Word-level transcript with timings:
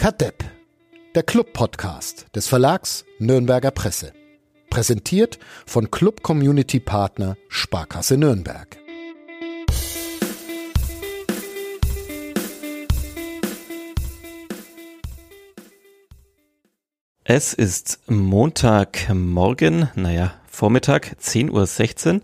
Kadepp, 0.00 0.42
der 1.14 1.22
Club-Podcast 1.22 2.34
des 2.34 2.48
Verlags 2.48 3.04
Nürnberger 3.18 3.70
Presse. 3.70 4.14
Präsentiert 4.70 5.38
von 5.66 5.90
Club 5.90 6.22
Community 6.22 6.80
Partner 6.80 7.36
Sparkasse 7.50 8.16
Nürnberg. 8.16 8.78
Es 17.24 17.52
ist 17.52 18.00
Montagmorgen, 18.06 19.90
naja, 19.96 20.32
Vormittag, 20.48 21.14
10.16 21.20 22.14
Uhr. 22.14 22.20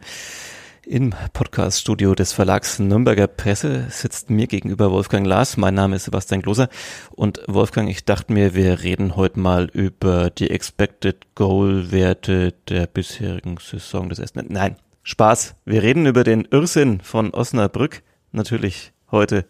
Im 0.88 1.12
Podcaststudio 1.32 2.14
des 2.14 2.32
Verlags 2.32 2.78
Nürnberger 2.78 3.26
Presse 3.26 3.86
sitzt 3.90 4.30
mir 4.30 4.46
gegenüber 4.46 4.92
Wolfgang 4.92 5.26
Lars. 5.26 5.56
Mein 5.56 5.74
Name 5.74 5.96
ist 5.96 6.04
Sebastian 6.04 6.42
Gloser. 6.42 6.68
Und 7.10 7.40
Wolfgang, 7.48 7.90
ich 7.90 8.04
dachte 8.04 8.32
mir, 8.32 8.54
wir 8.54 8.84
reden 8.84 9.16
heute 9.16 9.40
mal 9.40 9.68
über 9.72 10.30
die 10.30 10.48
Expected 10.48 11.34
Goal 11.34 11.90
Werte 11.90 12.54
der 12.68 12.86
bisherigen 12.86 13.56
Saison 13.60 14.08
des 14.08 14.20
ersten. 14.20 14.46
Nein, 14.48 14.76
Spaß. 15.02 15.56
Wir 15.64 15.82
reden 15.82 16.06
über 16.06 16.22
den 16.22 16.44
Irrsinn 16.52 17.00
von 17.00 17.34
Osnabrück. 17.34 18.04
Natürlich 18.30 18.92
heute. 19.10 19.44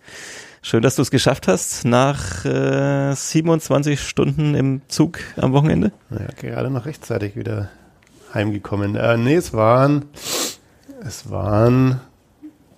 Schön, 0.63 0.81
dass 0.81 0.97
du 0.97 1.03
es 1.03 1.11
geschafft 1.11 1.49
hast 1.49 1.85
nach 1.85 2.47
äh, 2.47 3.15
27 3.15 4.01
Stunden 4.01 4.55
im 4.55 4.81
Zug 4.89 5.19
am 5.37 5.53
Wochenende. 5.53 5.93
Ja, 6.09 6.29
gerade 6.41 6.71
noch 6.71 6.87
rechtzeitig 6.87 7.37
wieder 7.37 7.69
heimgekommen. 8.33 8.97
Äh, 8.97 9.19
nee, 9.19 9.35
es 9.35 9.53
waren 9.53 10.07
es 11.03 11.31
waren 11.31 12.01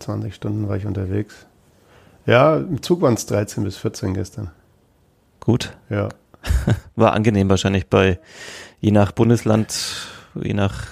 20 0.00 0.34
Stunden 0.34 0.68
war 0.68 0.76
ich 0.76 0.86
unterwegs. 0.86 1.46
Ja, 2.26 2.56
im 2.56 2.82
Zug 2.82 3.02
waren 3.02 3.14
es 3.14 3.26
13 3.26 3.64
bis 3.64 3.76
14 3.76 4.14
gestern. 4.14 4.50
Gut. 5.40 5.76
Ja. 5.88 6.08
War 6.96 7.14
angenehm 7.14 7.48
wahrscheinlich 7.48 7.88
bei, 7.88 8.18
je 8.80 8.90
nach 8.90 9.12
Bundesland, 9.12 10.06
je 10.34 10.52
nach 10.52 10.86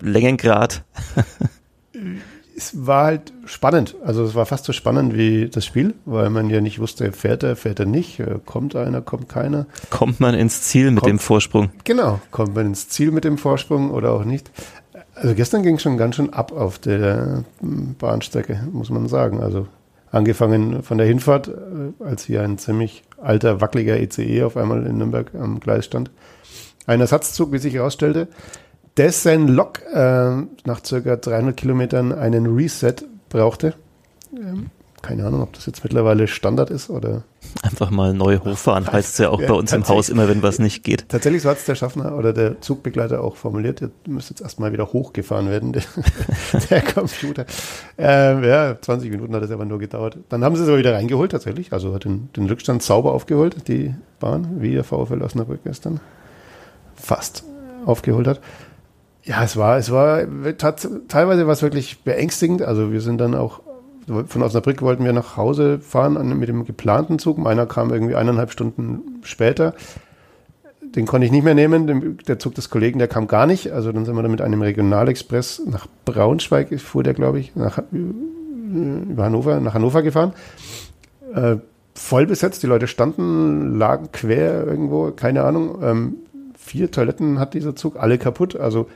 Längengrad. 0.00 0.84
es 2.56 2.86
war 2.86 3.06
halt 3.06 3.32
spannend. 3.46 3.96
Also 4.04 4.22
es 4.22 4.34
war 4.34 4.44
fast 4.44 4.66
so 4.66 4.72
spannend 4.72 5.16
wie 5.16 5.48
das 5.48 5.64
Spiel, 5.64 5.94
weil 6.04 6.28
man 6.28 6.50
ja 6.50 6.60
nicht 6.60 6.78
wusste, 6.78 7.10
fährt 7.12 7.42
er, 7.42 7.56
fährt 7.56 7.80
er 7.80 7.86
nicht, 7.86 8.20
äh, 8.20 8.38
kommt 8.44 8.76
einer, 8.76 9.00
kommt 9.00 9.28
keiner. 9.30 9.66
Kommt 9.88 10.20
man 10.20 10.34
ins 10.34 10.62
Ziel 10.62 10.90
mit 10.90 11.00
kommt, 11.00 11.10
dem 11.10 11.18
Vorsprung? 11.18 11.70
Genau, 11.84 12.20
kommt 12.30 12.54
man 12.54 12.66
ins 12.66 12.88
Ziel 12.88 13.12
mit 13.12 13.24
dem 13.24 13.38
Vorsprung 13.38 13.90
oder 13.90 14.12
auch 14.12 14.24
nicht. 14.24 14.50
Also 15.20 15.34
gestern 15.34 15.62
ging 15.62 15.74
es 15.74 15.82
schon 15.82 15.98
ganz 15.98 16.16
schön 16.16 16.32
ab 16.32 16.50
auf 16.50 16.78
der 16.78 17.44
Bahnstrecke, 17.60 18.66
muss 18.72 18.88
man 18.88 19.06
sagen. 19.06 19.42
Also 19.42 19.66
angefangen 20.10 20.82
von 20.82 20.96
der 20.96 21.06
Hinfahrt, 21.06 21.48
äh, 21.48 22.02
als 22.02 22.24
hier 22.24 22.42
ein 22.42 22.56
ziemlich 22.56 23.04
alter, 23.20 23.60
wackeliger 23.60 24.00
ECE 24.00 24.22
e 24.22 24.42
auf 24.44 24.56
einmal 24.56 24.86
in 24.86 24.96
Nürnberg 24.96 25.34
am 25.34 25.60
Gleis 25.60 25.84
stand. 25.84 26.10
Ein 26.86 27.02
Ersatzzug, 27.02 27.52
wie 27.52 27.58
sich 27.58 27.74
herausstellte, 27.74 28.28
dessen 28.96 29.46
Lok 29.48 29.82
äh, 29.92 30.36
nach 30.64 30.84
circa 30.84 31.16
300 31.16 31.54
Kilometern 31.54 32.12
einen 32.12 32.46
Reset 32.46 32.94
brauchte. 33.28 33.74
Ähm, 34.34 34.70
keine 35.02 35.26
Ahnung, 35.26 35.42
ob 35.42 35.52
das 35.52 35.66
jetzt 35.66 35.82
mittlerweile 35.82 36.28
Standard 36.28 36.70
ist 36.70 36.90
oder. 36.90 37.22
Einfach 37.62 37.90
mal 37.90 38.12
neu 38.12 38.38
hochfahren, 38.38 38.86
heißt 38.92 39.12
es 39.12 39.18
ja 39.18 39.30
auch 39.30 39.40
ja, 39.40 39.48
bei 39.48 39.54
uns 39.54 39.72
im 39.72 39.86
Haus 39.88 40.08
immer, 40.08 40.28
wenn 40.28 40.42
was 40.42 40.58
nicht 40.58 40.84
geht. 40.84 41.08
Tatsächlich 41.08 41.42
so 41.42 41.48
hat 41.48 41.58
es 41.58 41.64
der 41.64 41.74
Schaffner 41.74 42.16
oder 42.16 42.32
der 42.32 42.60
Zugbegleiter 42.60 43.22
auch 43.22 43.36
formuliert. 43.36 43.80
Der 43.80 43.90
müsste 44.06 44.34
jetzt 44.34 44.42
erstmal 44.42 44.72
wieder 44.72 44.92
hochgefahren 44.92 45.48
werden, 45.48 45.72
der, 45.72 45.82
der 46.70 46.82
Computer. 46.82 47.46
Ähm, 47.98 48.44
ja, 48.44 48.76
20 48.80 49.10
Minuten 49.10 49.34
hat 49.34 49.42
es 49.42 49.50
aber 49.50 49.64
nur 49.64 49.78
gedauert. 49.78 50.18
Dann 50.28 50.44
haben 50.44 50.56
sie 50.56 50.62
es 50.62 50.68
aber 50.68 50.78
wieder 50.78 50.94
reingeholt, 50.94 51.32
tatsächlich. 51.32 51.72
Also 51.72 51.94
hat 51.94 52.04
den, 52.04 52.28
den 52.36 52.46
Rückstand 52.46 52.82
sauber 52.82 53.12
aufgeholt, 53.12 53.68
die 53.68 53.94
Bahn, 54.18 54.60
wie 54.60 54.74
der 54.74 54.84
VfL 54.84 55.22
Osnabrück 55.22 55.60
gestern 55.64 56.00
fast 56.94 57.44
aufgeholt 57.86 58.26
hat. 58.26 58.40
Ja, 59.22 59.44
es 59.44 59.56
war, 59.56 59.76
es 59.76 59.90
war, 59.90 60.22
teilweise 61.08 61.46
war 61.46 61.52
es 61.52 61.62
wirklich 61.62 62.02
beängstigend. 62.02 62.62
Also 62.62 62.92
wir 62.92 63.00
sind 63.00 63.18
dann 63.18 63.34
auch 63.34 63.60
von 64.26 64.42
Osnabrück 64.42 64.82
wollten 64.82 65.04
wir 65.04 65.12
nach 65.12 65.36
Hause 65.36 65.78
fahren 65.78 66.38
mit 66.38 66.48
dem 66.48 66.64
geplanten 66.64 67.18
Zug. 67.18 67.38
Meiner 67.38 67.66
kam 67.66 67.90
irgendwie 67.90 68.14
eineinhalb 68.14 68.50
Stunden 68.50 69.20
später. 69.22 69.74
Den 70.82 71.06
konnte 71.06 71.26
ich 71.26 71.32
nicht 71.32 71.44
mehr 71.44 71.54
nehmen. 71.54 72.18
Der 72.26 72.38
Zug 72.38 72.54
des 72.54 72.70
Kollegen, 72.70 72.98
der 72.98 73.08
kam 73.08 73.28
gar 73.28 73.46
nicht. 73.46 73.70
Also 73.72 73.92
dann 73.92 74.04
sind 74.04 74.16
wir 74.16 74.22
dann 74.22 74.30
mit 74.30 74.40
einem 74.40 74.62
Regionalexpress 74.62 75.62
nach 75.66 75.86
Braunschweig, 76.04 76.80
fuhr 76.80 77.02
der, 77.02 77.14
glaube 77.14 77.38
ich, 77.38 77.54
nach, 77.54 77.80
über 77.92 79.24
Hannover, 79.24 79.60
nach 79.60 79.74
Hannover 79.74 80.02
gefahren. 80.02 80.32
Äh, 81.34 81.56
voll 81.94 82.26
besetzt, 82.26 82.62
die 82.62 82.66
Leute 82.66 82.86
standen, 82.86 83.78
lagen 83.78 84.10
quer 84.12 84.66
irgendwo, 84.66 85.12
keine 85.12 85.44
Ahnung. 85.44 85.78
Ähm, 85.82 86.14
vier 86.56 86.90
Toiletten 86.90 87.38
hat 87.38 87.54
dieser 87.54 87.76
Zug, 87.76 87.96
alle 87.96 88.18
kaputt. 88.18 88.56
Also 88.56 88.88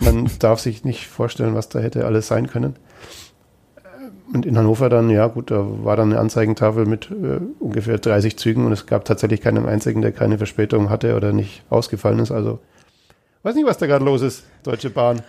man 0.00 0.30
darf 0.38 0.60
sich 0.60 0.84
nicht 0.84 1.08
vorstellen, 1.08 1.54
was 1.54 1.68
da 1.68 1.80
hätte 1.80 2.04
alles 2.04 2.28
sein 2.28 2.46
können. 2.46 2.76
Und 4.32 4.46
in 4.46 4.56
Hannover 4.56 4.88
dann, 4.88 5.10
ja 5.10 5.26
gut, 5.26 5.50
da 5.50 5.64
war 5.84 5.96
dann 5.96 6.12
eine 6.12 6.20
Anzeigentafel 6.20 6.86
mit 6.86 7.10
äh, 7.10 7.40
ungefähr 7.58 7.98
30 7.98 8.36
Zügen 8.36 8.66
und 8.66 8.72
es 8.72 8.86
gab 8.86 9.04
tatsächlich 9.04 9.40
keinen 9.40 9.66
einzigen, 9.66 10.02
der 10.02 10.12
keine 10.12 10.38
Verspätung 10.38 10.90
hatte 10.90 11.16
oder 11.16 11.32
nicht 11.32 11.62
ausgefallen 11.70 12.18
ist. 12.18 12.30
Also 12.30 12.58
weiß 13.42 13.54
nicht, 13.54 13.66
was 13.66 13.78
da 13.78 13.86
gerade 13.86 14.04
los 14.04 14.22
ist, 14.22 14.44
Deutsche 14.62 14.90
Bahn. 14.90 15.22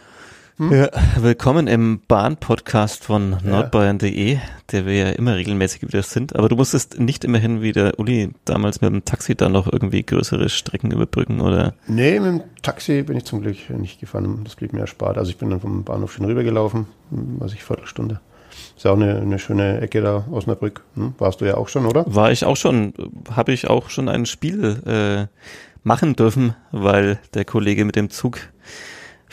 Hm? 0.57 0.71
Ja, 0.71 0.89
willkommen 1.17 1.65
im 1.65 2.01
Bahn-Podcast 2.07 3.05
von 3.05 3.37
nordbayern.de, 3.43 4.37
der 4.71 4.85
wir 4.85 4.93
ja 4.93 5.09
immer 5.09 5.35
regelmäßig 5.35 5.81
wieder 5.81 6.03
sind. 6.03 6.35
Aber 6.35 6.47
du 6.47 6.55
musstest 6.55 6.99
nicht 6.99 7.23
immerhin 7.25 7.63
wie 7.63 7.71
der 7.71 7.99
Uli 7.99 8.29
damals 8.45 8.79
mit 8.79 8.91
dem 8.91 9.03
Taxi 9.03 9.33
da 9.33 9.49
noch 9.49 9.65
irgendwie 9.65 10.03
größere 10.03 10.49
Strecken 10.49 10.91
überbrücken, 10.91 11.41
oder? 11.41 11.73
Nee, 11.87 12.19
mit 12.19 12.29
dem 12.29 12.43
Taxi 12.61 13.01
bin 13.01 13.17
ich 13.17 13.25
zum 13.25 13.41
Glück 13.41 13.67
nicht 13.71 13.99
gefahren. 13.99 14.41
Das 14.43 14.55
blieb 14.55 14.73
mir 14.73 14.81
erspart. 14.81 15.17
Also 15.17 15.31
ich 15.31 15.37
bin 15.37 15.49
dann 15.49 15.59
vom 15.59 15.83
Bahnhof 15.83 16.13
schon 16.13 16.25
rübergelaufen, 16.25 16.85
was 17.09 17.53
ich 17.53 17.63
Viertelstunde. 17.63 18.19
Ist 18.75 18.83
ja 18.83 18.91
auch 18.91 18.95
eine, 18.95 19.17
eine 19.17 19.39
schöne 19.39 19.81
Ecke 19.81 20.01
da, 20.01 20.25
Osnabrück. 20.31 20.83
Hm? 20.95 21.13
Warst 21.17 21.41
du 21.41 21.45
ja 21.45 21.55
auch 21.55 21.69
schon, 21.69 21.85
oder? 21.85 22.05
War 22.07 22.31
ich 22.31 22.45
auch 22.45 22.57
schon. 22.57 22.93
Habe 23.31 23.53
ich 23.53 23.69
auch 23.69 23.89
schon 23.89 24.09
ein 24.09 24.25
Spiel 24.25 24.81
äh, 24.85 25.27
machen 25.83 26.15
dürfen, 26.15 26.55
weil 26.71 27.19
der 27.33 27.45
Kollege 27.45 27.85
mit 27.85 27.95
dem 27.95 28.09
Zug 28.09 28.39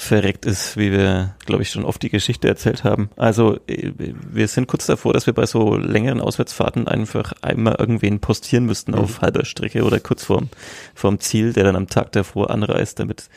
verreckt 0.01 0.47
ist, 0.47 0.79
wie 0.79 0.93
wir, 0.93 1.35
glaube 1.45 1.63
ich, 1.63 1.69
schon 1.69 1.85
oft 1.85 2.03
die 2.03 2.09
Geschichte 2.09 2.49
erzählt 2.49 2.85
haben. 2.85 3.11
Also 3.17 3.59
äh, 3.67 3.93
wir 3.99 4.49
sind 4.49 4.67
kurz 4.67 4.87
davor, 4.87 5.13
dass 5.13 5.27
wir 5.27 5.35
bei 5.35 5.45
so 5.45 5.77
längeren 5.77 6.23
Auswärtsfahrten 6.23 6.89
einfach 6.89 7.35
einmal 7.43 7.77
irgendwen 7.79 8.19
postieren 8.19 8.65
müssten 8.65 8.93
mhm. 8.93 8.99
auf 8.99 9.21
halber 9.21 9.45
Strecke 9.45 9.85
oder 9.85 10.01
kurz 10.01 10.25
vorm, 10.25 10.49
vorm 10.95 11.21
Ziel, 11.21 11.53
der 11.53 11.65
dann 11.65 11.77
am 11.77 11.89
Tag 11.89 12.13
davor 12.13 12.51
anreist, 12.51 12.99
damit 12.99 13.29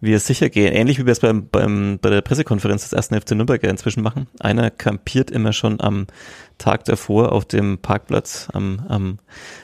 wir 0.00 0.20
sicher 0.20 0.48
gehen. 0.48 0.72
Ähnlich 0.72 0.98
wie 0.98 1.06
wir 1.06 1.12
es 1.12 1.20
beim, 1.20 1.48
beim, 1.48 1.98
bei 2.00 2.10
der 2.10 2.20
Pressekonferenz 2.20 2.82
des 2.82 2.92
ersten 2.92 3.20
FC 3.20 3.32
Nürnberg 3.32 3.62
inzwischen 3.64 4.02
machen. 4.02 4.28
Einer 4.38 4.70
kampiert 4.70 5.30
immer 5.30 5.52
schon 5.52 5.80
am 5.80 6.06
Tag 6.56 6.84
davor 6.84 7.32
auf 7.32 7.44
dem 7.44 7.78
Parkplatz 7.78 8.48
am, 8.52 8.84
am 8.88 9.18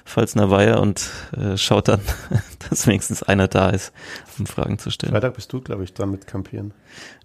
Pfalzner 0.05 0.51
Weiher 0.51 0.81
und 0.81 1.11
äh, 1.37 1.57
schaut 1.57 1.89
dann, 1.89 2.01
dass 2.69 2.87
wenigstens 2.87 3.23
einer 3.23 3.49
da 3.49 3.71
ist, 3.71 3.93
um 4.39 4.47
Fragen 4.47 4.79
zu 4.79 4.91
stellen. 4.91 5.13
Freitag 5.13 5.35
bist 5.35 5.53
du, 5.53 5.61
glaube 5.61 5.85
ich, 5.85 5.93
dran 5.93 6.11
mit 6.11 6.27
Kampieren. 6.27 6.75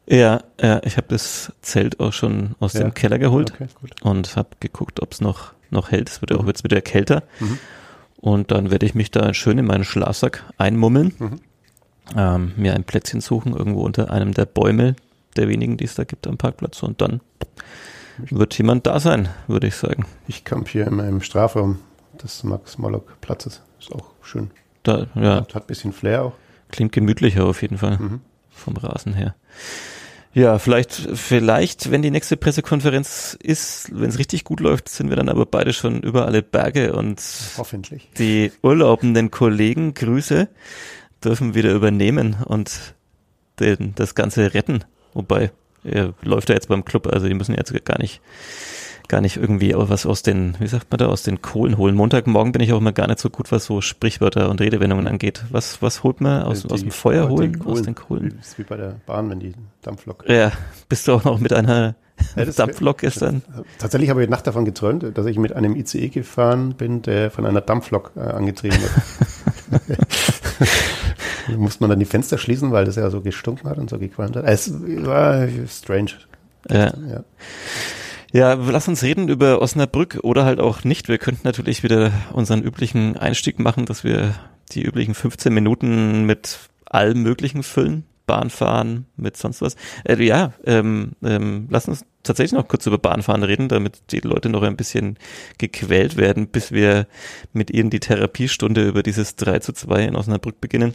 Ja, 0.05 0.43
ja 0.61 0.81
ich 0.83 0.97
habe 0.97 1.07
das 1.09 1.51
Zelt 1.61 1.99
auch 1.99 2.13
schon 2.13 2.55
aus 2.59 2.73
ja. 2.73 2.81
dem 2.81 2.93
Keller 2.93 3.17
geholt 3.17 3.53
okay, 3.53 3.67
und 4.01 4.35
habe 4.35 4.49
geguckt, 4.59 5.01
ob 5.01 5.13
es 5.13 5.21
noch, 5.21 5.53
noch 5.71 5.91
hält. 5.91 6.09
Es 6.09 6.21
wird 6.21 6.31
ja 6.31 6.37
auch 6.37 6.43
mhm. 6.43 6.49
jetzt 6.49 6.63
wieder 6.63 6.81
kälter. 6.81 7.23
Mhm. 7.39 7.59
Und 8.17 8.51
dann 8.51 8.69
werde 8.69 8.85
ich 8.85 8.95
mich 8.95 9.11
da 9.11 9.33
schön 9.33 9.57
in 9.57 9.65
meinen 9.65 9.85
Schlafsack 9.85 10.43
einmummeln. 10.57 11.13
Mhm 11.17 11.39
ähm, 12.15 12.53
mir 12.55 12.73
ein 12.73 12.83
Plätzchen 12.83 13.21
suchen, 13.21 13.55
irgendwo 13.55 13.83
unter 13.83 14.11
einem 14.11 14.33
der 14.33 14.45
Bäume, 14.45 14.95
der 15.35 15.47
wenigen, 15.47 15.77
die 15.77 15.85
es 15.85 15.95
da 15.95 16.03
gibt 16.03 16.27
am 16.27 16.37
Parkplatz. 16.37 16.83
Und 16.83 17.01
dann 17.01 17.21
wird 18.17 18.57
jemand 18.57 18.87
da 18.87 18.99
sein, 18.99 19.29
würde 19.47 19.67
ich 19.67 19.75
sagen. 19.75 20.05
Ich 20.27 20.43
campiere 20.43 20.89
in 20.89 20.95
meinem 20.95 21.21
Strafraum 21.21 21.79
des 22.21 22.43
Max-Morlock-Platzes. 22.43 23.61
Ist 23.79 23.93
auch 23.93 24.11
schön. 24.21 24.51
Da, 24.83 25.07
ja. 25.15 25.37
Hat, 25.37 25.55
hat 25.55 25.63
ein 25.63 25.67
bisschen 25.67 25.93
Flair 25.93 26.23
auch. 26.23 26.33
Klingt 26.69 26.91
gemütlicher 26.91 27.45
auf 27.45 27.61
jeden 27.61 27.77
Fall. 27.77 27.97
Mhm. 27.97 28.21
Vom 28.49 28.75
Rasen 28.77 29.13
her. 29.13 29.35
Ja, 30.33 30.59
vielleicht, 30.59 30.93
vielleicht, 30.93 31.89
wenn 31.89 32.03
die 32.03 32.11
nächste 32.11 32.37
Pressekonferenz 32.37 33.35
ist, 33.41 33.89
wenn 33.91 34.09
es 34.09 34.19
richtig 34.19 34.43
gut 34.43 34.59
läuft, 34.59 34.87
sind 34.87 35.09
wir 35.09 35.15
dann 35.15 35.27
aber 35.27 35.47
beide 35.47 35.73
schon 35.73 36.01
über 36.01 36.27
alle 36.27 36.43
Berge 36.43 36.93
und 36.93 37.19
hoffentlich 37.57 38.09
die 38.19 38.51
urlaubenden 38.61 39.31
Kollegen 39.31 39.95
Grüße 39.95 40.47
dürfen 41.23 41.55
wieder 41.55 41.73
übernehmen 41.73 42.37
und 42.45 42.95
den, 43.59 43.93
das 43.95 44.15
Ganze 44.15 44.53
retten. 44.53 44.83
Wobei, 45.13 45.51
er 45.83 46.13
läuft 46.21 46.49
ja 46.49 46.55
jetzt 46.55 46.69
beim 46.69 46.85
Club, 46.85 47.07
also 47.07 47.27
die 47.27 47.33
müssen 47.33 47.55
jetzt 47.55 47.73
gar 47.85 47.99
nicht, 47.99 48.21
gar 49.07 49.21
nicht 49.21 49.37
irgendwie 49.37 49.73
was 49.75 50.05
aus 50.05 50.21
den, 50.21 50.55
wie 50.59 50.67
sagt 50.67 50.91
man 50.91 50.99
da, 50.99 51.07
aus 51.07 51.23
den 51.23 51.41
Kohlen 51.41 51.77
holen. 51.77 51.95
Montagmorgen 51.95 52.51
bin 52.51 52.61
ich 52.61 52.71
auch 52.73 52.77
immer 52.77 52.91
gar 52.91 53.07
nicht 53.07 53.19
so 53.19 53.29
gut, 53.29 53.51
was 53.51 53.65
so 53.65 53.81
Sprichwörter 53.81 54.49
und 54.49 54.61
Redewendungen 54.61 55.07
angeht. 55.07 55.43
Was, 55.49 55.81
was 55.81 56.03
holt 56.03 56.21
man 56.21 56.43
aus, 56.43 56.63
die, 56.63 56.69
aus 56.69 56.81
dem 56.81 56.91
Feuer 56.91 57.29
holen? 57.29 57.59
Kohlen, 57.59 57.77
aus 57.77 57.81
den 57.81 57.95
Kohlen? 57.95 58.35
Das 58.37 58.49
ist 58.49 58.59
wie 58.59 58.63
bei 58.63 58.77
der 58.77 58.95
Bahn, 59.05 59.29
wenn 59.29 59.39
die 59.39 59.53
Dampflok. 59.81 60.25
Ja, 60.27 60.51
bist 60.87 61.07
du 61.07 61.13
auch 61.13 61.23
noch 61.23 61.39
mit 61.39 61.53
einer 61.53 61.95
ja, 62.35 62.45
Dampflok 62.45 62.99
gestern? 62.99 63.41
Tatsächlich 63.79 64.09
habe 64.09 64.23
ich 64.23 64.29
Nacht 64.29 64.45
davon 64.45 64.65
geträumt, 64.65 65.17
dass 65.17 65.25
ich 65.25 65.37
mit 65.37 65.53
einem 65.53 65.75
ICE 65.75 66.09
gefahren 66.09 66.75
bin, 66.75 67.01
der 67.01 67.31
von 67.31 67.45
einer 67.45 67.61
Dampflok 67.61 68.11
äh, 68.15 68.19
angetrieben 68.19 68.77
wird. 68.79 68.91
da 71.51 71.57
musste 71.57 71.83
man 71.83 71.89
dann 71.89 71.99
die 71.99 72.05
Fenster 72.05 72.37
schließen, 72.37 72.71
weil 72.71 72.85
das 72.85 72.95
ja 72.95 73.09
so 73.09 73.21
gestunken 73.21 73.69
hat 73.69 73.77
und 73.77 73.89
so 73.89 73.99
gequalmt 73.99 74.35
hat. 74.35 74.45
Es 74.45 74.71
war 74.73 75.47
strange. 75.67 76.11
Ja. 76.69 76.93
ja. 77.09 77.23
Ja, 78.31 78.53
lass 78.53 78.87
uns 78.87 79.01
reden 79.01 79.27
über 79.27 79.59
Osnabrück 79.59 80.19
oder 80.21 80.45
halt 80.45 80.59
auch 80.59 80.83
nicht. 80.83 81.07
Wir 81.07 81.17
könnten 81.17 81.41
natürlich 81.45 81.81
wieder 81.81 82.11
unseren 82.31 82.61
üblichen 82.61 83.17
Einstieg 83.17 83.57
machen, 83.57 83.85
dass 83.85 84.03
wir 84.03 84.35
die 84.71 84.83
üblichen 84.83 85.15
15 85.15 85.51
Minuten 85.51 86.25
mit 86.25 86.59
allem 86.85 87.23
Möglichen 87.23 87.63
füllen. 87.63 88.03
Bahnfahren, 88.29 89.07
mit 89.17 89.37
sonst 89.37 89.63
was. 89.63 89.75
Äh, 90.03 90.23
ja, 90.23 90.53
ähm, 90.63 91.13
ähm, 91.23 91.65
lass 91.71 91.87
uns 91.87 92.05
tatsächlich 92.21 92.51
noch 92.51 92.67
kurz 92.67 92.85
über 92.85 92.99
Bahnfahren 92.99 93.41
reden, 93.41 93.69
damit 93.69 94.11
die 94.11 94.19
Leute 94.19 94.49
noch 94.49 94.61
ein 94.61 94.77
bisschen 94.77 95.17
gequält 95.57 96.15
werden, 96.15 96.47
bis 96.47 96.71
wir 96.71 97.07
mit 97.53 97.71
ihnen 97.71 97.89
die 97.89 97.99
Therapiestunde 97.99 98.87
über 98.87 99.01
dieses 99.01 99.35
3 99.35 99.57
zu 99.59 99.73
2 99.73 100.03
in 100.03 100.15
Osnabrück 100.15 100.61
beginnen. 100.61 100.93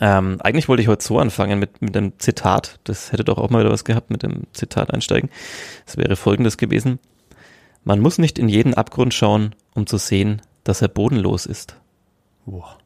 Ähm, 0.00 0.38
eigentlich 0.40 0.68
wollte 0.68 0.82
ich 0.82 0.88
heute 0.88 1.04
so 1.04 1.18
anfangen 1.18 1.58
mit, 1.58 1.80
mit 1.80 1.96
einem 1.96 2.18
Zitat. 2.18 2.80
Das 2.84 3.12
hätte 3.12 3.24
doch 3.24 3.38
auch 3.38 3.50
mal 3.50 3.60
wieder 3.60 3.72
was 3.72 3.84
gehabt 3.84 4.10
mit 4.10 4.22
dem 4.22 4.44
Zitat 4.52 4.92
einsteigen. 4.92 5.30
Es 5.86 5.96
wäre 5.96 6.16
folgendes 6.16 6.56
gewesen. 6.56 6.98
Man 7.84 8.00
muss 8.00 8.18
nicht 8.18 8.38
in 8.38 8.48
jeden 8.48 8.74
Abgrund 8.74 9.14
schauen, 9.14 9.54
um 9.74 9.86
zu 9.86 9.98
sehen, 9.98 10.42
dass 10.64 10.82
er 10.82 10.88
bodenlos 10.88 11.46
ist. 11.46 11.76
Boah. 12.46 12.78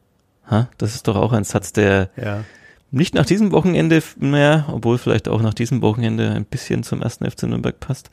Ha? 0.49 0.69
Das 0.77 0.95
ist 0.95 1.07
doch 1.07 1.15
auch 1.15 1.31
ein 1.31 1.43
Satz, 1.43 1.73
der 1.73 2.09
ja. 2.15 2.43
nicht 2.91 3.15
nach 3.15 3.25
diesem 3.25 3.51
Wochenende 3.51 4.03
mehr, 4.17 4.65
obwohl 4.71 4.97
vielleicht 4.97 5.27
auch 5.27 5.41
nach 5.41 5.53
diesem 5.53 5.81
Wochenende 5.81 6.31
ein 6.31 6.45
bisschen 6.45 6.83
zum 6.83 7.01
ersten 7.01 7.29
FC 7.29 7.43
Nürnberg 7.43 7.79
passt. 7.79 8.09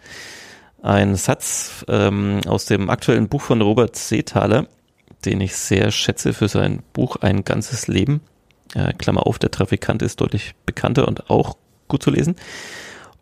Ein 0.83 1.17
Satz 1.17 1.85
ähm, 1.89 2.41
aus 2.47 2.67
dem 2.67 2.89
aktuellen 2.91 3.29
Buch 3.29 3.43
von 3.43 3.61
Robert 3.61 3.97
Seethaler, 3.97 4.67
den 5.25 5.41
ich 5.41 5.57
sehr 5.57 5.91
schätze 5.91 6.33
für 6.33 6.49
sein 6.49 6.83
Buch 6.93 7.17
Ein 7.17 7.45
ganzes 7.45 7.89
Leben 7.89 8.21
äh, 8.75 8.93
Klammer 8.93 9.27
auf, 9.27 9.39
der 9.39 9.51
Trafikant 9.51 10.03
ist 10.03 10.21
deutlich 10.21 10.55
bekannter 10.67 11.07
und 11.09 11.31
auch 11.31 11.57
gut 11.89 12.03
zu 12.03 12.11
lesen. 12.11 12.37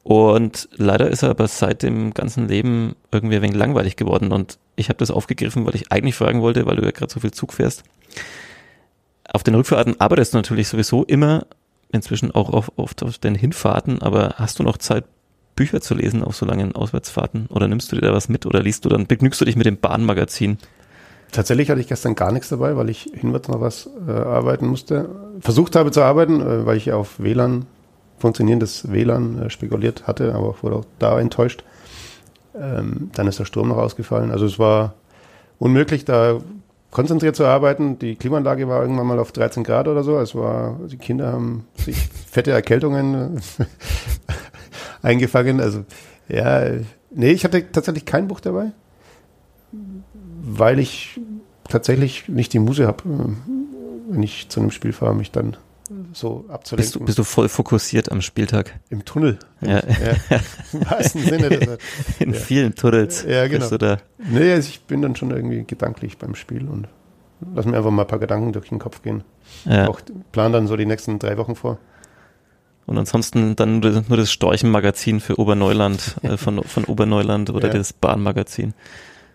Und 0.02 0.68
leider 0.76 1.08
ist 1.08 1.22
er 1.22 1.30
aber 1.30 1.48
seit 1.48 1.82
dem 1.82 2.12
ganzen 2.12 2.46
Leben 2.46 2.94
irgendwie 3.10 3.36
ein 3.36 3.42
wenig 3.42 3.56
langweilig 3.56 3.96
geworden. 3.96 4.32
Und 4.32 4.58
ich 4.76 4.90
habe 4.90 4.98
das 4.98 5.10
aufgegriffen, 5.10 5.64
weil 5.64 5.74
ich 5.74 5.90
eigentlich 5.90 6.14
fragen 6.14 6.42
wollte, 6.42 6.66
weil 6.66 6.76
du 6.76 6.82
ja 6.82 6.90
gerade 6.90 7.12
so 7.12 7.20
viel 7.20 7.30
Zug 7.30 7.54
fährst. 7.54 7.84
Auf 9.32 9.42
den 9.42 9.54
Rückfahrten 9.54 10.00
arbeitest 10.00 10.34
du 10.34 10.38
natürlich 10.38 10.68
sowieso 10.68 11.04
immer, 11.04 11.46
inzwischen 11.90 12.32
auch 12.32 12.50
auf, 12.50 12.70
oft 12.76 13.02
auf 13.02 13.16
den 13.16 13.34
Hinfahrten, 13.34 14.02
aber 14.02 14.34
hast 14.36 14.58
du 14.58 14.62
noch 14.62 14.76
Zeit, 14.76 15.04
Bücher 15.56 15.80
zu 15.80 15.94
lesen 15.94 16.22
auf 16.22 16.36
so 16.36 16.44
langen 16.44 16.74
Auswärtsfahrten? 16.74 17.46
Oder 17.46 17.68
nimmst 17.68 17.90
du 17.90 17.96
dir 17.96 18.02
da 18.02 18.12
was 18.12 18.28
mit 18.28 18.44
oder 18.44 18.62
liest 18.62 18.84
du 18.84 18.88
dann, 18.88 19.06
begnügst 19.06 19.40
du 19.40 19.44
dich 19.44 19.56
mit 19.56 19.66
dem 19.66 19.78
Bahnmagazin? 19.78 20.58
Tatsächlich 21.34 21.68
hatte 21.68 21.80
ich 21.80 21.88
gestern 21.88 22.14
gar 22.14 22.30
nichts 22.30 22.50
dabei, 22.50 22.76
weil 22.76 22.88
ich 22.88 23.10
hinwärts 23.12 23.48
noch 23.48 23.60
was 23.60 23.90
äh, 24.06 24.12
arbeiten 24.12 24.68
musste. 24.68 25.08
Versucht 25.40 25.74
habe 25.74 25.90
zu 25.90 26.00
arbeiten, 26.00 26.40
äh, 26.40 26.64
weil 26.64 26.76
ich 26.76 26.92
auf 26.92 27.18
WLAN, 27.18 27.66
funktionierendes 28.18 28.92
WLAN 28.92 29.42
äh, 29.42 29.50
spekuliert 29.50 30.06
hatte, 30.06 30.32
aber 30.32 30.54
wurde 30.62 30.76
auch 30.76 30.84
da 31.00 31.18
enttäuscht. 31.18 31.64
Ähm, 32.56 33.10
dann 33.14 33.26
ist 33.26 33.40
der 33.40 33.46
Sturm 33.46 33.66
noch 33.66 33.78
ausgefallen. 33.78 34.30
Also 34.30 34.46
es 34.46 34.60
war 34.60 34.94
unmöglich, 35.58 36.04
da 36.04 36.38
konzentriert 36.92 37.34
zu 37.34 37.46
arbeiten. 37.46 37.98
Die 37.98 38.14
Klimaanlage 38.14 38.68
war 38.68 38.80
irgendwann 38.80 39.08
mal 39.08 39.18
auf 39.18 39.32
13 39.32 39.64
Grad 39.64 39.88
oder 39.88 40.04
so. 40.04 40.20
Es 40.20 40.36
war, 40.36 40.78
die 40.86 40.98
Kinder 40.98 41.32
haben 41.32 41.66
sich 41.74 41.96
fette 42.30 42.52
Erkältungen 42.52 43.40
eingefangen. 45.02 45.60
Also 45.60 45.82
ja, 46.28 46.62
nee, 47.10 47.32
ich 47.32 47.42
hatte 47.42 47.72
tatsächlich 47.72 48.04
kein 48.04 48.28
Buch 48.28 48.38
dabei 48.38 48.70
weil 50.46 50.78
ich 50.78 51.20
tatsächlich 51.74 52.28
nicht 52.28 52.52
die 52.52 52.60
Muse 52.60 52.86
habe, 52.86 53.02
äh, 53.08 54.12
wenn 54.12 54.22
ich 54.22 54.48
zu 54.48 54.60
einem 54.60 54.70
Spiel 54.70 54.92
fahre, 54.92 55.14
mich 55.14 55.32
dann 55.32 55.56
so 56.12 56.44
abzulenken. 56.48 56.76
Bist 56.76 56.94
du, 56.94 57.00
bist 57.00 57.18
du 57.18 57.24
voll 57.24 57.48
fokussiert 57.48 58.12
am 58.12 58.20
Spieltag? 58.20 58.78
Im 58.90 59.04
Tunnel. 59.04 59.38
Ja. 59.60 59.82
ja. 59.82 60.40
Im 60.72 60.88
wahrsten 60.88 61.22
Sinne. 61.22 61.48
Des 61.48 61.78
In 62.20 62.32
ja. 62.32 62.38
vielen 62.38 62.74
Tunnels. 62.76 63.24
Ja, 63.28 63.46
genau. 63.48 63.58
Bist 63.58 63.72
du 63.72 63.78
da. 63.78 63.98
Nee, 64.18 64.52
also 64.52 64.68
ich 64.68 64.82
bin 64.82 65.02
dann 65.02 65.16
schon 65.16 65.32
irgendwie 65.32 65.64
gedanklich 65.64 66.16
beim 66.16 66.36
Spiel 66.36 66.68
und 66.68 66.86
lass 67.54 67.66
mir 67.66 67.76
einfach 67.76 67.90
mal 67.90 68.02
ein 68.02 68.08
paar 68.08 68.20
Gedanken 68.20 68.52
durch 68.52 68.68
den 68.68 68.78
Kopf 68.78 69.02
gehen. 69.02 69.24
Ja. 69.64 69.88
Auch 69.88 70.00
plan 70.30 70.52
dann 70.52 70.68
so 70.68 70.76
die 70.76 70.86
nächsten 70.86 71.18
drei 71.18 71.36
Wochen 71.36 71.56
vor. 71.56 71.78
Und 72.86 72.98
ansonsten 72.98 73.56
dann 73.56 73.80
nur 73.80 74.16
das 74.16 74.30
Storchenmagazin 74.30 75.20
für 75.20 75.38
Oberneuland, 75.40 76.16
äh, 76.22 76.36
von, 76.36 76.62
von 76.62 76.84
Oberneuland 76.84 77.50
oder 77.50 77.68
ja. 77.68 77.74
das 77.74 77.92
Bahnmagazin. 77.92 78.74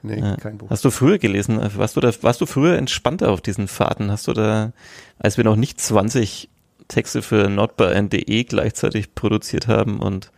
Nee, 0.02 0.20
ja. 0.20 0.36
kein 0.38 0.58
Buch. 0.58 0.70
Hast 0.70 0.86
du 0.86 0.92
früher 0.92 1.18
gelesen? 1.18 1.60
Warst 1.76 1.96
du 1.96 2.02
da, 2.02 2.12
warst 2.22 2.42
du 2.42 2.46
früher 2.46 2.78
entspannter 2.78 3.32
auf 3.32 3.42
diesen 3.42 3.68
Fahrten? 3.68 4.12
Hast 4.12 4.28
du 4.28 4.34
da, 4.34 4.72
als 5.18 5.38
wir 5.38 5.44
noch 5.44 5.56
nicht 5.56 5.80
20 5.80 6.50
Texte 6.88 7.22
für 7.22 7.50
nordbayern.de 7.50 8.44
gleichzeitig 8.44 9.14
produziert 9.16 9.68
haben 9.68 10.00
und 10.00 10.32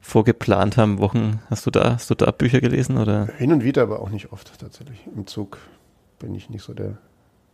vorgeplant 0.00 0.76
haben, 0.76 0.98
Wochen, 0.98 1.40
hast 1.50 1.66
du 1.66 1.70
da, 1.70 1.94
hast 1.94 2.10
du 2.10 2.14
da 2.14 2.30
Bücher 2.30 2.60
gelesen 2.60 2.96
oder? 2.96 3.28
Hin 3.38 3.52
und 3.52 3.64
wieder, 3.64 3.82
aber 3.82 4.00
auch 4.00 4.10
nicht 4.10 4.32
oft 4.32 4.58
tatsächlich. 4.58 4.98
Im 5.14 5.26
Zug 5.26 5.58
bin 6.18 6.34
ich 6.34 6.48
nicht 6.48 6.62
so 6.62 6.72
der 6.72 6.98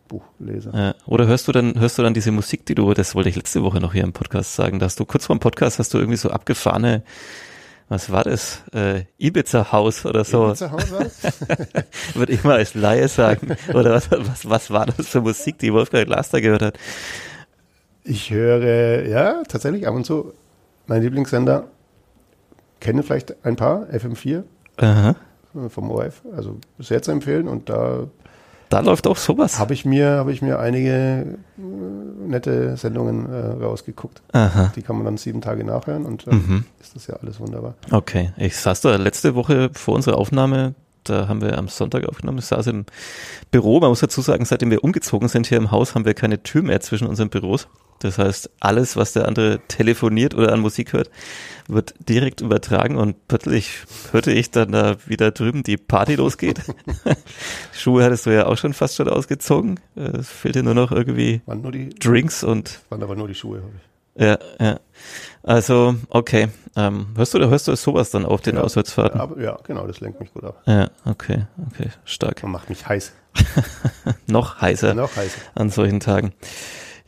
Buchleser. 0.08 0.72
Ja. 0.75 0.94
Oder 1.06 1.26
hörst 1.26 1.48
du 1.48 1.52
dann, 1.52 1.78
hörst 1.78 1.98
du 1.98 2.02
dann 2.02 2.14
diese 2.14 2.31
Musik, 2.31 2.64
die 2.66 2.75
du, 2.75 2.94
das 2.94 3.14
wollte 3.14 3.28
ich 3.28 3.37
letzte 3.37 3.62
Woche 3.62 3.81
noch 3.81 3.93
hier 3.93 4.04
im 4.04 4.12
Podcast 4.12 4.54
sagen, 4.54 4.78
dass 4.78 4.96
du 4.96 5.04
kurz 5.04 5.26
vor 5.26 5.37
dem 5.37 5.40
Podcast 5.40 5.78
hast 5.78 5.93
du 5.94 5.98
irgendwie 5.98 6.16
so 6.16 6.31
abgefahrene 6.31 7.02
was 7.88 8.11
war 8.11 8.25
das? 8.25 8.62
Äh, 8.73 9.05
Ibiza-Haus 9.19 10.06
oder 10.06 10.25
so. 10.25 10.47
Ibiza-Haus 10.47 10.93
war 10.93 11.06
Würde 12.15 12.33
ich 12.33 12.43
mal 12.43 12.56
als 12.56 12.75
Laie 12.75 13.09
sagen. 13.09 13.56
Oder 13.73 13.93
was, 13.93 14.11
was, 14.11 14.49
was 14.49 14.71
war 14.71 14.87
das 14.87 15.09
für 15.09 15.21
Musik, 15.21 15.59
die 15.59 15.73
Wolfgang 15.73 16.09
Laster 16.09 16.41
gehört 16.41 16.62
hat? 16.62 16.79
Ich 18.03 18.31
höre, 18.31 19.06
ja, 19.06 19.43
tatsächlich 19.49 19.87
ab 19.87 19.94
und 19.94 20.05
zu. 20.05 20.33
Mein 20.87 21.03
Lieblingssender 21.03 21.69
kenne 22.81 23.03
vielleicht 23.03 23.44
ein 23.44 23.56
paar, 23.56 23.87
FM4 23.91 24.43
Aha. 24.79 25.17
vom 25.69 25.91
ORF. 25.91 26.23
Also 26.37 26.59
sehr 26.79 27.03
zu 27.03 27.12
empfehlen 27.12 27.49
und 27.49 27.69
da 27.69 28.09
da 28.69 28.81
läuft 28.81 29.07
auch 29.07 29.17
sowas. 29.17 29.59
Habe 29.59 29.75
ich 29.75 29.85
mir, 29.85 30.11
habe 30.11 30.33
ich 30.33 30.43
mir 30.43 30.59
einige 30.59 30.91
äh, 30.91 31.61
nette 32.27 32.77
Sendungen 32.77 33.33
äh, 33.33 33.65
rausgeguckt. 33.65 34.23
Aha. 34.33 34.73
Die 34.75 34.83
kann 34.83 34.97
man 34.97 35.05
dann 35.05 35.17
sieben 35.17 35.41
Tage 35.41 35.65
nachhören 35.65 36.05
und 36.05 36.27
dann 36.27 36.35
mhm. 36.37 36.65
ist 36.81 36.95
das 36.95 37.07
ja 37.07 37.17
alles 37.17 37.41
wunderbar. 37.41 37.75
Okay. 37.91 38.33
Ich 38.37 38.57
saß 38.57 38.81
da 38.81 38.97
letzte 38.97 39.35
Woche 39.35 39.71
vor 39.73 39.95
unserer 39.95 40.19
Aufnahme, 40.19 40.75
da 41.08 41.29
haben 41.29 41.41
wir 41.41 41.58
am 41.58 41.69
Sonntag 41.69 42.06
aufgenommen, 42.06 42.38
ich 42.38 42.47
saß 42.47 42.67
im 42.69 42.87
Büro. 43.50 43.81
Man 43.81 43.91
muss 43.91 44.00
dazu 44.00 44.20
sagen, 44.20 44.44
seitdem 44.44 44.70
wir 44.70 44.84
umgezogen 44.84 45.29
sind 45.29 45.46
hier 45.46 45.58
im 45.58 45.70
Haus, 45.70 45.94
haben 45.94 46.05
wir 46.05 46.15
keine 46.15 46.43
Tür 46.43 46.63
mehr 46.63 46.81
zwischen 46.81 47.06
unseren 47.06 47.29
Büros. 47.29 47.69
Das 48.01 48.19
heißt, 48.19 48.51
alles, 48.60 48.96
was 48.96 49.15
der 49.15 49.27
andere 49.27 49.60
telefoniert 49.69 50.34
oder 50.34 50.53
an 50.53 50.60
Musik 50.60 50.93
hört, 50.93 51.10
wird 51.67 51.94
direkt 52.08 52.43
übertragen 52.43 52.96
und 52.96 53.27
plötzlich 53.27 53.84
hörte 54.13 54.32
ich 54.32 54.51
dann 54.51 54.72
da 54.72 54.96
wieder 55.06 55.31
drüben 55.31 55.63
die 55.63 55.79
Party 55.79 56.17
losgeht. 56.17 56.60
Schuhe 57.72 58.05
hattest 58.05 58.27
du 58.27 58.31
ja 58.31 58.46
auch 58.46 58.58
schon 58.58 58.75
fast 58.75 58.96
schon 58.96 59.08
ausgezogen. 59.08 59.81
Es 59.94 60.29
fehlte 60.29 60.63
nur 60.63 60.75
noch 60.75 60.93
irgendwie 60.93 61.41
nur 61.46 61.72
die, 61.72 61.89
Drinks 61.89 62.44
und. 62.44 62.81
Waren 62.91 63.03
aber 63.03 63.17
nur 63.17 63.29
die 63.29 63.34
Schuhe, 63.34 63.63
habe 63.63 63.72
ich. 63.75 63.86
Ja, 64.19 64.39
ja. 64.60 64.81
Also, 65.46 65.94
okay. 66.08 66.48
Ähm, 66.74 67.06
hörst 67.17 67.32
du 67.32 67.38
oder 67.38 67.48
hörst 67.48 67.69
du 67.69 67.76
sowas 67.76 68.10
dann 68.10 68.26
auf 68.26 68.41
den 68.41 68.55
genau. 68.55 68.65
Auswärtsfahrten? 68.65 69.19
Ja, 69.19 69.43
ja, 69.43 69.58
genau, 69.65 69.86
das 69.86 70.00
lenkt 70.00 70.20
mich 70.20 70.32
gut 70.34 70.44
ab. 70.44 70.60
Ja, 70.67 70.91
okay, 71.05 71.46
okay, 71.70 71.91
stark. 72.05 72.43
Man 72.43 72.53
macht 72.53 72.69
mich 72.69 72.86
heiß. 72.86 73.12
noch 74.26 74.60
heißer. 74.60 74.88
Ja, 74.88 74.94
noch 74.94 75.17
heißer. 75.17 75.38
An 75.55 75.70
solchen 75.70 76.00
Tagen. 76.00 76.32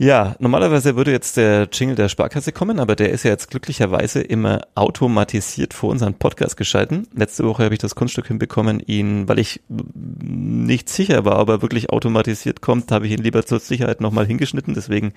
Ja, 0.00 0.36
normalerweise 0.38 0.94
würde 0.94 1.10
jetzt 1.10 1.36
der 1.36 1.68
Jingle 1.72 1.96
der 1.96 2.08
Sparkasse 2.08 2.52
kommen, 2.52 2.78
aber 2.78 2.94
der 2.94 3.10
ist 3.10 3.24
ja 3.24 3.32
jetzt 3.32 3.50
glücklicherweise 3.50 4.20
immer 4.20 4.60
automatisiert 4.76 5.74
vor 5.74 5.90
unseren 5.90 6.14
Podcast 6.14 6.56
geschalten. 6.56 7.08
Letzte 7.12 7.44
Woche 7.44 7.64
habe 7.64 7.74
ich 7.74 7.80
das 7.80 7.96
Kunststück 7.96 8.28
hinbekommen, 8.28 8.78
ihn, 8.78 9.28
weil 9.28 9.40
ich 9.40 9.60
nicht 9.68 10.88
sicher 10.88 11.24
war, 11.24 11.40
ob 11.40 11.48
er 11.48 11.62
wirklich 11.62 11.90
automatisiert 11.90 12.60
kommt, 12.60 12.92
habe 12.92 13.08
ich 13.08 13.12
ihn 13.12 13.22
lieber 13.24 13.44
zur 13.44 13.58
Sicherheit 13.58 14.00
nochmal 14.00 14.24
hingeschnitten. 14.24 14.72
Deswegen 14.72 15.14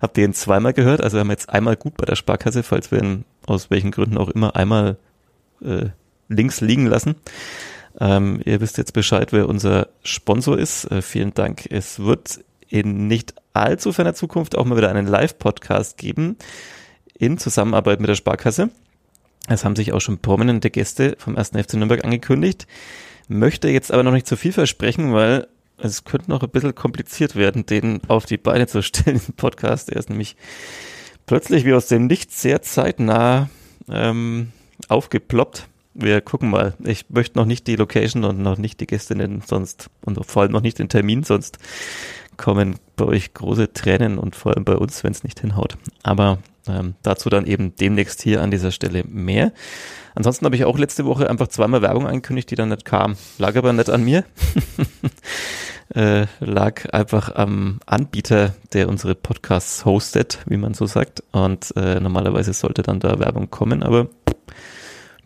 habt 0.00 0.16
ihr 0.16 0.26
ihn 0.26 0.32
zweimal 0.32 0.74
gehört. 0.74 1.02
Also 1.02 1.16
wir 1.16 1.22
haben 1.22 1.30
jetzt 1.30 1.50
einmal 1.50 1.74
gut 1.74 1.96
bei 1.96 2.06
der 2.06 2.14
Sparkasse, 2.14 2.62
falls 2.62 2.92
wir 2.92 3.02
ihn 3.02 3.24
aus 3.46 3.68
welchen 3.68 3.90
Gründen 3.90 4.16
auch 4.16 4.28
immer 4.28 4.54
einmal 4.54 4.96
äh, 5.60 5.86
links 6.28 6.60
liegen 6.60 6.86
lassen. 6.86 7.16
Ähm, 7.98 8.40
ihr 8.44 8.60
wisst 8.60 8.78
jetzt 8.78 8.92
Bescheid, 8.92 9.32
wer 9.32 9.48
unser 9.48 9.88
Sponsor 10.04 10.56
ist. 10.56 10.84
Äh, 10.84 11.02
vielen 11.02 11.34
Dank. 11.34 11.66
Es 11.68 11.98
wird 11.98 12.44
in 12.68 13.08
nicht 13.08 13.34
allzu 13.52 13.92
ferner 13.92 14.14
Zukunft 14.14 14.56
auch 14.56 14.64
mal 14.64 14.76
wieder 14.76 14.90
einen 14.90 15.06
Live-Podcast 15.06 15.96
geben 15.98 16.36
in 17.18 17.38
Zusammenarbeit 17.38 18.00
mit 18.00 18.08
der 18.08 18.14
Sparkasse. 18.14 18.70
Es 19.48 19.64
haben 19.64 19.76
sich 19.76 19.92
auch 19.92 20.00
schon 20.00 20.18
prominente 20.18 20.70
Gäste 20.70 21.16
vom 21.18 21.36
1. 21.36 21.50
FC 21.50 21.74
Nürnberg 21.74 22.04
angekündigt. 22.04 22.66
Möchte 23.28 23.68
jetzt 23.68 23.92
aber 23.92 24.02
noch 24.02 24.12
nicht 24.12 24.26
zu 24.26 24.36
viel 24.36 24.52
versprechen, 24.52 25.12
weil 25.12 25.46
es 25.78 26.04
könnte 26.04 26.30
noch 26.30 26.42
ein 26.42 26.50
bisschen 26.50 26.74
kompliziert 26.74 27.36
werden, 27.36 27.66
den 27.66 28.00
auf 28.08 28.26
die 28.26 28.36
Beine 28.36 28.66
zu 28.66 28.82
stellen, 28.82 29.20
den 29.26 29.34
Podcast. 29.34 29.90
Er 29.90 29.96
ist 29.96 30.10
nämlich 30.10 30.36
plötzlich 31.26 31.64
wie 31.64 31.74
aus 31.74 31.88
dem 31.88 32.06
Nichts 32.06 32.42
sehr 32.42 32.62
zeitnah 32.62 33.48
ähm, 33.88 34.52
aufgeploppt. 34.88 35.66
Wir 35.94 36.20
gucken 36.20 36.50
mal. 36.50 36.74
Ich 36.84 37.10
möchte 37.10 37.38
noch 37.38 37.46
nicht 37.46 37.66
die 37.66 37.76
Location 37.76 38.24
und 38.24 38.40
noch 38.40 38.58
nicht 38.58 38.80
die 38.80 38.86
Gäste 38.86 39.16
nennen, 39.16 39.42
sonst 39.44 39.90
und 40.04 40.24
vor 40.24 40.42
allem 40.42 40.52
noch 40.52 40.62
nicht 40.62 40.78
den 40.78 40.88
Termin, 40.88 41.24
sonst 41.24 41.58
kommen 42.36 42.76
bei 42.96 43.04
euch 43.04 43.34
große 43.34 43.72
Tränen 43.72 44.18
und 44.18 44.34
vor 44.36 44.54
allem 44.54 44.64
bei 44.64 44.76
uns, 44.76 45.04
wenn 45.04 45.12
es 45.12 45.24
nicht 45.24 45.40
hinhaut. 45.40 45.76
Aber 46.02 46.38
ähm, 46.66 46.94
dazu 47.02 47.28
dann 47.28 47.46
eben 47.46 47.74
demnächst 47.76 48.22
hier 48.22 48.42
an 48.42 48.50
dieser 48.50 48.70
Stelle 48.70 49.04
mehr. 49.04 49.52
Ansonsten 50.14 50.44
habe 50.44 50.56
ich 50.56 50.64
auch 50.64 50.78
letzte 50.78 51.04
Woche 51.04 51.28
einfach 51.28 51.48
zweimal 51.48 51.82
Werbung 51.82 52.06
angekündigt, 52.06 52.50
die 52.50 52.56
dann 52.56 52.70
nicht 52.70 52.84
kam. 52.84 53.16
Lag 53.38 53.56
aber 53.56 53.72
nicht 53.72 53.90
an 53.90 54.02
mir. 54.02 54.24
äh, 55.94 56.26
lag 56.40 56.92
einfach 56.92 57.34
am 57.34 57.80
Anbieter, 57.86 58.54
der 58.72 58.88
unsere 58.88 59.14
Podcasts 59.14 59.84
hostet, 59.84 60.38
wie 60.46 60.56
man 60.56 60.74
so 60.74 60.86
sagt. 60.86 61.22
Und 61.32 61.74
äh, 61.76 62.00
normalerweise 62.00 62.52
sollte 62.52 62.82
dann 62.82 63.00
da 63.00 63.18
Werbung 63.18 63.50
kommen, 63.50 63.82
aber 63.82 64.08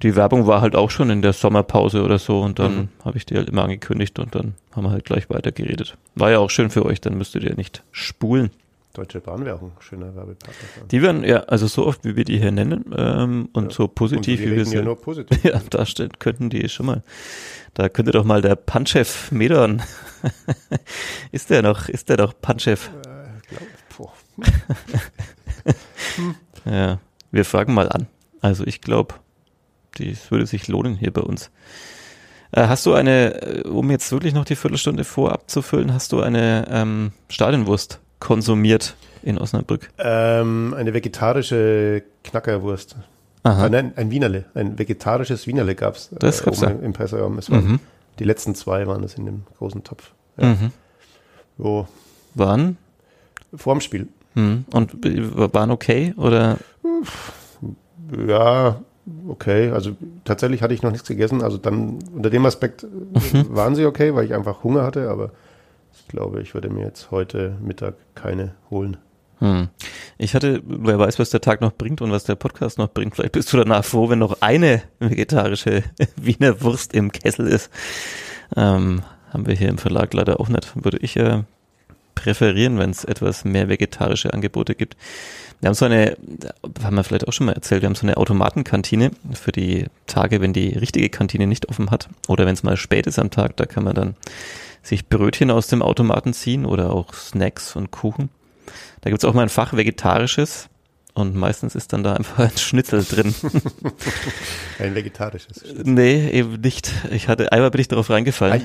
die 0.05 0.17
Werbung 0.17 0.47
war 0.47 0.61
halt 0.61 0.77
auch 0.77 0.91
schon 0.91 1.09
in 1.09 1.23
der 1.23 1.33
Sommerpause 1.33 2.03
oder 2.03 2.19
so 2.19 2.41
und 2.43 2.59
dann 2.59 2.77
mhm. 2.77 2.89
habe 3.05 3.17
ich 3.17 3.25
die 3.25 3.37
halt 3.37 3.49
immer 3.49 3.65
angekündigt 3.65 4.19
und 4.19 4.35
dann 4.35 4.55
haben 4.73 4.85
wir 4.85 4.91
halt 4.91 5.07
gleich 5.07 5.31
weitergeredet. 5.31 5.97
War 6.15 6.31
ja 6.31 6.39
auch 6.39 6.51
schön 6.51 6.69
für 6.69 6.85
euch, 6.85 7.01
dann 7.01 7.17
müsstet 7.17 7.43
ihr 7.43 7.55
nicht 7.57 7.83
spulen. 7.91 8.51
Deutsche 8.93 9.21
Bahn 9.21 9.45
wäre 9.45 9.57
auch 9.57 9.63
ein 9.63 9.73
schöner 9.81 10.15
Werbepartner. 10.15 10.87
Die 10.89 11.03
werden, 11.03 11.25
ja, 11.25 11.39
also 11.45 11.67
so 11.67 11.87
oft, 11.87 12.05
wie 12.05 12.15
wir 12.15 12.25
die 12.25 12.39
hier 12.39 12.53
nennen 12.53 12.95
ähm, 12.97 13.49
und 13.55 13.65
ja. 13.65 13.71
so 13.71 13.89
positiv, 13.89 14.41
und 14.41 14.47
wie 14.47 14.57
wir 14.57 14.67
sie 14.67 14.77
ja 14.77 14.83
nur 14.83 15.01
positiv. 15.01 15.43
ja, 15.43 15.59
darstellen 15.71 16.13
könnten, 16.19 16.51
die 16.51 16.69
schon 16.69 16.87
mal. 16.87 17.03
Da 17.73 17.89
könnte 17.89 18.13
doch 18.13 18.25
mal 18.25 18.43
der 18.43 18.55
Panchef 18.57 19.33
Medon, 19.33 19.83
ist 21.33 21.49
der 21.51 21.63
noch, 21.63 21.89
ist 21.89 22.11
der 22.11 22.19
noch 22.19 22.35
Panchef? 22.41 22.91
Äh, 23.07 23.57
glaub, 23.97 24.13
ja, 26.67 26.99
wir 27.33 27.45
fragen 27.45 27.73
mal 27.73 27.89
an. 27.89 28.07
Also 28.41 28.65
ich 28.65 28.81
glaube, 28.81 29.15
das 29.95 30.31
würde 30.31 30.47
sich 30.47 30.69
lohnen 30.69 30.97
hier 30.97 31.13
bei 31.13 31.23
uns. 31.23 31.51
Äh, 32.53 32.69
hast 32.69 32.87
du 32.87 32.95
eine, 32.95 33.65
äh, 33.65 33.69
um 33.69 33.91
jetzt 33.91 34.11
wirklich 34.13 34.33
noch 34.33 34.45
die 34.45 34.57
Viertelstunde 34.57 35.05
vorab 35.05 35.51
zu 35.51 35.63
füllen, 35.63 35.93
hast 35.93 36.13
du 36.13 36.21
eine 36.21 36.67
ähm, 36.71 37.13
Stadionwurst 37.29 38.01
konsumiert 38.21 38.97
in 39.23 39.39
Osnabrück? 39.39 39.91
Ähm, 39.99 40.75
eine 40.77 40.95
vegetarische 40.95 42.05
Knackerwurst. 42.23 42.97
Aha. 43.43 43.67
Äh, 43.67 43.71
nein, 43.71 43.93
ein 43.97 44.11
Wienerle. 44.11 44.45
Ein 44.55 44.79
vegetarisches 44.79 45.47
Wienerle 45.47 45.75
gab 45.75 45.97
es. 45.97 46.11
Das 46.19 46.41
äh, 46.41 46.45
gab's 46.45 46.61
ja. 46.61 46.69
im 46.69 46.93
Presseraum. 46.93 47.41
Mhm. 47.49 47.81
Die 48.19 48.25
letzten 48.25 48.55
zwei 48.55 48.87
waren 48.87 49.03
es 49.03 49.15
in 49.15 49.27
dem 49.27 49.43
großen 49.59 49.83
Topf. 49.83 50.13
Ja. 50.37 50.49
Mhm. 50.49 50.73
Wo? 51.57 51.89
Waren? 52.35 52.77
Vorm 53.55 53.81
Spiel. 53.81 54.09
Mhm. 54.35 54.65
Und 54.73 54.97
waren 55.55 55.71
okay 55.71 56.15
oder? 56.17 56.59
Ja, 58.27 58.81
okay. 59.29 59.71
Also 59.71 59.93
tatsächlich 60.25 60.63
hatte 60.63 60.75
ich 60.75 60.83
noch 60.83 60.91
nichts 60.91 61.09
gegessen. 61.09 61.43
Also 61.43 61.59
dann 61.59 61.99
unter 62.15 62.31
dem 62.31 62.45
Aspekt 62.47 62.85
mhm. 62.85 63.47
waren 63.55 63.75
sie 63.75 63.87
okay, 63.87 64.15
weil 64.15 64.25
ich 64.25 64.35
einfach 64.35 64.65
Hunger 64.65 64.83
hatte, 64.83 65.11
aber 65.11 65.31
ich 65.93 66.09
glaube, 66.09 66.43
ich 66.43 66.55
würde 66.55 66.71
mir 66.71 66.85
jetzt 66.85 67.11
heute 67.11 67.57
Mittag 67.61 67.95
keine 68.15 68.55
holen. 68.71 68.97
Hm. 69.39 69.69
Ich 70.17 70.35
hatte, 70.35 70.63
wer 70.65 70.99
weiß, 70.99 71.19
was 71.19 71.31
der 71.31 71.41
Tag 71.41 71.61
noch 71.61 71.73
bringt 71.73 72.01
und 72.01 72.11
was 72.11 72.25
der 72.25 72.37
Podcast 72.37 72.79
noch 72.79 72.89
bringt. 72.89 73.17
Vielleicht 73.17 73.33
bist 73.33 73.53
du 73.53 73.57
danach 73.57 73.85
froh, 73.85 74.09
wenn 74.09 74.21
noch 74.21 74.41
eine 74.41 74.83
vegetarische 75.01 75.83
Wiener 76.17 76.63
Wurst 76.63 76.95
im 76.95 77.11
Kessel 77.11 77.49
ist. 77.49 77.71
Ähm, 78.57 79.03
haben 79.33 79.47
wir 79.47 79.55
hier 79.55 79.69
im 79.69 79.79
Verlag 79.79 80.15
leider 80.15 80.41
auch 80.41 80.49
nicht. 80.49 80.85
Würde 80.85 80.99
ich 80.99 81.17
ja 81.17 81.39
äh, 81.39 81.43
präferieren, 82.15 82.79
wenn 82.79 82.91
es 82.91 83.05
etwas 83.05 83.45
mehr 83.45 83.69
vegetarische 83.69 84.33
Angebote 84.33 84.75
gibt. 84.75 84.97
Wir 85.65 85.69
haben 85.69 85.75
so 85.77 85.87
eine, 85.87 86.19
haben 86.83 86.95
wir 86.95 87.05
vielleicht 87.05 87.27
auch 87.27 87.33
schon 87.33 87.47
mal 87.47 87.55
erzählt, 87.55 87.81
wir 87.81 87.87
haben 87.87 87.95
so 87.95 88.03
eine 88.03 88.19
Automatenkantine 88.19 89.13
für 89.33 89.51
die 89.51 89.87
Tage, 90.07 90.43
wenn 90.43 90.53
die 90.53 90.69
richtige 90.77 91.09
Kantine 91.09 91.47
nicht 91.47 91.71
offen 91.71 91.91
hat 91.91 92.11
oder 92.29 92.45
wenn 92.45 92.53
es 92.53 92.65
mal 92.65 92.77
spät 92.77 93.07
ist 93.07 93.19
am 93.19 93.31
Tag, 93.31 93.57
da 93.57 93.65
kann 93.65 93.83
man 93.83 93.95
dann 93.95 94.15
sich 94.83 95.09
Brötchen 95.09 95.51
aus 95.51 95.67
dem 95.69 95.81
Automaten 95.81 96.35
ziehen 96.35 96.67
oder 96.67 96.93
auch 96.93 97.15
Snacks 97.15 97.77
und 97.77 97.91
Kuchen. 97.91 98.29
Da 99.01 99.09
gibt's 99.09 99.25
auch 99.25 99.33
mal 99.33 99.41
ein 99.41 99.49
Fach 99.49 99.73
Vegetarisches 99.73 100.69
und 101.15 101.35
meistens 101.35 101.75
ist 101.75 101.95
dann 101.95 102.03
da 102.03 102.13
einfach 102.13 102.41
ein 102.41 102.59
Schnitzel 102.59 103.03
drin. 103.03 103.35
ein 104.79 104.95
vegetarisches 104.95 105.61
Schnitzel? 105.61 105.83
Nee, 105.87 106.29
eben 106.29 106.61
nicht. 106.61 106.93
Ich 107.11 107.29
hatte, 107.29 107.53
einmal 107.53 107.71
bin 107.71 107.81
ich 107.81 107.89
darauf 107.89 108.11
reingefallen. 108.11 108.61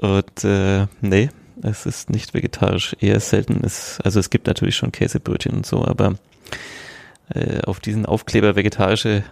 Ei. 0.00 0.06
Und 0.06 0.44
äh, 0.44 0.86
nee, 1.00 1.28
es 1.62 1.86
ist 1.86 2.08
nicht 2.08 2.34
vegetarisch. 2.34 2.94
Eher 3.00 3.18
selten 3.18 3.64
ist, 3.64 3.98
also 4.04 4.20
es 4.20 4.30
gibt 4.30 4.46
natürlich 4.46 4.76
schon 4.76 4.92
Käsebrötchen 4.92 5.52
und 5.52 5.66
so, 5.66 5.84
aber 5.84 6.14
äh, 7.34 7.60
auf 7.62 7.80
diesen 7.80 8.06
Aufkleber 8.06 8.56
vegetarische, 8.56 9.24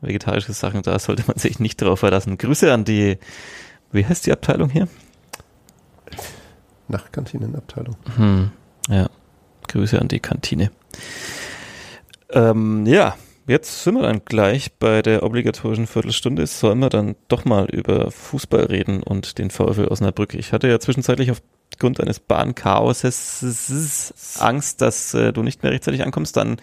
vegetarische 0.00 0.52
Sachen, 0.52 0.82
da 0.82 0.98
sollte 0.98 1.24
man 1.26 1.38
sich 1.38 1.58
nicht 1.58 1.80
drauf 1.80 2.00
verlassen. 2.00 2.38
Grüße 2.38 2.72
an 2.72 2.84
die, 2.84 3.18
wie 3.92 4.06
heißt 4.06 4.26
die 4.26 4.32
Abteilung 4.32 4.70
hier? 4.70 4.88
Nachtkantinenabteilung. 6.88 7.96
Hm, 8.16 8.50
ja, 8.88 9.08
Grüße 9.68 10.00
an 10.00 10.08
die 10.08 10.20
Kantine. 10.20 10.70
Ähm, 12.30 12.86
ja, 12.86 13.14
jetzt 13.46 13.84
sind 13.84 13.94
wir 13.94 14.02
dann 14.02 14.24
gleich 14.24 14.72
bei 14.78 15.02
der 15.02 15.22
obligatorischen 15.22 15.86
Viertelstunde. 15.86 16.46
Sollen 16.46 16.80
wir 16.80 16.88
dann 16.88 17.16
doch 17.28 17.44
mal 17.44 17.66
über 17.66 18.10
Fußball 18.10 18.64
reden 18.64 19.02
und 19.02 19.38
den 19.38 19.50
VfL 19.50 19.88
Osnabrück. 19.88 20.34
Ich 20.34 20.52
hatte 20.52 20.68
ja 20.68 20.78
zwischenzeitlich 20.78 21.30
aufgrund 21.30 22.00
eines 22.00 22.20
Bahnchaoses 22.20 24.14
Angst, 24.38 24.80
dass 24.80 25.14
äh, 25.14 25.32
du 25.32 25.42
nicht 25.42 25.62
mehr 25.62 25.72
rechtzeitig 25.72 26.02
ankommst. 26.02 26.36
Dann 26.36 26.56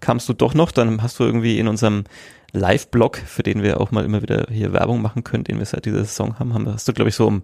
kamst 0.00 0.28
du 0.28 0.32
doch 0.32 0.54
noch. 0.54 0.72
Dann 0.72 1.02
hast 1.02 1.18
du 1.18 1.24
irgendwie 1.24 1.58
in 1.58 1.68
unserem 1.68 2.04
Live-Blog, 2.52 3.18
für 3.18 3.42
den 3.42 3.62
wir 3.62 3.80
auch 3.80 3.90
mal 3.90 4.04
immer 4.04 4.22
wieder 4.22 4.46
hier 4.50 4.72
Werbung 4.72 5.02
machen 5.02 5.24
können, 5.24 5.44
den 5.44 5.58
wir 5.58 5.66
seit 5.66 5.84
dieser 5.84 6.04
Saison 6.04 6.38
haben, 6.38 6.54
haben 6.54 6.66
hast 6.72 6.88
du, 6.88 6.92
glaube 6.92 7.10
ich, 7.10 7.14
so 7.14 7.26
um 7.26 7.42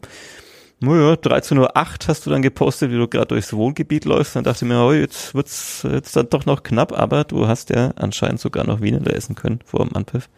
naja, 0.82 1.14
13.08 1.14 1.58
Uhr 1.58 2.08
hast 2.08 2.26
du 2.26 2.30
dann 2.30 2.42
gepostet, 2.42 2.90
wie 2.90 2.96
du 2.96 3.06
gerade 3.06 3.28
durchs 3.28 3.52
Wohngebiet 3.52 4.04
läufst. 4.04 4.36
Dann 4.36 4.44
dachte 4.44 4.64
ich 4.64 4.68
mir, 4.68 4.84
oh, 4.84 4.92
jetzt 4.92 5.34
wird's 5.34 5.86
jetzt 5.88 6.16
dann 6.16 6.28
doch 6.28 6.44
noch 6.44 6.62
knapp, 6.62 6.92
aber 6.92 7.24
du 7.24 7.46
hast 7.46 7.70
ja 7.70 7.92
anscheinend 7.96 8.40
sogar 8.40 8.66
noch 8.66 8.80
Wiener 8.80 9.06
essen 9.06 9.34
können 9.34 9.60
vor 9.64 9.86
dem 9.86 9.94
Anpfiff 9.96 10.28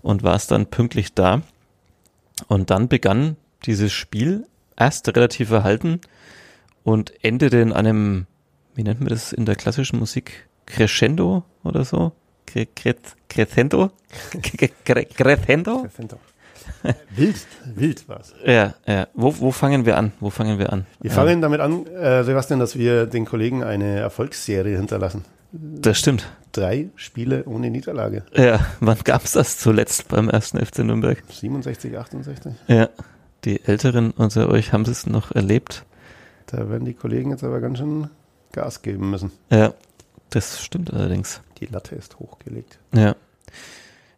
und 0.00 0.22
warst 0.22 0.50
dann 0.50 0.66
pünktlich 0.66 1.14
da. 1.14 1.42
Und 2.46 2.70
dann 2.70 2.88
begann 2.88 3.36
dieses 3.66 3.92
Spiel 3.92 4.46
erst 4.76 5.08
relativ 5.14 5.48
verhalten 5.48 6.00
und 6.82 7.12
endete 7.22 7.58
in 7.58 7.72
einem, 7.72 8.26
wie 8.74 8.84
nennt 8.84 9.00
man 9.00 9.10
das 9.10 9.32
in 9.32 9.44
der 9.44 9.56
klassischen 9.56 9.98
Musik? 9.98 10.48
Crescendo 10.66 11.44
oder 11.62 11.84
so? 11.84 12.12
Crescendo? 13.28 13.90
Crescendo? 15.82 16.18
Wild, 17.16 17.36
wild 17.74 18.08
war's. 18.08 18.34
Ja, 18.44 18.74
ja. 18.86 19.08
Wo, 19.14 19.34
wo 19.38 19.50
fangen 19.50 19.84
wir 19.86 19.96
an? 19.98 20.12
Wo 20.20 20.30
fangen 20.30 20.58
wir 20.58 20.72
an? 20.72 20.86
Wir 21.00 21.10
fangen 21.10 21.40
damit 21.40 21.60
an, 21.60 21.86
äh, 21.86 22.22
Sebastian, 22.24 22.60
dass 22.60 22.78
wir 22.78 23.06
den 23.06 23.24
Kollegen 23.24 23.64
eine 23.64 23.98
Erfolgsserie 23.98 24.76
hinterlassen. 24.76 25.24
Das 25.52 25.98
stimmt. 25.98 26.28
Drei 26.52 26.90
Spiele 26.96 27.44
ohne 27.44 27.70
Niederlage. 27.70 28.24
Ja, 28.34 28.60
wann 28.80 28.98
gab's 29.04 29.32
das 29.32 29.58
zuletzt 29.58 30.08
beim 30.08 30.28
ersten 30.28 30.64
FC 30.64 30.80
Nürnberg? 30.80 31.22
67, 31.30 31.96
68. 31.96 32.52
Ja, 32.68 32.88
die 33.44 33.64
Älteren 33.64 34.10
unter 34.10 34.48
euch 34.48 34.72
haben 34.72 34.82
es 34.82 35.06
noch 35.06 35.32
erlebt. 35.32 35.84
Da 36.46 36.68
werden 36.68 36.84
die 36.84 36.94
Kollegen 36.94 37.30
jetzt 37.30 37.44
aber 37.44 37.60
ganz 37.60 37.78
schön 37.78 38.08
Gas 38.52 38.82
geben 38.82 39.10
müssen. 39.10 39.32
Ja, 39.50 39.74
das 40.30 40.62
stimmt 40.62 40.92
allerdings. 40.92 41.40
Die 41.60 41.66
Latte 41.66 41.94
ist 41.94 42.18
hochgelegt. 42.18 42.78
Ja. 42.92 43.16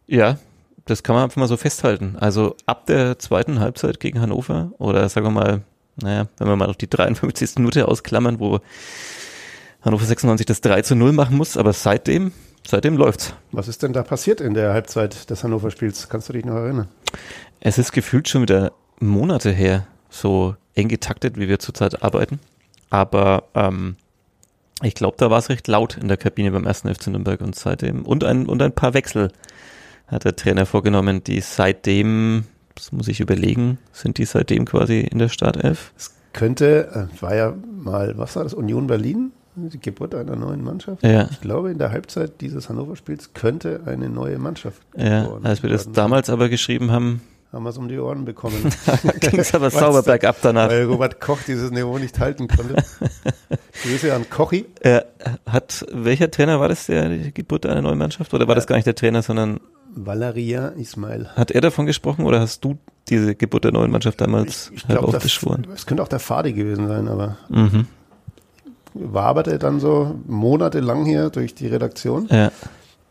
Ja, 0.07 0.37
das 0.85 1.03
kann 1.03 1.15
man 1.15 1.25
einfach 1.25 1.37
mal 1.37 1.47
so 1.47 1.57
festhalten. 1.57 2.15
Also 2.19 2.55
ab 2.65 2.85
der 2.85 3.19
zweiten 3.19 3.59
Halbzeit 3.59 3.99
gegen 3.99 4.21
Hannover 4.21 4.71
oder 4.77 5.07
sagen 5.09 5.25
wir 5.27 5.31
mal, 5.31 5.61
naja, 6.01 6.27
wenn 6.37 6.47
wir 6.47 6.55
mal 6.55 6.69
auf 6.69 6.77
die 6.77 6.89
53. 6.89 7.55
Minute 7.57 7.87
ausklammern, 7.87 8.39
wo 8.39 8.59
Hannover 9.81 10.05
96 10.05 10.45
das 10.45 10.61
3 10.61 10.81
zu 10.83 10.95
0 10.95 11.11
machen 11.11 11.37
muss, 11.37 11.57
aber 11.57 11.73
seitdem, 11.73 12.31
seitdem 12.65 12.97
läuft's. 12.97 13.33
Was 13.51 13.67
ist 13.67 13.83
denn 13.83 13.93
da 13.93 14.03
passiert 14.03 14.41
in 14.41 14.53
der 14.53 14.73
Halbzeit 14.73 15.29
des 15.29 15.43
Hannover-Spiels? 15.43 16.09
Kannst 16.09 16.29
du 16.29 16.33
dich 16.33 16.45
noch 16.45 16.55
erinnern? 16.55 16.87
Es 17.59 17.77
ist 17.77 17.91
gefühlt 17.91 18.29
schon 18.29 18.43
wieder 18.43 18.71
Monate 18.99 19.51
her, 19.51 19.87
so 20.09 20.55
eng 20.75 20.87
getaktet, 20.87 21.37
wie 21.37 21.47
wir 21.47 21.59
zurzeit 21.59 22.03
arbeiten. 22.03 22.39
Aber 22.89 23.43
ähm, 23.55 23.95
ich 24.83 24.95
glaube, 24.95 25.17
da 25.17 25.29
war 25.29 25.39
es 25.39 25.49
recht 25.49 25.67
laut 25.67 25.97
in 25.97 26.07
der 26.07 26.17
Kabine 26.17 26.51
beim 26.51 26.65
ersten 26.65 26.93
FC 26.93 27.07
Nürnberg 27.07 27.41
und 27.41 27.55
seitdem 27.55 28.03
und 28.03 28.23
ein 28.23 28.45
und 28.45 28.61
ein 28.61 28.73
paar 28.73 28.93
Wechsel 28.93 29.31
hat 30.11 30.25
der 30.25 30.35
Trainer 30.35 30.65
vorgenommen, 30.65 31.23
die 31.23 31.39
seitdem, 31.41 32.43
das 32.75 32.91
muss 32.91 33.07
ich 33.07 33.19
überlegen, 33.19 33.77
sind 33.91 34.17
die 34.17 34.25
seitdem 34.25 34.65
quasi 34.65 34.99
in 34.99 35.19
der 35.19 35.29
Startelf? 35.29 35.91
Es 35.97 36.13
könnte, 36.33 37.09
äh, 37.15 37.21
war 37.21 37.35
ja 37.35 37.53
mal, 37.83 38.17
was 38.17 38.35
war 38.35 38.43
das, 38.43 38.53
Union 38.53 38.87
Berlin? 38.87 39.31
Die 39.55 39.79
Geburt 39.79 40.15
einer 40.15 40.37
neuen 40.37 40.63
Mannschaft. 40.63 41.03
Ja. 41.03 41.27
Ich 41.29 41.41
glaube, 41.41 41.71
in 41.71 41.77
der 41.77 41.91
Halbzeit 41.91 42.39
dieses 42.39 42.69
Hannover-Spiels 42.69 43.33
könnte 43.33 43.81
eine 43.85 44.09
neue 44.09 44.37
Mannschaft 44.39 44.81
Ja, 44.95 45.23
geboren 45.23 45.45
als 45.45 45.61
wir 45.61 45.69
das 45.69 45.81
werden. 45.85 45.93
damals 45.93 46.29
aber 46.29 46.47
geschrieben 46.47 46.89
haben, 46.91 47.21
haben 47.51 47.63
wir 47.63 47.69
es 47.69 47.77
um 47.77 47.89
die 47.89 47.99
Ohren 47.99 48.23
bekommen. 48.23 48.55
ging 49.19 49.39
es 49.39 49.53
aber 49.53 49.69
sauber 49.69 50.03
bergab 50.03 50.37
danach. 50.41 50.69
Weil 50.69 50.85
Robert 50.85 51.19
Koch 51.19 51.39
dieses 51.45 51.69
Niveau 51.69 51.97
nicht 51.97 52.17
halten 52.17 52.47
konnte. 52.47 52.75
Grüße 53.83 54.13
an 54.13 54.29
Kochi. 54.29 54.67
Äh, 54.79 55.01
hat, 55.45 55.85
welcher 55.91 56.31
Trainer 56.31 56.61
war 56.61 56.69
das, 56.69 56.85
der 56.85 57.09
die 57.09 57.33
Geburt 57.33 57.65
einer 57.65 57.81
neuen 57.81 57.97
Mannschaft? 57.97 58.33
Oder 58.33 58.47
war 58.47 58.55
das 58.55 58.67
gar 58.67 58.77
nicht 58.77 58.85
der 58.87 58.95
Trainer, 58.95 59.21
sondern 59.21 59.59
Valeria 59.93 60.69
Ismail. 60.69 61.29
hat 61.35 61.51
er 61.51 61.61
davon 61.61 61.85
gesprochen 61.85 62.25
oder 62.25 62.39
hast 62.39 62.63
du 62.63 62.77
diese 63.09 63.35
Geburt 63.35 63.65
der 63.65 63.71
neuen 63.73 63.91
Mannschaft 63.91 64.21
damals 64.21 64.71
Ich 64.73 64.83
es 64.87 65.85
könnte 65.85 66.01
auch 66.03 66.07
der 66.07 66.19
Fadi 66.19 66.53
gewesen 66.53 66.87
sein, 66.87 67.07
aber 67.07 67.37
Mhm. 67.49 67.87
waberte 68.93 69.57
dann 69.59 69.79
so 69.79 70.15
monatelang 70.27 71.05
hier 71.05 71.29
durch 71.29 71.55
die 71.55 71.67
Redaktion. 71.67 72.27
Ja, 72.29 72.51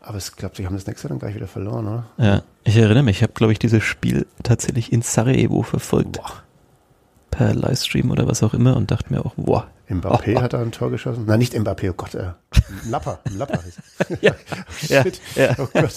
Aber 0.03 0.17
ich 0.17 0.31
glaube, 0.35 0.55
sie 0.55 0.65
haben 0.65 0.75
das 0.75 0.87
nächste 0.87 1.07
dann 1.09 1.19
gleich 1.19 1.35
wieder 1.35 1.47
verloren, 1.47 1.87
oder? 1.87 2.05
ja. 2.17 2.41
Ich 2.63 2.77
erinnere 2.77 3.03
mich, 3.03 3.17
ich 3.17 3.23
habe, 3.23 3.33
glaube 3.33 3.53
ich, 3.53 3.59
dieses 3.59 3.83
Spiel 3.83 4.27
tatsächlich 4.43 4.91
in 4.93 5.01
Sarajevo 5.01 5.63
verfolgt. 5.63 6.13
Boah. 6.13 6.31
Per 7.31 7.55
Livestream 7.55 8.11
oder 8.11 8.27
was 8.27 8.43
auch 8.43 8.53
immer 8.53 8.75
und 8.77 8.91
dachte 8.91 9.11
mir 9.13 9.25
auch, 9.25 9.33
boah. 9.35 9.67
Mbappé 9.91 10.35
Oh, 10.37 10.41
hat 10.41 10.53
da 10.53 10.61
ein 10.61 10.71
Tor 10.71 10.89
geschossen. 10.91 11.25
Nein, 11.25 11.39
nicht 11.39 11.53
Mbappé, 11.53 11.89
oh 11.91 11.93
Gott, 11.93 12.15
äh, 12.15 12.31
Lapper, 12.89 13.19
Lapper 13.37 13.59
ist. 13.67 13.79
Ja, 14.21 14.33
ja, 14.87 15.03
Shit. 15.03 15.21
ja. 15.35 15.55
Oh 15.57 15.67
Gott, 15.73 15.91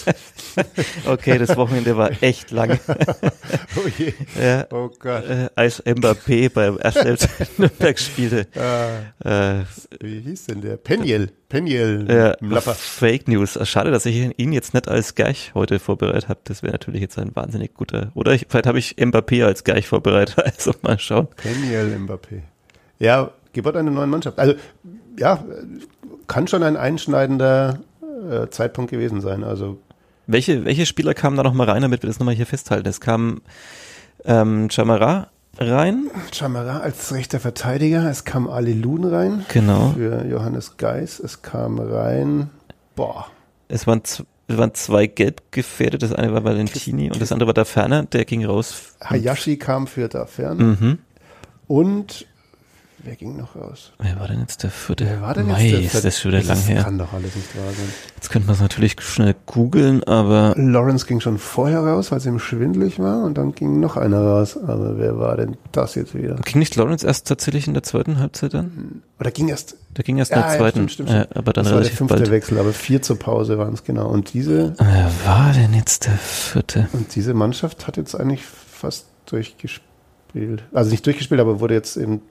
Okay, 1.07 1.37
das 1.37 1.55
Wochenende 1.57 1.95
war 1.97 2.11
echt 2.21 2.51
lang. 2.51 2.79
oh 2.87 3.87
je, 3.97 4.13
Ja, 4.41 4.65
oh 4.71 4.89
Gott. 4.99 5.25
äh, 5.29 5.49
als 5.55 5.83
Mbappé 5.85 6.49
beim 6.53 6.77
ersten 6.77 7.17
Nürnberg 7.57 7.99
spielte. 7.99 8.47
Äh, 8.55 9.59
Äh, 9.59 9.63
wie 10.01 10.19
hieß 10.21 10.45
denn 10.45 10.61
der? 10.61 10.77
Peniel, 10.77 11.31
Peniel, 11.49 12.05
Ja, 12.09 12.35
Lapper. 12.39 12.73
Fake 12.75 13.27
News. 13.27 13.57
Schade, 13.67 13.91
dass 13.91 14.05
ich 14.05 14.31
ihn 14.37 14.53
jetzt 14.53 14.73
nicht 14.73 14.87
als 14.87 15.15
Gerch 15.15 15.51
heute 15.53 15.79
vorbereitet 15.79 16.29
habe. 16.29 16.39
Das 16.43 16.63
wäre 16.63 16.73
natürlich 16.73 17.01
jetzt 17.01 17.17
ein 17.19 17.35
wahnsinnig 17.35 17.73
guter. 17.73 18.11
Oder 18.13 18.33
ich, 18.33 18.45
vielleicht 18.49 18.67
habe 18.67 18.79
ich 18.79 18.95
Mbappé 18.97 19.43
als 19.45 19.63
Gerch 19.63 19.87
vorbereitet. 19.87 20.35
Also 20.43 20.73
mal 20.81 20.97
schauen. 20.99 21.27
Peniel 21.35 21.95
Mbappé. 21.97 22.41
Ja, 22.99 23.31
Geburt 23.55 23.75
einer 23.75 23.89
neuen 23.91 24.09
Mannschaft. 24.09 24.37
Also, 24.37 24.53
ja, 25.17 25.43
kann 26.27 26.47
schon 26.47 26.61
ein 26.63 26.77
einschneidender 26.77 27.79
äh, 28.29 28.47
Zeitpunkt 28.49 28.91
gewesen 28.91 29.21
sein. 29.21 29.43
Also, 29.43 29.79
Welche, 30.27 30.63
welche 30.65 30.85
Spieler 30.85 31.13
kamen 31.13 31.37
da 31.37 31.43
nochmal 31.43 31.69
rein, 31.69 31.81
damit 31.81 32.03
wir 32.03 32.07
das 32.07 32.19
nochmal 32.19 32.35
hier 32.35 32.45
festhalten? 32.45 32.87
Es 32.87 32.99
kam 33.01 33.41
ähm, 34.25 34.69
Chamara 34.69 35.29
rein. 35.57 36.09
Chamara 36.33 36.79
als 36.79 37.13
rechter 37.13 37.39
Verteidiger. 37.39 38.09
Es 38.09 38.23
kam 38.25 38.47
Ali 38.49 38.73
Lun 38.73 39.05
rein 39.05 39.45
Genau. 39.53 39.93
für 39.95 40.25
Johannes 40.25 40.77
Geis. 40.77 41.19
Es 41.19 41.41
kam 41.41 41.79
rein, 41.79 42.49
boah, 42.95 43.27
Es 43.67 43.87
waren, 43.87 44.01
es 44.03 44.23
waren 44.47 44.73
zwei 44.73 45.07
gelb 45.07 45.41
gefährdet. 45.51 46.01
Das 46.03 46.11
eine 46.13 46.33
war 46.33 46.43
Valentini 46.43 47.09
und 47.11 47.21
das 47.21 47.31
andere 47.31 47.47
war 47.47 47.53
da 47.53 47.63
Ferner. 47.65 48.03
Der 48.03 48.25
ging 48.25 48.43
raus. 48.45 48.95
Hayashi 49.03 49.57
kam 49.57 49.87
für 49.87 50.07
da 50.09 50.25
fern. 50.25 50.57
Mhm. 50.57 50.97
Und 51.67 52.25
wer 53.05 53.15
ging 53.15 53.37
noch 53.37 53.55
raus? 53.55 53.93
Wer 53.99 54.19
war 54.19 54.27
denn 54.27 54.39
jetzt 54.41 54.63
der 54.63 54.71
vierte? 54.71 55.05
Wer 55.05 55.21
war 55.21 55.33
denn 55.33 55.47
Mei, 55.47 55.67
jetzt 55.67 55.93
ist 55.95 56.05
das 56.05 56.19
schon 56.19 56.31
wieder 56.31 56.41
lang 56.41 56.57
das 56.57 56.67
her. 56.67 56.83
kann 56.83 56.97
doch 56.97 57.13
alles 57.13 57.35
nicht 57.35 57.55
wahr 57.55 57.65
sein. 57.71 57.93
Jetzt 58.15 58.29
könnte 58.29 58.47
man 58.47 58.55
es 58.55 58.61
natürlich 58.61 58.95
schnell 59.01 59.35
googeln, 59.45 60.03
aber 60.03 60.53
Lawrence 60.57 61.05
ging 61.05 61.19
schon 61.19 61.37
vorher 61.37 61.79
raus, 61.81 62.11
weil 62.11 62.17
es 62.17 62.25
ihm 62.25 62.39
schwindelig 62.39 62.99
war. 62.99 63.23
Und 63.23 63.37
dann 63.37 63.53
ging 63.53 63.79
noch 63.79 63.95
einer 63.97 64.19
raus. 64.21 64.57
Aber 64.57 64.97
wer 64.97 65.17
war 65.17 65.37
denn 65.37 65.55
das 65.71 65.95
jetzt 65.95 66.15
wieder? 66.15 66.35
ging 66.35 66.59
nicht 66.59 66.75
Lawrence 66.75 67.05
erst 67.05 67.27
tatsächlich 67.27 67.67
in 67.67 67.73
der 67.73 67.83
zweiten 67.83 68.19
Halbzeit 68.19 68.53
dann? 68.53 69.01
Oder 69.19 69.31
ging 69.31 69.47
erst 69.47 69.77
Der 69.95 70.03
ging 70.03 70.17
erst 70.17 70.31
in 70.31 70.39
der 70.39 70.49
zweiten, 70.49 70.89
stimmt, 70.89 70.91
stimmt, 70.91 71.09
stimmt. 71.09 71.31
Äh, 71.31 71.39
aber 71.39 71.53
dann 71.53 71.63
das 71.65 71.73
war 71.73 71.79
der 71.79 71.79
relativ 71.81 71.97
fünfte 71.97 72.17
bald. 72.17 72.31
Wechsel, 72.31 72.57
aber 72.59 72.73
vier 72.73 73.01
zur 73.01 73.17
Pause 73.19 73.57
waren 73.57 73.73
es 73.73 73.83
genau. 73.83 74.07
Und 74.09 74.33
diese, 74.33 74.73
Wer 74.77 75.11
war 75.25 75.53
denn 75.53 75.73
jetzt 75.73 76.05
der 76.07 76.13
vierte? 76.17 76.87
und 76.93 77.15
diese 77.15 77.33
Mannschaft 77.33 77.87
hat 77.87 77.97
jetzt 77.97 78.15
eigentlich 78.19 78.43
fast 78.43 79.05
durchgespielt. 79.27 80.63
Also 80.73 80.91
nicht 80.91 81.05
durchgespielt, 81.05 81.39
aber 81.39 81.59
wurde 81.59 81.73
jetzt 81.75 81.95
in, 81.97 82.21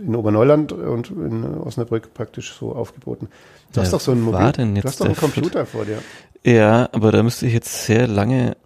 in 0.00 0.14
Oberneuland 0.14 0.72
und 0.72 1.10
in 1.10 1.44
Osnabrück 1.44 2.14
praktisch 2.14 2.54
so 2.58 2.72
aufgeboten. 2.72 3.28
Du 3.28 3.76
Wer 3.76 3.82
hast 3.82 3.92
doch 3.92 4.00
so 4.00 4.12
ein 4.12 4.24
war 4.26 4.40
Mobil, 4.40 4.52
denn 4.52 4.76
jetzt 4.76 4.84
du 4.84 4.88
hast 4.88 5.00
doch 5.00 5.06
einen 5.06 5.16
Computer 5.16 5.66
vor 5.66 5.84
dir. 5.84 5.98
Ja, 6.44 6.88
aber 6.92 7.12
da 7.12 7.22
müsste 7.22 7.46
ich 7.46 7.52
jetzt 7.52 7.84
sehr 7.84 8.06
lange 8.06 8.56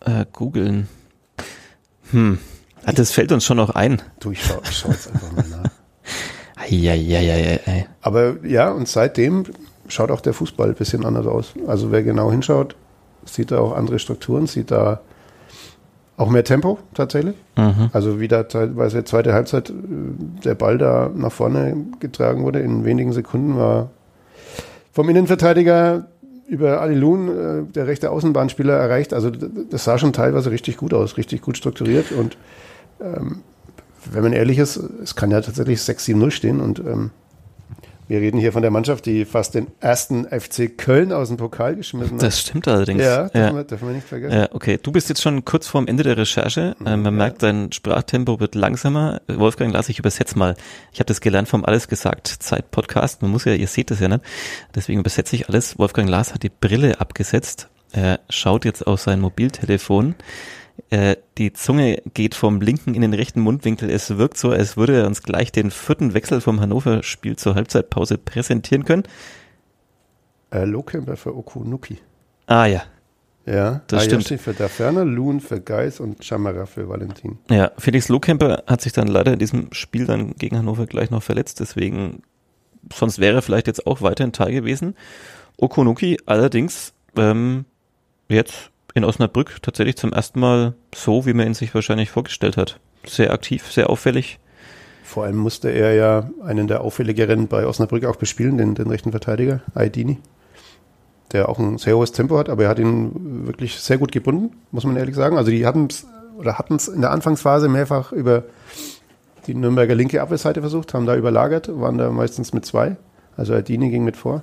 äh, 0.00 0.24
googeln. 0.32 0.88
Hm. 2.10 2.38
Ah, 2.84 2.92
das 2.92 3.10
fällt 3.10 3.32
uns 3.32 3.44
schon 3.44 3.56
noch 3.56 3.70
ein. 3.70 4.00
Du, 4.20 4.30
ich 4.30 4.44
schau, 4.44 4.60
ich 4.62 4.76
schau 4.76 4.90
jetzt 4.90 5.08
einfach 5.12 5.32
mal 5.32 5.44
nach. 5.48 5.70
Eieieiei. 6.56 7.88
Aber 8.00 8.44
ja, 8.44 8.70
und 8.70 8.88
seitdem 8.88 9.44
schaut 9.88 10.10
auch 10.10 10.20
der 10.20 10.32
Fußball 10.32 10.68
ein 10.68 10.74
bisschen 10.74 11.04
anders 11.04 11.26
aus. 11.26 11.54
Also 11.66 11.90
wer 11.90 12.02
genau 12.02 12.30
hinschaut, 12.30 12.76
sieht 13.24 13.50
da 13.50 13.58
auch 13.58 13.74
andere 13.74 13.98
Strukturen, 13.98 14.46
sieht 14.46 14.70
da 14.70 15.00
auch 16.16 16.30
mehr 16.30 16.44
Tempo 16.44 16.78
tatsächlich. 16.94 17.36
Mhm. 17.56 17.90
Also 17.92 18.20
wieder 18.20 18.48
teilweise 18.48 19.04
zweite 19.04 19.32
Halbzeit 19.34 19.70
äh, 19.70 19.72
der 20.44 20.54
Ball 20.54 20.78
da 20.78 21.10
nach 21.14 21.32
vorne 21.32 21.76
getragen 22.00 22.42
wurde. 22.44 22.60
In 22.60 22.84
wenigen 22.84 23.12
Sekunden 23.12 23.56
war 23.56 23.90
vom 24.92 25.08
Innenverteidiger 25.08 26.06
über 26.48 26.80
Ali 26.80 26.94
Lun 26.94 27.28
äh, 27.28 27.72
der 27.72 27.86
rechte 27.86 28.10
Außenbahnspieler 28.10 28.74
erreicht. 28.74 29.12
Also 29.12 29.30
das 29.30 29.84
sah 29.84 29.98
schon 29.98 30.12
teilweise 30.12 30.50
richtig 30.50 30.76
gut 30.76 30.94
aus, 30.94 31.16
richtig 31.16 31.42
gut 31.42 31.56
strukturiert. 31.56 32.12
Und 32.12 32.36
ähm, 33.00 33.40
wenn 34.10 34.22
man 34.22 34.32
ehrlich 34.32 34.58
ist, 34.58 34.76
es 34.76 35.16
kann 35.16 35.30
ja 35.30 35.40
tatsächlich 35.40 35.80
6-7-0 35.80 36.30
stehen. 36.30 36.60
Und 36.60 36.78
ähm, 36.78 37.10
wir 38.08 38.20
reden 38.20 38.38
hier 38.38 38.52
von 38.52 38.62
der 38.62 38.70
Mannschaft, 38.70 39.06
die 39.06 39.24
fast 39.24 39.54
den 39.54 39.66
ersten 39.80 40.26
FC 40.26 40.76
Köln 40.76 41.12
aus 41.12 41.28
dem 41.28 41.36
Pokal 41.36 41.74
geschmissen 41.74 42.14
hat. 42.16 42.22
Das 42.22 42.40
stimmt 42.40 42.68
allerdings. 42.68 43.02
ja, 43.02 43.28
dürfen, 43.28 43.38
ja. 43.38 43.54
Wir, 43.54 43.64
dürfen 43.64 43.88
wir 43.88 43.94
nicht 43.94 44.06
vergessen. 44.06 44.38
Ja, 44.38 44.48
okay. 44.52 44.78
Du 44.80 44.92
bist 44.92 45.08
jetzt 45.08 45.22
schon 45.22 45.44
kurz 45.44 45.66
vorm 45.66 45.88
Ende 45.88 46.04
der 46.04 46.16
Recherche. 46.16 46.76
Äh, 46.84 46.96
man 46.96 47.16
merkt, 47.16 47.42
dein 47.42 47.72
Sprachtempo 47.72 48.38
wird 48.38 48.54
langsamer. 48.54 49.20
Wolfgang, 49.26 49.72
lass 49.72 49.88
ich 49.88 49.98
übersetze 49.98 50.38
mal. 50.38 50.54
Ich 50.92 51.00
habe 51.00 51.06
das 51.06 51.20
gelernt 51.20 51.48
vom 51.48 51.64
Alles 51.64 51.88
gesagt 51.88 52.28
Zeit 52.28 52.70
Podcast. 52.70 53.22
Man 53.22 53.32
muss 53.32 53.44
ja, 53.44 53.54
ihr 53.54 53.66
seht 53.66 53.90
das 53.90 54.00
ja 54.00 54.08
nicht. 54.08 54.20
Deswegen 54.74 55.00
übersetze 55.00 55.34
ich 55.34 55.48
alles. 55.48 55.78
Wolfgang 55.78 56.08
Lars 56.08 56.32
hat 56.32 56.42
die 56.42 56.50
Brille 56.50 57.00
abgesetzt. 57.00 57.68
Er 57.92 58.20
schaut 58.28 58.64
jetzt 58.64 58.86
auf 58.86 59.00
sein 59.00 59.20
Mobiltelefon. 59.20 60.14
Äh, 60.90 61.16
die 61.38 61.52
Zunge 61.52 62.02
geht 62.14 62.34
vom 62.34 62.60
linken 62.60 62.94
in 62.94 63.02
den 63.02 63.14
rechten 63.14 63.40
Mundwinkel. 63.40 63.90
Es 63.90 64.18
wirkt 64.18 64.36
so, 64.36 64.50
als 64.50 64.76
würde 64.76 65.00
er 65.00 65.06
uns 65.06 65.22
gleich 65.22 65.50
den 65.50 65.70
vierten 65.70 66.14
Wechsel 66.14 66.40
vom 66.40 66.60
Hannover-Spiel 66.60 67.36
zur 67.36 67.54
Halbzeitpause 67.54 68.18
präsentieren 68.18 68.84
können. 68.84 69.04
Äh, 70.50 70.64
Lohkämper 70.64 71.16
für 71.16 71.36
Okunuki. 71.36 71.98
Ah 72.46 72.66
ja, 72.66 72.82
Ja, 73.46 73.82
Das 73.88 74.06
Hayashi 74.06 74.38
für 74.38 74.54
Daferner, 74.54 75.04
Loon 75.04 75.40
für 75.40 75.60
Geis 75.60 75.98
und 75.98 76.24
Chamara 76.24 76.66
für 76.66 76.88
Valentin. 76.88 77.38
Ja, 77.50 77.72
Felix 77.78 78.08
Lohkemper 78.08 78.62
hat 78.66 78.80
sich 78.80 78.92
dann 78.92 79.08
leider 79.08 79.32
in 79.32 79.38
diesem 79.40 79.72
Spiel 79.72 80.06
dann 80.06 80.34
gegen 80.34 80.56
Hannover 80.56 80.86
gleich 80.86 81.10
noch 81.10 81.22
verletzt, 81.22 81.58
deswegen, 81.58 82.22
sonst 82.92 83.18
wäre 83.18 83.36
er 83.36 83.42
vielleicht 83.42 83.66
jetzt 83.66 83.86
auch 83.86 84.02
weiterhin 84.02 84.32
Teil 84.32 84.52
gewesen. 84.52 84.94
Okonuki 85.56 86.18
allerdings 86.26 86.92
ähm, 87.16 87.64
jetzt 88.28 88.70
in 88.96 89.04
Osnabrück 89.04 89.62
tatsächlich 89.62 89.96
zum 89.96 90.12
ersten 90.12 90.40
Mal 90.40 90.74
so, 90.94 91.26
wie 91.26 91.34
man 91.34 91.46
ihn 91.46 91.54
sich 91.54 91.74
wahrscheinlich 91.74 92.10
vorgestellt 92.10 92.56
hat. 92.56 92.80
Sehr 93.06 93.30
aktiv, 93.30 93.70
sehr 93.70 93.90
auffällig. 93.90 94.38
Vor 95.04 95.24
allem 95.24 95.36
musste 95.36 95.68
er 95.68 95.94
ja 95.94 96.30
einen 96.42 96.66
der 96.66 96.80
auffälligeren 96.80 97.46
bei 97.46 97.66
Osnabrück 97.66 98.06
auch 98.06 98.16
bespielen, 98.16 98.56
den, 98.56 98.74
den 98.74 98.88
rechten 98.88 99.10
Verteidiger, 99.10 99.60
Aidini, 99.74 100.18
der 101.32 101.50
auch 101.50 101.58
ein 101.58 101.76
sehr 101.76 101.94
hohes 101.94 102.12
Tempo 102.12 102.38
hat, 102.38 102.48
aber 102.48 102.64
er 102.64 102.68
hat 102.70 102.78
ihn 102.78 103.46
wirklich 103.46 103.78
sehr 103.78 103.98
gut 103.98 104.12
gebunden, 104.12 104.56
muss 104.72 104.84
man 104.84 104.96
ehrlich 104.96 105.14
sagen. 105.14 105.36
Also 105.36 105.50
die 105.50 105.66
hatten 105.66 105.88
es 105.90 106.06
oder 106.38 106.58
hatten 106.58 106.76
es 106.76 106.88
in 106.88 107.02
der 107.02 107.10
Anfangsphase 107.10 107.68
mehrfach 107.68 108.12
über 108.12 108.44
die 109.46 109.54
Nürnberger 109.54 109.94
linke 109.94 110.22
Abwehrseite 110.22 110.60
versucht, 110.60 110.94
haben 110.94 111.06
da 111.06 111.16
überlagert, 111.16 111.68
waren 111.78 111.98
da 111.98 112.10
meistens 112.10 112.54
mit 112.54 112.64
zwei. 112.64 112.96
Also 113.36 113.52
Aidini 113.52 113.90
ging 113.90 114.04
mit 114.04 114.16
vor. 114.16 114.42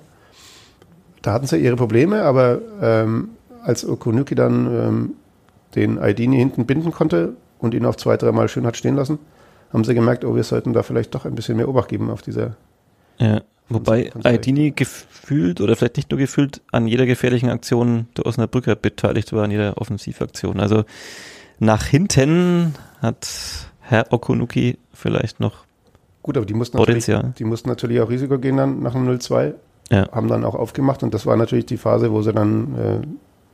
Da 1.24 1.34
hatten 1.34 1.48
sie 1.48 1.58
ihre 1.58 1.76
Probleme, 1.76 2.22
aber 2.22 2.60
ähm, 2.82 3.30
als 3.64 3.88
Okunuki 3.88 4.36
dann 4.36 4.68
ähm, 4.68 5.14
den 5.76 6.00
Aidini 6.00 6.38
hinten 6.38 6.66
binden 6.66 6.92
konnte 6.92 7.34
und 7.60 7.74
ihn 7.74 7.86
auf 7.86 7.98
zwei, 7.98 8.18
dreimal 8.18 8.48
schön 8.50 8.66
hat 8.66 8.78
stehen 8.78 8.96
lassen, 8.96 9.20
haben 9.72 9.84
sie 9.84 9.94
gemerkt, 9.96 10.24
oh, 10.26 10.36
wir 10.36 10.44
sollten 10.44 10.74
da 10.74 10.84
vielleicht 10.84 11.16
doch 11.16 11.26
ein 11.26 11.36
bisschen 11.36 11.58
mehr 11.58 11.68
Obacht 11.68 11.90
geben 11.90 12.10
auf 12.10 12.22
dieser. 12.22 12.56
Ja, 13.18 13.42
wobei. 13.70 14.12
Aidini 14.24 14.72
gefühlt 14.72 15.62
oder 15.62 15.76
vielleicht 15.76 15.98
nicht 15.98 16.12
nur 16.12 16.20
gefühlt 16.20 16.62
an 16.72 16.88
jeder 16.88 17.06
gefährlichen 17.06 17.50
Aktion 17.50 18.08
der 18.18 18.26
Osnabrücker 18.26 18.76
beteiligt 18.76 19.34
war, 19.34 19.44
an 19.44 19.52
jeder 19.52 19.78
Offensivaktion. 19.78 20.60
Also 20.60 20.84
nach 21.60 21.86
hinten 21.86 22.76
hat 23.02 23.28
Herr 23.82 24.12
Okunuki 24.12 24.78
vielleicht 24.94 25.40
noch 25.40 25.66
Gut, 26.22 26.38
aber 26.38 26.46
die 26.46 26.54
mussten 26.54 26.78
natürlich, 26.78 27.06
die 27.38 27.44
mussten 27.44 27.68
natürlich 27.68 28.00
auch 28.00 28.10
Risiko 28.10 28.40
gehen 28.40 28.56
dann 28.56 28.82
nach 28.82 28.94
dem 28.94 29.06
0-2, 29.08 29.54
Ja. 29.92 30.10
haben 30.14 30.30
dann 30.30 30.46
auch 30.46 30.56
aufgemacht 30.56 31.04
und 31.04 31.14
das 31.14 31.26
war 31.26 31.36
natürlich 31.36 31.66
die 31.66 31.76
Phase, 31.76 32.12
wo 32.14 32.22
sie 32.22 32.32
dann, 32.32 32.76
äh, 32.78 33.02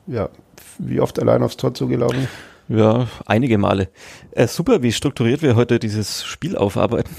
ja, 0.09 0.29
wie 0.77 0.99
oft 0.99 1.19
allein 1.19 1.43
aufs 1.43 1.57
Tor 1.57 1.73
zugelaufen. 1.73 2.27
Ja, 2.67 3.07
einige 3.25 3.57
Male. 3.57 3.89
Äh, 4.31 4.47
super, 4.47 4.83
wie 4.83 4.91
strukturiert 4.91 5.41
wir 5.41 5.55
heute 5.55 5.79
dieses 5.79 6.23
Spiel 6.23 6.55
aufarbeiten. 6.55 7.15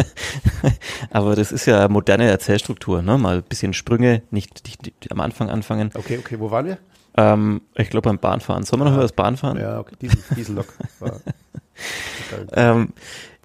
Aber 1.10 1.36
das 1.36 1.52
ist 1.52 1.64
ja 1.64 1.88
moderne 1.88 2.28
Erzählstruktur, 2.28 3.00
ne? 3.00 3.16
Mal 3.16 3.36
ein 3.36 3.42
bisschen 3.44 3.72
Sprünge, 3.72 4.22
nicht, 4.30 4.64
nicht, 4.66 4.84
nicht 4.84 5.10
am 5.10 5.20
Anfang 5.20 5.48
anfangen. 5.48 5.90
Okay, 5.94 6.18
okay, 6.18 6.38
wo 6.38 6.50
waren 6.50 6.66
wir? 6.66 6.78
Ähm, 7.16 7.62
ich 7.74 7.88
glaube 7.88 8.10
beim 8.10 8.18
Bahnfahren. 8.18 8.64
Sollen 8.64 8.80
wir 8.80 8.84
noch 8.86 8.92
über 8.92 9.02
das 9.02 9.12
Bahnfahren? 9.12 9.58
Ja, 9.58 9.80
okay, 9.80 9.96
Diesel, 10.00 10.22
Diesellok. 10.36 10.66
Ähm, 12.52 12.90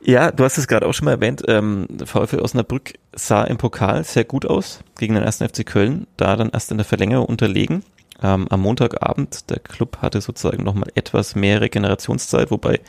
ja, 0.02 0.32
du 0.32 0.44
hast 0.44 0.58
es 0.58 0.68
gerade 0.68 0.86
auch 0.86 0.94
schon 0.94 1.06
mal 1.06 1.12
erwähnt. 1.12 1.44
Ähm, 1.48 1.88
VfL 2.06 2.40
Osnabrück 2.40 2.94
sah 3.14 3.44
im 3.46 3.58
Pokal 3.58 4.04
sehr 4.04 4.26
gut 4.26 4.46
aus 4.46 4.82
gegen 5.00 5.16
den 5.16 5.24
1. 5.24 5.38
FC 5.38 5.66
Köln, 5.66 6.08
da 6.18 6.36
dann 6.36 6.50
erst 6.50 6.72
in 6.72 6.78
der 6.78 6.86
Verlängerung 6.86 7.26
unterlegen. 7.26 7.84
Ähm, 8.22 8.48
am 8.50 8.62
Montagabend, 8.62 9.50
der 9.50 9.60
Club 9.60 10.00
hatte 10.02 10.22
sozusagen 10.22 10.64
nochmal 10.64 10.90
etwas 10.96 11.36
mehr 11.36 11.62
Regenerationszeit, 11.62 12.52
wobei 12.52 12.80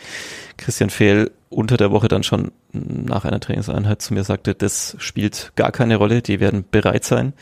Christian 0.57 0.91
Fehl 0.91 1.31
unter 1.51 1.77
der 1.77 1.91
Woche 1.91 2.09
dann 2.09 2.23
schon 2.23 2.53
nach 2.73 3.25
einer 3.25 3.41
Trainingseinheit 3.41 4.03
zu 4.03 4.15
mir 4.15 4.25
sagte, 4.25 4.55
das 4.55 4.97
spielt 4.99 5.53
gar 5.57 5.73
keine 5.73 5.97
Rolle, 5.97 6.23
die 6.23 6.41
werden 6.41 6.65
bereit 6.71 7.05
sein 7.05 7.33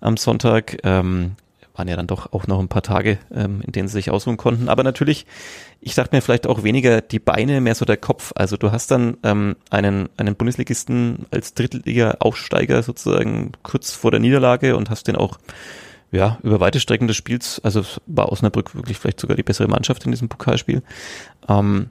am 0.00 0.16
Sonntag. 0.16 0.78
Ähm, 0.84 1.36
waren 1.80 1.88
ja 1.88 1.96
dann 1.96 2.06
doch 2.06 2.32
auch 2.32 2.46
noch 2.46 2.60
ein 2.60 2.68
paar 2.68 2.82
Tage, 2.82 3.18
ähm, 3.34 3.62
in 3.64 3.72
denen 3.72 3.88
sie 3.88 3.94
sich 3.94 4.10
ausruhen 4.10 4.36
konnten. 4.36 4.68
Aber 4.68 4.82
natürlich, 4.82 5.24
ich 5.80 5.94
dachte 5.94 6.14
mir 6.14 6.20
vielleicht 6.20 6.46
auch 6.46 6.62
weniger 6.62 7.00
die 7.00 7.18
Beine, 7.18 7.62
mehr 7.62 7.74
so 7.74 7.86
der 7.86 7.96
Kopf. 7.96 8.32
Also 8.34 8.58
du 8.58 8.70
hast 8.70 8.90
dann 8.90 9.16
ähm, 9.22 9.56
einen, 9.70 10.10
einen 10.18 10.36
Bundesligisten 10.36 11.26
als 11.30 11.54
Drittliga-Aufsteiger 11.54 12.82
sozusagen 12.82 13.52
kurz 13.62 13.92
vor 13.92 14.10
der 14.10 14.20
Niederlage 14.20 14.76
und 14.76 14.90
hast 14.90 15.08
den 15.08 15.16
auch 15.16 15.38
ja, 16.12 16.38
über 16.42 16.60
weite 16.60 16.80
Strecken 16.80 17.06
des 17.08 17.16
Spiels, 17.16 17.60
also 17.62 17.84
war 18.06 18.32
Osnabrück 18.32 18.74
wirklich 18.74 18.98
vielleicht 18.98 19.20
sogar 19.20 19.36
die 19.36 19.42
bessere 19.42 19.68
Mannschaft 19.68 20.04
in 20.04 20.10
diesem 20.10 20.28
Pokalspiel. 20.28 20.82
Ähm, 21.48 21.90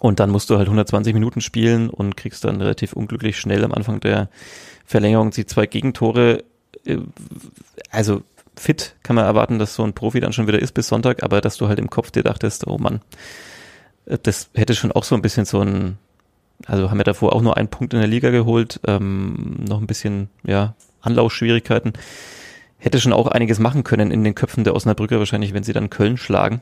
und 0.00 0.20
dann 0.20 0.30
musst 0.30 0.50
du 0.50 0.56
halt 0.56 0.66
120 0.66 1.14
Minuten 1.14 1.40
spielen 1.40 1.88
und 1.90 2.16
kriegst 2.16 2.44
dann 2.44 2.60
relativ 2.60 2.92
unglücklich 2.92 3.38
schnell 3.38 3.64
am 3.64 3.72
Anfang 3.72 4.00
der 4.00 4.28
Verlängerung 4.84 5.30
die 5.30 5.46
zwei 5.46 5.66
Gegentore. 5.66 6.44
Äh, 6.84 6.98
Also 7.90 8.22
fit 8.56 8.96
kann 9.02 9.16
man 9.16 9.24
erwarten, 9.24 9.58
dass 9.58 9.74
so 9.74 9.84
ein 9.84 9.94
Profi 9.94 10.20
dann 10.20 10.32
schon 10.32 10.46
wieder 10.48 10.58
ist 10.58 10.72
bis 10.72 10.88
Sonntag, 10.88 11.22
aber 11.22 11.40
dass 11.40 11.56
du 11.56 11.68
halt 11.68 11.78
im 11.78 11.90
Kopf 11.90 12.10
dir 12.10 12.22
dachtest, 12.24 12.66
oh 12.66 12.78
Mann, 12.78 13.00
äh, 14.06 14.18
das 14.22 14.50
hätte 14.54 14.74
schon 14.74 14.92
auch 14.92 15.04
so 15.04 15.14
ein 15.14 15.22
bisschen 15.22 15.44
so 15.44 15.60
ein, 15.60 15.98
also 16.66 16.90
haben 16.90 16.98
wir 16.98 17.04
davor 17.04 17.34
auch 17.34 17.42
nur 17.42 17.56
einen 17.56 17.68
Punkt 17.68 17.94
in 17.94 18.00
der 18.00 18.08
Liga 18.08 18.30
geholt, 18.30 18.80
ähm, 18.86 19.64
noch 19.68 19.80
ein 19.80 19.86
bisschen, 19.86 20.28
ja, 20.44 20.74
Anlaufschwierigkeiten. 21.00 21.92
Hätte 22.78 23.00
schon 23.00 23.12
auch 23.12 23.26
einiges 23.26 23.58
machen 23.58 23.84
können 23.84 24.10
in 24.10 24.24
den 24.24 24.34
Köpfen 24.34 24.64
der 24.64 24.74
Osnabrücker 24.74 25.18
wahrscheinlich, 25.18 25.52
wenn 25.52 25.64
sie 25.64 25.72
dann 25.72 25.90
Köln 25.90 26.16
schlagen. 26.16 26.60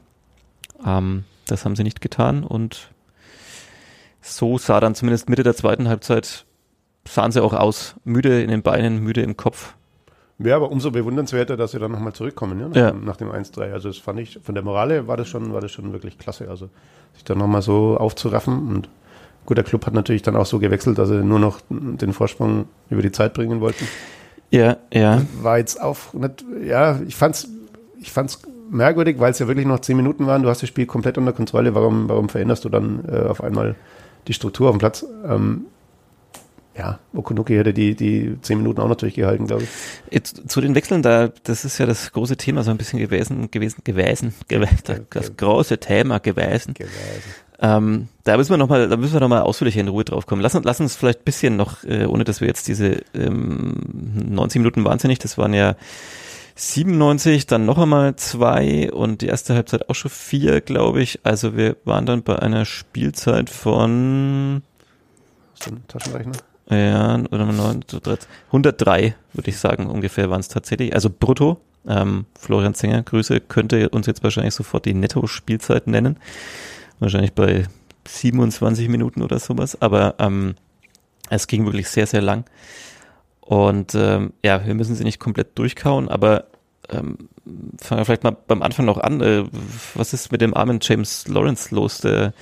Ähm, 0.84 1.24
das 1.46 1.64
haben 1.64 1.76
sie 1.76 1.84
nicht 1.84 2.00
getan 2.00 2.42
und 2.42 2.90
so 4.20 4.58
sah 4.58 4.80
dann 4.80 4.94
zumindest 4.94 5.28
Mitte 5.28 5.42
der 5.44 5.54
zweiten 5.54 5.88
Halbzeit, 5.88 6.44
sahen 7.06 7.32
sie 7.32 7.42
auch 7.42 7.52
aus. 7.52 7.94
Müde 8.04 8.42
in 8.42 8.50
den 8.50 8.62
Beinen, 8.62 8.98
müde 8.98 9.22
im 9.22 9.36
Kopf. 9.36 9.74
Ja, 10.38 10.56
aber 10.56 10.70
umso 10.70 10.90
bewundernswerter, 10.90 11.56
dass 11.56 11.70
sie 11.70 11.78
dann 11.78 11.92
nochmal 11.92 12.12
zurückkommen, 12.12 12.60
ja, 12.60 12.68
nach, 12.68 12.76
Ja. 12.76 12.90
Dem, 12.90 13.04
nach 13.04 13.16
dem 13.16 13.30
1-3. 13.30 13.72
Also 13.72 13.88
das 13.88 13.98
fand 13.98 14.20
ich, 14.20 14.38
von 14.42 14.54
der 14.54 14.64
Morale 14.64 15.06
war 15.06 15.16
das 15.16 15.28
schon, 15.28 15.52
war 15.52 15.60
das 15.60 15.70
schon 15.72 15.92
wirklich 15.92 16.18
klasse. 16.18 16.48
Also 16.50 16.68
sich 17.14 17.24
dann 17.24 17.38
nochmal 17.38 17.62
so 17.62 17.96
aufzuraffen 17.96 18.68
und 18.68 18.88
gut, 19.46 19.56
der 19.56 19.64
Club 19.64 19.86
hat 19.86 19.94
natürlich 19.94 20.22
dann 20.22 20.36
auch 20.36 20.44
so 20.44 20.58
gewechselt, 20.58 20.98
dass 20.98 21.08
sie 21.08 21.24
nur 21.24 21.38
noch 21.38 21.60
den 21.70 22.12
Vorsprung 22.12 22.66
über 22.90 23.00
die 23.00 23.12
Zeit 23.12 23.32
bringen 23.32 23.60
wollten. 23.60 23.86
Ja, 24.50 24.76
ja. 24.92 25.22
War 25.42 25.58
jetzt 25.58 25.80
auch 25.80 26.12
nicht, 26.12 26.44
ja, 26.64 27.00
ich 27.06 27.16
fand's, 27.16 27.48
ich 28.00 28.12
fand's 28.12 28.40
merkwürdig, 28.70 29.18
weil 29.18 29.30
es 29.30 29.38
ja 29.38 29.48
wirklich 29.48 29.66
noch 29.66 29.80
zehn 29.80 29.96
Minuten 29.96 30.26
waren. 30.26 30.42
Du 30.42 30.48
hast 30.48 30.62
das 30.62 30.68
Spiel 30.68 30.86
komplett 30.86 31.18
unter 31.18 31.32
Kontrolle. 31.32 31.74
Warum, 31.74 32.08
warum 32.08 32.28
veränderst 32.28 32.64
du 32.64 32.68
dann 32.68 33.04
äh, 33.08 33.26
auf 33.28 33.42
einmal 33.42 33.76
die 34.28 34.32
Struktur 34.32 34.68
auf 34.68 34.76
dem 34.76 34.78
Platz? 34.78 35.04
Ähm, 35.26 35.66
ja, 36.76 36.98
Okunuki 37.14 37.54
hätte 37.54 37.72
die, 37.72 37.94
die 37.94 38.36
zehn 38.42 38.58
Minuten 38.58 38.80
auch 38.80 38.88
natürlich 38.88 39.14
gehalten, 39.14 39.46
glaube 39.46 39.62
ich. 39.62 39.68
Jetzt, 40.10 40.42
zu 40.50 40.60
den 40.60 40.74
Wechseln 40.74 41.00
da, 41.00 41.28
das 41.44 41.64
ist 41.64 41.78
ja 41.78 41.86
das 41.86 42.12
große 42.12 42.36
Thema 42.36 42.64
so 42.64 42.70
ein 42.70 42.76
bisschen 42.76 42.98
gewesen, 42.98 43.50
gewesen, 43.50 43.80
gewesen, 43.82 44.34
gewesen 44.46 45.06
das 45.10 45.36
große 45.36 45.78
Thema 45.78 46.18
gewesen. 46.18 46.74
Ähm, 47.60 48.08
da 48.24 48.36
müssen 48.36 48.50
wir 48.50 48.58
noch 48.58 48.68
mal, 48.68 48.88
da 48.88 48.96
müssen 48.96 49.14
wir 49.14 49.20
noch 49.20 49.28
mal 49.28 49.40
ausführlicher 49.42 49.80
in 49.80 49.88
Ruhe 49.88 50.04
drauf 50.04 50.26
kommen. 50.26 50.42
Lass, 50.42 50.54
uns- 50.54 50.64
lass 50.64 50.80
uns 50.80 50.94
vielleicht 50.96 51.20
ein 51.20 51.24
bisschen 51.24 51.56
noch, 51.56 51.84
äh, 51.84 52.04
ohne 52.04 52.24
dass 52.24 52.40
wir 52.40 52.48
jetzt 52.48 52.68
diese 52.68 53.02
ähm, 53.14 53.74
90 54.28 54.58
Minuten 54.60 54.84
wahnsinnig, 54.84 55.18
das 55.18 55.38
waren 55.38 55.54
ja 55.54 55.74
97, 56.54 57.46
dann 57.46 57.66
noch 57.66 57.78
einmal 57.78 58.16
zwei 58.16 58.90
und 58.92 59.20
die 59.22 59.26
erste 59.26 59.54
Halbzeit 59.54 59.88
auch 59.90 59.94
schon 59.94 60.10
vier, 60.10 60.60
glaube 60.60 61.02
ich. 61.02 61.20
Also 61.22 61.56
wir 61.56 61.76
waren 61.84 62.06
dann 62.06 62.22
bei 62.22 62.38
einer 62.38 62.64
Spielzeit 62.64 63.50
von 63.50 64.62
Taschenrechner? 65.88 66.32
ja, 66.70 67.16
oder 67.30 67.46
9, 67.46 67.84
so 67.90 68.00
13, 68.00 68.28
103 68.48 69.14
würde 69.34 69.50
ich 69.50 69.58
sagen, 69.58 69.86
ungefähr 69.86 70.30
waren 70.30 70.40
es 70.40 70.48
tatsächlich. 70.48 70.94
Also 70.94 71.10
brutto. 71.10 71.58
Ähm, 71.88 72.24
Florian 72.38 72.74
Zenger, 72.74 73.02
Grüße, 73.02 73.40
könnte 73.40 73.90
uns 73.90 74.06
jetzt 74.06 74.24
wahrscheinlich 74.24 74.54
sofort 74.54 74.86
die 74.86 74.94
Netto-Spielzeit 74.94 75.86
nennen. 75.86 76.16
Wahrscheinlich 76.98 77.32
bei 77.32 77.66
27 78.06 78.88
Minuten 78.88 79.22
oder 79.22 79.38
sowas. 79.38 79.80
Aber 79.80 80.16
ähm, 80.18 80.54
es 81.30 81.46
ging 81.46 81.64
wirklich 81.64 81.88
sehr, 81.88 82.06
sehr 82.06 82.22
lang. 82.22 82.44
Und 83.40 83.94
ähm, 83.94 84.32
ja, 84.44 84.66
wir 84.66 84.74
müssen 84.74 84.96
sie 84.96 85.04
nicht 85.04 85.20
komplett 85.20 85.56
durchkauen, 85.58 86.08
aber 86.08 86.46
ähm, 86.88 87.16
fangen 87.78 88.00
wir 88.00 88.04
vielleicht 88.04 88.24
mal 88.24 88.36
beim 88.46 88.62
Anfang 88.62 88.86
noch 88.86 88.98
an. 88.98 89.20
Äh, 89.20 89.44
was 89.94 90.12
ist 90.12 90.32
mit 90.32 90.40
dem 90.40 90.54
armen 90.54 90.80
James 90.82 91.28
Lawrence 91.28 91.74
los? 91.74 91.98
Der 91.98 92.32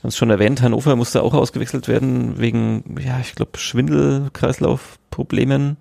wir 0.00 0.04
haben 0.04 0.08
es 0.08 0.16
schon 0.16 0.30
erwähnt, 0.30 0.62
Hannover 0.62 0.96
musste 0.96 1.22
auch 1.22 1.34
ausgewechselt 1.34 1.86
werden 1.86 2.38
wegen, 2.38 2.96
ja, 3.04 3.20
ich 3.20 3.34
glaube, 3.34 3.58
Schwindel-Kreislauf-Problemen. 3.58 5.76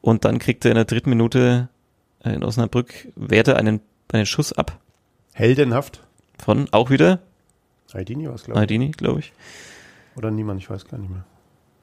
Und 0.00 0.24
dann 0.24 0.38
kriegt 0.38 0.64
er 0.64 0.70
in 0.70 0.76
der 0.76 0.86
dritten 0.86 1.10
Minute 1.10 1.68
äh, 2.24 2.30
in 2.30 2.42
Osnabrück 2.42 3.08
Werte 3.14 3.56
einen, 3.56 3.82
einen 4.10 4.24
Schuss 4.24 4.54
ab 4.54 4.80
Heldenhaft. 5.34 6.05
Von 6.38 6.68
auch 6.72 6.90
wieder 6.90 7.20
Aldini 7.92 8.26
war 8.28 8.34
es, 8.34 8.44
glaube 8.44 8.58
ich. 8.58 8.60
Aldini, 8.62 8.90
glaube 8.90 9.20
ich. 9.20 9.32
Oder 10.16 10.30
niemand, 10.30 10.60
ich 10.60 10.68
weiß 10.68 10.86
gar 10.88 10.98
nicht 10.98 11.10
mehr. 11.10 11.24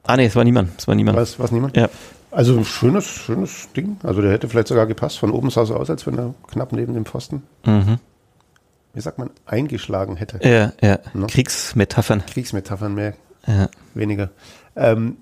Ah 0.04 0.18
nee, 0.18 0.26
es 0.26 0.36
war 0.36 0.44
niemand, 0.44 0.72
es 0.78 0.88
war 0.88 0.96
niemand. 0.96 1.18
Was, 1.18 1.40
was 1.40 1.52
niemand? 1.52 1.78
Ja. 1.78 1.90
Also 2.30 2.58
ein 2.58 2.66
schönes, 2.66 3.06
schönes 3.06 3.72
Ding. 3.74 3.98
Also 4.04 4.22
der 4.22 4.32
hätte 4.32 4.50
vielleicht 4.50 4.68
sogar 4.68 4.86
gepasst. 4.86 5.20
Von 5.20 5.32
oben 5.32 5.50
sah 5.50 5.62
es 5.62 5.72
aus, 5.72 5.90
als 5.90 6.06
wenn 6.08 6.18
er 6.18 6.34
knapp 6.50 6.72
neben 6.74 6.94
dem 6.94 7.06
Pfosten, 7.06 7.44
Mhm. 7.66 8.00
wie 8.94 9.02
sagt 9.02 9.18
man, 9.20 9.30
eingeschlagen 9.46 10.16
hätte. 10.18 10.40
Ja, 10.48 10.74
ja. 10.82 11.00
Ne? 11.14 11.28
Kriegsmetaphern. 11.28 12.26
Kriegsmetaphern 12.26 12.94
mehr, 12.96 13.14
Ja. 13.48 13.70
weniger. 13.94 14.30
Ähm, 14.76 15.18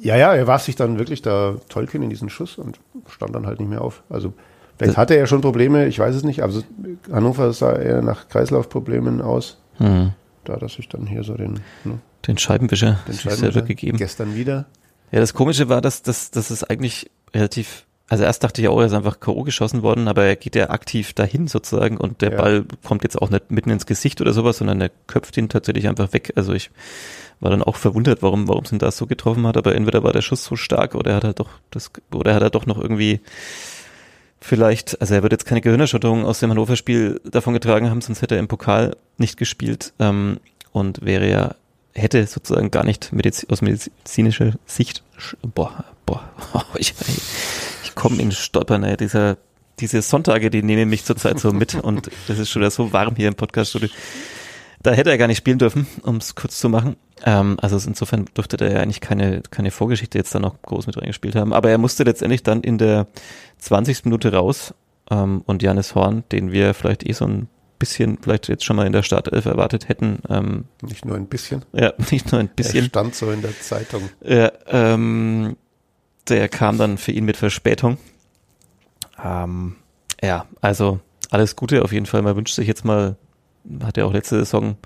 ja, 0.00 0.16
ja, 0.16 0.34
er 0.34 0.46
warf 0.48 0.62
sich 0.64 0.74
dann 0.76 0.98
wirklich 0.98 1.22
da 1.22 1.56
Tolkien 1.68 2.02
in 2.02 2.10
diesen 2.10 2.28
Schuss 2.28 2.58
und 2.58 2.78
stand 3.08 3.34
dann 3.34 3.46
halt 3.46 3.60
nicht 3.60 3.68
mehr 3.68 3.80
auf. 3.82 4.02
Also 4.10 4.34
vielleicht 4.78 4.96
hatte 4.96 5.14
er 5.16 5.26
schon 5.26 5.40
Probleme, 5.40 5.86
ich 5.86 5.98
weiß 5.98 6.14
es 6.14 6.22
nicht. 6.24 6.42
Also 6.42 6.62
Hannover 7.10 7.52
sah 7.52 7.76
eher 7.76 8.02
nach 8.02 8.28
Kreislaufproblemen 8.28 9.20
aus. 9.20 9.58
Mhm. 9.78 10.12
Da 10.44 10.54
hat 10.54 10.62
er 10.62 10.68
sich 10.68 10.88
dann 10.88 11.06
hier 11.06 11.22
so 11.24 11.34
den, 11.34 11.60
ne, 11.84 11.98
Den 12.26 12.38
Scheibenwischer 12.38 12.98
den 13.06 13.14
Scheibenwischer 13.14 13.36
selber 13.52 13.62
gegeben. 13.62 13.98
Gestern 13.98 14.34
wieder. 14.34 14.66
Ja, 15.12 15.20
das 15.20 15.34
Komische 15.34 15.68
war, 15.68 15.80
dass, 15.80 16.02
dass, 16.02 16.30
dass 16.30 16.50
es 16.50 16.64
eigentlich 16.64 17.10
relativ, 17.34 17.84
also 18.08 18.24
erst 18.24 18.42
dachte 18.42 18.60
ich 18.60 18.68
auch, 18.68 18.80
er 18.80 18.86
ist 18.86 18.92
einfach 18.94 19.20
K.O. 19.20 19.42
geschossen 19.42 19.82
worden, 19.82 20.08
aber 20.08 20.24
er 20.24 20.36
geht 20.36 20.56
ja 20.56 20.70
aktiv 20.70 21.12
dahin 21.12 21.48
sozusagen 21.48 21.96
und 21.96 22.22
der 22.22 22.32
Ja. 22.32 22.36
Ball 22.38 22.64
kommt 22.82 23.04
jetzt 23.04 23.20
auch 23.20 23.30
nicht 23.30 23.50
mitten 23.50 23.70
ins 23.70 23.86
Gesicht 23.86 24.20
oder 24.20 24.32
sowas, 24.32 24.58
sondern 24.58 24.80
er 24.80 24.90
köpft 25.06 25.36
ihn 25.36 25.48
tatsächlich 25.48 25.86
einfach 25.86 26.12
weg. 26.12 26.32
Also 26.34 26.52
ich 26.54 26.70
war 27.40 27.50
dann 27.50 27.62
auch 27.62 27.76
verwundert, 27.76 28.22
warum, 28.22 28.48
warum 28.48 28.64
es 28.64 28.72
ihn 28.72 28.78
da 28.78 28.90
so 28.90 29.06
getroffen 29.06 29.46
hat, 29.46 29.56
aber 29.56 29.74
entweder 29.74 30.02
war 30.02 30.12
der 30.12 30.22
Schuss 30.22 30.44
so 30.44 30.56
stark 30.56 30.94
oder 30.94 31.10
er 31.10 31.16
hat 31.16 31.24
halt 31.24 31.40
doch 31.40 31.50
das, 31.70 31.90
oder 32.12 32.34
hat 32.34 32.42
er 32.42 32.50
doch 32.50 32.66
noch 32.66 32.78
irgendwie 32.80 33.20
vielleicht, 34.42 35.00
also 35.00 35.14
er 35.14 35.22
wird 35.22 35.32
jetzt 35.32 35.46
keine 35.46 35.60
Gehirnerschütterung 35.60 36.24
aus 36.24 36.40
dem 36.40 36.50
Hannover-Spiel 36.50 37.20
davon 37.24 37.54
getragen 37.54 37.88
haben, 37.88 38.00
sonst 38.00 38.22
hätte 38.22 38.34
er 38.34 38.40
im 38.40 38.48
Pokal 38.48 38.96
nicht 39.16 39.36
gespielt 39.36 39.92
ähm, 39.98 40.40
und 40.72 41.04
wäre 41.04 41.30
ja, 41.30 41.54
hätte 41.94 42.26
sozusagen 42.26 42.70
gar 42.70 42.84
nicht 42.84 43.12
mediz 43.12 43.46
aus 43.48 43.62
medizinischer 43.62 44.52
Sicht, 44.66 45.02
boah, 45.54 45.84
boah, 46.06 46.24
ich, 46.76 46.94
ich 47.84 47.94
komme 47.94 48.20
in 48.20 48.32
Stolpern, 48.32 48.84
ey, 48.84 48.96
dieser, 48.96 49.38
diese 49.78 50.02
Sonntage, 50.02 50.50
die 50.50 50.62
nehmen 50.62 50.90
mich 50.90 51.04
zurzeit 51.04 51.38
so 51.38 51.52
mit 51.52 51.74
und 51.74 52.10
das 52.26 52.38
ist 52.38 52.50
schon 52.50 52.62
wieder 52.62 52.70
so 52.70 52.92
warm 52.92 53.16
hier 53.16 53.28
im 53.28 53.34
Podcast-Studio. 53.34 53.88
Da 54.82 54.92
hätte 54.92 55.10
er 55.10 55.18
gar 55.18 55.28
nicht 55.28 55.38
spielen 55.38 55.58
dürfen, 55.58 55.86
um 56.02 56.16
es 56.16 56.34
kurz 56.34 56.58
zu 56.58 56.68
machen. 56.68 56.96
Ähm, 57.24 57.56
also 57.60 57.76
insofern 57.88 58.24
durfte 58.34 58.56
der 58.56 58.72
ja 58.72 58.80
eigentlich 58.80 59.00
keine, 59.00 59.42
keine 59.50 59.70
Vorgeschichte 59.70 60.18
jetzt 60.18 60.34
da 60.34 60.40
noch 60.40 60.60
groß 60.62 60.86
mit 60.86 60.96
reingespielt 60.96 61.36
haben. 61.36 61.52
Aber 61.52 61.70
er 61.70 61.78
musste 61.78 62.02
letztendlich 62.04 62.42
dann 62.42 62.62
in 62.62 62.78
der 62.78 63.06
20. 63.58 64.04
Minute 64.06 64.32
raus 64.32 64.74
ähm, 65.10 65.42
und 65.46 65.62
Janis 65.62 65.94
Horn, 65.94 66.24
den 66.32 66.50
wir 66.52 66.74
vielleicht 66.74 67.08
eh 67.08 67.12
so 67.12 67.26
ein 67.26 67.48
bisschen, 67.78 68.18
vielleicht 68.22 68.48
jetzt 68.48 68.64
schon 68.64 68.76
mal 68.76 68.86
in 68.86 68.92
der 68.92 69.02
Startelf 69.02 69.44
erwartet 69.44 69.88
hätten, 69.88 70.18
ähm, 70.28 70.64
Nicht 70.82 71.04
nur 71.04 71.16
ein 71.16 71.26
bisschen. 71.26 71.64
ja, 71.72 71.92
nicht 72.10 72.30
nur 72.32 72.40
ein 72.40 72.48
Er 72.48 72.54
bisschen, 72.54 72.84
stand 72.86 73.14
so 73.14 73.30
in 73.30 73.42
der 73.42 73.58
Zeitung. 73.60 74.08
ja, 74.24 74.50
ähm, 74.68 75.56
der 76.28 76.48
kam 76.48 76.78
dann 76.78 76.98
für 76.98 77.10
ihn 77.12 77.24
mit 77.24 77.36
Verspätung. 77.36 77.98
Ähm, 79.22 79.76
ja, 80.22 80.46
also 80.60 81.00
alles 81.30 81.56
Gute 81.56 81.82
auf 81.82 81.92
jeden 81.92 82.06
Fall. 82.06 82.22
Man 82.22 82.36
wünscht 82.36 82.54
sich 82.54 82.68
jetzt 82.68 82.84
mal, 82.84 83.16
hat 83.82 83.96
ja 83.96 84.04
auch 84.04 84.12
letzte 84.12 84.38
Saison, 84.38 84.76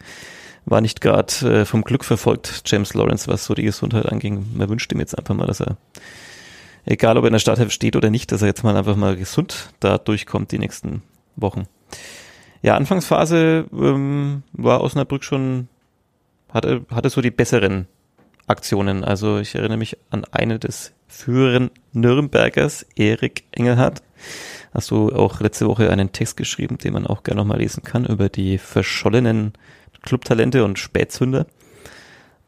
war 0.65 0.81
nicht 0.81 1.01
gerade 1.01 1.61
äh, 1.61 1.65
vom 1.65 1.83
Glück 1.83 2.05
verfolgt, 2.05 2.62
James 2.67 2.95
Lawrence, 2.95 3.29
was 3.29 3.45
so 3.45 3.55
die 3.55 3.62
Gesundheit 3.62 4.07
anging. 4.07 4.47
Man 4.55 4.69
wünscht 4.69 4.93
ihm 4.93 5.01
jetzt 5.01 5.17
einfach 5.17 5.35
mal, 5.35 5.47
dass 5.47 5.61
er, 5.61 5.77
egal 6.85 7.17
ob 7.17 7.25
er 7.25 7.29
in 7.29 7.35
der 7.35 7.41
Starthilfe 7.41 7.71
steht 7.71 7.97
oder 7.97 8.11
nicht, 8.11 8.33
dass 8.33 8.43
er 8.43 8.49
jetzt 8.49 8.65
mal 8.65 8.77
einfach 8.77 8.97
mal 8.97 9.17
gesund 9.17 9.71
da 9.81 9.99
durchkommt 9.99 10.53
die 10.53 10.59
nächsten 10.59 11.03
Wochen. 11.37 11.67
Ja, 12.62 12.77
Anfangsphase 12.77 13.67
ähm, 13.73 14.43
war 14.53 14.81
Osnabrück 14.81 15.23
schon, 15.23 15.69
hatte, 16.53 16.85
hatte 16.91 17.11
so 17.11 17.21
die 17.21 17.31
besseren 17.31 17.87
Aktionen. 18.49 19.05
Also 19.05 19.39
ich 19.39 19.55
erinnere 19.55 19.79
mich 19.79 19.97
an 20.11 20.25
eine 20.25 20.59
des 20.59 20.93
früheren 21.07 21.71
Nürnbergers, 21.93 22.87
Erik 22.97 23.45
Engelhardt. 23.53 24.03
Hast 24.77 24.91
du 24.91 25.09
auch 25.11 25.41
letzte 25.41 25.67
Woche 25.69 25.91
einen 25.91 26.12
Text 26.12 26.37
geschrieben, 26.37 26.77
den 26.77 26.93
man 26.93 27.07
auch 27.07 27.23
gerne 27.23 27.41
nochmal 27.41 27.61
lesen 27.61 27.83
kann, 27.83 28.05
über 28.05 28.29
die 28.29 28.59
verschollenen 28.59 29.55
Clubtalente 30.03 30.67
und 30.67 30.79
Spätzünder. 30.79 31.47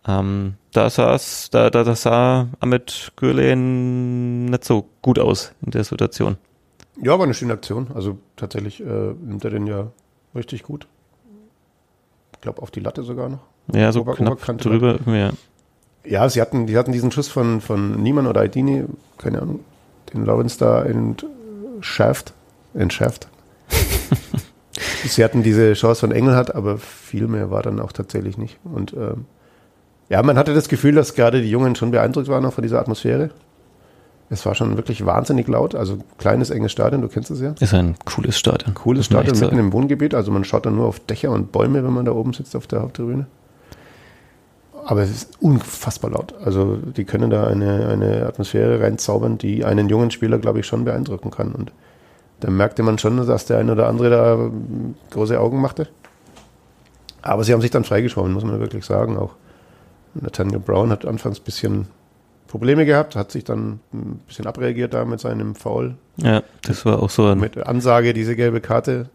Ähm, 0.07 0.57
da, 0.75 0.91
saß, 0.91 1.49
da, 1.51 1.71
da, 1.71 1.85
da 1.85 1.95
sah 1.97 2.49
Ahmed 2.61 3.13
Gürlen 3.17 4.45
nicht 4.45 4.63
so 4.63 4.91
gut 5.01 5.19
aus 5.19 5.55
in 5.65 5.71
der 5.71 5.85
Situation. 5.85 6.37
Ja, 7.03 7.13
war 7.13 7.23
eine 7.25 7.33
schöne 7.33 7.55
Aktion. 7.55 7.87
Also 7.95 8.19
tatsächlich 8.37 8.81
äh, 8.81 8.85
nimmt 8.85 9.43
er 9.43 9.51
den 9.51 9.67
ja 9.67 9.87
richtig 10.35 10.65
gut. 10.65 10.87
Ich 12.35 12.43
glaube, 12.43 12.61
auf 12.61 12.71
die 12.71 12.81
Latte 12.81 13.05
sogar 13.05 13.31
noch. 13.31 13.41
Ja, 13.73 13.91
so 13.91 14.03
Ober 14.03 14.17
knapp 14.17 14.59
drüber. 14.59 14.99
Ja. 15.07 15.31
ja, 16.05 16.29
sie 16.29 16.43
hatten, 16.43 16.67
die 16.67 16.77
hatten 16.77 16.93
diesen 16.93 17.11
Schuss 17.11 17.29
von, 17.29 17.63
von 17.63 18.03
Niemann 18.03 18.27
oder 18.27 18.43
Aidini, 18.43 18.85
keine 19.17 19.41
Ahnung, 19.41 19.61
den 20.13 20.27
Lawrence 20.27 20.59
da 20.59 20.83
entschärft. 21.79 22.35
Entschärft. 22.75 23.29
sie 25.05 25.25
hatten 25.25 25.43
diese 25.43 25.73
Chance 25.73 26.01
von 26.01 26.13
Engelhardt, 26.13 26.55
aber 26.55 26.79
viel 26.79 27.27
mehr 27.27 27.51
war 27.51 27.63
dann 27.63 27.81
auch 27.81 27.93
tatsächlich 27.93 28.39
nicht. 28.39 28.59
Und 28.65 28.93
ähm, 28.93 29.25
ja, 30.09 30.23
man 30.23 30.39
hatte 30.39 30.55
das 30.55 30.69
Gefühl, 30.69 30.95
dass 30.95 31.15
gerade 31.15 31.43
die 31.43 31.51
Jungen 31.51 31.75
schon 31.75 31.91
beeindruckt 31.91 32.29
waren 32.29 32.45
auch 32.45 32.53
von 32.53 32.63
dieser 32.63 32.81
Atmosphäre. 32.81 33.31
Es 34.31 34.45
war 34.45 34.55
schon 34.55 34.77
wirklich 34.77 35.07
wahnsinnig 35.07 35.49
laut. 35.49 35.75
Also 35.75 35.99
kleines, 36.19 36.51
enges 36.51 36.73
Stadion, 36.73 37.01
du 37.01 37.09
kennst 37.09 37.31
es 37.31 37.41
ja. 37.41 37.55
Ist 37.61 37.73
ein 37.73 37.95
cooles 38.05 38.39
Stadion. 38.39 38.75
Cooles 38.75 39.07
Stadion 39.07 39.35
mitten 39.35 39.57
sagen. 39.57 39.59
im 39.59 39.73
Wohngebiet. 39.73 40.15
Also 40.15 40.31
man 40.31 40.45
schaut 40.45 40.67
dann 40.67 40.77
nur 40.77 40.87
auf 40.87 41.01
Dächer 41.01 41.31
und 41.31 41.51
Bäume, 41.51 41.83
wenn 41.83 41.93
man 41.93 42.05
da 42.05 42.13
oben 42.13 42.35
sitzt 42.35 42.55
auf 42.55 42.67
der 42.67 42.83
Haupttribüne. 42.83 43.27
Aber 44.89 45.03
es 45.03 45.11
ist 45.11 45.43
unfassbar 45.43 46.13
laut. 46.13 46.33
Also 46.43 46.77
die 46.77 47.05
können 47.05 47.29
da 47.29 47.47
eine, 47.47 47.89
eine 47.89 48.25
Atmosphäre 48.25 48.81
reinzaubern, 48.81 49.37
die 49.37 49.63
einen 49.63 49.91
jungen 49.91 50.11
Spieler, 50.11 50.39
glaube 50.39 50.61
ich, 50.61 50.67
schon 50.67 50.87
beeindrucken 50.87 51.31
kann. 51.31 51.53
Und 51.53 51.73
da 52.41 52.49
merkte 52.49 52.83
man 52.83 52.97
schon, 52.97 53.19
dass 53.27 53.45
der 53.45 53.59
eine 53.59 53.73
oder 53.73 53.87
andere 53.87 54.09
da 54.09 54.51
große 55.11 55.39
Augen 55.39 55.61
machte. 55.61 55.89
Aber 57.21 57.45
sie 57.45 57.53
haben 57.53 57.61
sich 57.61 57.71
dann 57.71 57.85
freigeschwommen, 57.85 58.33
muss 58.33 58.45
man 58.45 58.61
wirklich 58.61 58.87
sagen. 58.87 59.19
Auch 59.19 59.35
Nathaniel 60.15 60.59
Brown 60.59 60.89
hat 60.89 61.05
anfangs 61.05 61.39
ein 61.39 61.45
bisschen 61.45 61.89
Probleme 62.47 62.87
gehabt, 62.87 63.15
hat 63.15 63.31
sich 63.31 63.45
dann 63.45 63.81
ein 63.93 64.23
bisschen 64.27 64.47
abreagiert 64.47 64.95
da 64.95 65.05
mit 65.05 65.21
seinem 65.21 65.55
Foul. 65.55 65.97
Ja, 66.17 66.43
das 66.63 66.87
war 66.87 67.03
auch 67.03 67.11
so 67.11 67.27
ein. 67.27 67.39
Mit 67.39 67.59
Ansage, 67.59 68.15
diese 68.15 68.37
gelbe 68.37 68.63
Karte. 68.63 69.11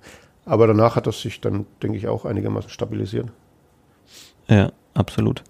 Aber 0.45 0.67
danach 0.67 0.95
hat 0.95 1.07
das 1.07 1.19
sich 1.19 1.41
dann, 1.41 1.65
denke 1.81 1.97
ich, 1.97 2.07
auch 2.07 2.25
einigermaßen 2.25 2.69
stabilisiert. 2.69 3.29
Ja, 4.47 4.71
absolut. 4.93 5.43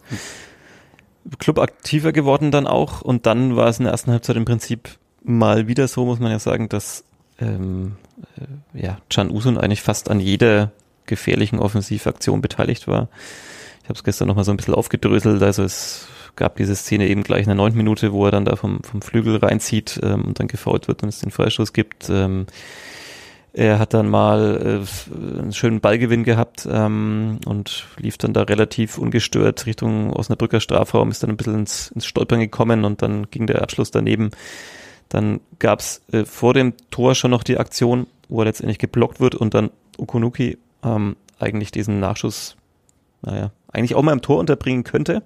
Club 1.39 1.59
aktiver 1.59 2.11
geworden 2.11 2.51
dann 2.51 2.67
auch 2.67 3.01
und 3.01 3.25
dann 3.25 3.55
war 3.55 3.67
es 3.67 3.79
in 3.79 3.85
der 3.85 3.93
ersten 3.93 4.11
Halbzeit 4.11 4.35
im 4.35 4.45
Prinzip 4.45 4.97
mal 5.23 5.67
wieder 5.67 5.87
so, 5.87 6.05
muss 6.05 6.19
man 6.19 6.31
ja 6.31 6.39
sagen, 6.39 6.69
dass 6.69 7.05
ähm, 7.39 7.95
äh, 8.37 8.81
ja, 8.81 8.97
Can 9.09 9.31
Usun 9.31 9.57
eigentlich 9.57 9.81
fast 9.81 10.09
an 10.09 10.19
jeder 10.19 10.71
gefährlichen 11.05 11.59
Offensivaktion 11.59 12.41
beteiligt 12.41 12.87
war. 12.87 13.09
Ich 13.83 13.89
habe 13.89 13.97
es 13.97 14.03
gestern 14.03 14.27
nochmal 14.27 14.45
so 14.45 14.51
ein 14.51 14.57
bisschen 14.57 14.75
aufgedröselt, 14.75 15.41
also 15.41 15.63
es 15.63 16.07
gab 16.35 16.55
diese 16.55 16.75
Szene 16.75 17.07
eben 17.07 17.23
gleich 17.23 17.41
in 17.41 17.49
der 17.49 17.55
neunten 17.55 17.77
Minute, 17.77 18.11
wo 18.11 18.25
er 18.25 18.31
dann 18.31 18.45
da 18.45 18.55
vom, 18.55 18.81
vom 18.83 19.01
Flügel 19.01 19.37
reinzieht 19.37 19.99
ähm, 20.03 20.23
und 20.25 20.39
dann 20.39 20.47
gefault 20.47 20.87
wird 20.87 21.03
und 21.03 21.09
es 21.09 21.19
den 21.19 21.31
Freistoß 21.31 21.73
gibt. 21.73 22.09
Ähm, 22.09 22.47
er 23.53 23.77
hat 23.77 23.93
dann 23.93 24.09
mal 24.09 24.81
äh, 24.83 25.39
einen 25.39 25.53
schönen 25.53 25.79
Ballgewinn 25.79 26.23
gehabt 26.23 26.67
ähm, 26.69 27.39
und 27.45 27.85
lief 27.97 28.17
dann 28.17 28.33
da 28.33 28.41
relativ 28.41 28.97
ungestört 28.97 29.67
Richtung 29.67 30.11
Osnabrücker 30.11 30.59
Strafraum, 30.59 31.11
ist 31.11 31.21
dann 31.21 31.29
ein 31.29 31.37
bisschen 31.37 31.59
ins, 31.59 31.91
ins 31.91 32.07
Stolpern 32.07 32.39
gekommen 32.39 32.83
und 32.83 33.03
dann 33.03 33.29
ging 33.29 33.45
der 33.45 33.61
Abschluss 33.61 33.91
daneben. 33.91 34.31
Dann 35.09 35.39
gab's 35.59 36.01
äh, 36.11 36.25
vor 36.25 36.55
dem 36.55 36.73
Tor 36.89 37.13
schon 37.13 37.29
noch 37.29 37.43
die 37.43 37.59
Aktion, 37.59 38.07
wo 38.27 38.41
er 38.41 38.45
letztendlich 38.45 38.79
geblockt 38.79 39.19
wird 39.19 39.35
und 39.35 39.53
dann 39.53 39.69
Okunuki 39.99 40.57
ähm, 40.83 41.15
eigentlich 41.37 41.69
diesen 41.69 41.99
Nachschuss, 41.99 42.55
naja, 43.21 43.51
eigentlich 43.71 43.93
auch 43.93 44.01
mal 44.01 44.13
im 44.13 44.21
Tor 44.21 44.39
unterbringen 44.39 44.83
könnte. 44.83 45.21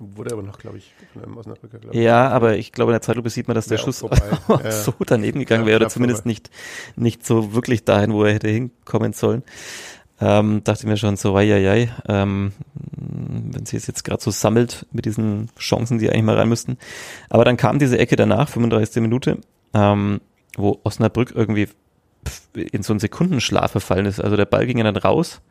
Wurde 0.00 0.32
aber 0.32 0.42
noch, 0.42 0.58
glaube 0.58 0.78
ich, 0.78 0.94
von 1.12 1.22
einem 1.22 1.36
Osnabrücker, 1.36 1.78
glaube 1.78 1.96
ich. 1.96 2.02
Ja, 2.02 2.28
aber 2.28 2.56
ich 2.56 2.72
glaube, 2.72 2.92
in 2.92 2.94
der 2.94 3.02
Zeitlupe 3.02 3.30
sieht 3.30 3.48
man, 3.48 3.54
dass 3.54 3.66
der 3.66 3.78
Schuss 3.78 3.98
so 4.70 4.94
daneben 5.06 5.40
gegangen 5.40 5.62
ja, 5.62 5.68
wäre 5.68 5.76
oder 5.76 5.88
zumindest 5.88 6.26
nicht, 6.26 6.50
nicht 6.96 7.24
so 7.24 7.54
wirklich 7.54 7.84
dahin, 7.84 8.12
wo 8.12 8.24
er 8.24 8.34
hätte 8.34 8.48
hinkommen 8.48 9.12
sollen. 9.12 9.42
Ähm, 10.18 10.64
dachte 10.64 10.86
mir 10.86 10.96
schon 10.96 11.16
so, 11.16 11.34
wei, 11.34 11.48
wei, 11.48 11.90
ähm, 12.08 12.52
wenn 12.72 13.66
sie 13.66 13.76
es 13.76 13.86
jetzt 13.86 14.02
gerade 14.02 14.22
so 14.22 14.30
sammelt 14.30 14.86
mit 14.90 15.04
diesen 15.04 15.50
Chancen, 15.58 15.98
die 15.98 16.10
eigentlich 16.10 16.24
mal 16.24 16.36
rein 16.36 16.48
müssten. 16.48 16.78
Aber 17.28 17.44
dann 17.44 17.58
kam 17.58 17.78
diese 17.78 17.98
Ecke 17.98 18.16
danach, 18.16 18.48
35. 18.48 19.02
Minute, 19.02 19.38
ähm, 19.74 20.20
wo 20.56 20.80
Osnabrück 20.84 21.32
irgendwie 21.34 21.68
in 22.54 22.82
so 22.82 22.92
einen 22.92 23.00
Sekundenschlaf 23.00 23.72
verfallen 23.72 24.06
ist. 24.06 24.20
Also 24.20 24.36
der 24.36 24.46
Ball 24.46 24.66
ging 24.66 24.78
ja 24.78 24.84
dann 24.84 24.96
raus 24.96 25.42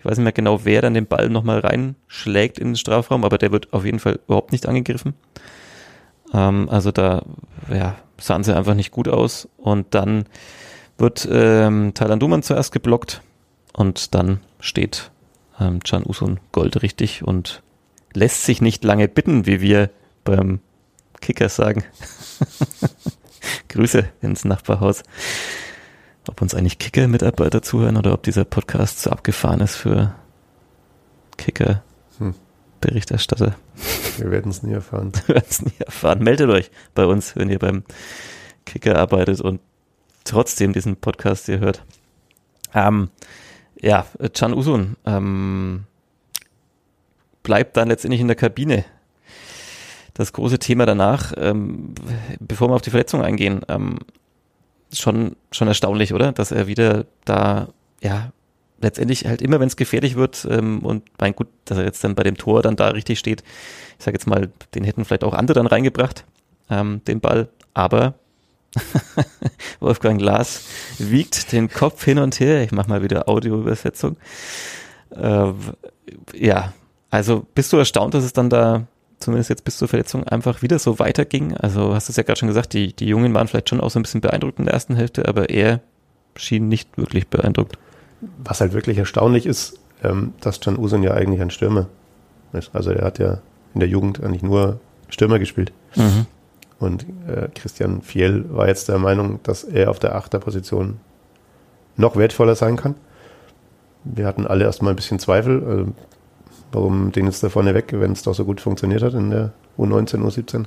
ich 0.00 0.06
weiß 0.06 0.16
nicht 0.16 0.24
mehr 0.24 0.32
genau, 0.32 0.64
wer 0.64 0.80
dann 0.80 0.94
den 0.94 1.06
Ball 1.06 1.28
nochmal 1.28 1.58
reinschlägt 1.60 2.58
in 2.58 2.68
den 2.68 2.76
Strafraum, 2.76 3.22
aber 3.22 3.36
der 3.36 3.52
wird 3.52 3.70
auf 3.74 3.84
jeden 3.84 3.98
Fall 3.98 4.18
überhaupt 4.26 4.50
nicht 4.50 4.66
angegriffen. 4.66 5.12
Ähm, 6.32 6.70
also 6.70 6.90
da 6.90 7.22
ja, 7.70 7.96
sahen 8.18 8.42
sie 8.42 8.56
einfach 8.56 8.72
nicht 8.72 8.92
gut 8.92 9.08
aus. 9.08 9.46
Und 9.58 9.94
dann 9.94 10.24
wird 10.96 11.28
ähm, 11.30 11.92
Thailand 11.92 12.22
Duman 12.22 12.42
zuerst 12.42 12.72
geblockt 12.72 13.20
und 13.74 14.14
dann 14.14 14.40
steht 14.58 15.10
ähm, 15.60 15.80
Can 15.80 16.04
Usun 16.06 16.40
goldrichtig 16.50 17.22
und 17.22 17.62
lässt 18.14 18.46
sich 18.46 18.62
nicht 18.62 18.82
lange 18.84 19.06
bitten, 19.06 19.44
wie 19.44 19.60
wir 19.60 19.90
beim 20.24 20.60
Kicker 21.20 21.50
sagen. 21.50 21.84
Grüße 23.68 24.08
ins 24.22 24.46
Nachbarhaus 24.46 25.02
ob 26.28 26.42
uns 26.42 26.54
eigentlich 26.54 26.78
Kicker-Mitarbeiter 26.78 27.62
zuhören 27.62 27.96
oder 27.96 28.12
ob 28.12 28.22
dieser 28.22 28.44
Podcast 28.44 29.00
zu 29.00 29.10
abgefahren 29.10 29.60
ist 29.60 29.76
für 29.76 30.14
Kicker-Berichterstatter. 31.38 33.46
Hm. 33.46 33.54
Wir 34.18 34.30
werden 34.30 34.50
es 34.50 34.62
nie 34.62 34.74
erfahren. 34.74 35.12
Wir 35.26 35.36
werden 35.36 35.48
es 35.48 35.62
nie 35.62 35.72
erfahren. 35.78 36.22
Meldet 36.22 36.50
euch 36.50 36.70
bei 36.94 37.06
uns, 37.06 37.34
wenn 37.36 37.48
ihr 37.48 37.58
beim 37.58 37.84
Kicker 38.66 38.98
arbeitet 38.98 39.40
und 39.40 39.62
trotzdem 40.24 40.72
diesen 40.72 40.96
Podcast 40.96 41.46
hier 41.46 41.60
hört. 41.60 41.84
Ähm, 42.74 43.10
ja, 43.80 44.06
Can 44.34 44.54
Usun 44.54 44.96
ähm, 45.06 45.84
bleibt 47.42 47.76
dann 47.76 47.88
letztendlich 47.88 48.20
in 48.20 48.28
der 48.28 48.36
Kabine. 48.36 48.84
Das 50.14 50.32
große 50.32 50.58
Thema 50.58 50.86
danach, 50.86 51.32
ähm, 51.36 51.94
bevor 52.40 52.68
wir 52.68 52.74
auf 52.74 52.82
die 52.82 52.90
Verletzung 52.90 53.22
eingehen, 53.22 53.62
ähm, 53.68 53.98
schon, 54.92 55.36
schon 55.52 55.68
erstaunlich, 55.68 56.12
oder? 56.12 56.32
Dass 56.32 56.50
er 56.50 56.66
wieder 56.66 57.06
da, 57.24 57.68
ja, 58.02 58.32
letztendlich 58.80 59.26
halt 59.26 59.42
immer, 59.42 59.60
wenn 59.60 59.68
es 59.68 59.76
gefährlich 59.76 60.16
wird 60.16 60.46
ähm, 60.50 60.80
und 60.80 61.04
mein 61.18 61.34
gut, 61.34 61.48
dass 61.66 61.78
er 61.78 61.84
jetzt 61.84 62.02
dann 62.02 62.14
bei 62.14 62.22
dem 62.22 62.36
Tor 62.36 62.62
dann 62.62 62.76
da 62.76 62.88
richtig 62.88 63.18
steht, 63.18 63.42
ich 63.98 64.04
sage 64.04 64.14
jetzt 64.14 64.26
mal, 64.26 64.50
den 64.74 64.84
hätten 64.84 65.04
vielleicht 65.04 65.24
auch 65.24 65.34
andere 65.34 65.54
dann 65.54 65.66
reingebracht, 65.66 66.24
ähm, 66.70 67.02
den 67.06 67.20
Ball, 67.20 67.48
aber 67.74 68.14
Wolfgang 69.80 70.18
Glas 70.18 70.64
wiegt 70.98 71.52
den 71.52 71.68
Kopf 71.68 72.04
hin 72.04 72.18
und 72.18 72.38
her. 72.38 72.62
Ich 72.62 72.72
mache 72.72 72.88
mal 72.88 73.02
wieder 73.02 73.28
Audioübersetzung. 73.28 74.16
Äh, 75.10 75.52
ja, 76.34 76.72
also 77.10 77.46
bist 77.54 77.72
du 77.72 77.78
erstaunt, 77.78 78.14
dass 78.14 78.24
es 78.24 78.32
dann 78.32 78.48
da 78.48 78.86
zumindest 79.20 79.50
jetzt 79.50 79.64
bis 79.64 79.78
zur 79.78 79.88
Verletzung, 79.88 80.24
einfach 80.24 80.62
wieder 80.62 80.78
so 80.78 80.98
weiterging. 80.98 81.56
Also 81.56 81.94
hast 81.94 82.08
du 82.08 82.12
es 82.12 82.16
ja 82.16 82.22
gerade 82.22 82.38
schon 82.38 82.48
gesagt, 82.48 82.72
die, 82.72 82.94
die 82.94 83.06
Jungen 83.06 83.32
waren 83.34 83.46
vielleicht 83.46 83.68
schon 83.68 83.80
auch 83.80 83.90
so 83.90 83.98
ein 83.98 84.02
bisschen 84.02 84.20
beeindruckt 84.20 84.58
in 84.58 84.64
der 84.64 84.74
ersten 84.74 84.96
Hälfte, 84.96 85.28
aber 85.28 85.50
er 85.50 85.80
schien 86.36 86.68
nicht 86.68 86.96
wirklich 86.96 87.28
beeindruckt. 87.28 87.78
Was 88.42 88.60
halt 88.60 88.72
wirklich 88.72 88.98
erstaunlich 88.98 89.46
ist, 89.46 89.78
ähm, 90.02 90.32
dass 90.40 90.60
Can 90.60 90.78
Usun 90.78 91.02
ja 91.02 91.12
eigentlich 91.12 91.40
ein 91.40 91.50
Stürmer 91.50 91.86
ist. 92.52 92.70
Also 92.74 92.90
er 92.90 93.04
hat 93.04 93.18
ja 93.18 93.40
in 93.74 93.80
der 93.80 93.88
Jugend 93.88 94.22
eigentlich 94.22 94.42
nur 94.42 94.80
Stürmer 95.08 95.38
gespielt. 95.38 95.72
Mhm. 95.96 96.26
Und 96.78 97.06
äh, 97.28 97.48
Christian 97.54 98.00
Fiel 98.02 98.46
war 98.48 98.68
jetzt 98.68 98.88
der 98.88 98.98
Meinung, 98.98 99.40
dass 99.42 99.64
er 99.64 99.90
auf 99.90 99.98
der 99.98 100.14
Achterposition 100.14 100.98
noch 101.96 102.16
wertvoller 102.16 102.54
sein 102.54 102.76
kann. 102.76 102.94
Wir 104.04 104.26
hatten 104.26 104.46
alle 104.46 104.64
erstmal 104.64 104.94
ein 104.94 104.96
bisschen 104.96 105.18
Zweifel. 105.18 105.62
Also 105.62 105.92
Warum 106.72 107.12
den 107.12 107.26
jetzt 107.26 107.42
da 107.42 107.48
vorne 107.48 107.74
weg, 107.74 107.92
wenn 107.92 108.12
es 108.12 108.22
doch 108.22 108.34
so 108.34 108.44
gut 108.44 108.60
funktioniert 108.60 109.02
hat 109.02 109.14
in 109.14 109.30
der 109.30 109.52
U19, 109.78 110.22
U17. 110.22 110.66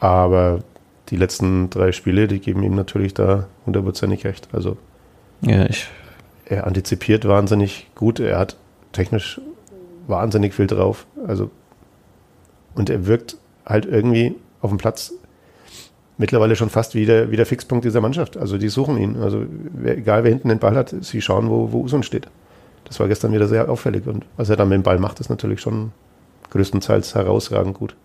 Aber 0.00 0.60
die 1.08 1.16
letzten 1.16 1.70
drei 1.70 1.92
Spiele, 1.92 2.28
die 2.28 2.40
geben 2.40 2.62
ihm 2.62 2.74
natürlich 2.74 3.14
da 3.14 3.46
hundertprozentig 3.64 4.24
recht. 4.24 4.48
Also 4.52 4.76
Ja, 5.40 5.66
ich. 5.66 5.88
Er 6.44 6.66
antizipiert 6.66 7.26
wahnsinnig 7.26 7.88
gut. 7.94 8.20
Er 8.20 8.38
hat 8.38 8.56
technisch 8.92 9.40
wahnsinnig 10.06 10.54
viel 10.54 10.66
drauf. 10.66 11.06
Also, 11.26 11.50
und 12.74 12.90
er 12.90 13.06
wirkt 13.06 13.36
halt 13.64 13.86
irgendwie 13.86 14.36
auf 14.60 14.70
dem 14.70 14.78
Platz 14.78 15.12
mittlerweile 16.18 16.56
schon 16.56 16.70
fast 16.70 16.94
wie 16.94 17.04
der, 17.04 17.30
wie 17.30 17.36
der 17.36 17.46
Fixpunkt 17.46 17.84
dieser 17.84 18.00
Mannschaft. 18.00 18.36
Also 18.36 18.58
die 18.58 18.68
suchen 18.68 18.96
ihn. 18.96 19.16
Also 19.16 19.44
egal 19.84 20.24
wer 20.24 20.30
hinten 20.30 20.48
den 20.48 20.58
Ball 20.58 20.76
hat, 20.76 20.94
sie 21.00 21.20
schauen, 21.20 21.50
wo, 21.50 21.72
wo 21.72 21.82
Usun 21.82 22.02
steht. 22.02 22.28
Das 22.86 23.00
war 23.00 23.08
gestern 23.08 23.32
wieder 23.32 23.48
sehr 23.48 23.68
auffällig. 23.68 24.06
Und 24.06 24.24
was 24.36 24.48
er 24.48 24.56
dann 24.56 24.68
mit 24.68 24.76
dem 24.76 24.82
Ball 24.82 24.98
macht, 24.98 25.20
ist 25.20 25.28
natürlich 25.28 25.60
schon 25.60 25.92
größtenteils 26.50 27.14
herausragend 27.14 27.74
gut. 27.74 27.96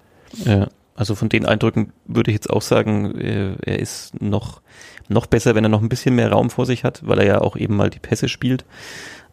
Ja, 0.46 0.68
also 0.96 1.16
von 1.16 1.30
den 1.30 1.46
Eindrücken 1.46 1.94
würde 2.06 2.32
ich 2.32 2.36
jetzt 2.36 2.50
auch 2.50 2.62
sagen, 2.62 3.16
er 3.18 3.80
ist 3.80 4.22
noch, 4.22 4.62
noch 5.08 5.26
besser, 5.26 5.56
wenn 5.56 5.64
er 5.64 5.70
noch 5.70 5.82
ein 5.82 5.90
bisschen 5.90 6.16
mehr 6.16 6.32
Raum 6.32 6.50
vor 6.50 6.66
sich 6.66 6.84
hat, 6.84 7.08
weil 7.08 7.20
er 7.20 7.26
ja 7.26 7.42
auch 7.42 7.56
eben 7.56 7.76
mal 7.76 7.90
die 7.90 8.00
Pässe 8.00 8.28
spielt, 8.28 8.66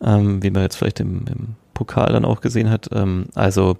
ähm, 0.02 0.42
wie 0.42 0.50
man 0.50 0.62
jetzt 0.62 0.76
vielleicht 0.76 1.00
im, 1.00 1.24
im 1.28 1.56
Pokal 1.74 2.12
dann 2.12 2.24
auch 2.24 2.40
gesehen 2.40 2.70
hat. 2.70 2.88
Ähm, 2.92 3.26
also 3.34 3.76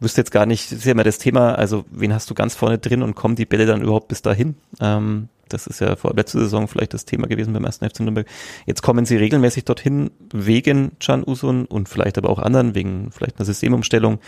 wüsste 0.00 0.22
jetzt 0.22 0.32
gar 0.32 0.46
nicht, 0.46 0.70
das 0.70 0.78
ist 0.78 0.84
ja 0.84 0.92
immer 0.92 1.04
das 1.04 1.18
Thema, 1.18 1.54
also 1.54 1.84
wen 1.90 2.14
hast 2.14 2.30
du 2.30 2.34
ganz 2.34 2.54
vorne 2.54 2.78
drin 2.78 3.02
und 3.02 3.14
kommen 3.14 3.36
die 3.36 3.46
Bälle 3.46 3.66
dann 3.66 3.82
überhaupt 3.82 4.08
bis 4.08 4.22
dahin? 4.22 4.56
Ähm, 4.80 5.28
das 5.52 5.66
ist 5.66 5.80
ja 5.80 5.96
vor 5.96 6.14
letzter 6.14 6.40
Saison 6.40 6.68
vielleicht 6.68 6.94
das 6.94 7.04
Thema 7.04 7.26
gewesen 7.26 7.52
beim 7.52 7.64
ersten 7.64 7.88
FC 7.88 8.00
Nürnberg. 8.00 8.26
Jetzt 8.66 8.82
kommen 8.82 9.04
sie 9.04 9.16
regelmäßig 9.16 9.64
dorthin 9.64 10.10
wegen 10.32 10.92
Can 10.98 11.24
Usun 11.26 11.66
und 11.66 11.88
vielleicht 11.88 12.18
aber 12.18 12.30
auch 12.30 12.38
anderen, 12.38 12.74
wegen 12.74 13.10
vielleicht 13.12 13.38
einer 13.38 13.46
Systemumstellung, 13.46 14.18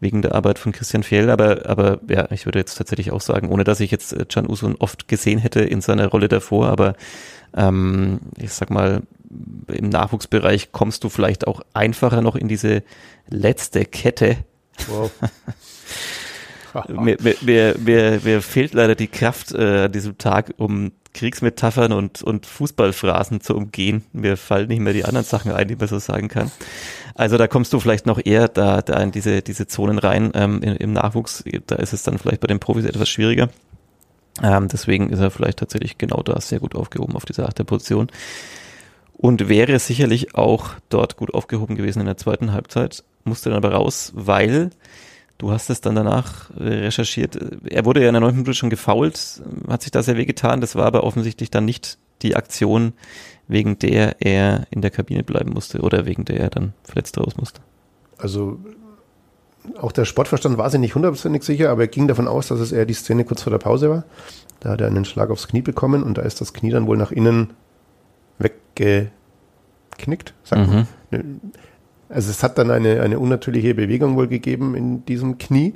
wegen 0.00 0.22
der 0.22 0.34
Arbeit 0.34 0.58
von 0.58 0.72
Christian 0.72 1.02
Fjell. 1.02 1.30
Aber, 1.30 1.66
aber 1.66 2.00
ja, 2.08 2.30
ich 2.30 2.46
würde 2.46 2.58
jetzt 2.58 2.76
tatsächlich 2.76 3.10
auch 3.10 3.20
sagen, 3.20 3.48
ohne 3.48 3.64
dass 3.64 3.80
ich 3.80 3.90
jetzt 3.90 4.12
äh, 4.12 4.24
Can 4.28 4.48
Usun 4.48 4.76
oft 4.76 5.08
gesehen 5.08 5.38
hätte 5.38 5.60
in 5.60 5.80
seiner 5.80 6.08
Rolle 6.08 6.28
davor, 6.28 6.68
aber 6.68 6.94
ähm, 7.54 8.20
ich 8.36 8.52
sag 8.52 8.70
mal, 8.70 9.02
im 9.68 9.88
Nachwuchsbereich 9.88 10.72
kommst 10.72 11.04
du 11.04 11.08
vielleicht 11.08 11.46
auch 11.46 11.62
einfacher 11.74 12.22
noch 12.22 12.36
in 12.36 12.48
diese 12.48 12.82
letzte 13.28 13.84
Kette. 13.84 14.36
Wow. 14.88 15.10
mir, 16.88 17.16
mir, 17.42 17.74
mir, 17.78 18.20
mir, 18.22 18.42
fehlt 18.42 18.74
leider 18.74 18.94
die 18.94 19.08
Kraft 19.08 19.52
äh, 19.52 19.84
an 19.84 19.92
diesem 19.92 20.18
Tag, 20.18 20.54
um 20.56 20.92
Kriegsmetaphern 21.14 21.92
und, 21.92 22.22
und 22.22 22.46
Fußballphrasen 22.46 23.40
zu 23.40 23.56
umgehen. 23.56 24.04
Mir 24.12 24.36
fallen 24.36 24.68
nicht 24.68 24.80
mehr 24.80 24.92
die 24.92 25.04
anderen 25.04 25.24
Sachen 25.24 25.52
ein, 25.52 25.68
die 25.68 25.76
man 25.76 25.88
so 25.88 25.98
sagen 25.98 26.28
kann. 26.28 26.50
Also 27.14 27.38
da 27.38 27.48
kommst 27.48 27.72
du 27.72 27.80
vielleicht 27.80 28.06
noch 28.06 28.20
eher 28.22 28.48
da, 28.48 28.82
da 28.82 29.02
in 29.02 29.10
diese, 29.10 29.40
diese 29.40 29.66
Zonen 29.66 29.98
rein 29.98 30.32
ähm, 30.34 30.60
im, 30.62 30.76
im 30.76 30.92
Nachwuchs. 30.92 31.42
Da 31.66 31.76
ist 31.76 31.94
es 31.94 32.02
dann 32.02 32.18
vielleicht 32.18 32.40
bei 32.40 32.46
den 32.46 32.60
Profis 32.60 32.84
etwas 32.84 33.08
schwieriger. 33.08 33.48
Ähm, 34.42 34.68
deswegen 34.68 35.08
ist 35.08 35.20
er 35.20 35.30
vielleicht 35.30 35.58
tatsächlich 35.58 35.96
genau 35.96 36.22
da 36.22 36.40
sehr 36.40 36.60
gut 36.60 36.74
aufgehoben 36.74 37.16
auf 37.16 37.24
dieser 37.24 37.48
achte 37.48 37.64
Position. 37.64 38.08
Und 39.16 39.48
wäre 39.48 39.78
sicherlich 39.78 40.34
auch 40.34 40.72
dort 40.90 41.16
gut 41.16 41.32
aufgehoben 41.32 41.74
gewesen 41.74 42.00
in 42.00 42.06
der 42.06 42.18
zweiten 42.18 42.52
Halbzeit, 42.52 43.02
musste 43.24 43.48
dann 43.48 43.56
aber 43.56 43.72
raus, 43.72 44.12
weil 44.14 44.70
Du 45.38 45.50
hast 45.50 45.68
es 45.68 45.80
dann 45.80 45.94
danach 45.94 46.50
äh, 46.58 46.62
recherchiert. 46.62 47.38
Er 47.68 47.84
wurde 47.84 48.00
ja 48.00 48.08
in 48.08 48.14
der 48.14 48.20
neunten 48.20 48.38
Minute 48.38 48.54
schon 48.54 48.70
gefault, 48.70 49.42
hat 49.68 49.82
sich 49.82 49.90
da 49.90 50.02
sehr 50.02 50.16
wehgetan. 50.16 50.60
Das 50.60 50.74
war 50.76 50.86
aber 50.86 51.04
offensichtlich 51.04 51.50
dann 51.50 51.66
nicht 51.66 51.98
die 52.22 52.36
Aktion, 52.36 52.94
wegen 53.46 53.78
der 53.78 54.16
er 54.20 54.66
in 54.70 54.80
der 54.80 54.90
Kabine 54.90 55.22
bleiben 55.22 55.52
musste 55.52 55.80
oder 55.80 56.06
wegen 56.06 56.24
der 56.24 56.40
er 56.40 56.48
dann 56.50 56.72
verletzt 56.84 57.18
raus 57.18 57.36
musste. 57.36 57.60
Also 58.18 58.58
auch 59.78 59.92
der 59.92 60.04
Sportverstand 60.04 60.58
war 60.58 60.70
sich 60.70 60.80
nicht 60.80 60.94
hundertprozentig 60.94 61.42
sicher, 61.42 61.70
aber 61.70 61.82
er 61.82 61.88
ging 61.88 62.08
davon 62.08 62.28
aus, 62.28 62.48
dass 62.48 62.60
es 62.60 62.72
eher 62.72 62.86
die 62.86 62.94
Szene 62.94 63.24
kurz 63.24 63.42
vor 63.42 63.50
der 63.50 63.58
Pause 63.58 63.90
war. 63.90 64.04
Da 64.60 64.70
hat 64.70 64.80
er 64.80 64.86
einen 64.86 65.04
Schlag 65.04 65.28
aufs 65.30 65.48
Knie 65.48 65.60
bekommen 65.60 66.02
und 66.02 66.16
da 66.18 66.22
ist 66.22 66.40
das 66.40 66.54
Knie 66.54 66.70
dann 66.70 66.86
wohl 66.86 66.96
nach 66.96 67.12
innen 67.12 67.52
weggeknickt, 68.38 70.34
sagt 70.44 70.68
mhm. 70.68 70.86
man. 71.10 71.40
Also 72.08 72.30
es 72.30 72.42
hat 72.42 72.58
dann 72.58 72.70
eine, 72.70 73.02
eine 73.02 73.18
unnatürliche 73.18 73.74
Bewegung 73.74 74.16
wohl 74.16 74.28
gegeben 74.28 74.74
in 74.74 75.04
diesem 75.04 75.38
Knie. 75.38 75.74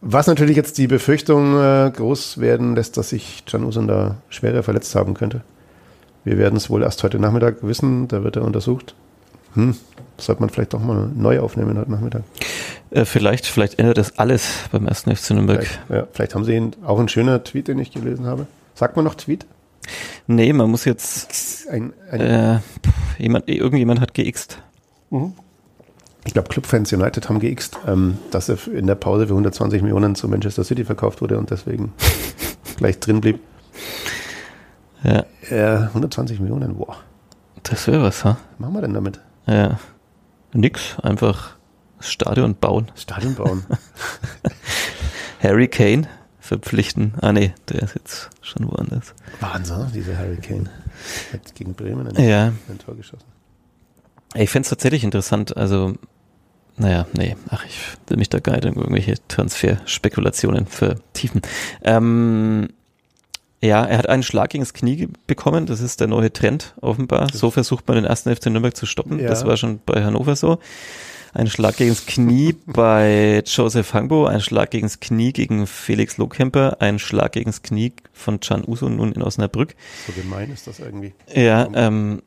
Was 0.00 0.26
natürlich 0.26 0.56
jetzt 0.56 0.78
die 0.78 0.86
Befürchtung 0.86 1.60
äh, 1.60 1.90
groß 1.94 2.38
werden 2.38 2.74
lässt, 2.74 2.96
dass 2.96 3.10
sich 3.10 3.44
Can 3.44 3.64
Usun 3.64 3.86
da 3.86 4.16
schwerer 4.30 4.62
verletzt 4.62 4.94
haben 4.94 5.14
könnte. 5.14 5.42
Wir 6.24 6.38
werden 6.38 6.56
es 6.56 6.70
wohl 6.70 6.82
erst 6.82 7.02
heute 7.02 7.18
Nachmittag 7.18 7.56
wissen, 7.62 8.08
da 8.08 8.24
wird 8.24 8.36
er 8.36 8.44
untersucht. 8.44 8.94
Hm, 9.54 9.74
sollte 10.16 10.40
man 10.40 10.50
vielleicht 10.50 10.72
doch 10.74 10.80
mal 10.80 11.10
neu 11.14 11.40
aufnehmen 11.40 11.78
heute 11.78 11.90
Nachmittag. 11.90 12.22
Äh, 12.90 13.04
vielleicht, 13.04 13.46
vielleicht 13.46 13.78
ändert 13.78 13.98
das 13.98 14.18
alles 14.18 14.68
beim 14.70 14.86
ersten 14.86 15.14
FC 15.14 15.32
Nürnberg. 15.32 15.66
Vielleicht, 15.66 15.90
ja, 15.90 16.08
vielleicht 16.12 16.34
haben 16.34 16.44
sie 16.44 16.54
ihn, 16.54 16.72
auch 16.84 16.98
ein 16.98 17.08
schöner 17.08 17.42
Tweet, 17.44 17.68
den 17.68 17.78
ich 17.78 17.90
gelesen 17.90 18.26
habe. 18.26 18.46
Sagt 18.74 18.96
man 18.96 19.04
noch 19.04 19.14
Tweet? 19.14 19.44
Nee, 20.26 20.52
man 20.52 20.70
muss 20.70 20.84
jetzt 20.84 21.68
ein, 21.68 21.92
ein 22.10 22.20
äh, 22.20 22.58
jemand, 23.18 23.48
irgendjemand 23.48 24.00
hat 24.00 24.14
geixt. 24.14 24.58
Mhm. 25.10 25.34
Ich 26.24 26.34
glaube, 26.34 26.48
Clubfans 26.48 26.92
United 26.92 27.28
haben 27.28 27.40
geixt, 27.40 27.78
ähm, 27.86 28.18
dass 28.30 28.48
er 28.48 28.58
in 28.68 28.86
der 28.86 28.94
Pause 28.94 29.26
für 29.26 29.32
120 29.32 29.82
Millionen 29.82 30.14
zu 30.14 30.28
Manchester 30.28 30.64
City 30.64 30.84
verkauft 30.84 31.22
wurde 31.22 31.38
und 31.38 31.50
deswegen 31.50 31.92
gleich 32.76 32.98
drin 33.00 33.20
blieb. 33.20 33.40
Ja. 35.02 35.24
Äh, 35.48 35.86
120 35.86 36.40
Millionen, 36.40 36.76
boah. 36.76 36.96
Das 37.62 37.86
wäre 37.86 38.02
was, 38.02 38.24
ha? 38.24 38.38
Was 38.50 38.60
machen 38.60 38.74
wir 38.74 38.82
denn 38.82 38.94
damit? 38.94 39.20
Ja. 39.46 39.78
Nix, 40.52 40.98
einfach 41.00 41.56
Stadion 42.00 42.54
bauen. 42.54 42.90
Stadion 42.96 43.34
bauen. 43.34 43.64
Harry 45.42 45.68
Kane 45.68 46.06
verpflichten. 46.38 47.14
Ah 47.20 47.32
nee, 47.32 47.54
der 47.68 47.82
ist 47.82 47.94
jetzt 47.94 48.30
schon 48.42 48.68
woanders. 48.68 49.14
Wahnsinn, 49.40 49.86
dieser 49.94 50.18
Harry 50.18 50.36
Kane. 50.36 50.68
Hat 51.32 51.54
gegen 51.54 51.74
Bremen 51.74 52.08
ein, 52.08 52.28
ja. 52.28 52.52
ein 52.68 52.78
Tor 52.78 52.96
geschossen. 52.96 53.26
Ich 54.34 54.50
fände 54.50 54.64
es 54.64 54.70
tatsächlich 54.70 55.04
interessant, 55.04 55.56
also, 55.56 55.94
naja, 56.76 57.06
nee, 57.14 57.36
ach, 57.48 57.64
ich 57.66 57.78
will 58.08 58.16
mich 58.16 58.28
da 58.28 58.38
gar 58.38 58.54
nicht 58.54 58.64
in 58.64 58.74
irgendwelche 58.74 59.14
Transferspekulationen 59.28 60.66
vertiefen. 60.66 61.42
Ähm, 61.82 62.68
ja, 63.62 63.84
er 63.84 63.98
hat 63.98 64.08
einen 64.08 64.22
Schlag 64.22 64.50
gegen 64.50 64.62
das 64.62 64.72
Knie 64.72 65.08
bekommen, 65.26 65.66
das 65.66 65.80
ist 65.80 66.00
der 66.00 66.06
neue 66.06 66.32
Trend 66.32 66.74
offenbar. 66.80 67.28
So 67.32 67.50
versucht 67.50 67.86
man 67.88 67.96
den 67.96 68.06
ersten 68.06 68.34
FC 68.34 68.46
Nürnberg 68.46 68.76
zu 68.76 68.86
stoppen, 68.86 69.18
ja. 69.18 69.28
das 69.28 69.44
war 69.44 69.56
schon 69.56 69.80
bei 69.84 70.02
Hannover 70.02 70.36
so. 70.36 70.58
Ein 71.32 71.46
Schlag 71.46 71.76
gegen 71.76 71.90
das 71.90 72.06
Knie 72.06 72.54
bei 72.66 73.42
Joseph 73.46 73.92
Hangbo, 73.92 74.26
ein 74.26 74.40
Schlag 74.40 74.70
gegen 74.70 74.86
das 74.86 75.00
Knie 75.00 75.32
gegen 75.32 75.66
Felix 75.66 76.16
Lohkemper, 76.16 76.78
ein 76.80 76.98
Schlag 76.98 77.32
gegen 77.32 77.50
das 77.50 77.62
Knie 77.62 77.92
von 78.12 78.40
Can 78.40 78.64
Uso 78.66 78.88
nun 78.88 79.12
in 79.12 79.22
Osnabrück. 79.22 79.74
So 80.06 80.12
gemein 80.12 80.50
ist 80.50 80.66
das 80.66 80.80
irgendwie. 80.80 81.12
Ja, 81.32 81.68
ähm, 81.74 82.22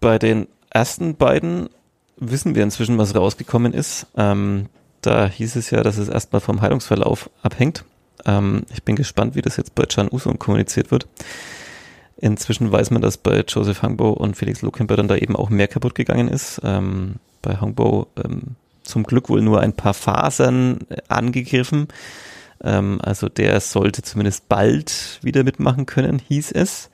bei 0.00 0.18
den 0.18 0.46
ersten 0.74 1.16
beiden 1.16 1.70
wissen 2.18 2.54
wir 2.54 2.62
inzwischen, 2.62 2.98
was 2.98 3.14
rausgekommen 3.14 3.72
ist. 3.72 4.06
Ähm, 4.16 4.66
da 5.00 5.26
hieß 5.26 5.56
es 5.56 5.70
ja, 5.70 5.82
dass 5.82 5.96
es 5.96 6.08
erstmal 6.08 6.40
vom 6.40 6.60
Heilungsverlauf 6.60 7.30
abhängt. 7.42 7.84
Ähm, 8.26 8.64
ich 8.72 8.82
bin 8.82 8.96
gespannt, 8.96 9.34
wie 9.34 9.42
das 9.42 9.56
jetzt 9.56 9.74
bei 9.74 9.84
Can 9.86 10.08
Uso 10.10 10.32
kommuniziert 10.34 10.90
wird. 10.90 11.06
Inzwischen 12.16 12.70
weiß 12.70 12.90
man, 12.90 13.02
dass 13.02 13.16
bei 13.16 13.44
Joseph 13.46 13.82
Hangbo 13.82 14.10
und 14.10 14.36
Felix 14.36 14.62
Lohkemper 14.62 14.96
dann 14.96 15.08
da 15.08 15.16
eben 15.16 15.36
auch 15.36 15.50
mehr 15.50 15.68
kaputt 15.68 15.94
gegangen 15.94 16.28
ist. 16.28 16.60
Ähm, 16.64 17.16
bei 17.42 17.56
Hangbo 17.56 18.06
ähm, 18.22 18.56
zum 18.82 19.02
Glück 19.04 19.28
wohl 19.28 19.42
nur 19.42 19.60
ein 19.60 19.72
paar 19.72 19.94
Fasern 19.94 20.80
äh, 20.88 20.96
angegriffen. 21.08 21.88
Ähm, 22.62 23.00
also 23.02 23.28
der 23.28 23.60
sollte 23.60 24.02
zumindest 24.02 24.48
bald 24.48 25.18
wieder 25.22 25.44
mitmachen 25.44 25.86
können, 25.86 26.18
hieß 26.18 26.52
es. 26.52 26.90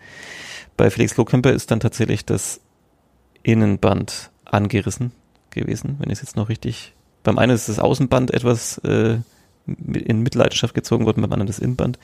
Bei 0.77 0.90
Felix 0.90 1.16
Lohkemper 1.16 1.53
ist 1.53 1.71
dann 1.71 1.81
tatsächlich 1.81 2.25
das 2.25 2.61
Innenband 3.42 4.31
angerissen 4.44 5.12
gewesen, 5.50 5.96
wenn 5.98 6.11
ich 6.11 6.18
es 6.18 6.22
jetzt 6.22 6.37
noch 6.37 6.48
richtig. 6.48 6.94
Beim 7.22 7.38
einen 7.38 7.55
ist 7.55 7.68
das 7.68 7.79
Außenband 7.79 8.33
etwas 8.33 8.79
äh, 8.79 9.18
in 9.66 10.22
Mitleidenschaft 10.22 10.74
gezogen 10.74 11.07
worden, 11.07 11.22
beim 11.22 11.33
anderen 11.33 11.46
das 11.46 11.59
Innenband. 11.59 11.98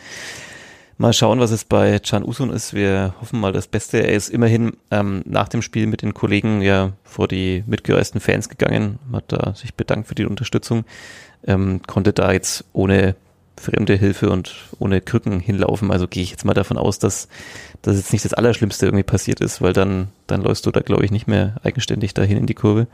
Mal 0.99 1.13
schauen, 1.13 1.41
was 1.41 1.51
es 1.51 1.65
bei 1.65 1.99
Can 1.99 2.25
Usun 2.25 2.51
ist. 2.51 2.73
Wir 2.73 3.15
hoffen 3.21 3.39
mal 3.39 3.53
das 3.53 3.67
Beste. 3.67 3.99
Er 3.99 4.15
ist 4.15 4.31
immerhin 4.31 4.79
ähm, 4.91 5.23
nach 5.27 5.49
dem 5.49 5.61
Spiel 5.61 5.87
mit 5.87 6.01
den 6.01 6.15
Kollegen 6.15 6.63
ja 6.63 6.93
vor 7.05 7.29
die 7.29 7.65
mitgereisten 7.67 8.21
Fans 8.21 8.49
gegangen, 8.49 8.99
hat 9.13 9.31
da 9.31 9.55
sich 9.55 9.75
bedankt 9.75 10.09
für 10.09 10.15
die 10.15 10.25
Unterstützung, 10.25 10.85
ähm, 11.47 11.83
konnte 11.87 12.15
da 12.15 12.33
jetzt 12.33 12.65
ohne 12.73 13.15
fremde 13.59 13.95
Hilfe 13.95 14.31
und 14.31 14.55
ohne 14.79 15.01
Krücken 15.01 15.41
hinlaufen. 15.41 15.91
Also 15.91 16.07
gehe 16.09 16.23
ich 16.23 16.31
jetzt 16.31 16.45
mal 16.45 16.55
davon 16.55 16.77
aus, 16.79 16.99
dass 16.99 17.29
das 17.83 17.97
jetzt 17.97 18.13
nicht 18.13 18.25
das 18.25 18.35
Allerschlimmste 18.35 18.87
irgendwie 18.87 19.03
passiert 19.03 19.41
ist, 19.41 19.63
weil 19.63 19.73
dann, 19.73 20.09
dann 20.27 20.43
läufst 20.43 20.67
du 20.67 20.71
da, 20.71 20.81
glaube 20.81 21.05
ich, 21.05 21.11
nicht 21.11 21.27
mehr 21.27 21.57
eigenständig 21.63 22.15
dahin 22.15 22.39
in 22.39 22.47
die 22.47 22.55
Kurve. 22.55 22.87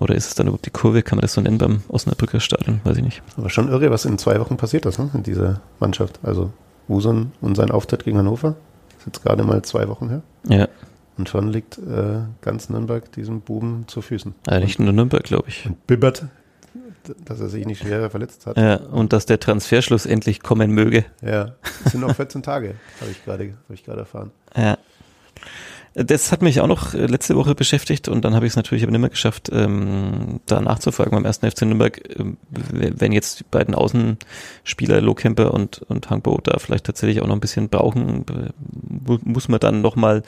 Oder 0.00 0.14
ist 0.14 0.26
es 0.26 0.34
dann 0.34 0.46
überhaupt 0.46 0.66
die 0.66 0.70
Kurve? 0.70 1.02
Kann 1.02 1.16
man 1.16 1.22
das 1.22 1.34
so 1.34 1.40
nennen 1.40 1.58
beim 1.58 1.82
Osnabrücker 1.88 2.40
Stadion? 2.40 2.80
Weiß 2.84 2.96
ich 2.96 3.04
nicht. 3.04 3.22
Aber 3.36 3.48
schon 3.50 3.68
irre, 3.68 3.90
was 3.90 4.04
in 4.04 4.18
zwei 4.18 4.40
Wochen 4.40 4.56
passiert 4.56 4.86
ist, 4.86 4.98
ne? 4.98 5.10
in 5.14 5.22
dieser 5.22 5.60
Mannschaft. 5.78 6.18
Also 6.22 6.50
Usun 6.88 7.32
und 7.40 7.56
sein 7.56 7.70
Auftritt 7.70 8.04
gegen 8.04 8.18
Hannover. 8.18 8.56
Das 8.88 9.00
ist 9.00 9.06
jetzt 9.06 9.22
gerade 9.22 9.44
mal 9.44 9.62
zwei 9.62 9.88
Wochen 9.88 10.08
her. 10.08 10.22
Ja. 10.48 10.68
Und 11.16 11.28
schon 11.28 11.48
liegt 11.48 11.78
äh, 11.78 12.22
ganz 12.40 12.68
Nürnberg 12.68 13.10
diesem 13.12 13.40
Buben 13.40 13.84
zu 13.86 14.02
Füßen. 14.02 14.34
Ja, 14.48 14.58
nicht 14.58 14.80
nur 14.80 14.92
Nürnberg, 14.92 15.22
glaube 15.22 15.48
ich. 15.48 15.64
Und 15.64 15.86
bibbert 15.86 16.26
dass 17.24 17.40
er 17.40 17.48
sich 17.48 17.66
nicht 17.66 17.82
schwerer 17.82 18.10
verletzt 18.10 18.46
hat. 18.46 18.56
Ja, 18.56 18.76
und 18.76 19.12
dass 19.12 19.26
der 19.26 19.40
Transferschluss 19.40 20.06
endlich 20.06 20.42
kommen 20.42 20.70
möge. 20.70 21.04
Ja, 21.22 21.54
es 21.84 21.92
sind 21.92 22.00
noch 22.00 22.14
14 22.14 22.42
Tage, 22.42 22.74
habe 23.00 23.10
ich 23.10 23.24
gerade 23.24 23.54
hab 23.68 23.74
ich 23.74 23.84
gerade 23.84 24.00
erfahren. 24.00 24.30
Ja. 24.56 24.78
Das 25.96 26.32
hat 26.32 26.42
mich 26.42 26.60
auch 26.60 26.66
noch 26.66 26.92
äh, 26.94 27.06
letzte 27.06 27.36
Woche 27.36 27.54
beschäftigt 27.54 28.08
und 28.08 28.24
dann 28.24 28.34
habe 28.34 28.46
ich 28.46 28.52
es 28.52 28.56
natürlich 28.56 28.82
aber 28.82 28.90
nicht 28.90 29.00
mehr 29.00 29.10
geschafft, 29.10 29.48
ähm, 29.52 30.40
da 30.46 30.60
nachzufragen. 30.60 31.12
Beim 31.12 31.24
ersten 31.24 31.48
FC 31.48 31.62
Nürnberg, 31.62 32.00
ähm, 32.18 32.36
wenn 32.50 33.12
jetzt 33.12 33.40
die 33.40 33.44
beiden 33.48 33.76
Außenspieler 33.76 35.00
Lohkemper 35.00 35.54
und, 35.54 35.82
und 35.82 36.10
Hangbo 36.10 36.40
da 36.42 36.58
vielleicht 36.58 36.86
tatsächlich 36.86 37.22
auch 37.22 37.28
noch 37.28 37.36
ein 37.36 37.40
bisschen 37.40 37.68
brauchen, 37.68 38.24
äh, 38.28 39.18
muss 39.22 39.48
man 39.48 39.60
dann 39.60 39.82
nochmal 39.82 40.24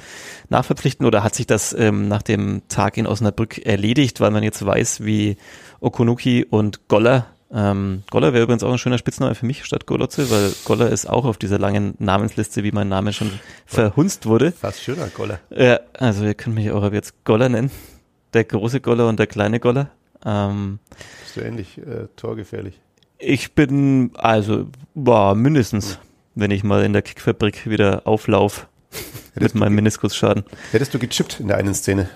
nachverpflichten 0.50 1.04
oder 1.04 1.24
hat 1.24 1.34
sich 1.34 1.48
das 1.48 1.74
ähm, 1.76 2.06
nach 2.06 2.22
dem 2.22 2.62
Tag 2.68 2.96
in 2.96 3.08
Osnabrück 3.08 3.66
erledigt, 3.66 4.20
weil 4.20 4.30
man 4.30 4.44
jetzt 4.44 4.64
weiß, 4.64 5.04
wie 5.04 5.36
Okunuki 5.80 6.46
und 6.48 6.86
Goller 6.86 7.26
ähm, 7.52 8.02
Goller 8.10 8.32
wäre 8.32 8.44
übrigens 8.44 8.62
auch 8.64 8.72
ein 8.72 8.78
schöner 8.78 8.98
Spitzname 8.98 9.34
für 9.34 9.46
mich 9.46 9.64
statt 9.64 9.86
Golotze, 9.86 10.30
weil 10.30 10.52
Goller 10.64 10.90
ist 10.90 11.08
auch 11.08 11.24
auf 11.24 11.38
dieser 11.38 11.58
langen 11.58 11.94
Namensliste, 11.98 12.64
wie 12.64 12.72
mein 12.72 12.88
Name 12.88 13.12
schon 13.12 13.30
verhunzt 13.66 14.26
wurde. 14.26 14.52
Fast 14.52 14.82
schöner 14.82 15.08
Goller. 15.08 15.38
Ja, 15.50 15.80
also 15.94 16.24
ihr 16.24 16.34
könnt 16.34 16.56
mich 16.56 16.70
auch 16.70 16.82
ab 16.82 16.92
jetzt 16.92 17.24
Goller 17.24 17.48
nennen. 17.48 17.70
Der 18.32 18.44
große 18.44 18.80
Goller 18.80 19.08
und 19.08 19.18
der 19.18 19.26
kleine 19.26 19.60
Goller. 19.60 19.90
Ähm, 20.24 20.80
Bist 21.22 21.36
du 21.36 21.40
ähnlich 21.40 21.78
äh, 21.78 22.08
torgefährlich? 22.16 22.80
Ich 23.18 23.54
bin, 23.54 24.10
also, 24.14 24.66
boah, 24.94 25.34
mindestens, 25.34 25.98
wenn 26.34 26.50
ich 26.50 26.64
mal 26.64 26.84
in 26.84 26.92
der 26.92 27.02
Kickfabrik 27.02 27.70
wieder 27.70 28.02
auflauf 28.06 28.66
mit 29.34 29.54
meinem 29.54 29.74
Meniskusschaden. 29.74 30.44
Hättest 30.72 30.92
du 30.94 30.98
gechippt 30.98 31.40
in 31.40 31.48
der 31.48 31.56
einen 31.56 31.74
Szene? 31.74 32.08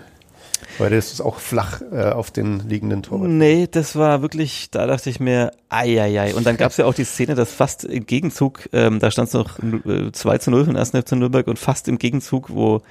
Weil 0.79 0.91
das 0.91 1.13
ist 1.13 1.21
auch 1.21 1.39
flach 1.39 1.81
äh, 1.93 2.11
auf 2.11 2.31
den 2.31 2.69
liegenden 2.69 3.03
Torwart. 3.03 3.29
Nee, 3.29 3.69
das 3.71 3.97
war 3.97 4.23
wirklich, 4.23 4.71
da 4.71 4.87
dachte 4.87 5.11
ich 5.11 5.21
mir, 5.21 5.53
ei, 5.69 6.01
ei, 6.01 6.21
ei. 6.21 6.35
Und 6.35 6.47
dann 6.47 6.57
gab 6.57 6.71
es 6.71 6.77
ja 6.77 6.87
auch 6.87 6.95
die 6.95 7.05
Szene, 7.05 7.35
dass 7.35 7.53
fast 7.53 7.85
im 7.85 8.07
Gegenzug, 8.07 8.69
ähm, 8.73 8.99
da 8.99 9.11
stand 9.11 9.29
es 9.29 9.35
noch 9.35 9.59
äh, 9.59 10.13
2 10.13 10.39
zu 10.39 10.51
0 10.51 10.67
von 10.67 10.77
1. 10.77 10.91
FC 10.91 11.13
Nürnberg 11.13 11.47
und 11.47 11.59
fast 11.59 11.89
im 11.89 11.99
Gegenzug, 11.99 12.51
wo 12.51 12.83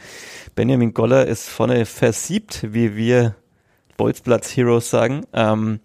Benjamin 0.56 0.94
Goller 0.94 1.28
es 1.28 1.48
vorne 1.48 1.86
versiebt, 1.86 2.74
wie 2.74 2.96
wir 2.96 3.36
Bolzplatz-Heroes 3.98 4.90
sagen, 4.90 5.26
ähm, 5.34 5.80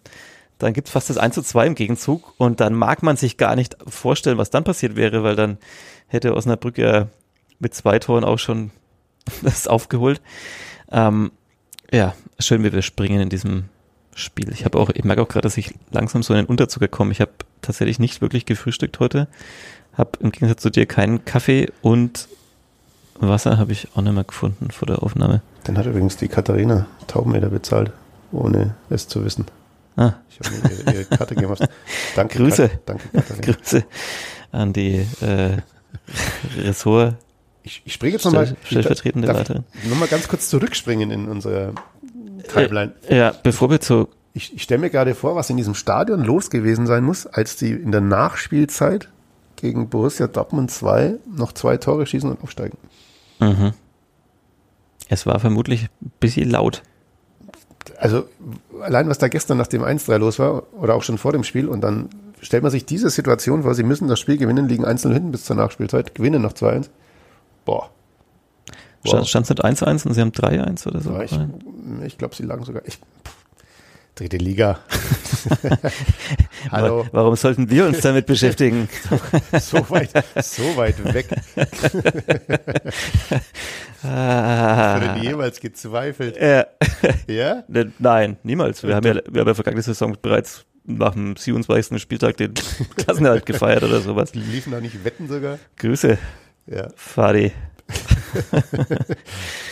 dann 0.59 0.73
gibt's 0.73 0.91
fast 0.91 1.11
das 1.11 1.19
1 1.19 1.35
zu 1.35 1.43
2 1.43 1.67
im 1.67 1.75
Gegenzug 1.75 2.35
und 2.39 2.61
dann 2.61 2.75
mag 2.75 3.03
man 3.03 3.17
sich 3.17 3.37
gar 3.37 3.57
nicht 3.57 3.77
vorstellen, 3.87 4.39
was 4.39 4.51
dann 4.51 4.65
passiert 4.65 4.97
wäre, 4.97 5.23
weil 5.25 5.37
dann 5.37 5.59
hätte 6.07 6.35
Osnabrück 6.35 6.79
ja 6.79 7.09
mit 7.59 7.75
zwei 7.75 7.99
Toren 7.99 8.25
auch 8.25 8.39
schon 8.39 8.71
das 9.43 9.67
aufgeholt. 9.67 10.21
Ähm, 10.91 11.33
ja, 11.93 12.15
schön, 12.39 12.65
wie 12.65 12.73
wir 12.73 12.83
springen 12.83 13.21
in 13.21 13.29
diesem 13.29 13.65
Spiel. 14.15 14.53
Ich 14.53 14.65
habe 14.65 14.79
auch, 14.79 14.91
ich 14.91 15.05
merke 15.05 15.23
auch 15.23 15.29
gerade, 15.29 15.43
dass 15.43 15.57
ich 15.57 15.75
langsam 15.91 16.23
so 16.23 16.35
in 16.35 16.41
den 16.41 16.47
Unterzug 16.47 16.89
komme. 16.91 17.13
Ich 17.13 17.21
habe 17.21 17.33
tatsächlich 17.63 17.99
nicht 17.99 18.21
wirklich 18.21 18.47
gefrühstückt 18.47 19.01
heute. 19.01 19.29
Habe 19.95 20.11
im 20.21 20.33
Gegensatz 20.33 20.63
zu 20.63 20.71
dir 20.71 20.87
keinen 20.87 21.25
Kaffee 21.25 21.71
und 21.83 22.29
Wasser 23.21 23.59
habe 23.59 23.73
ich 23.73 23.89
auch 23.95 24.03
nicht 24.03 24.13
mehr 24.13 24.25
gefunden 24.25 24.71
vor 24.71 24.87
der 24.87 25.03
Aufnahme. 25.03 25.43
Dann 25.65 25.79
hat 25.79 25.87
übrigens 25.87 26.17
die 26.17 26.29
Katharina 26.29 26.87
Taubeneder 27.07 27.49
bezahlt, 27.49 27.93
ohne 28.33 28.75
es 28.91 29.09
zu 29.09 29.25
wissen. 29.25 29.47
Ah. 29.97 30.15
Ich 30.29 30.41
habe 30.41 30.57
mir 30.57 30.71
ihre, 30.71 30.93
ihre 30.93 31.05
Karte 31.05 31.35
gemacht. 31.35 31.69
Danke, 32.17 32.39
Grüße. 32.39 32.69
Kat 32.69 32.81
danke, 32.87 33.09
Katharina. 33.09 33.53
Grüße 33.53 33.85
an 34.51 34.73
die 34.73 35.07
äh, 35.21 35.57
Ressort 36.59 37.15
Ich, 37.65 37.83
ich 37.85 37.95
springe 37.95 38.13
jetzt 38.13 38.25
nochmal. 38.27 38.55
stellvertretende 38.63 39.27
Leiterin. 39.27 39.65
Nochmal 39.89 40.09
ganz 40.09 40.29
kurz 40.29 40.49
zurückspringen 40.51 41.11
in 41.11 41.29
unsere 41.29 41.73
Timeline. 42.47 42.93
Äh, 43.09 43.17
ja, 43.17 43.35
bevor 43.43 43.71
wir 43.71 43.81
zu 43.81 44.09
Ich, 44.35 44.55
ich 44.55 44.63
stelle 44.63 44.83
mir 44.83 44.91
gerade 44.91 45.15
vor, 45.15 45.35
was 45.35 45.49
in 45.49 45.57
diesem 45.57 45.75
Stadion 45.75 46.23
los 46.23 46.51
gewesen 46.51 46.87
sein 46.87 47.05
muss, 47.05 47.27
als 47.27 47.57
die 47.57 47.71
in 47.71 47.91
der 47.91 48.03
Nachspielzeit 48.03 49.09
gegen 49.57 49.89
Borussia 49.89 50.27
Dortmund 50.27 50.71
2 50.71 51.15
noch 51.35 51.53
zwei 51.53 51.79
Tore 51.79 52.07
schießen 52.07 52.31
und 52.31 52.43
aufsteigen. 52.43 52.77
Mhm. 53.41 53.73
Es 55.09 55.25
war 55.25 55.39
vermutlich 55.39 55.89
ein 56.03 56.13
bisschen 56.21 56.51
laut. 56.51 56.83
Also 57.99 58.25
allein 58.83 59.09
was 59.09 59.19
da 59.19 59.29
gestern 59.29 59.57
nach 59.57 59.69
dem 59.69 59.83
1-3 59.83 60.19
los 60.19 60.39
war 60.39 60.65
oder 60.75 60.95
auch 60.95 61.03
schon 61.03 61.17
vor 61.17 61.33
dem 61.33 61.45
Spiel 61.45 61.69
und 61.69 61.81
dann 61.81 62.11
stellt 62.41 62.63
man 62.63 62.73
sich 62.73 62.85
diese 62.85 63.09
Situation 63.09 63.63
vor, 63.63 63.75
sie 63.75 63.83
müssen 63.85 64.09
das 64.09 64.21
Spiel 64.21 64.37
gewinnen, 64.37 64.69
liegen 64.69 64.85
einzeln 64.85 65.15
hinten 65.15 65.33
bis 65.33 65.45
zur 65.45 65.57
Nachspielzeit, 65.57 66.15
gewinnen 66.15 66.43
noch 66.43 66.53
2-1. 66.53 66.89
Boah. 67.65 67.91
Stand 69.07 69.45
es 69.45 69.51
nicht 69.51 69.65
1-1 69.65 70.07
und 70.07 70.15
sie 70.15 70.21
haben 70.21 70.31
3-1 70.31 70.87
oder 70.89 71.01
so? 71.01 71.13
Ja, 71.13 71.23
ich 71.23 71.39
ich 72.07 72.19
glaube, 72.19 72.35
sie 72.35 72.45
lagen 72.45 72.65
sogar. 72.65 72.83
Ich, 72.87 72.95
pff, 72.95 73.37
dritte 74.15 74.39
Liga. 74.39 74.79
Hallo. 76.71 77.07
Warum 77.13 77.37
sollten 77.37 77.69
wir 77.69 77.87
uns 77.87 78.01
damit 78.01 78.27
beschäftigen? 78.27 78.89
So 79.61 79.89
weit, 79.91 80.11
so 80.43 80.77
weit 80.77 81.03
weg. 81.13 81.27
Ah. 84.07 85.01
Wurde 85.01 85.21
jemals 85.25 85.61
gezweifelt. 85.61 86.37
Ja. 86.37 86.67
Ja? 87.27 87.65
Ne, 87.69 87.91
Nein, 87.99 88.37
niemals. 88.43 88.83
Wir 88.83 88.95
haben 88.97 89.07
ja, 89.07 89.15
wir 89.15 89.41
haben 89.41 89.49
ja 89.49 89.55
vergangene 89.55 89.81
Saison 89.81 90.15
bereits 90.21 90.67
nach 90.85 91.15
dem 91.15 91.37
27. 91.37 92.03
Spieltag 92.03 92.37
den 92.37 92.53
Klassenerhalt 92.97 93.47
gefeiert 93.47 93.83
oder 93.83 94.01
sowas. 94.01 94.33
Die 94.33 94.41
liefen 94.41 94.73
da 94.73 94.81
nicht 94.83 95.05
wetten 95.05 95.27
sogar. 95.27 95.59
Grüße, 95.79 96.19
Ja. 96.67 96.89
Fadi. 96.97 97.53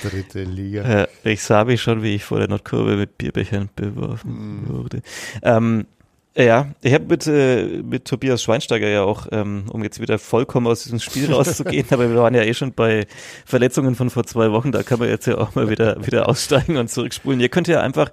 Dritte 0.02 0.42
Liga. 0.44 0.88
Ja, 0.88 1.08
ich 1.24 1.42
sah 1.42 1.64
mich 1.64 1.80
schon, 1.80 2.02
wie 2.02 2.14
ich 2.14 2.24
vor 2.24 2.38
der 2.38 2.48
Nordkurve 2.48 2.96
mit 2.96 3.16
Bierbechern 3.18 3.70
beworfen 3.74 4.68
wurde. 4.68 5.02
Ähm, 5.42 5.86
ja, 6.34 6.68
ich 6.80 6.94
habe 6.94 7.04
mit, 7.04 7.26
äh, 7.26 7.82
mit 7.82 8.06
Tobias 8.06 8.42
Schweinsteiger 8.42 8.88
ja 8.88 9.02
auch, 9.02 9.26
ähm, 9.32 9.64
um 9.70 9.82
jetzt 9.82 10.00
wieder 10.00 10.18
vollkommen 10.18 10.66
aus 10.66 10.84
diesem 10.84 10.98
Spiel 10.98 11.30
rauszugehen, 11.32 11.86
aber 11.90 12.08
wir 12.08 12.16
waren 12.16 12.34
ja 12.34 12.42
eh 12.42 12.54
schon 12.54 12.72
bei 12.72 13.06
Verletzungen 13.44 13.94
von 13.94 14.08
vor 14.08 14.24
zwei 14.24 14.50
Wochen, 14.50 14.72
da 14.72 14.82
kann 14.82 14.98
man 14.98 15.10
jetzt 15.10 15.26
ja 15.26 15.36
auch 15.36 15.54
mal 15.54 15.68
wieder, 15.68 16.06
wieder 16.06 16.30
aussteigen 16.30 16.78
und 16.78 16.88
zurückspulen. 16.88 17.38
Ihr 17.38 17.50
könnt 17.50 17.68
ja 17.68 17.82
einfach, 17.82 18.10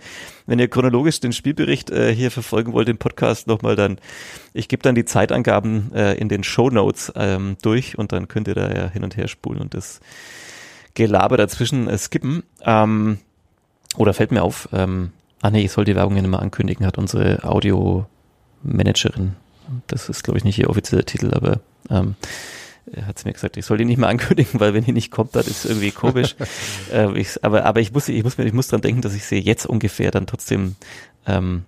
wenn 0.47 0.59
ihr 0.59 0.67
chronologisch 0.67 1.21
den 1.21 1.31
Spielbericht 1.31 1.91
äh, 1.91 2.13
hier 2.13 2.29
verfolgen 2.29 2.73
wollt, 2.73 2.89
den 2.89 2.97
Podcast 2.97 3.47
nochmal 3.47 3.77
dann, 3.77 3.99
ich 4.53 4.67
gebe 4.67 4.83
dann 4.83 4.95
die 4.95 5.05
Zeitangaben 5.05 5.93
äh, 5.93 6.15
in 6.15 6.27
den 6.27 6.43
Show 6.43 6.69
Notes 6.69 7.13
ähm, 7.15 7.55
durch 7.61 7.97
und 7.97 8.11
dann 8.11 8.27
könnt 8.27 8.49
ihr 8.49 8.55
da 8.55 8.69
ja 8.69 8.89
hin 8.89 9.05
und 9.05 9.15
her 9.15 9.29
spulen 9.29 9.61
und 9.61 9.73
das 9.73 10.01
Gelaber 10.93 11.37
dazwischen 11.37 11.87
äh, 11.87 11.97
skippen. 11.97 12.43
Ähm, 12.65 13.19
oder 13.95 14.13
fällt 14.13 14.31
mir 14.31 14.43
auf, 14.43 14.67
ähm, 14.73 15.11
ah 15.41 15.49
nee, 15.49 15.63
ich 15.63 15.71
soll 15.71 15.85
die 15.85 15.95
Werbung 15.95 16.15
ja 16.15 16.21
nicht 16.21 16.31
mehr 16.31 16.41
ankündigen, 16.41 16.85
hat 16.85 16.97
unsere 16.97 17.43
Audio-Managerin. 17.43 19.35
Das 19.87 20.09
ist, 20.09 20.23
glaube 20.23 20.37
ich, 20.37 20.43
nicht 20.43 20.59
ihr 20.59 20.69
offizieller 20.69 21.05
Titel, 21.05 21.33
aber 21.33 21.61
ähm, 21.89 22.15
er 22.91 23.05
hat 23.05 23.23
mir 23.23 23.33
gesagt, 23.33 23.57
ich 23.57 23.65
soll 23.65 23.77
die 23.77 23.85
nicht 23.85 23.99
mehr 23.99 24.09
ankündigen, 24.09 24.59
weil 24.59 24.73
wenn 24.73 24.83
die 24.83 24.91
nicht 24.91 25.11
kommt, 25.11 25.35
das 25.35 25.47
ist 25.47 25.65
irgendwie 25.65 25.91
komisch. 25.91 26.35
äh, 26.93 27.17
ich, 27.19 27.43
aber, 27.43 27.65
aber 27.65 27.79
ich 27.79 27.93
muss, 27.93 28.09
ich 28.09 28.23
muss 28.23 28.37
ich 28.39 28.53
muss 28.53 28.67
dran 28.67 28.81
denken, 28.81 29.01
dass 29.01 29.15
ich 29.15 29.25
sie 29.25 29.39
jetzt 29.39 29.65
ungefähr 29.65 30.11
dann 30.11 30.27
trotzdem 30.27 30.75
ähm, 31.27 31.65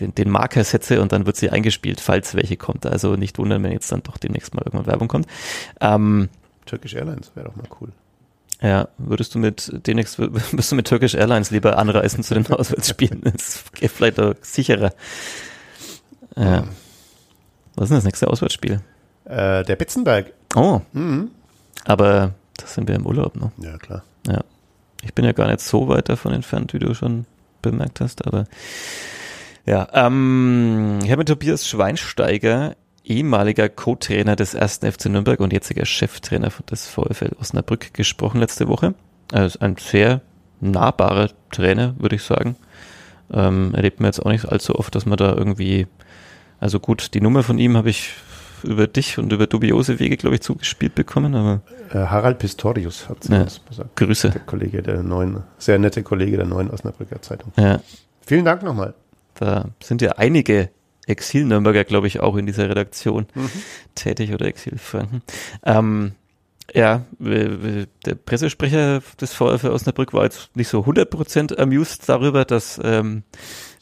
den, 0.00 0.14
den 0.14 0.30
Marker 0.30 0.64
setze 0.64 1.02
und 1.02 1.12
dann 1.12 1.26
wird 1.26 1.36
sie 1.36 1.50
eingespielt, 1.50 2.00
falls 2.00 2.34
welche 2.34 2.56
kommt. 2.56 2.86
Also 2.86 3.16
nicht 3.16 3.38
wundern, 3.38 3.62
wenn 3.62 3.72
jetzt 3.72 3.92
dann 3.92 4.02
doch 4.02 4.16
demnächst 4.16 4.54
mal 4.54 4.62
irgendwann 4.62 4.86
Werbung 4.86 5.08
kommt. 5.08 5.26
Ähm, 5.80 6.28
Turkish 6.64 6.94
Airlines 6.94 7.32
wäre 7.34 7.48
doch 7.48 7.56
mal 7.56 7.68
cool. 7.80 7.92
Ja, 8.62 8.88
würdest 8.98 9.34
du 9.34 9.38
mit 9.38 9.70
demnächst 9.86 10.18
würdest 10.18 10.72
du 10.72 10.76
mit 10.76 10.86
Turkish 10.88 11.14
Airlines 11.14 11.50
lieber 11.50 11.78
anreisen 11.78 12.22
zu 12.24 12.34
den 12.34 12.46
Auswärtsspielen? 12.50 13.22
Das 13.24 13.64
geht 13.74 13.90
vielleicht 13.90 14.18
auch 14.20 14.34
sicherer. 14.42 14.92
Ja. 16.36 16.64
Was 17.74 17.84
ist 17.84 17.88
denn 17.90 17.98
das 17.98 18.04
nächste 18.04 18.28
Auswärtsspiel? 18.28 18.80
Äh, 19.24 19.64
der 19.64 19.76
Betzenberg. 19.76 20.32
Oh, 20.54 20.80
Mhm. 20.92 21.30
aber 21.84 22.34
das 22.56 22.74
sind 22.74 22.88
wir 22.88 22.94
im 22.94 23.06
Urlaub 23.06 23.36
noch. 23.36 23.50
Ja, 23.58 23.76
klar. 23.78 24.02
Ja. 24.26 24.42
Ich 25.02 25.12
bin 25.14 25.24
ja 25.24 25.32
gar 25.32 25.46
nicht 25.48 25.60
so 25.60 25.88
weit 25.88 26.08
davon 26.08 26.32
entfernt, 26.32 26.72
wie 26.72 26.78
du 26.78 26.94
schon 26.94 27.26
bemerkt 27.62 28.00
hast, 28.00 28.26
aber 28.26 28.44
ja, 29.66 29.88
ähm, 29.92 30.98
ich 31.02 31.10
habe 31.10 31.18
mit 31.18 31.28
Tobias 31.28 31.66
Schweinsteiger, 31.68 32.76
ehemaliger 33.06 33.68
Co-Trainer 33.68 34.36
des 34.36 34.54
ersten 34.54 34.90
FC 34.90 35.06
Nürnberg 35.06 35.40
und 35.40 35.52
jetziger 35.52 35.84
Cheftrainer 35.86 36.50
des 36.70 36.86
VfL 36.88 37.32
Osnabrück 37.40 37.94
gesprochen 37.94 38.40
letzte 38.40 38.68
Woche. 38.68 38.94
Also 39.32 39.58
ein 39.60 39.76
sehr 39.78 40.20
nahbarer 40.60 41.30
Trainer, 41.50 41.94
würde 41.98 42.16
ich 42.16 42.22
sagen. 42.22 42.56
Ähm, 43.32 43.74
erlebt 43.74 44.00
man 44.00 44.06
jetzt 44.08 44.20
auch 44.24 44.30
nicht 44.30 44.46
allzu 44.46 44.76
oft, 44.78 44.94
dass 44.94 45.06
man 45.06 45.16
da 45.16 45.34
irgendwie, 45.34 45.86
also 46.60 46.78
gut, 46.80 47.14
die 47.14 47.20
Nummer 47.20 47.42
von 47.42 47.58
ihm 47.58 47.76
habe 47.76 47.90
ich 47.90 48.12
über 48.62 48.86
dich 48.86 49.18
und 49.18 49.32
über 49.32 49.46
dubiose 49.46 49.98
Wege, 49.98 50.16
glaube 50.16 50.36
ich, 50.36 50.42
zugespielt 50.42 50.94
bekommen, 50.94 51.34
aber 51.34 51.60
Äh, 51.92 52.06
Harald 52.06 52.38
Pistorius 52.38 53.08
hat 53.08 53.28
Ja. 53.28 53.42
uns 53.42 53.60
gesagt. 53.68 53.96
Grüße. 53.96 54.30
Der 54.30 54.40
Kollege 54.40 54.82
der 54.82 55.02
neuen, 55.02 55.42
sehr 55.58 55.78
nette 55.78 56.02
Kollege 56.02 56.36
der 56.36 56.46
neuen 56.46 56.70
Osnabrücker 56.70 57.20
Zeitung. 57.22 57.52
Ja, 57.56 57.80
Vielen 58.24 58.44
Dank 58.44 58.62
nochmal. 58.64 58.94
Da 59.34 59.66
sind 59.82 60.02
ja 60.02 60.12
einige 60.12 60.70
Exil-Nürnberger, 61.06 61.84
glaube 61.84 62.06
ich, 62.06 62.20
auch 62.20 62.36
in 62.36 62.46
dieser 62.46 62.68
Redaktion 62.68 63.26
tätig 63.94 64.32
oder 64.32 64.46
Exil-Franken. 64.46 65.22
Ähm, 65.64 66.12
ja, 66.74 67.04
der 67.20 68.14
Pressesprecher 68.16 69.00
des 69.20 69.32
VfL 69.32 69.68
Osnabrück 69.68 70.12
war 70.12 70.24
jetzt 70.24 70.54
nicht 70.56 70.68
so 70.68 70.80
100% 70.80 71.56
amused 71.58 72.08
darüber, 72.08 72.44
dass 72.44 72.80
ähm, 72.82 73.22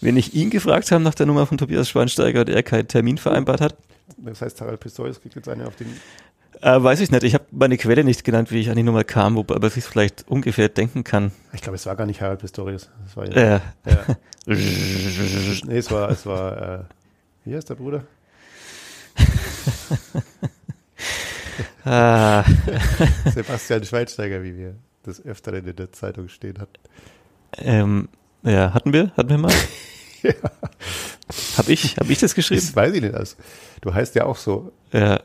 wir 0.00 0.12
nicht 0.12 0.34
ihn 0.34 0.50
gefragt 0.50 0.90
haben 0.92 1.02
nach 1.02 1.14
der 1.14 1.26
Nummer 1.26 1.46
von 1.46 1.56
Tobias 1.56 1.88
Schweinsteiger 1.88 2.40
und 2.40 2.50
er 2.50 2.62
keinen 2.62 2.88
Termin 2.88 3.16
vereinbart 3.18 3.60
hat. 3.62 3.76
Das 4.18 4.42
heißt, 4.42 4.60
Harald 4.60 4.80
Pistorius 4.80 5.20
kriegt 5.20 5.34
jetzt 5.34 5.48
eine 5.48 5.66
auf 5.66 5.76
den 5.76 5.88
Äh, 6.60 6.82
weiß 6.82 7.00
ich 7.00 7.10
nicht. 7.10 7.24
Ich 7.24 7.34
habe 7.34 7.44
meine 7.50 7.78
Quelle 7.78 8.04
nicht 8.04 8.22
genannt, 8.22 8.50
wie 8.50 8.60
ich 8.60 8.68
an 8.70 8.76
die 8.76 8.82
Nummer 8.82 9.02
kam, 9.02 9.34
wobei 9.36 9.58
man 9.58 9.70
sich 9.70 9.84
vielleicht 9.84 10.28
ungefähr 10.28 10.68
denken 10.68 11.04
kann. 11.04 11.32
Ich 11.52 11.62
glaube, 11.62 11.76
es 11.76 11.86
war 11.86 11.96
gar 11.96 12.06
nicht 12.06 12.20
Harald 12.20 12.40
Pistorius. 12.40 12.90
Es 13.06 13.16
war 13.16 13.24
Äh, 13.24 13.60
ja. 13.86 14.16
nee, 14.46 15.78
es 15.78 15.90
war, 15.90 16.10
es 16.10 16.26
war, 16.26 16.80
äh, 16.80 16.84
wie 17.44 17.54
heißt 17.54 17.70
der 17.70 17.76
Bruder? 17.76 18.04
ah, 21.84 22.44
Sebastian 23.34 23.84
Schweinsteiger, 23.84 24.42
wie 24.42 24.56
wir 24.56 24.74
das 25.02 25.24
Öfteren 25.24 25.66
in 25.66 25.76
der 25.76 25.92
Zeitung 25.92 26.28
stehen 26.28 26.58
hatten. 26.58 26.72
ähm, 27.58 28.08
ja, 28.42 28.72
hatten 28.74 28.92
wir? 28.92 29.12
Hatten 29.16 29.30
wir 29.30 29.38
mal? 29.38 29.52
Ja. 30.22 30.32
Hab 31.58 31.68
ich, 31.68 31.98
hab 31.98 32.08
ich 32.08 32.18
das 32.18 32.34
geschrieben? 32.34 32.62
Das 32.62 32.74
weiß 32.74 32.94
ich 32.94 33.02
nicht. 33.02 33.14
Also, 33.14 33.36
du 33.82 33.92
heißt 33.92 34.14
ja 34.14 34.24
auch 34.24 34.38
so. 34.38 34.72
Ja. 34.90 35.20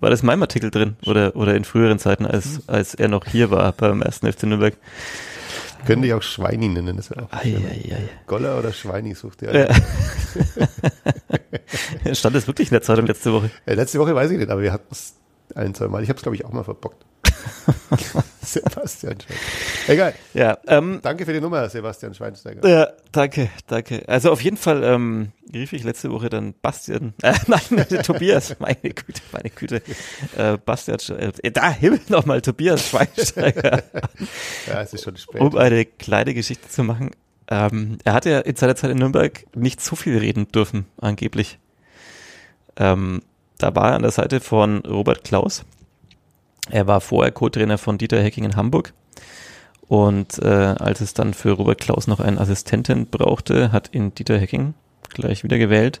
War 0.00 0.08
das 0.08 0.22
in 0.22 0.26
meinem 0.26 0.40
Artikel 0.40 0.70
drin? 0.70 0.96
Oder, 1.04 1.36
oder 1.36 1.54
in 1.54 1.64
früheren 1.64 1.98
Zeiten, 1.98 2.24
als, 2.24 2.66
als 2.66 2.94
er 2.94 3.08
noch 3.08 3.26
hier 3.26 3.50
war 3.50 3.72
beim 3.72 4.00
ersten 4.00 4.32
FC 4.32 4.44
Nürnberg? 4.44 4.74
Können 5.84 6.00
dich 6.00 6.14
auch 6.14 6.22
Schweini 6.22 6.68
nennen. 6.68 6.96
Das 6.96 7.10
wäre 7.10 7.24
auch 7.24 7.32
Ei, 7.32 7.54
ei, 7.56 7.94
ei. 7.94 8.08
Goller 8.26 8.58
oder 8.58 8.72
Schweini 8.72 9.14
sucht 9.14 9.42
ihr. 9.42 9.54
Ja. 9.54 9.68
Stand 12.12 12.36
das 12.36 12.46
wirklich 12.46 12.68
in 12.68 12.74
der 12.74 12.82
Zeitung 12.82 13.06
letzte 13.06 13.32
Woche? 13.32 13.50
Äh, 13.66 13.74
letzte 13.74 13.98
Woche 13.98 14.14
weiß 14.14 14.30
ich 14.30 14.38
nicht, 14.38 14.50
aber 14.50 14.62
wir 14.62 14.72
hatten 14.72 14.86
es 14.90 15.14
ein, 15.54 15.74
zwei 15.74 15.88
Mal. 15.88 16.02
Ich 16.02 16.08
habe 16.08 16.16
es, 16.16 16.22
glaube 16.22 16.36
ich, 16.36 16.44
auch 16.44 16.52
mal 16.52 16.64
verbockt. 16.64 17.04
Sebastian 18.42 19.16
Schweinsteiger. 19.20 19.92
Egal. 19.92 20.14
Ja, 20.32 20.58
ähm, 20.66 21.00
Danke 21.02 21.24
für 21.26 21.32
die 21.32 21.40
Nummer, 21.40 21.68
Sebastian 21.68 22.14
Schweinsteiger. 22.14 22.66
ja, 22.68 22.88
danke, 23.12 23.50
danke. 23.66 24.02
Also 24.08 24.30
auf 24.30 24.40
jeden 24.40 24.56
Fall 24.56 24.82
ähm, 24.84 25.32
rief 25.52 25.72
ich 25.72 25.82
letzte 25.84 26.10
Woche 26.10 26.28
dann 26.30 26.54
Bastian, 26.62 27.14
äh, 27.22 27.34
nein, 27.46 27.86
Tobias, 28.02 28.56
meine 28.60 28.76
Güte, 28.80 29.20
meine 29.32 29.50
Güte, 29.50 29.82
äh, 30.36 30.56
Bastian, 30.58 30.98
äh, 31.18 31.50
da 31.50 31.70
Himmel 31.70 32.00
nochmal, 32.08 32.40
Tobias 32.40 32.88
Schweinsteiger, 32.88 33.82
Ja, 34.66 34.82
es 34.82 34.94
ist 34.94 35.04
schon 35.04 35.16
spät. 35.16 35.40
um 35.40 35.56
eine 35.56 35.84
kleine 35.84 36.34
Geschichte 36.34 36.68
zu 36.68 36.82
machen. 36.84 37.10
Ähm, 37.48 37.98
er 38.04 38.14
hatte 38.14 38.30
ja 38.30 38.40
in 38.40 38.56
seiner 38.56 38.76
Zeit 38.76 38.90
in 38.90 38.98
Nürnberg 38.98 39.44
nicht 39.54 39.80
so 39.80 39.96
viel 39.96 40.18
reden 40.18 40.48
dürfen, 40.48 40.86
angeblich. 41.00 41.58
Ähm, 42.76 43.22
da 43.58 43.74
war 43.74 43.90
er 43.90 43.96
an 43.96 44.02
der 44.02 44.10
Seite 44.10 44.40
von 44.40 44.78
Robert 44.80 45.24
Klaus. 45.24 45.64
Er 46.70 46.86
war 46.86 47.00
vorher 47.00 47.32
Co-Trainer 47.32 47.78
von 47.78 47.98
Dieter 47.98 48.22
Hecking 48.22 48.44
in 48.44 48.56
Hamburg. 48.56 48.94
Und 49.86 50.38
äh, 50.38 50.74
als 50.78 51.00
es 51.02 51.12
dann 51.12 51.34
für 51.34 51.52
Robert 51.52 51.80
Klaus 51.80 52.06
noch 52.06 52.20
einen 52.20 52.38
Assistenten 52.38 53.06
brauchte, 53.06 53.70
hat 53.70 53.94
ihn 53.94 54.14
Dieter 54.14 54.38
Hecking 54.38 54.74
gleich 55.10 55.44
wieder 55.44 55.58
gewählt. 55.58 56.00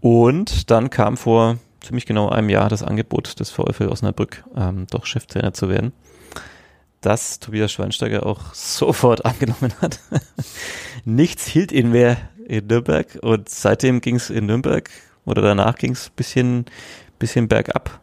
Und 0.00 0.70
dann 0.70 0.90
kam 0.90 1.16
vor 1.16 1.58
ziemlich 1.80 2.06
genau 2.06 2.28
einem 2.28 2.48
Jahr 2.48 2.68
das 2.68 2.82
Angebot 2.82 3.38
des 3.38 3.50
VfL 3.50 3.88
Osnabrück, 3.88 4.44
ähm, 4.56 4.86
doch 4.90 5.06
Cheftrainer 5.06 5.52
zu 5.52 5.68
werden. 5.68 5.92
Das 7.02 7.40
Tobias 7.40 7.72
Schweinsteiger 7.72 8.24
auch 8.24 8.54
sofort 8.54 9.24
angenommen 9.26 9.74
hat. 9.80 10.00
Nichts 11.04 11.46
hielt 11.46 11.72
ihn 11.72 11.90
mehr 11.90 12.16
in 12.46 12.66
Nürnberg 12.68 13.18
und 13.22 13.48
seitdem 13.48 14.00
ging 14.00 14.16
es 14.16 14.30
in 14.30 14.46
Nürnberg 14.46 14.88
oder 15.24 15.42
danach 15.42 15.76
ging 15.76 15.92
es 15.92 16.10
bisschen, 16.10 16.64
bisschen 17.18 17.48
bergab. 17.48 18.00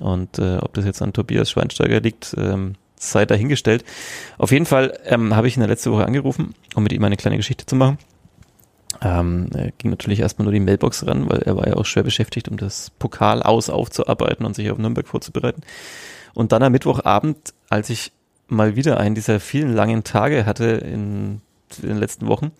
Und 0.00 0.38
äh, 0.38 0.56
ob 0.56 0.74
das 0.74 0.86
jetzt 0.86 1.02
an 1.02 1.12
Tobias 1.12 1.50
Schweinsteiger 1.50 2.00
liegt, 2.00 2.34
ähm, 2.38 2.76
sei 2.96 3.26
dahingestellt. 3.26 3.84
Auf 4.38 4.52
jeden 4.52 4.66
Fall 4.66 4.98
ähm, 5.04 5.36
habe 5.36 5.48
ich 5.48 5.56
ihn 5.56 5.62
letzte 5.62 5.92
Woche 5.92 6.06
angerufen, 6.06 6.54
um 6.74 6.82
mit 6.82 6.92
ihm 6.92 7.04
eine 7.04 7.16
kleine 7.16 7.36
Geschichte 7.36 7.66
zu 7.66 7.76
machen. 7.76 7.98
Ähm, 9.02 9.48
er 9.54 9.70
ging 9.72 9.90
natürlich 9.90 10.20
erstmal 10.20 10.44
nur 10.44 10.52
die 10.52 10.60
Mailbox 10.60 11.06
ran, 11.06 11.28
weil 11.28 11.42
er 11.42 11.56
war 11.56 11.66
ja 11.68 11.74
auch 11.74 11.86
schwer 11.86 12.02
beschäftigt, 12.02 12.48
um 12.48 12.56
das 12.56 12.90
Pokal 12.98 13.42
aus 13.42 13.70
aufzuarbeiten 13.70 14.44
und 14.44 14.54
sich 14.54 14.70
auf 14.70 14.78
Nürnberg 14.78 15.06
vorzubereiten. 15.06 15.62
Und 16.34 16.52
dann 16.52 16.62
am 16.62 16.72
Mittwochabend, 16.72 17.54
als 17.68 17.90
ich 17.90 18.12
mal 18.50 18.76
wieder 18.76 18.98
einen 18.98 19.14
dieser 19.14 19.40
vielen 19.40 19.74
langen 19.74 20.04
Tage 20.04 20.46
hatte 20.46 20.64
in, 20.64 21.40
in 21.82 21.88
den 21.88 21.98
letzten 21.98 22.26
Wochen, 22.26 22.50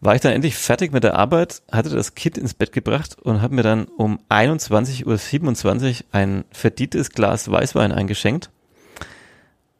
war 0.00 0.14
ich 0.14 0.20
dann 0.20 0.32
endlich 0.32 0.54
fertig 0.56 0.92
mit 0.92 1.02
der 1.04 1.14
Arbeit, 1.14 1.62
hatte 1.72 1.90
das 1.90 2.14
Kind 2.14 2.38
ins 2.38 2.54
Bett 2.54 2.72
gebracht 2.72 3.16
und 3.20 3.42
habe 3.42 3.54
mir 3.54 3.62
dann 3.62 3.84
um 3.86 4.20
21.27 4.28 5.04
Uhr 5.04 6.04
ein 6.12 6.44
verdientes 6.52 7.10
Glas 7.10 7.50
Weißwein 7.50 7.90
eingeschenkt. 7.92 8.50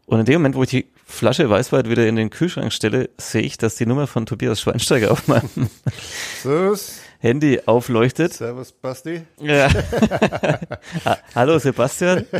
Und 0.06 0.20
in 0.20 0.24
dem 0.24 0.34
Moment, 0.40 0.54
wo 0.56 0.62
ich 0.62 0.70
die 0.70 0.86
Flasche 1.06 1.48
Weißwein 1.48 1.88
wieder 1.88 2.06
in 2.06 2.16
den 2.16 2.30
Kühlschrank 2.30 2.72
stelle, 2.72 3.10
sehe 3.18 3.42
ich, 3.42 3.58
dass 3.58 3.76
die 3.76 3.86
Nummer 3.86 4.06
von 4.06 4.26
Tobias 4.26 4.60
Schweinsteiger 4.60 5.10
auf 5.10 5.26
meinem 5.28 5.48
Servus. 6.42 7.00
Handy 7.20 7.60
aufleuchtet. 7.66 8.32
Servus, 8.34 8.72
Basti. 8.72 9.22
Ja. 9.40 9.68
Ha- 11.04 11.18
Hallo 11.34 11.58
Sebastian. 11.58 12.24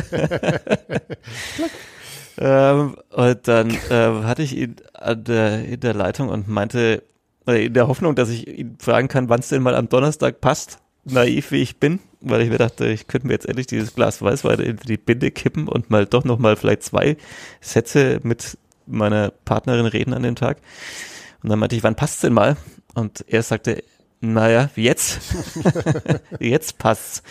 ähm, 2.39 2.95
und 3.11 3.47
dann 3.49 3.77
ähm, 3.89 4.25
hatte 4.25 4.43
ich 4.43 4.55
ihn 4.55 4.77
an 4.93 5.25
der, 5.25 5.65
in 5.65 5.79
der 5.81 5.93
Leitung 5.93 6.29
und 6.29 6.47
meinte, 6.47 7.03
äh, 7.45 7.65
in 7.65 7.73
der 7.73 7.89
Hoffnung, 7.89 8.15
dass 8.15 8.29
ich 8.29 8.47
ihn 8.47 8.77
fragen 8.79 9.09
kann, 9.09 9.27
wann 9.27 9.41
es 9.41 9.49
denn 9.49 9.61
mal 9.61 9.75
am 9.75 9.89
Donnerstag 9.89 10.39
passt, 10.39 10.79
naiv 11.03 11.51
wie 11.51 11.61
ich 11.61 11.77
bin, 11.77 11.99
weil 12.21 12.41
ich 12.41 12.49
mir 12.49 12.57
dachte, 12.57 12.87
ich 12.87 13.07
könnte 13.07 13.27
mir 13.27 13.33
jetzt 13.33 13.45
endlich 13.45 13.67
dieses 13.67 13.93
Glas 13.93 14.21
Weißwein 14.21 14.59
in 14.61 14.77
die 14.77 14.97
Binde 14.97 15.31
kippen 15.31 15.67
und 15.67 15.89
mal 15.89 16.05
doch 16.05 16.23
noch 16.23 16.39
mal 16.39 16.55
vielleicht 16.55 16.83
zwei 16.83 17.17
Sätze 17.59 18.21
mit 18.23 18.57
meiner 18.85 19.31
Partnerin 19.43 19.85
reden 19.85 20.13
an 20.13 20.23
dem 20.23 20.35
Tag. 20.35 20.59
Und 21.43 21.49
dann 21.49 21.59
meinte 21.59 21.75
ich, 21.75 21.83
wann 21.83 21.95
passt's 21.95 22.21
denn 22.21 22.33
mal? 22.33 22.55
Und 22.95 23.25
er 23.27 23.43
sagte, 23.43 23.83
naja, 24.21 24.69
jetzt. 24.75 25.19
jetzt 26.39 26.77
passt's. 26.77 27.21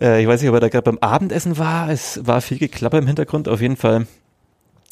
Äh, 0.00 0.22
ich 0.22 0.28
weiß 0.28 0.40
nicht, 0.40 0.48
ob 0.48 0.56
er 0.56 0.60
da 0.60 0.68
gerade 0.68 0.90
beim 0.90 0.98
Abendessen 0.98 1.58
war. 1.58 1.90
Es 1.90 2.26
war 2.26 2.40
viel 2.40 2.58
Geklapper 2.58 2.98
im 2.98 3.06
Hintergrund. 3.06 3.48
Auf 3.48 3.60
jeden 3.60 3.76
Fall 3.76 4.06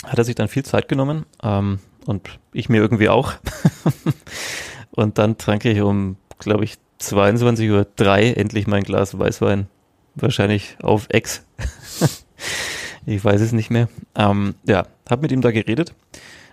hat 0.05 0.19
er 0.19 0.25
sich 0.25 0.35
dann 0.35 0.49
viel 0.49 0.65
Zeit 0.65 0.89
genommen. 0.89 1.27
Ähm, 1.43 1.79
und 2.07 2.39
ich 2.53 2.69
mir 2.69 2.79
irgendwie 2.79 3.09
auch. 3.09 3.33
und 4.93 5.19
dann 5.19 5.39
trank 5.39 5.65
ich 5.65 5.81
um, 5.81 6.17
glaube 6.39 6.65
ich, 6.65 6.75
22.03 7.01 7.71
Uhr 7.71 8.37
endlich 8.37 8.67
mein 8.67 8.85
Glas 8.85 9.19
Weißwein. 9.19 9.67
Wahrscheinlich 10.15 10.77
auf 10.81 11.07
Ex. 11.11 11.45
ich 13.07 13.23
weiß 13.23 13.41
es 13.41 13.53
nicht 13.53 13.71
mehr. 13.71 13.89
Ähm, 14.15 14.55
ja, 14.65 14.87
hab 15.09 15.23
mit 15.23 15.33
ihm 15.33 15.43
da 15.43 15.51
geredet. 15.51 15.95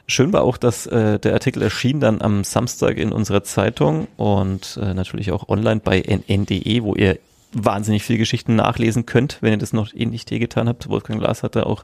Schön 0.06 0.34
war 0.34 0.44
auch, 0.44 0.58
dass 0.58 0.86
äh, 0.86 1.18
der 1.18 1.34
Artikel 1.34 1.62
erschien 1.62 2.02
dann 2.02 2.22
am 2.22 2.44
Samstag 2.44 2.98
in 2.98 3.14
unserer 3.14 3.44
Zeitung 3.44 4.08
und 4.18 4.78
äh, 4.82 4.94
natürlich 4.94 5.32
auch 5.32 5.48
online 5.48 5.80
bei 5.82 6.02
nn.de, 6.02 6.84
wo 6.84 6.94
ihr 6.96 7.20
wahnsinnig 7.54 8.04
viel 8.04 8.18
Geschichten 8.18 8.56
nachlesen 8.56 9.06
könnt, 9.06 9.38
wenn 9.42 9.54
ihr 9.54 9.58
das 9.58 9.74
noch 9.74 9.94
eh 9.94 10.06
nicht 10.06 10.30
getan 10.30 10.68
habt. 10.68 10.90
Wolfgang 10.90 11.20
Glas 11.20 11.44
hat 11.44 11.56
da 11.56 11.64
auch 11.64 11.84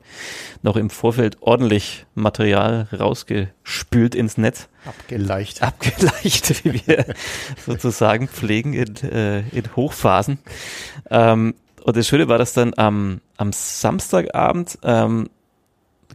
noch 0.61 0.75
im 0.75 0.89
Vorfeld 0.89 1.37
ordentlich 1.41 2.05
Material 2.15 2.87
rausgespült 2.97 4.15
ins 4.15 4.37
Netz, 4.37 4.67
Abgeleicht. 4.85 5.61
abgeleicht, 5.61 6.63
wie 6.65 6.81
wir 6.85 7.05
sozusagen 7.65 8.27
pflegen 8.27 8.73
in, 8.73 8.95
äh, 8.97 9.39
in 9.49 9.75
Hochphasen. 9.75 10.39
Ähm, 11.09 11.55
und 11.83 11.97
das 11.97 12.07
Schöne 12.07 12.27
war, 12.27 12.37
dass 12.37 12.53
dann 12.53 12.73
am, 12.75 13.21
am 13.37 13.51
Samstagabend 13.53 14.77
ähm, 14.83 15.29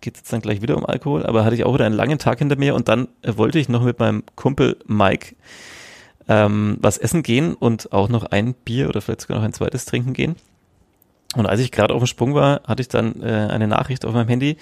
geht 0.00 0.14
es 0.16 0.20
jetzt 0.20 0.32
dann 0.32 0.40
gleich 0.40 0.60
wieder 0.60 0.76
um 0.76 0.84
Alkohol, 0.84 1.24
aber 1.24 1.44
hatte 1.44 1.54
ich 1.54 1.64
auch 1.64 1.74
wieder 1.74 1.86
einen 1.86 1.94
langen 1.94 2.18
Tag 2.18 2.38
hinter 2.38 2.56
mir 2.56 2.74
und 2.74 2.88
dann 2.88 3.08
äh, 3.22 3.36
wollte 3.36 3.58
ich 3.58 3.68
noch 3.68 3.82
mit 3.82 3.98
meinem 3.98 4.22
Kumpel 4.34 4.76
Mike 4.86 5.34
ähm, 6.28 6.78
was 6.80 6.98
essen 6.98 7.22
gehen 7.22 7.54
und 7.54 7.92
auch 7.92 8.08
noch 8.08 8.24
ein 8.24 8.54
Bier 8.54 8.88
oder 8.88 9.00
vielleicht 9.00 9.22
sogar 9.22 9.38
noch 9.38 9.44
ein 9.44 9.52
zweites 9.52 9.84
trinken 9.84 10.12
gehen. 10.12 10.36
Und 11.36 11.46
als 11.46 11.60
ich 11.60 11.72
gerade 11.72 11.94
auf 11.94 12.02
dem 12.02 12.06
Sprung 12.06 12.34
war, 12.34 12.62
hatte 12.64 12.82
ich 12.82 12.88
dann 12.88 13.20
äh, 13.20 13.48
eine 13.50 13.66
Nachricht 13.66 14.04
auf 14.04 14.14
meinem 14.14 14.28
Handy 14.28 14.56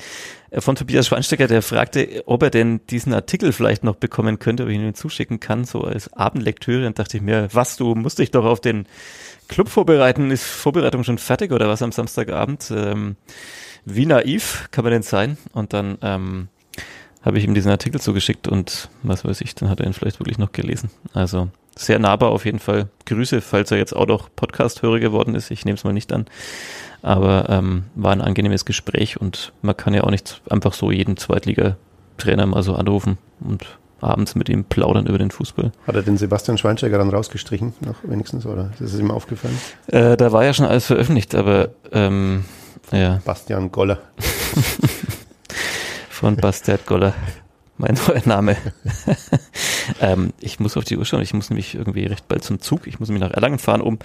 äh, 0.51 0.61
von 0.61 0.75
Tobias 0.75 1.07
Schweinstecker, 1.07 1.47
der 1.47 1.63
fragte, 1.63 2.23
ob 2.27 2.43
er 2.43 2.51
denn 2.51 2.81
diesen 2.89 3.13
Artikel 3.13 3.53
vielleicht 3.53 3.85
noch 3.85 3.97
bekommen 3.97 4.39
könnte, 4.39 4.63
ob 4.65 4.71
ich 4.71 4.77
ihn 4.77 4.95
zuschicken 4.95 5.39
kann, 5.39 5.65
so 5.65 5.83
als 5.83 6.13
Abendlektüre. 6.15 6.87
Und 6.87 6.99
dachte 6.99 7.19
ich 7.19 7.23
mir, 7.23 7.49
was, 7.53 7.77
du 7.77 7.95
musst 7.95 8.19
dich 8.19 8.31
doch 8.31 8.45
auf 8.45 8.61
den 8.61 8.87
Club 9.49 9.69
vorbereiten. 9.69 10.31
Ist 10.31 10.45
Vorbereitung 10.45 11.05
schon 11.05 11.19
fertig 11.19 11.53
oder 11.53 11.69
was 11.69 11.83
am 11.83 11.93
Samstagabend? 11.93 12.73
Ähm, 12.75 13.17
wie 13.85 14.07
naiv 14.07 14.69
kann 14.71 14.85
man 14.85 14.93
denn 14.93 15.03
sein? 15.03 15.37
Und 15.53 15.75
dann 15.75 15.99
ähm, 16.01 16.49
habe 17.23 17.39
ich 17.39 17.45
ihm 17.45 17.55
diesen 17.55 17.71
Artikel 17.71 18.01
zugeschickt 18.01 18.49
und 18.49 18.89
was 19.03 19.25
weiß 19.25 19.41
ich, 19.41 19.55
dann 19.55 19.69
hat 19.69 19.81
er 19.81 19.87
ihn 19.87 19.93
vielleicht 19.93 20.21
wirklich 20.21 20.39
noch 20.39 20.53
gelesen. 20.53 20.91
Also 21.15 21.49
sehr 21.77 21.99
nahbar 21.99 22.31
auf 22.31 22.45
jeden 22.45 22.59
Fall. 22.59 22.89
Grüße, 23.07 23.41
falls 23.41 23.71
er 23.71 23.79
jetzt 23.79 23.95
auch 23.95 24.07
noch 24.07 24.29
Podcast-Hörer 24.35 25.01
geworden 25.01 25.35
ist. 25.35 25.51
Ich 25.51 25.65
nehme 25.65 25.77
es 25.77 25.85
mal 25.85 25.93
nicht 25.93 26.13
an. 26.13 26.27
Aber 27.01 27.47
ähm, 27.49 27.85
war 27.95 28.13
ein 28.13 28.21
angenehmes 28.21 28.65
Gespräch 28.65 29.21
und 29.21 29.53
man 29.63 29.77
kann 29.77 29.95
ja 29.95 30.05
auch 30.05 30.11
nicht 30.11 30.43
einfach 30.51 30.73
so 30.73 30.91
jeden 30.91 31.17
Zweitliga-Trainer 31.17 32.47
mal 32.47 32.63
so 32.63 32.75
anrufen 32.75 33.19
und 33.41 33.67
abends 34.01 34.35
mit 34.35 34.49
ihm 34.49 34.65
plaudern 34.65 35.07
über 35.07 35.19
den 35.19 35.31
Fußball. 35.31 35.73
Hat 35.87 35.95
er 35.95 36.03
den 36.03 36.17
Sebastian 36.17 36.59
Schweinsteiger 36.59 36.99
dann 36.99 37.11
rausgestrichen, 37.11 37.73
noch 37.81 37.97
wenigstens, 38.03 38.47
oder 38.47 38.71
ist 38.75 38.93
es 38.93 39.01
ihm 39.01 39.11
aufgefallen? 39.11 39.57
Äh, 39.87 40.17
da 40.17 40.33
war 40.33 40.45
ja 40.45 40.53
schon 40.53 40.67
alles 40.67 40.87
veröffentlicht, 40.87 41.35
aber 41.35 41.71
ähm, 41.93 42.45
ja, 42.91 43.21
Bastian 43.25 43.71
Goller. 43.71 43.99
von 46.23 46.37
Bastard 46.37 46.87
Goller. 46.87 47.15
Mein 47.79 47.99
neuer 48.07 48.23
Name. 48.25 48.57
Ähm, 50.01 50.33
ich 50.39 50.61
muss 50.61 50.77
auf 50.77 50.85
die 50.85 50.97
Uhr 50.97 51.05
schauen. 51.05 51.23
Ich 51.23 51.35
muss 51.35 51.51
nämlich 51.51 51.75
irgendwie 51.75 52.05
recht 52.05 52.29
bald 52.29 52.45
zum 52.45 52.61
Zug. 52.61 52.87
Ich 52.87 53.01
muss 53.01 53.09
nämlich 53.09 53.29
nach 53.29 53.35
Erlangen 53.35 53.59
fahren, 53.59 53.81
um 53.81 53.99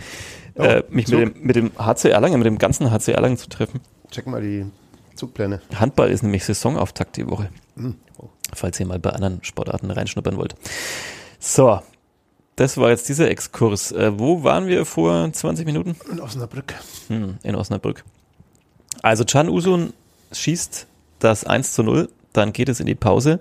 Oh, 0.55 0.63
äh, 0.63 0.83
mich 0.89 1.07
mit 1.07 1.19
dem, 1.19 1.33
mit 1.39 1.55
dem 1.55 1.71
HC 1.77 2.09
Erlangen, 2.09 2.39
mit 2.39 2.47
dem 2.47 2.57
ganzen 2.57 2.89
HC 2.89 3.11
Erlangen 3.11 3.37
zu 3.37 3.47
treffen. 3.47 3.79
Check 4.09 4.25
mal 4.25 4.41
die 4.41 4.65
Zugpläne. 5.15 5.61
Handball 5.75 6.09
ist 6.09 6.23
nämlich 6.23 6.43
Saisonauftakt 6.43 7.15
die 7.17 7.27
Woche. 7.29 7.49
Hm. 7.75 7.95
Oh. 8.17 8.29
falls 8.55 8.79
ihr 8.79 8.87
mal 8.87 8.97
bei 8.97 9.11
anderen 9.11 9.43
Sportarten 9.43 9.91
reinschnuppern 9.91 10.37
wollt. 10.37 10.55
So, 11.37 11.79
das 12.55 12.77
war 12.77 12.89
jetzt 12.89 13.07
dieser 13.07 13.29
Exkurs. 13.29 13.91
Äh, 13.91 14.17
wo 14.17 14.43
waren 14.43 14.65
wir 14.65 14.87
vor 14.87 15.31
20 15.31 15.67
Minuten? 15.67 15.95
In 16.11 16.19
Osnabrück. 16.19 16.73
Hm, 17.09 17.37
in 17.43 17.55
Osnabrück. 17.55 18.03
Also 19.03 19.23
Can 19.23 19.49
Usun 19.49 19.93
schießt 20.31 20.87
das 21.19 21.43
1 21.43 21.73
zu 21.73 21.83
0, 21.83 22.09
dann 22.33 22.53
geht 22.53 22.69
es 22.69 22.79
in 22.79 22.85
die 22.85 22.95
Pause. 22.95 23.39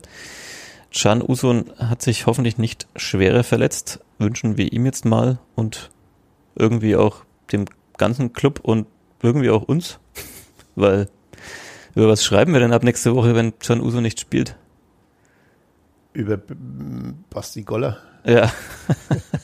Can 0.95 1.23
Usun 1.23 1.73
hat 1.79 2.03
sich 2.03 2.27
hoffentlich 2.27 2.59
nicht 2.59 2.87
schwerer 2.97 3.45
verletzt, 3.45 4.01
wünschen 4.19 4.57
wir 4.57 4.73
ihm 4.73 4.87
jetzt 4.87 5.05
mal 5.05 5.39
und 5.55 5.91
irgendwie 6.55 6.97
auch 6.97 7.25
dem 7.53 7.67
ganzen 7.99 8.33
Club 8.33 8.61
und 8.63 8.87
irgendwie 9.23 9.51
auch 9.51 9.63
uns, 9.63 9.99
weil 10.75 11.09
über 11.95 12.09
was 12.09 12.25
schreiben 12.25 12.53
wir 12.53 12.61
denn 12.61 12.73
ab 12.73 12.83
nächste 12.83 13.15
Woche, 13.15 13.35
wenn 13.35 13.59
Can 13.59 13.81
Usun 13.81 14.03
nicht 14.03 14.21
spielt? 14.21 14.57
Über 16.13 16.39
Basti 17.31 17.63
Goller. 17.63 17.99
Ja. 18.27 18.53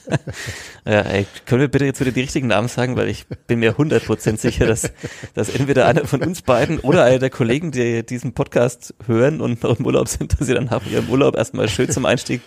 ja, 0.85 1.01
ey, 1.03 1.26
können 1.47 1.61
wir 1.61 1.68
bitte 1.68 1.85
jetzt 1.85 2.01
wieder 2.01 2.11
die 2.11 2.20
richtigen 2.20 2.49
Namen 2.49 2.68
sagen, 2.68 2.97
weil 2.97 3.09
ich 3.09 3.26
bin 3.47 3.61
mir 3.61 3.76
100% 3.76 4.39
sicher, 4.39 4.66
dass, 4.66 4.93
dass 5.35 5.49
entweder 5.51 5.87
einer 5.87 6.05
von 6.05 6.22
uns 6.22 6.43
beiden 6.43 6.80
oder 6.80 7.05
einer 7.05 7.20
der 7.20 7.30
Kollegen, 7.30 7.70
die 7.70 8.05
diesen 8.05 8.33
Podcast 8.35 8.95
hören 9.07 9.41
und 9.41 9.62
noch 9.62 9.78
im 9.78 9.87
Urlaub 9.87 10.09
sind, 10.09 10.39
dass 10.39 10.49
sie 10.49 10.55
dann 10.55 10.64
nach 10.64 10.85
ihrem 10.87 11.09
Urlaub 11.09 11.37
erstmal 11.37 11.68
schön 11.68 11.91
zum 11.91 12.05
Einstieg 12.05 12.43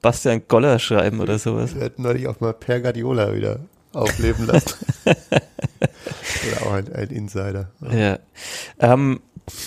Bastian 0.00 0.42
Goller 0.48 0.78
schreiben 0.78 1.20
oder 1.20 1.38
sowas. 1.38 1.74
Wir 1.74 1.82
hätten 1.82 2.02
neulich 2.02 2.28
auch 2.28 2.40
mal 2.40 2.54
Per 2.54 2.80
Guardiola 2.80 3.34
wieder 3.34 3.60
aufleben 3.92 4.46
lassen. 4.46 4.76
Oder 5.04 6.66
auch 6.66 6.72
ein, 6.72 6.92
ein 6.92 7.08
Insider. 7.08 7.70
Ja. 7.90 8.18
Ähm, 8.78 9.20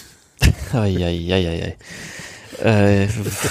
Eieieiei. 0.73 1.75
Äh, 2.59 3.07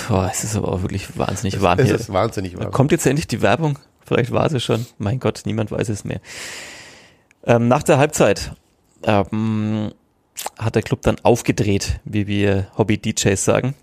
boah, 0.09 0.29
es 0.33 0.45
ist 0.45 0.57
aber 0.57 0.69
auch 0.73 0.83
wirklich 0.83 1.17
wahnsinnig 1.19 1.61
warm 1.63 1.79
Es 1.79 1.87
hier. 1.87 1.95
ist 1.95 2.13
wahnsinnig 2.13 2.59
warm. 2.59 2.71
Kommt 2.71 2.93
jetzt 2.93 3.07
endlich 3.07 3.27
die 3.27 3.43
Werbung? 3.43 3.79
Vielleicht 4.05 4.33
war 4.33 4.49
sie 4.51 4.61
schon. 4.61 4.87
Mein 4.99 5.21
Gott, 5.21 5.43
niemand 5.45 5.71
weiß 5.71 5.89
es 5.89 6.05
mehr. 6.05 6.21
Ähm, 7.45 7.69
nach 7.69 7.83
der 7.83 7.99
Halbzeit 7.99 8.53
ähm, 9.05 9.93
hat 10.59 10.75
der 10.75 10.83
Club 10.83 11.03
dann 11.03 11.17
aufgedreht, 11.23 12.01
wie 12.05 12.27
wir 12.27 12.67
Hobby-DJs 12.77 13.43
sagen. 13.43 13.75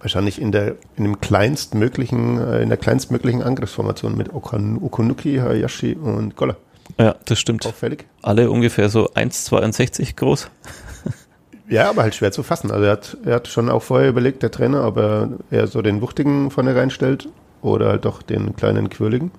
Wahrscheinlich 0.00 0.40
in 0.40 0.52
der 0.52 0.76
in 0.96 1.04
dem 1.04 1.20
kleinstmöglichen, 1.20 2.38
äh, 2.38 2.62
in 2.62 2.68
der 2.68 2.78
kleinstmöglichen 2.78 3.42
Angriffsformation 3.42 4.16
mit 4.16 4.32
Okan, 4.34 4.78
Okunuki, 4.82 5.38
Hayashi 5.38 5.94
und 5.94 6.36
Goller. 6.36 6.56
Ja, 6.98 7.16
das 7.24 7.38
stimmt. 7.40 7.66
Auffällig. 7.66 8.04
Alle 8.22 8.50
ungefähr 8.50 8.88
so 8.90 9.10
1,62 9.12 10.16
groß. 10.16 10.50
Ja, 11.68 11.88
aber 11.88 12.02
halt 12.02 12.14
schwer 12.14 12.30
zu 12.32 12.42
fassen. 12.42 12.70
Also 12.70 12.84
er 12.84 12.92
hat, 12.92 13.16
er 13.24 13.34
hat 13.36 13.48
schon 13.48 13.70
auch 13.70 13.82
vorher 13.82 14.08
überlegt, 14.08 14.42
der 14.42 14.50
Trainer, 14.50 14.86
ob 14.86 14.96
er 14.98 15.30
eher 15.50 15.66
so 15.66 15.80
den 15.82 16.00
Wuchtigen 16.02 16.50
vorne 16.50 16.74
reinstellt 16.76 17.28
oder 17.62 17.88
halt 17.88 18.04
doch 18.04 18.22
den 18.22 18.54
kleinen 18.56 18.90
Quirligen. 18.90 19.30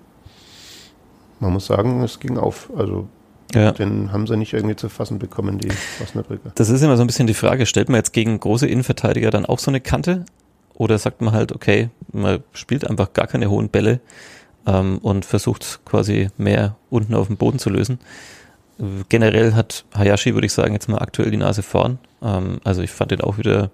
Man 1.40 1.54
muss 1.54 1.66
sagen, 1.68 2.02
es 2.04 2.20
ging 2.20 2.38
auf. 2.38 2.70
Also 2.76 3.08
Ja. 3.54 3.72
den 3.72 4.12
haben 4.12 4.26
sie 4.26 4.38
nicht 4.38 4.54
irgendwie 4.54 4.76
zu 4.76 4.90
fassen 4.90 5.20
bekommen, 5.20 5.60
die 5.60 5.70
Osnabrücker. 6.02 6.52
Das 6.56 6.70
ist 6.70 6.82
immer 6.82 6.98
so 6.98 7.04
ein 7.04 7.08
bisschen 7.08 7.28
die 7.28 7.34
Frage, 7.34 7.66
stellt 7.66 7.90
man 7.90 7.98
jetzt 7.98 8.14
gegen 8.14 8.40
große 8.40 8.68
Innenverteidiger 8.68 9.30
dann 9.32 9.46
auch 9.46 9.60
so 9.60 9.70
eine 9.70 9.82
Kante? 9.82 10.26
Oder 10.74 10.98
sagt 10.98 11.22
man 11.22 11.34
halt, 11.34 11.54
okay, 11.54 11.90
man 12.12 12.40
spielt 12.54 12.86
einfach 12.90 13.14
gar 13.14 13.28
keine 13.28 13.50
hohen 13.50 13.70
Bälle 13.70 14.00
ähm, 14.66 14.98
und 14.98 15.24
versucht 15.26 15.80
quasi 15.86 16.30
mehr 16.38 16.76
unten 16.90 17.14
auf 17.14 17.28
dem 17.28 17.38
Boden 17.38 17.60
zu 17.60 17.70
lösen? 17.70 18.00
Generell 19.10 19.54
hat 19.54 19.86
Hayashi, 19.94 20.34
würde 20.34 20.48
ich 20.48 20.54
sagen, 20.54 20.74
jetzt 20.74 20.90
mal 20.90 21.00
aktuell 21.00 21.32
die 21.32 21.38
Nase 21.38 21.64
vorn. 21.64 22.00
Ähm, 22.22 22.60
also 22.64 22.82
ich 22.82 22.92
fand 22.92 23.12
den 23.12 23.22
auch 23.22 23.38
wieder 23.38 23.72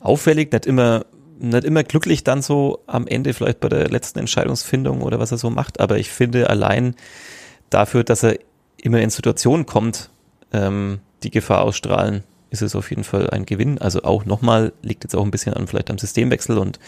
auffällig, 0.00 0.52
nicht 0.52 0.66
immer, 0.66 1.04
nicht 1.38 1.64
immer 1.64 1.82
glücklich 1.82 2.24
dann 2.24 2.42
so 2.42 2.82
am 2.86 3.06
Ende, 3.06 3.34
vielleicht 3.34 3.60
bei 3.60 3.68
der 3.68 3.88
letzten 3.88 4.20
Entscheidungsfindung 4.20 5.02
oder 5.02 5.18
was 5.18 5.32
er 5.32 5.38
so 5.38 5.50
macht, 5.50 5.80
aber 5.80 5.98
ich 5.98 6.10
finde 6.10 6.50
allein 6.50 6.94
dafür, 7.70 8.04
dass 8.04 8.22
er 8.22 8.38
immer 8.76 9.00
in 9.00 9.10
Situationen 9.10 9.66
kommt, 9.66 10.10
ähm, 10.52 11.00
die 11.22 11.30
Gefahr 11.30 11.62
ausstrahlen, 11.62 12.22
ist 12.50 12.62
es 12.62 12.76
auf 12.76 12.90
jeden 12.90 13.04
Fall 13.04 13.30
ein 13.30 13.46
Gewinn. 13.46 13.78
Also 13.78 14.02
auch 14.02 14.24
nochmal 14.26 14.72
liegt 14.82 15.04
jetzt 15.04 15.16
auch 15.16 15.24
ein 15.24 15.30
bisschen 15.30 15.54
an 15.54 15.66
vielleicht 15.66 15.90
am 15.90 15.98
Systemwechsel 15.98 16.58
und 16.58 16.78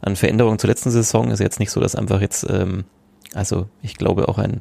an 0.00 0.14
Veränderungen 0.14 0.58
zur 0.58 0.68
letzten 0.68 0.90
Saison. 0.90 1.30
Ist 1.30 1.40
jetzt 1.40 1.58
nicht 1.58 1.72
so, 1.72 1.80
dass 1.80 1.96
einfach 1.96 2.20
jetzt, 2.20 2.46
ähm, 2.48 2.84
also 3.34 3.66
ich 3.82 3.96
glaube 3.96 4.28
auch 4.28 4.38
ein 4.38 4.60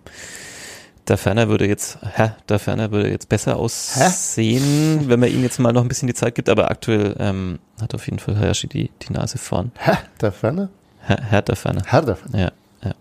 der 1.08 1.18
Ferner 1.18 1.48
würde 1.48 1.68
jetzt, 1.68 2.00
hä, 2.02 2.32
der 2.50 2.60
Ferner 2.60 2.92
würde 2.92 3.10
jetzt 3.10 3.30
besser 3.30 3.58
aussehen, 3.58 5.08
wenn 5.08 5.20
man 5.20 5.30
ihm 5.30 5.42
jetzt 5.44 5.60
mal 5.60 5.72
noch 5.72 5.82
ein 5.82 5.88
bisschen 5.88 6.08
die 6.08 6.14
Zeit 6.14 6.36
gibt, 6.36 6.50
aber 6.50 6.70
aktuell 6.70 7.16
ähm, 7.20 7.60
hat 7.82 7.96
auf 7.96 8.06
jeden 8.06 8.20
Fall 8.20 8.38
Hayashi 8.38 8.68
die, 8.68 8.92
die 9.02 9.14
Nase 9.14 9.38
vorn. 9.38 9.72
Hä? 9.78 9.94
Der 10.22 10.32
Ferner? 10.32 10.70
Herr, 11.00 11.22
Herr 11.22 11.42
der 11.42 11.56
Ferner. 11.56 11.84
Herr 11.86 12.02
der 12.02 12.16
Ferner. 12.16 12.38
Ja, 12.38 12.52
ja. 12.84 12.94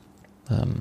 Ähm, 0.50 0.74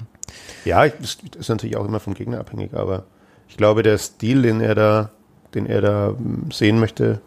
Ja, 0.65 0.87
das 0.87 1.17
ist 1.37 1.49
natürlich 1.49 1.77
auch 1.77 1.85
immer 1.85 1.99
vom 1.99 2.13
Gegner 2.13 2.39
abhängig, 2.39 2.73
aber 2.73 3.05
ich 3.49 3.57
glaube, 3.57 3.81
der 3.81 3.97
Stil, 3.97 4.43
den 4.43 4.61
er 4.61 4.75
da, 4.75 5.11
den 5.53 5.65
er 5.65 5.81
da 5.81 6.11
mm, 6.11 6.51
sehen 6.51 6.79
möchte, 6.79 7.21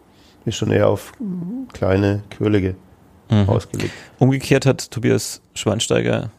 ist 0.45 0.55
schon 0.55 0.71
eher 0.71 0.87
auf 0.87 1.11
mm, 1.19 1.67
kleine, 1.73 2.23
quirlige 2.29 2.75
mhm. 3.29 3.49
ausgelegt. 3.49 3.93
Umgekehrt 4.19 4.65
hat 4.65 4.91
Tobias 4.91 5.41
Schweinsteiger, 5.53 6.29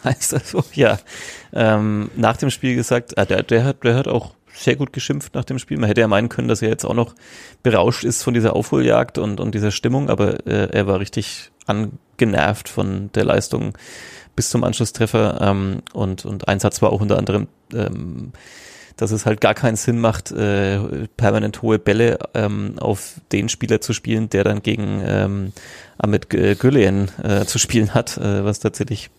heißt 0.04 0.32
das 0.32 0.50
so, 0.50 0.64
ja, 0.74 0.98
ähm, 1.52 2.10
nach 2.16 2.36
dem 2.36 2.50
Spiel 2.50 2.74
gesagt, 2.74 3.18
ah, 3.18 3.24
der, 3.24 3.42
der, 3.42 3.64
hat, 3.64 3.84
der 3.84 3.94
hat 3.94 4.08
auch 4.08 4.34
sehr 4.52 4.76
gut 4.76 4.92
geschimpft 4.92 5.34
nach 5.34 5.44
dem 5.44 5.58
Spiel. 5.58 5.78
Man 5.78 5.88
hätte 5.88 6.00
ja 6.00 6.08
meinen 6.08 6.28
können, 6.28 6.48
dass 6.48 6.62
er 6.62 6.68
jetzt 6.68 6.84
auch 6.84 6.94
noch 6.94 7.14
berauscht 7.62 8.04
ist 8.04 8.22
von 8.22 8.34
dieser 8.34 8.54
Aufholjagd 8.54 9.18
und, 9.18 9.40
und 9.40 9.54
dieser 9.54 9.70
Stimmung, 9.70 10.10
aber 10.10 10.46
äh, 10.46 10.70
er 10.70 10.86
war 10.86 11.00
richtig 11.00 11.50
angenervt 11.66 12.68
von 12.68 13.10
der 13.12 13.24
Leistung 13.24 13.76
bis 14.36 14.50
zum 14.50 14.64
Anschlusstreffer 14.64 15.40
ähm, 15.40 15.82
und, 15.92 16.24
und 16.24 16.48
ein 16.48 16.60
Satz 16.60 16.82
war 16.82 16.92
auch 16.92 17.00
unter 17.00 17.18
anderem, 17.18 17.48
ähm, 17.72 18.32
dass 19.00 19.12
es 19.12 19.24
halt 19.24 19.40
gar 19.40 19.54
keinen 19.54 19.76
Sinn 19.76 19.98
macht, 19.98 20.30
äh, 20.30 20.78
permanent 21.16 21.62
hohe 21.62 21.78
Bälle 21.78 22.18
ähm, 22.34 22.74
auf 22.78 23.14
den 23.32 23.48
Spieler 23.48 23.80
zu 23.80 23.94
spielen, 23.94 24.28
der 24.28 24.44
dann 24.44 24.62
gegen 24.62 25.00
ähm, 25.04 25.52
Ahmed 25.96 26.28
G- 26.28 26.54
Gülen 26.54 27.10
äh, 27.22 27.46
zu 27.46 27.58
spielen 27.58 27.94
hat, 27.94 28.18
äh, 28.18 28.44
was 28.44 28.60
tatsächlich, 28.60 29.10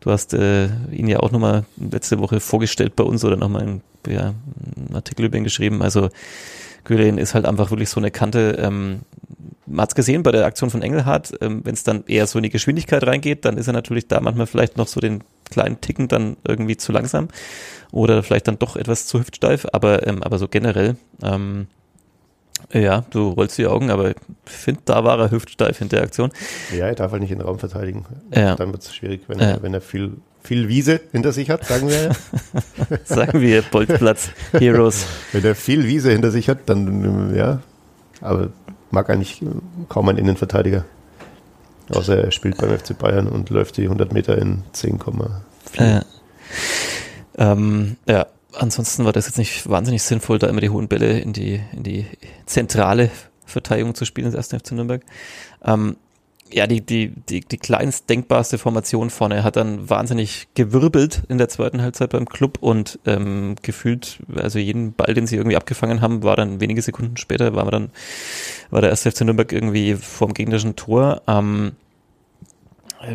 du 0.00 0.12
hast 0.12 0.34
äh, 0.34 0.66
ihn 0.92 1.08
ja 1.08 1.18
auch 1.18 1.32
nochmal 1.32 1.64
letzte 1.76 2.20
Woche 2.20 2.38
vorgestellt 2.38 2.94
bei 2.94 3.04
uns 3.04 3.24
oder 3.24 3.36
nochmal 3.36 3.62
einen, 3.62 3.82
ja, 4.06 4.34
einen 4.76 4.94
Artikel 4.94 5.24
über 5.26 5.36
ihn 5.36 5.44
geschrieben, 5.44 5.82
also 5.82 6.10
Gülen 6.84 7.18
ist 7.18 7.34
halt 7.34 7.46
einfach 7.46 7.70
wirklich 7.70 7.88
so 7.88 7.98
eine 7.98 8.10
Kante, 8.10 8.56
ähm, 8.60 9.00
man 9.66 9.82
hat's 9.82 9.94
gesehen 9.94 10.22
bei 10.22 10.30
der 10.30 10.44
Aktion 10.44 10.70
von 10.70 10.82
Engelhardt, 10.82 11.32
ähm, 11.40 11.62
wenn 11.64 11.74
es 11.74 11.82
dann 11.82 12.04
eher 12.06 12.26
so 12.26 12.38
in 12.38 12.42
die 12.42 12.50
Geschwindigkeit 12.50 13.04
reingeht, 13.04 13.44
dann 13.44 13.56
ist 13.56 13.66
er 13.66 13.72
natürlich 13.72 14.06
da 14.06 14.20
manchmal 14.20 14.46
vielleicht 14.46 14.76
noch 14.76 14.86
so 14.86 15.00
den 15.00 15.24
kleinen 15.50 15.80
Ticken 15.80 16.08
dann 16.08 16.36
irgendwie 16.46 16.76
zu 16.76 16.92
langsam 16.92 17.28
oder 17.94 18.22
vielleicht 18.22 18.48
dann 18.48 18.58
doch 18.58 18.76
etwas 18.76 19.06
zu 19.06 19.20
hüftsteif, 19.20 19.66
aber, 19.72 20.06
ähm, 20.06 20.22
aber 20.22 20.38
so 20.38 20.48
generell, 20.48 20.96
ähm, 21.22 21.66
ja, 22.72 23.04
du 23.10 23.28
rollst 23.30 23.58
die 23.58 23.66
Augen, 23.66 23.90
aber 23.90 24.10
ich 24.10 24.16
finde, 24.46 24.80
da 24.84 25.04
war 25.04 25.18
er 25.18 25.30
hüftsteif 25.30 25.80
in 25.80 25.88
der 25.90 26.02
Aktion. 26.02 26.30
Ja, 26.76 26.86
er 26.86 26.94
darf 26.94 27.12
halt 27.12 27.22
nicht 27.22 27.30
in 27.30 27.38
den 27.38 27.46
Raum 27.46 27.58
verteidigen. 27.58 28.04
Ja. 28.34 28.54
Dann 28.56 28.72
wird 28.72 28.82
es 28.82 28.94
schwierig, 28.94 29.22
wenn, 29.28 29.38
Ja. 29.38 29.46
er, 29.52 29.62
wenn 29.62 29.74
er 29.74 29.80
viel, 29.80 30.16
viel 30.42 30.68
Wiese 30.68 31.00
hinter 31.12 31.32
sich 31.32 31.50
hat, 31.50 31.64
sagen 31.66 31.88
wir. 31.88 32.02
ja. 32.02 32.10
Sagen 33.04 33.40
wir 33.40 33.62
Bolzplatz 33.62 34.30
Heroes. 34.52 35.06
wenn 35.32 35.44
er 35.44 35.54
viel 35.54 35.86
Wiese 35.86 36.10
hinter 36.10 36.30
sich 36.30 36.48
hat, 36.48 36.60
dann, 36.66 37.34
ja. 37.36 37.60
Aber 38.20 38.48
mag 38.90 39.10
eigentlich 39.10 39.42
kaum 39.88 40.08
ein 40.08 40.16
Innenverteidiger. 40.16 40.84
Außer 41.90 42.16
er 42.24 42.30
spielt 42.30 42.56
beim 42.56 42.76
FC 42.76 42.96
Bayern 42.98 43.28
und 43.28 43.50
läuft 43.50 43.76
die 43.76 43.82
100 43.84 44.12
Meter 44.12 44.38
in 44.38 44.62
10,4. 44.74 45.28
Äh, 45.76 46.00
ähm, 47.38 47.96
ja, 48.06 48.26
ansonsten 48.58 49.04
war 49.04 49.12
das 49.12 49.26
jetzt 49.26 49.38
nicht 49.38 49.68
wahnsinnig 49.68 50.02
sinnvoll, 50.02 50.38
da 50.38 50.48
immer 50.48 50.60
die 50.60 50.70
hohen 50.70 50.88
Bälle 50.88 51.18
in 51.18 51.32
die, 51.32 51.60
in 51.72 51.82
die 51.82 52.06
zentrale 52.46 53.10
Verteidigung 53.46 53.94
zu 53.94 54.04
spielen, 54.04 54.26
das 54.26 54.34
erste 54.34 54.58
FC 54.58 54.72
Nürnberg. 54.72 55.02
Ähm, 55.64 55.96
ja, 56.52 56.66
die, 56.66 56.80
die, 56.82 57.08
die, 57.08 57.40
die 57.40 57.56
kleinst 57.56 58.08
denkbarste 58.08 58.58
Formation 58.58 59.10
vorne 59.10 59.42
hat 59.42 59.56
dann 59.56 59.88
wahnsinnig 59.90 60.46
gewirbelt 60.54 61.22
in 61.28 61.38
der 61.38 61.48
zweiten 61.48 61.82
Halbzeit 61.82 62.10
beim 62.10 62.28
Club 62.28 62.58
und 62.60 62.98
ähm, 63.06 63.56
gefühlt, 63.62 64.18
also 64.36 64.58
jeden 64.58 64.92
Ball, 64.92 65.14
den 65.14 65.26
sie 65.26 65.36
irgendwie 65.36 65.56
abgefangen 65.56 66.00
haben, 66.00 66.22
war 66.22 66.36
dann 66.36 66.60
wenige 66.60 66.82
Sekunden 66.82 67.16
später, 67.16 67.56
war 67.56 67.64
man 67.64 67.72
dann, 67.72 67.90
war 68.70 68.82
der 68.82 68.90
erste 68.90 69.10
FC 69.10 69.22
Nürnberg 69.22 69.50
irgendwie 69.52 69.94
vorm 69.94 70.34
gegnerischen 70.34 70.76
Tor. 70.76 71.22
Ähm, 71.26 71.72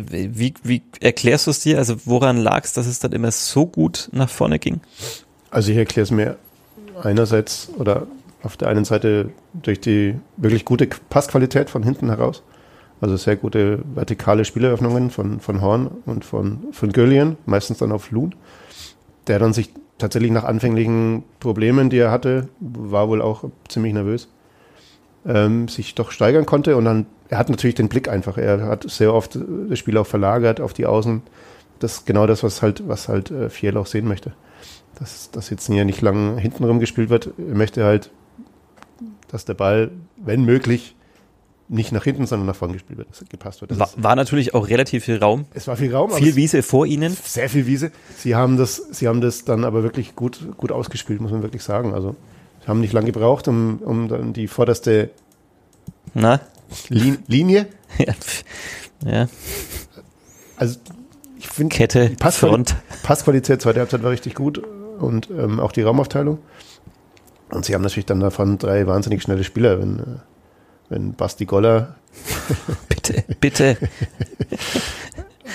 wie, 0.08 0.54
wie 0.62 0.82
erklärst 1.00 1.46
du 1.46 1.50
es 1.50 1.60
dir? 1.60 1.78
Also 1.78 1.96
woran 2.04 2.36
lag 2.36 2.64
es, 2.64 2.72
dass 2.72 2.86
es 2.86 2.98
dann 2.98 3.12
immer 3.12 3.30
so 3.30 3.66
gut 3.66 4.08
nach 4.12 4.28
vorne 4.28 4.58
ging? 4.58 4.80
Also 5.50 5.72
ich 5.72 5.78
erkläre 5.78 6.04
es 6.04 6.10
mir 6.10 6.36
einerseits 7.02 7.70
oder 7.76 8.06
auf 8.42 8.56
der 8.56 8.68
einen 8.68 8.84
Seite 8.84 9.30
durch 9.52 9.80
die 9.80 10.14
wirklich 10.36 10.64
gute 10.64 10.86
Passqualität 10.86 11.70
von 11.70 11.82
hinten 11.82 12.08
heraus. 12.08 12.42
Also 13.00 13.16
sehr 13.16 13.36
gute 13.36 13.82
vertikale 13.94 14.44
Spieleröffnungen 14.44 15.10
von, 15.10 15.40
von 15.40 15.60
Horn 15.60 15.90
und 16.04 16.24
von, 16.24 16.64
von 16.72 16.92
Göllian, 16.92 17.36
meistens 17.46 17.78
dann 17.78 17.92
auf 17.92 18.10
Loon, 18.10 18.34
der 19.26 19.38
dann 19.38 19.52
sich 19.52 19.70
tatsächlich 19.96 20.30
nach 20.30 20.44
anfänglichen 20.44 21.24
Problemen, 21.40 21.90
die 21.90 21.98
er 21.98 22.10
hatte, 22.10 22.48
war 22.60 23.08
wohl 23.08 23.22
auch 23.22 23.44
ziemlich 23.68 23.94
nervös, 23.94 24.28
ähm, 25.26 25.68
sich 25.68 25.94
doch 25.94 26.10
steigern 26.10 26.46
konnte. 26.46 26.76
Und 26.76 26.84
dann, 26.84 27.06
er 27.28 27.38
hat 27.38 27.48
natürlich 27.48 27.74
den 27.74 27.88
Blick 27.88 28.08
einfach. 28.08 28.38
Er 28.38 28.62
hat 28.66 28.88
sehr 28.90 29.14
oft 29.14 29.38
das 29.68 29.78
Spiel 29.78 29.96
auch 29.96 30.06
verlagert 30.06 30.60
auf 30.60 30.72
die 30.72 30.86
Außen. 30.86 31.22
Das 31.78 31.98
ist 31.98 32.06
genau 32.06 32.26
das, 32.26 32.42
was 32.42 32.62
halt, 32.62 32.86
was 32.88 33.08
halt 33.08 33.30
äh, 33.30 33.50
Fiel 33.50 33.76
auch 33.76 33.86
sehen 33.86 34.06
möchte. 34.06 34.32
Dass 34.98 35.30
das 35.30 35.50
jetzt 35.50 35.66
hier 35.66 35.84
nicht 35.84 36.02
lang 36.02 36.36
hintenrum 36.36 36.80
gespielt 36.80 37.10
wird. 37.10 37.30
Er 37.38 37.54
möchte 37.54 37.84
halt, 37.84 38.10
dass 39.28 39.44
der 39.44 39.54
Ball, 39.54 39.90
wenn 40.16 40.44
möglich, 40.44 40.94
nicht 41.70 41.92
nach 41.92 42.02
hinten, 42.02 42.26
sondern 42.26 42.46
nach 42.46 42.56
vorne 42.56 42.74
gespielt 42.74 42.98
wird, 42.98 43.10
dass 43.10 43.24
gepasst 43.28 43.60
wird. 43.60 43.78
War, 43.78 43.90
war, 43.96 44.16
natürlich 44.16 44.54
auch 44.54 44.68
relativ 44.68 45.04
viel 45.04 45.18
Raum. 45.18 45.46
Es 45.54 45.68
war 45.68 45.76
viel 45.76 45.94
Raum. 45.94 46.10
Viel 46.10 46.34
Wiese 46.34 46.64
vor 46.64 46.84
Ihnen. 46.84 47.16
Sehr 47.22 47.48
viel 47.48 47.66
Wiese. 47.66 47.92
Sie 48.16 48.34
haben 48.34 48.56
das, 48.56 48.76
Sie 48.90 49.06
haben 49.06 49.20
das 49.20 49.44
dann 49.44 49.64
aber 49.64 49.84
wirklich 49.84 50.16
gut, 50.16 50.40
gut 50.56 50.72
ausgespielt, 50.72 51.20
muss 51.20 51.30
man 51.30 51.42
wirklich 51.42 51.62
sagen. 51.62 51.94
Also, 51.94 52.16
haben 52.66 52.80
nicht 52.80 52.92
lange 52.92 53.12
gebraucht, 53.12 53.48
um, 53.48 53.78
um 53.78 54.08
dann 54.08 54.32
die 54.32 54.48
vorderste 54.48 55.10
Na? 56.14 56.40
Lin 56.88 57.18
Linie. 57.26 57.66
ja. 57.98 58.14
ja. 59.04 59.28
Also, 60.56 60.78
ich 61.38 61.48
finde, 61.48 61.74
Kette, 61.74 62.10
Passqualität, 62.18 62.76
Passqualität, 63.02 63.62
zweite 63.62 63.80
Halbzeit 63.80 64.02
war 64.02 64.10
richtig 64.10 64.34
gut 64.34 64.58
und 64.98 65.30
ähm, 65.30 65.58
auch 65.58 65.72
die 65.72 65.82
Raumaufteilung. 65.82 66.38
Und 67.50 67.64
Sie 67.64 67.74
haben 67.74 67.82
natürlich 67.82 68.06
dann 68.06 68.20
davon 68.20 68.58
drei 68.58 68.86
wahnsinnig 68.86 69.22
schnelle 69.22 69.42
Spieler, 69.42 69.80
wenn, 69.80 69.98
äh, 69.98 70.04
wenn 70.88 71.14
Basti 71.14 71.46
Goller. 71.46 71.96
bitte, 72.88 73.24
bitte. 73.40 73.76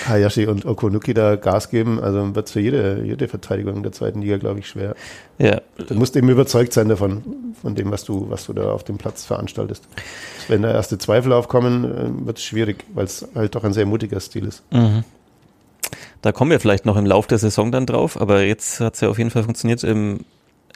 Hayashi 0.08 0.46
und 0.46 0.66
Okonuki 0.66 1.14
da 1.14 1.36
Gas 1.36 1.70
geben, 1.70 2.00
also 2.00 2.34
wird 2.34 2.46
es 2.46 2.52
für 2.52 2.60
jede, 2.60 3.02
jede 3.04 3.28
Verteidigung 3.28 3.82
der 3.82 3.92
zweiten 3.92 4.20
Liga, 4.22 4.36
glaube 4.36 4.60
ich, 4.60 4.68
schwer. 4.68 4.94
Ja. 5.38 5.60
Du 5.88 5.94
musst 5.94 6.16
eben 6.16 6.28
überzeugt 6.28 6.72
sein 6.72 6.88
davon, 6.88 7.22
von 7.60 7.74
dem, 7.74 7.90
was 7.90 8.04
du, 8.04 8.28
was 8.30 8.46
du 8.46 8.52
da 8.52 8.70
auf 8.70 8.84
dem 8.84 8.98
Platz 8.98 9.24
veranstaltest. 9.24 9.84
Wenn 10.48 10.62
da 10.62 10.72
erste 10.72 10.98
Zweifel 10.98 11.32
aufkommen, 11.32 12.26
wird 12.26 12.38
es 12.38 12.44
schwierig, 12.44 12.84
weil 12.94 13.04
es 13.04 13.26
halt 13.34 13.54
doch 13.54 13.64
ein 13.64 13.72
sehr 13.72 13.86
mutiger 13.86 14.20
Stil 14.20 14.46
ist. 14.46 14.62
Mhm. 14.72 15.04
Da 16.22 16.32
kommen 16.32 16.50
wir 16.50 16.60
vielleicht 16.60 16.86
noch 16.86 16.96
im 16.96 17.06
Lauf 17.06 17.26
der 17.26 17.38
Saison 17.38 17.70
dann 17.70 17.86
drauf, 17.86 18.20
aber 18.20 18.42
jetzt 18.42 18.80
hat 18.80 18.94
es 18.94 19.00
ja 19.00 19.08
auf 19.08 19.18
jeden 19.18 19.30
Fall 19.30 19.44
funktioniert. 19.44 19.84
Ähm, 19.84 20.20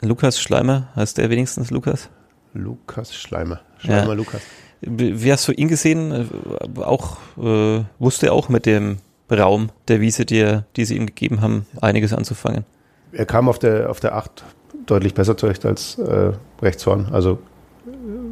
Lukas 0.01 0.39
Schleimer, 0.39 0.87
heißt 0.95 1.17
der 1.17 1.29
wenigstens 1.29 1.71
Lukas? 1.71 2.09
Lukas 2.53 3.13
Schleimer. 3.15 3.61
Schleimer 3.79 4.07
Ja. 4.07 4.13
Lukas. 4.13 4.41
Wie 4.81 5.31
hast 5.31 5.47
du 5.47 5.51
ihn 5.51 5.67
gesehen? 5.67 6.11
Äh, 6.11 6.79
Auch 6.81 7.17
äh, 7.37 7.83
wusste 7.99 8.27
er 8.27 8.33
auch 8.33 8.49
mit 8.49 8.65
dem 8.65 8.97
Raum 9.31 9.69
der 9.87 10.01
Wiese, 10.01 10.25
die, 10.25 10.39
er, 10.39 10.65
die 10.75 10.85
sie 10.85 10.95
ihm 10.95 11.05
gegeben 11.05 11.41
haben, 11.41 11.65
einiges 11.79 12.13
anzufangen. 12.13 12.65
Er 13.11 13.25
kam 13.25 13.49
auf 13.49 13.59
der, 13.59 13.89
auf 13.89 13.99
der 13.99 14.15
8 14.15 14.43
deutlich 14.85 15.13
besser 15.13 15.37
zurecht 15.37 15.65
als 15.65 15.97
äh, 15.99 16.31
rechts 16.61 16.83
vorn. 16.83 17.07
Also 17.11 17.39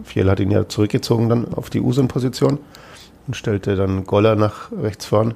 Fiel 0.03 0.29
hat 0.29 0.39
ihn 0.39 0.51
ja 0.51 0.67
zurückgezogen 0.67 1.29
dann 1.29 1.53
auf 1.53 1.69
die 1.69 1.81
Usun-Position 1.81 2.59
und 3.27 3.35
stellte 3.35 3.75
dann 3.75 4.05
Goller 4.05 4.35
nach 4.35 4.71
rechts 4.71 5.05
vorn. 5.05 5.35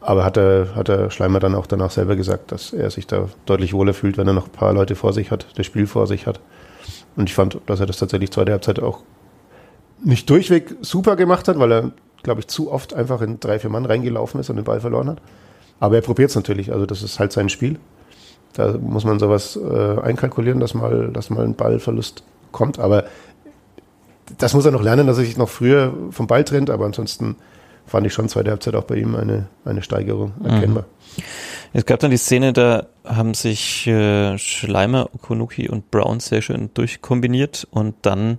Aber 0.00 0.24
hat 0.24 0.36
der, 0.36 0.74
hat 0.76 0.88
der 0.88 1.10
Schleimer 1.10 1.40
dann 1.40 1.54
auch 1.54 1.66
danach 1.66 1.90
selber 1.90 2.14
gesagt, 2.14 2.52
dass 2.52 2.72
er 2.72 2.90
sich 2.90 3.06
da 3.06 3.28
deutlich 3.46 3.72
wohler 3.72 3.94
fühlt, 3.94 4.16
wenn 4.16 4.28
er 4.28 4.32
noch 4.32 4.46
ein 4.46 4.52
paar 4.52 4.72
Leute 4.72 4.94
vor 4.94 5.12
sich 5.12 5.30
hat, 5.30 5.46
das 5.56 5.66
Spiel 5.66 5.86
vor 5.86 6.06
sich 6.06 6.26
hat. 6.26 6.40
Und 7.16 7.28
ich 7.28 7.34
fand, 7.34 7.58
dass 7.66 7.80
er 7.80 7.86
das 7.86 7.98
tatsächlich 7.98 8.30
zweite 8.30 8.52
Halbzeit 8.52 8.80
auch 8.80 9.02
nicht 10.04 10.30
durchweg 10.30 10.76
super 10.80 11.16
gemacht 11.16 11.48
hat, 11.48 11.58
weil 11.58 11.72
er, 11.72 11.92
glaube 12.22 12.40
ich, 12.40 12.48
zu 12.48 12.70
oft 12.70 12.94
einfach 12.94 13.20
in 13.20 13.40
drei, 13.40 13.58
vier 13.58 13.70
Mann 13.70 13.84
reingelaufen 13.84 14.40
ist 14.40 14.50
und 14.50 14.56
den 14.56 14.64
Ball 14.64 14.80
verloren 14.80 15.10
hat. 15.10 15.18
Aber 15.80 15.96
er 15.96 16.02
probiert 16.02 16.30
es 16.30 16.36
natürlich, 16.36 16.72
also 16.72 16.86
das 16.86 17.02
ist 17.02 17.18
halt 17.18 17.32
sein 17.32 17.48
Spiel. 17.48 17.78
Da 18.54 18.76
muss 18.78 19.04
man 19.04 19.18
sowas 19.18 19.56
äh, 19.56 20.00
einkalkulieren, 20.00 20.58
dass 20.58 20.74
mal, 20.74 21.10
dass 21.12 21.30
mal 21.30 21.44
ein 21.44 21.54
Ballverlust 21.54 22.24
kommt. 22.50 22.78
Aber 22.78 23.04
das 24.38 24.54
muss 24.54 24.64
er 24.64 24.72
noch 24.72 24.82
lernen, 24.82 25.06
dass 25.06 25.18
er 25.18 25.24
sich 25.24 25.36
noch 25.36 25.48
früher 25.48 25.94
vom 26.10 26.26
Ball 26.26 26.44
trennt. 26.44 26.70
Aber 26.70 26.84
ansonsten 26.84 27.36
fand 27.86 28.06
ich 28.06 28.12
schon 28.12 28.28
zweite 28.28 28.50
Halbzeit 28.50 28.74
auch 28.74 28.84
bei 28.84 28.96
ihm 28.96 29.14
eine, 29.14 29.46
eine 29.64 29.82
Steigerung 29.82 30.32
erkennbar. 30.42 30.86
Es 31.72 31.84
gab 31.86 32.00
dann 32.00 32.10
die 32.10 32.16
Szene, 32.16 32.52
da 32.52 32.86
haben 33.04 33.34
sich 33.34 33.86
äh, 33.86 34.38
Schleimer, 34.38 35.10
Okunuki 35.14 35.68
und 35.68 35.90
Brown 35.90 36.20
sehr 36.20 36.42
schön 36.42 36.70
durchkombiniert 36.74 37.66
und 37.70 37.94
dann 38.02 38.38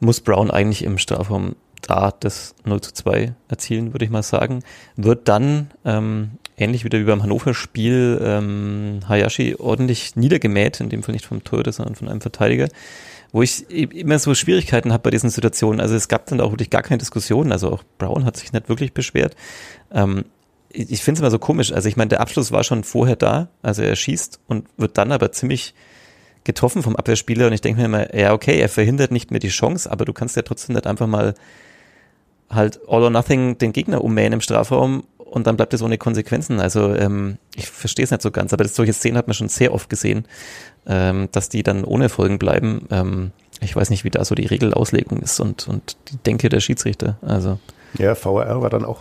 muss 0.00 0.20
Brown 0.20 0.50
eigentlich 0.50 0.84
im 0.84 0.98
Strafraum 0.98 1.56
da 1.86 2.12
das 2.18 2.54
0 2.64 2.80
zu 2.80 2.92
2 2.92 3.34
erzielen, 3.48 3.92
würde 3.92 4.04
ich 4.04 4.10
mal 4.10 4.22
sagen. 4.22 4.62
Wird 4.96 5.28
dann, 5.28 5.70
ähm, 5.84 6.32
ähnlich 6.56 6.84
wieder 6.84 6.98
wie 6.98 7.04
beim 7.04 7.22
Hannover-Spiel, 7.22 8.20
ähm, 8.22 9.00
Hayashi 9.08 9.56
ordentlich 9.58 10.16
niedergemäht, 10.16 10.80
in 10.80 10.88
dem 10.88 11.02
Fall 11.02 11.14
nicht 11.14 11.26
vom 11.26 11.44
Torhüter, 11.44 11.72
sondern 11.72 11.94
von 11.94 12.08
einem 12.08 12.20
Verteidiger, 12.20 12.68
wo 13.32 13.42
ich 13.42 13.68
immer 13.70 14.18
so 14.18 14.34
Schwierigkeiten 14.34 14.92
habe 14.92 15.02
bei 15.02 15.10
diesen 15.10 15.30
Situationen. 15.30 15.80
Also 15.80 15.94
es 15.94 16.08
gab 16.08 16.26
dann 16.26 16.40
auch 16.40 16.52
wirklich 16.52 16.70
gar 16.70 16.82
keine 16.82 16.98
Diskussion, 16.98 17.52
also 17.52 17.72
auch 17.72 17.82
Brown 17.98 18.24
hat 18.24 18.36
sich 18.36 18.52
nicht 18.52 18.68
wirklich 18.68 18.92
beschwert. 18.94 19.34
Ähm, 19.92 20.24
ich 20.70 20.90
ich 20.90 21.02
finde 21.02 21.18
es 21.18 21.20
immer 21.20 21.30
so 21.30 21.38
komisch. 21.38 21.72
Also 21.72 21.88
ich 21.88 21.96
meine, 21.96 22.08
der 22.08 22.20
Abschluss 22.20 22.52
war 22.52 22.64
schon 22.64 22.84
vorher 22.84 23.16
da, 23.16 23.48
also 23.62 23.82
er 23.82 23.96
schießt 23.96 24.40
und 24.46 24.66
wird 24.76 24.98
dann 24.98 25.12
aber 25.12 25.32
ziemlich 25.32 25.74
getroffen 26.44 26.82
vom 26.82 26.94
Abwehrspieler 26.94 27.46
und 27.46 27.54
ich 27.54 27.62
denke 27.62 27.80
mir 27.80 27.86
immer, 27.86 28.14
ja 28.14 28.32
okay, 28.32 28.58
er 28.60 28.68
verhindert 28.68 29.10
nicht 29.10 29.30
mehr 29.30 29.40
die 29.40 29.48
Chance, 29.48 29.90
aber 29.90 30.04
du 30.04 30.12
kannst 30.12 30.36
ja 30.36 30.42
trotzdem 30.42 30.74
nicht 30.74 30.86
einfach 30.86 31.06
mal 31.06 31.34
halt 32.54 32.80
all 32.88 33.02
or 33.02 33.10
nothing 33.10 33.58
den 33.58 33.72
Gegner 33.72 34.02
ummähen 34.02 34.32
im 34.32 34.40
Strafraum 34.40 35.04
und 35.18 35.46
dann 35.46 35.56
bleibt 35.56 35.74
es 35.74 35.82
ohne 35.82 35.98
Konsequenzen. 35.98 36.60
Also 36.60 36.94
ähm, 36.94 37.38
ich 37.56 37.68
verstehe 37.68 38.04
es 38.04 38.10
nicht 38.10 38.22
so 38.22 38.30
ganz, 38.30 38.52
aber 38.52 38.62
das, 38.62 38.76
solche 38.76 38.92
Szenen 38.92 39.16
hat 39.16 39.26
man 39.26 39.34
schon 39.34 39.48
sehr 39.48 39.74
oft 39.74 39.90
gesehen, 39.90 40.26
ähm, 40.86 41.28
dass 41.32 41.48
die 41.48 41.62
dann 41.62 41.84
ohne 41.84 42.08
Folgen 42.08 42.38
bleiben. 42.38 42.86
Ähm, 42.90 43.32
ich 43.60 43.74
weiß 43.74 43.90
nicht, 43.90 44.04
wie 44.04 44.10
da 44.10 44.24
so 44.24 44.34
die 44.34 44.46
Regelauslegung 44.46 45.18
ist 45.18 45.40
und, 45.40 45.66
und 45.66 45.96
die 46.10 46.18
Denke 46.18 46.48
der 46.48 46.60
Schiedsrichter. 46.60 47.16
Also 47.22 47.58
Ja, 47.98 48.14
VAR 48.14 48.62
war 48.62 48.70
dann 48.70 48.84
auch 48.84 49.00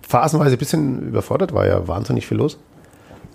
phasenweise 0.00 0.56
ein 0.56 0.58
bisschen 0.58 1.08
überfordert, 1.08 1.52
war 1.52 1.66
ja 1.66 1.86
wahnsinnig 1.86 2.26
viel 2.26 2.38
los. 2.38 2.58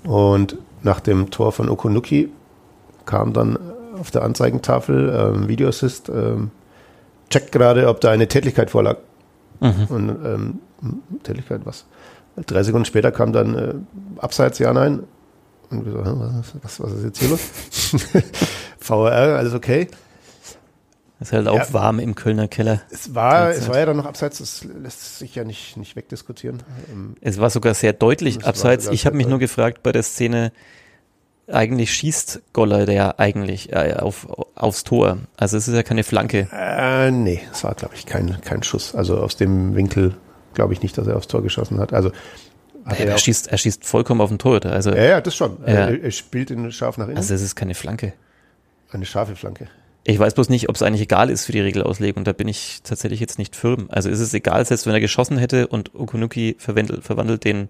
Und 0.03 0.57
nach 0.81 0.99
dem 0.99 1.29
Tor 1.29 1.51
von 1.51 1.69
Okunuki 1.69 2.29
kam 3.05 3.33
dann 3.33 3.59
auf 3.99 4.09
der 4.09 4.23
Anzeigentafel 4.23 5.13
ähm, 5.15 5.47
Videoassist, 5.47 6.09
ähm, 6.09 6.49
checkt 7.29 7.51
gerade, 7.51 7.87
ob 7.87 8.01
da 8.01 8.09
eine 8.09 8.27
Tätigkeit 8.27 8.71
vorlag. 8.71 8.97
Mhm. 9.61 9.85
Und 9.89 10.09
ähm, 10.25 10.59
Tätigkeit, 11.23 11.61
was? 11.63 11.85
Drei 12.35 12.63
Sekunden 12.63 12.85
später 12.85 13.11
kam 13.11 13.33
dann 13.33 13.55
äh, 13.55 13.73
Abseits, 14.19 14.59
ja, 14.59 14.73
nein. 14.73 15.03
Und 15.69 15.85
wir 15.85 15.93
so, 15.93 15.99
was, 16.03 16.53
was, 16.61 16.79
was 16.81 16.91
ist 16.93 17.03
jetzt 17.05 17.19
hier 17.19 17.29
los? 17.29 17.41
VAR, 18.79 19.37
alles 19.37 19.53
okay. 19.53 19.87
ist 21.21 21.31
halt 21.31 21.47
auch 21.47 21.57
Ja. 21.57 21.73
warm 21.73 21.99
im 21.99 22.15
Kölner 22.15 22.47
Keller. 22.47 22.81
Es 22.89 23.15
war, 23.15 23.51
es 23.51 23.69
war 23.69 23.77
ja 23.79 23.85
dann 23.85 23.97
noch 23.97 24.05
Abseits, 24.05 24.39
das 24.39 24.65
lässt 24.65 25.19
sich 25.19 25.35
ja 25.35 25.43
nicht, 25.43 25.77
nicht 25.77 25.95
wegdiskutieren. 25.95 26.63
Es 27.21 27.39
war 27.39 27.49
sogar 27.49 27.73
sehr 27.73 27.93
deutlich 27.93 28.39
Es 28.39 28.43
abseits. 28.43 28.87
Ich 28.89 29.05
habe 29.05 29.15
mich 29.15 29.27
nur 29.27 29.39
gefragt 29.39 29.83
bei 29.83 29.91
der 29.91 30.03
Szene, 30.03 30.51
eigentlich 31.53 31.93
schießt 31.93 32.41
Goller 32.53 32.85
der 32.85 33.19
eigentlich 33.19 33.71
äh, 33.71 33.95
auf, 33.99 34.27
aufs 34.55 34.83
Tor. 34.83 35.17
Also 35.37 35.57
es 35.57 35.67
ist 35.67 35.75
ja 35.75 35.83
keine 35.83 36.03
Flanke. 36.03 36.47
Äh, 36.51 37.11
nee, 37.11 37.41
es 37.51 37.63
war, 37.63 37.75
glaube 37.75 37.95
ich, 37.95 38.05
kein, 38.05 38.39
kein 38.41 38.63
Schuss. 38.63 38.95
Also 38.95 39.17
aus 39.17 39.35
dem 39.35 39.75
Winkel 39.75 40.15
glaube 40.53 40.73
ich 40.73 40.81
nicht, 40.81 40.97
dass 40.97 41.07
er 41.07 41.17
aufs 41.17 41.27
Tor 41.27 41.41
geschossen 41.43 41.79
hat. 41.79 41.93
Also 41.93 42.11
hat 42.85 42.99
Er, 42.99 43.07
er 43.07 43.15
auch, 43.15 43.19
schießt, 43.19 43.47
er 43.47 43.57
schießt 43.57 43.85
vollkommen 43.85 44.21
auf 44.21 44.29
den 44.29 44.39
Torhüter. 44.39 44.71
Also, 44.71 44.91
ja, 44.91 45.03
ja, 45.03 45.21
das 45.21 45.35
schon. 45.35 45.57
Ja. 45.61 45.89
Er, 45.89 46.03
er 46.03 46.11
spielt 46.11 46.49
ihn 46.49 46.71
scharf 46.71 46.97
nach 46.97 47.07
innen. 47.07 47.17
also 47.17 47.33
es 47.33 47.41
ist 47.41 47.55
keine 47.55 47.75
Flanke. 47.75 48.13
Eine 48.91 49.05
scharfe 49.05 49.35
Flanke. 49.35 49.67
Ich 50.03 50.17
weiß 50.17 50.33
bloß 50.33 50.49
nicht, 50.49 50.67
ob 50.67 50.75
es 50.75 50.81
eigentlich 50.81 51.03
egal 51.03 51.29
ist 51.29 51.45
für 51.45 51.51
die 51.51 51.61
Regelauslegung. 51.61 52.23
Da 52.23 52.33
bin 52.33 52.47
ich 52.47 52.81
tatsächlich 52.83 53.19
jetzt 53.19 53.37
nicht 53.37 53.55
firm. 53.55 53.87
Also 53.89 54.09
ist 54.09 54.19
es 54.19 54.33
egal, 54.33 54.65
selbst 54.65 54.87
wenn 54.87 54.93
er 54.93 54.99
geschossen 54.99 55.37
hätte 55.37 55.67
und 55.67 55.93
Okunuki 55.93 56.55
verwandelt, 56.57 57.03
verwandelt 57.03 57.45
den 57.45 57.67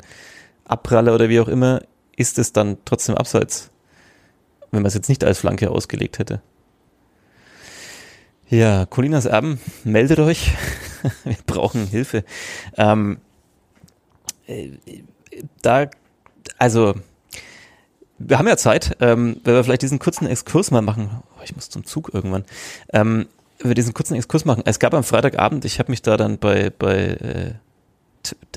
Abpraller 0.63 1.13
oder 1.13 1.27
wie 1.27 1.41
auch 1.41 1.49
immer, 1.49 1.81
ist 2.15 2.39
es 2.39 2.53
dann 2.53 2.77
trotzdem 2.85 3.15
abseits, 3.15 3.70
wenn 4.71 4.81
man 4.81 4.87
es 4.87 4.93
jetzt 4.93 5.09
nicht 5.09 5.23
als 5.23 5.39
Flanke 5.39 5.69
ausgelegt 5.69 6.19
hätte. 6.19 6.41
Ja, 8.49 8.85
Colinas 8.85 9.25
Erben, 9.25 9.59
meldet 9.83 10.19
euch. 10.19 10.51
Wir 11.23 11.37
brauchen 11.45 11.87
Hilfe. 11.87 12.23
Ähm, 12.77 13.19
äh, 14.45 14.71
da, 15.61 15.89
also, 16.57 16.95
wir 18.19 18.37
haben 18.37 18.47
ja 18.47 18.57
Zeit, 18.57 18.97
ähm, 18.99 19.37
wenn 19.43 19.55
wir 19.55 19.63
vielleicht 19.63 19.81
diesen 19.81 19.97
kurzen 19.97 20.27
Exkurs 20.27 20.69
mal 20.69 20.81
machen. 20.81 21.09
Oh, 21.37 21.41
ich 21.43 21.55
muss 21.55 21.69
zum 21.69 21.85
Zug 21.85 22.13
irgendwann. 22.13 22.45
Ähm, 22.93 23.27
wenn 23.57 23.69
wir 23.69 23.75
diesen 23.75 23.93
kurzen 23.93 24.15
Exkurs 24.15 24.45
machen. 24.45 24.63
Es 24.65 24.79
gab 24.79 24.93
am 24.93 25.03
Freitagabend, 25.03 25.65
ich 25.65 25.79
habe 25.79 25.91
mich 25.91 26.01
da 26.01 26.17
dann 26.17 26.37
bei, 26.37 26.69
bei 26.69 26.97
äh, 26.97 27.53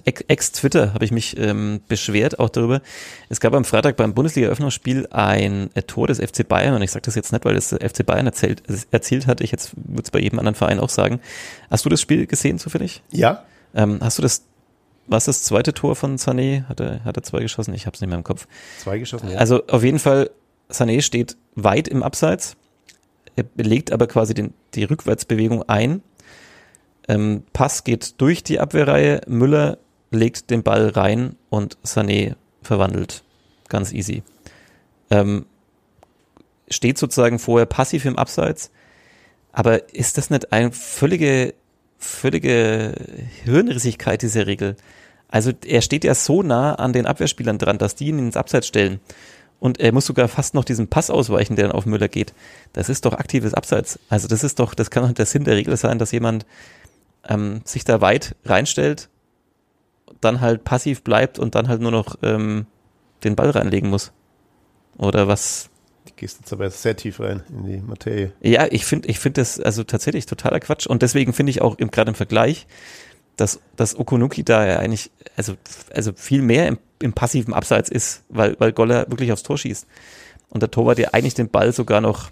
Ex-Twitter 0.05 0.93
habe 0.93 1.05
ich 1.05 1.11
mich 1.13 1.39
ähm, 1.39 1.81
beschwert 1.89 2.39
auch 2.39 2.51
darüber. 2.51 2.83
Es 3.31 3.41
gab 3.41 3.55
am 3.55 3.65
Freitag 3.65 3.97
beim 3.97 4.13
Bundesliga-Eröffnungsspiel 4.15 5.09
ein 5.11 5.71
äh, 5.75 5.83
Tor 5.83 6.07
des 6.09 6.19
FC 6.19 6.47
Bayern 6.47 6.75
und 6.75 6.83
ich 6.83 6.91
sage 6.91 7.03
das 7.05 7.15
jetzt 7.15 7.33
nicht, 7.33 7.45
weil 7.45 7.55
das 7.55 7.69
FC 7.71 8.05
Bayern 8.05 8.27
erzählt, 8.27 8.63
erzielt 8.91 9.27
hat. 9.27 9.41
Ich 9.41 9.51
jetzt 9.51 9.73
würde 9.77 10.03
es 10.03 10.11
bei 10.11 10.19
jedem 10.21 10.39
anderen 10.39 10.55
Verein 10.55 10.79
auch 10.79 10.91
sagen. 10.91 11.21
Hast 11.71 11.85
du 11.85 11.89
das 11.89 12.01
Spiel 12.01 12.27
gesehen 12.27 12.59
zufällig? 12.59 13.03
Ja, 13.11 13.45
Ähm, 13.75 13.99
hast 14.01 14.19
du 14.19 14.23
das, 14.23 14.43
was 15.07 15.25
das 15.25 15.43
zweite 15.43 15.75
Tor 15.75 15.97
von 15.97 16.17
Sané? 16.17 16.65
Hat 16.69 16.81
er, 16.81 17.03
hat 17.05 17.17
er 17.17 17.23
zwei 17.23 17.41
geschossen? 17.41 17.75
Ich 17.75 17.87
habe 17.87 17.95
es 17.95 18.01
nicht 18.01 18.09
mehr 18.09 18.19
im 18.19 18.25
Kopf. 18.25 18.47
Zwei 18.79 18.99
geschossen, 18.99 19.31
ja. 19.31 19.39
Also 19.39 19.67
auf 19.67 19.83
jeden 19.83 19.99
Fall, 19.99 20.31
Sané 20.71 21.03
steht 21.03 21.37
weit 21.55 21.89
im 21.89 22.03
Abseits. 22.03 22.57
Er 23.37 23.45
legt 23.57 23.91
aber 23.91 24.07
quasi 24.07 24.33
den, 24.35 24.55
die 24.75 24.85
Rückwärtsbewegung 24.85 25.63
ein. 25.69 26.03
Ähm, 27.09 27.43
Pass 27.53 27.85
geht 27.85 28.21
durch 28.21 28.43
die 28.43 28.61
Abwehrreihe. 28.61 29.21
Müller 29.27 29.79
legt 30.11 30.51
den 30.51 30.63
Ball 30.63 30.89
rein 30.89 31.37
und 31.51 31.77
Sané 31.85 32.37
verwandelt. 32.63 33.23
Ganz 33.69 33.93
easy. 33.93 34.23
Ähm, 35.11 35.47
steht 36.69 36.99
sozusagen 36.99 37.39
vorher 37.39 37.67
passiv 37.67 38.05
im 38.05 38.19
Abseits. 38.19 38.71
Aber 39.53 39.95
ist 39.95 40.19
das 40.19 40.31
nicht 40.31 40.53
eine 40.53 40.73
völlige, 40.73 41.55
völlige 41.99 42.95
Hirnrissigkeit, 43.45 44.23
diese 44.23 44.47
Regel? 44.47 44.77
Also 45.29 45.53
er 45.65 45.83
steht 45.83 46.05
ja 46.05 46.15
so 46.15 46.43
nah 46.43 46.75
an 46.75 46.93
den 46.93 47.07
Abwehrspielern 47.07 47.59
dran, 47.59 47.79
dass 47.79 47.95
die 47.95 48.09
ihn 48.09 48.19
ins 48.19 48.37
Abseits 48.37 48.67
stellen. 48.67 49.01
Und 49.61 49.81
er 49.81 49.93
muss 49.93 50.07
sogar 50.07 50.29
fast 50.29 50.55
noch 50.55 50.65
diesen 50.65 50.89
Pass 50.89 51.11
ausweichen, 51.11 51.57
der 51.57 51.69
dann 51.69 51.77
auf 51.77 51.87
Müller 51.87 52.09
geht. 52.09 52.35
Das 52.73 52.89
ist 52.89 53.05
doch 53.05 53.15
aktives 53.15 53.55
Abseits. 53.55 53.99
Also 54.09 54.29
das 54.29 54.45
ist 54.45 54.59
doch, 54.59 54.75
das 54.75 54.91
kann 54.91 55.05
doch 55.05 55.13
der 55.13 55.27
Sinn 55.27 55.45
der 55.45 55.57
Regel 55.57 55.77
sein, 55.77 55.99
dass 55.99 56.13
jemand 56.13 56.45
ähm, 57.29 57.61
sich 57.65 57.85
da 57.85 58.01
weit 58.01 58.37
reinstellt, 58.45 59.09
dann 60.21 60.41
halt 60.41 60.65
passiv 60.65 61.03
bleibt 61.03 61.39
und 61.39 61.55
dann 61.55 61.69
halt 61.69 61.81
nur 61.81 61.91
noch 61.91 62.17
ähm, 62.23 62.67
den 63.25 63.37
Ball 63.37 63.51
reinlegen 63.51 63.91
muss. 63.91 64.13
Oder 64.97 65.29
was? 65.29 65.71
Du 66.07 66.13
gehst 66.17 66.41
jetzt 66.41 66.53
aber 66.53 66.71
sehr 66.71 66.97
tief 66.97 67.21
rein 67.21 67.43
in 67.49 67.65
die 67.65 67.79
Materie. 67.79 68.33
Ja, 68.41 68.67
ich 68.71 68.85
finde 68.85 69.09
ich 69.09 69.19
finde 69.19 69.41
das 69.41 69.59
also 69.59 69.85
tatsächlich 69.85 70.27
totaler 70.27 70.61
Quatsch. 70.61 70.87
Und 70.87 71.03
deswegen 71.03 71.33
finde 71.33 71.51
ich 71.51 71.63
auch 71.63 71.77
gerade 71.77 72.11
im 72.11 72.15
Vergleich, 72.15 72.67
dass, 73.37 73.61
dass 73.77 73.99
Okunuki 73.99 74.45
da 74.45 74.67
ja 74.67 74.79
eigentlich, 74.79 75.11
also, 75.37 75.55
also 75.93 76.13
viel 76.15 76.43
mehr 76.43 76.69
im, 76.69 76.79
im 77.01 77.13
passiven 77.13 77.53
Abseits 77.53 77.91
ist, 77.91 78.23
weil, 78.29 78.57
weil 78.61 78.73
Goller 78.73 79.11
wirklich 79.11 79.33
aufs 79.33 79.43
Tor 79.43 79.59
schießt. 79.59 79.87
Und 80.51 80.63
der 80.63 80.71
Torwart 80.71 80.99
ja 80.99 81.11
eigentlich 81.13 81.35
den 81.35 81.49
Ball 81.49 81.73
sogar 81.73 82.01
noch, 82.01 82.31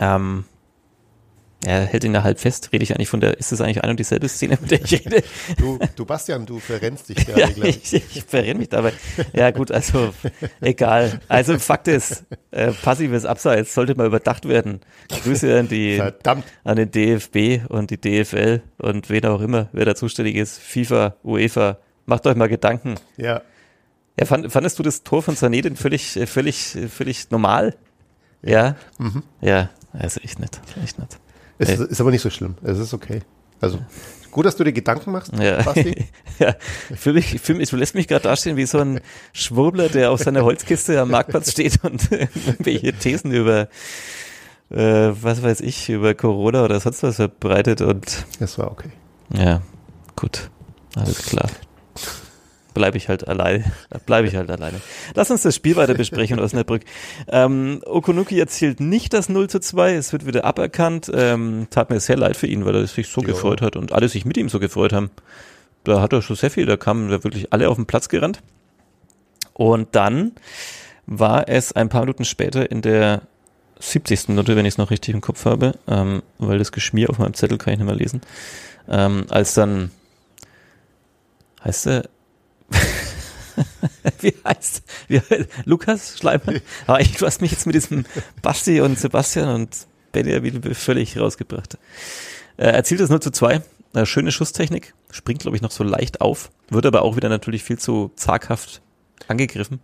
ähm, 0.00 0.44
er 1.64 1.84
hält 1.86 2.04
ihn 2.04 2.12
da 2.12 2.22
halb 2.22 2.38
fest. 2.40 2.70
Rede 2.72 2.82
ich 2.84 2.94
eigentlich 2.94 3.08
von 3.08 3.20
der, 3.20 3.38
ist 3.38 3.52
das 3.52 3.60
eigentlich 3.60 3.82
eine 3.82 3.90
und 3.92 3.98
dieselbe 4.00 4.28
Szene, 4.28 4.58
mit 4.60 4.70
der 4.70 4.82
ich 4.82 4.92
rede? 5.04 5.22
Du, 5.58 5.78
du 5.96 6.04
Bastian, 6.04 6.46
du 6.46 6.58
verrennst 6.58 7.08
dich 7.08 7.16
gerade, 7.26 7.40
Ja, 7.40 7.48
glaube 7.50 7.68
ich. 7.68 7.92
ich, 7.94 8.16
ich 8.16 8.24
verrenne 8.24 8.54
mich 8.60 8.68
dabei. 8.68 8.92
Ja, 9.32 9.50
gut, 9.50 9.70
also 9.72 10.12
egal. 10.60 11.20
Also 11.28 11.58
Fakt 11.58 11.88
ist, 11.88 12.24
äh, 12.50 12.72
passives 12.72 13.24
Abseits 13.24 13.74
sollte 13.74 13.94
mal 13.94 14.06
überdacht 14.06 14.46
werden. 14.48 14.80
Grüße 15.08 15.58
an 15.58 15.68
die 15.68 15.96
Verdammt. 15.96 16.44
an 16.64 16.76
den 16.76 16.90
DFB 16.90 17.68
und 17.70 17.90
die 17.90 18.00
DFL 18.00 18.62
und 18.78 19.10
wen 19.10 19.24
auch 19.26 19.40
immer, 19.40 19.68
wer 19.72 19.84
da 19.84 19.94
zuständig 19.94 20.36
ist, 20.36 20.58
FIFA, 20.58 21.16
UEFA. 21.24 21.78
Macht 22.06 22.26
euch 22.26 22.36
mal 22.36 22.48
Gedanken. 22.48 22.96
Ja. 23.16 23.42
Ja, 24.18 24.26
fand, 24.26 24.52
fandest 24.52 24.78
du 24.78 24.82
das 24.82 25.02
Tor 25.02 25.22
von 25.22 25.34
Sané 25.34 25.62
denn 25.62 25.74
völlig, 25.76 26.16
äh, 26.16 26.26
völlig, 26.26 26.76
äh, 26.76 26.88
völlig 26.88 27.30
normal? 27.30 27.74
Ja. 28.42 28.76
Ja, 29.40 29.70
also 29.92 30.20
echt 30.20 30.38
nicht, 30.38 30.60
echt 30.84 30.98
nicht. 30.98 31.18
Es 31.58 31.68
ist, 31.70 31.80
ist 31.80 32.00
aber 32.00 32.10
nicht 32.10 32.22
so 32.22 32.30
schlimm. 32.30 32.56
Es 32.62 32.78
ist 32.78 32.92
okay. 32.94 33.20
Also, 33.60 33.78
gut, 34.30 34.44
dass 34.46 34.56
du 34.56 34.64
dir 34.64 34.72
Gedanken 34.72 35.12
machst, 35.12 35.32
Ja. 35.38 35.62
Basti. 35.62 36.06
ja, 36.38 36.54
für 36.96 37.12
mich, 37.12 37.40
für 37.40 37.54
mich, 37.54 37.70
du 37.70 37.76
lässt 37.76 37.94
mich 37.94 38.08
gerade 38.08 38.24
dastehen 38.24 38.56
wie 38.56 38.66
so 38.66 38.78
ein 38.78 39.00
Schwurbler, 39.32 39.88
der 39.88 40.10
auf 40.10 40.20
seiner 40.20 40.42
Holzkiste 40.44 41.00
am 41.00 41.10
Marktplatz 41.10 41.52
steht 41.52 41.82
und 41.84 42.10
irgendwelche 42.12 42.92
Thesen 42.92 43.32
über, 43.32 43.68
äh, 44.70 44.76
was 45.20 45.42
weiß 45.42 45.60
ich, 45.60 45.88
über 45.88 46.14
Corona 46.14 46.64
oder 46.64 46.80
sonst 46.80 47.02
was 47.02 47.16
verbreitet 47.16 47.80
und 47.80 48.26
Es 48.40 48.58
war 48.58 48.70
okay. 48.70 48.90
ja, 49.32 49.62
gut, 50.16 50.50
alles 50.96 51.24
klar. 51.24 51.48
Bleibe 52.74 52.96
ich 52.96 53.08
halt 53.08 53.26
alleine. 53.26 53.64
Bleibe 54.06 54.26
ich 54.28 54.36
halt 54.36 54.50
alleine. 54.50 54.80
Lass 55.14 55.30
uns 55.30 55.42
das 55.42 55.54
Spiel 55.54 55.76
weiter 55.76 55.94
besprechen, 55.94 56.40
Osnabrück. 56.40 56.82
Ähm, 57.28 57.80
Okunuki 57.86 58.38
erzielt 58.38 58.80
nicht 58.80 59.12
das 59.14 59.28
0 59.28 59.48
zu 59.48 59.60
2. 59.60 59.94
Es 59.94 60.12
wird 60.12 60.26
wieder 60.26 60.44
aberkannt. 60.44 61.10
Ähm, 61.14 61.68
tat 61.70 61.90
mir 61.90 62.00
sehr 62.00 62.16
leid 62.16 62.36
für 62.36 62.46
ihn, 62.48 62.64
weil 62.64 62.74
er 62.74 62.86
sich 62.86 63.08
so 63.08 63.20
Ja. 63.20 63.28
gefreut 63.28 63.62
hat 63.62 63.76
und 63.76 63.92
alle 63.92 64.08
sich 64.08 64.24
mit 64.24 64.36
ihm 64.36 64.48
so 64.48 64.58
gefreut 64.58 64.92
haben. 64.92 65.10
Da 65.84 66.00
hat 66.00 66.12
er 66.12 66.20
schon 66.22 66.36
sehr 66.36 66.50
viel. 66.50 66.66
Da 66.66 66.76
kamen 66.76 67.08
da 67.10 67.22
wirklich 67.24 67.52
alle 67.52 67.68
auf 67.68 67.76
den 67.76 67.86
Platz 67.86 68.08
gerannt. 68.08 68.40
Und 69.52 69.88
dann 69.94 70.32
war 71.06 71.48
es 71.48 71.72
ein 71.72 71.88
paar 71.88 72.00
Minuten 72.00 72.24
später 72.24 72.70
in 72.70 72.82
der 72.82 73.22
70. 73.78 74.28
Minute, 74.28 74.56
wenn 74.56 74.64
ich 74.66 74.74
es 74.74 74.78
noch 74.78 74.90
richtig 74.90 75.14
im 75.14 75.20
Kopf 75.20 75.44
habe, 75.44 75.74
ähm, 75.86 76.22
weil 76.38 76.58
das 76.58 76.72
Geschmier 76.72 77.10
auf 77.10 77.18
meinem 77.18 77.34
Zettel 77.34 77.58
kann 77.58 77.74
ich 77.74 77.78
nicht 77.78 77.86
mehr 77.86 77.94
lesen, 77.94 78.20
ähm, 78.88 79.26
als 79.28 79.54
dann 79.54 79.90
heißt 81.62 81.86
er 81.88 82.04
wie 84.20 84.34
heißt 84.44 84.82
wie, 85.08 85.20
Lukas 85.64 86.18
Schleimer? 86.18 86.54
Aber 86.86 87.00
ich, 87.02 87.16
du 87.16 87.26
hast 87.26 87.40
mich 87.40 87.52
jetzt 87.52 87.66
mit 87.66 87.74
diesem 87.74 88.04
Basti 88.42 88.80
und 88.80 88.98
Sebastian 88.98 89.48
und 89.48 89.86
Benjamin 90.12 90.62
völlig 90.74 91.18
rausgebracht. 91.18 91.78
Er 92.56 92.74
erzielt 92.74 93.00
das 93.00 93.10
0 93.10 93.20
zu 93.20 93.30
2. 93.30 93.62
Äh, 93.94 94.06
schöne 94.06 94.32
Schusstechnik. 94.32 94.94
Springt, 95.10 95.42
glaube 95.42 95.56
ich, 95.56 95.62
noch 95.62 95.70
so 95.70 95.84
leicht 95.84 96.20
auf. 96.20 96.50
Wird 96.68 96.86
aber 96.86 97.02
auch 97.02 97.16
wieder 97.16 97.28
natürlich 97.28 97.64
viel 97.64 97.78
zu 97.78 98.12
zaghaft 98.16 98.80
angegriffen. 99.28 99.80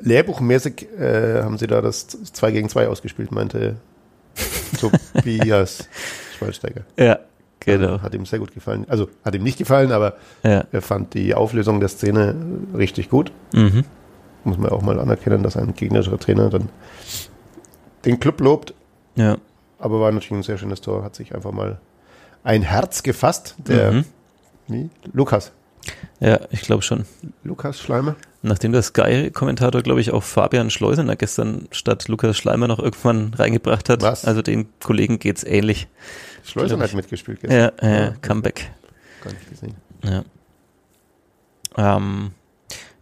Lehrbuchmäßig 0.00 0.88
äh, 0.98 1.42
haben 1.42 1.58
sie 1.58 1.66
da 1.66 1.80
das 1.80 2.06
2 2.06 2.50
gegen 2.50 2.68
2 2.68 2.88
ausgespielt, 2.88 3.32
meinte 3.32 3.76
Tobias 4.80 5.88
Schweinsteiger. 6.38 6.84
Ja, 6.98 7.20
genau. 7.64 8.00
Hat 8.00 8.14
ihm 8.14 8.26
sehr 8.26 8.38
gut 8.38 8.52
gefallen. 8.54 8.84
Also, 8.88 9.08
hat 9.24 9.34
ihm 9.34 9.42
nicht 9.42 9.58
gefallen, 9.58 9.92
aber 9.92 10.14
Ja. 10.42 10.64
er 10.70 10.82
fand 10.82 11.14
die 11.14 11.34
Auflösung 11.34 11.80
der 11.80 11.88
Szene 11.88 12.34
richtig 12.76 13.08
gut. 13.10 13.32
Mhm. 13.52 13.84
Muss 14.44 14.58
man 14.58 14.70
auch 14.70 14.82
mal 14.82 14.98
anerkennen, 15.00 15.42
dass 15.42 15.56
ein 15.56 15.74
gegnerischer 15.74 16.18
Trainer 16.18 16.50
dann 16.50 16.68
den 18.04 18.20
Club 18.20 18.40
lobt. 18.40 18.74
Ja. 19.16 19.36
Aber 19.78 20.00
war 20.00 20.12
natürlich 20.12 20.32
ein 20.40 20.42
sehr 20.42 20.58
schönes 20.58 20.80
Tor. 20.80 21.02
Hat 21.02 21.14
sich 21.14 21.34
einfach 21.34 21.52
mal 21.52 21.78
ein 22.42 22.62
Herz 22.62 23.02
gefasst. 23.02 23.54
Der 23.58 23.92
Mhm. 23.92 24.04
wie? 24.68 24.90
Lukas. 25.12 25.52
Ja, 26.20 26.40
ich 26.50 26.62
glaube 26.62 26.82
schon. 26.82 27.04
Lukas 27.42 27.78
Schleimer. 27.78 28.16
Nachdem 28.42 28.72
der 28.72 28.82
Sky-Kommentator, 28.82 29.82
glaube 29.82 30.00
ich, 30.00 30.12
auch 30.12 30.22
Fabian 30.22 30.70
Schleusener 30.70 31.16
gestern 31.16 31.66
statt 31.70 32.08
Lukas 32.08 32.36
Schleimer 32.36 32.68
noch 32.68 32.78
irgendwann 32.78 33.32
reingebracht 33.34 33.88
hat. 33.88 34.02
Was? 34.02 34.24
Also 34.24 34.42
den 34.42 34.66
Kollegen 34.82 35.18
geht's 35.18 35.44
ähnlich. 35.44 35.88
Schleusen 36.44 36.78
Glaub 36.78 36.88
hat 36.88 36.94
mitgespielt 36.96 37.42
Ja, 37.42 37.70
gestern. 37.70 37.90
ja, 37.94 38.14
Comeback. 38.20 38.70
Gar 39.22 39.32
nicht 39.32 39.50
gesehen. 39.50 39.74
Ja. 40.04 40.24
Ähm, 41.76 42.32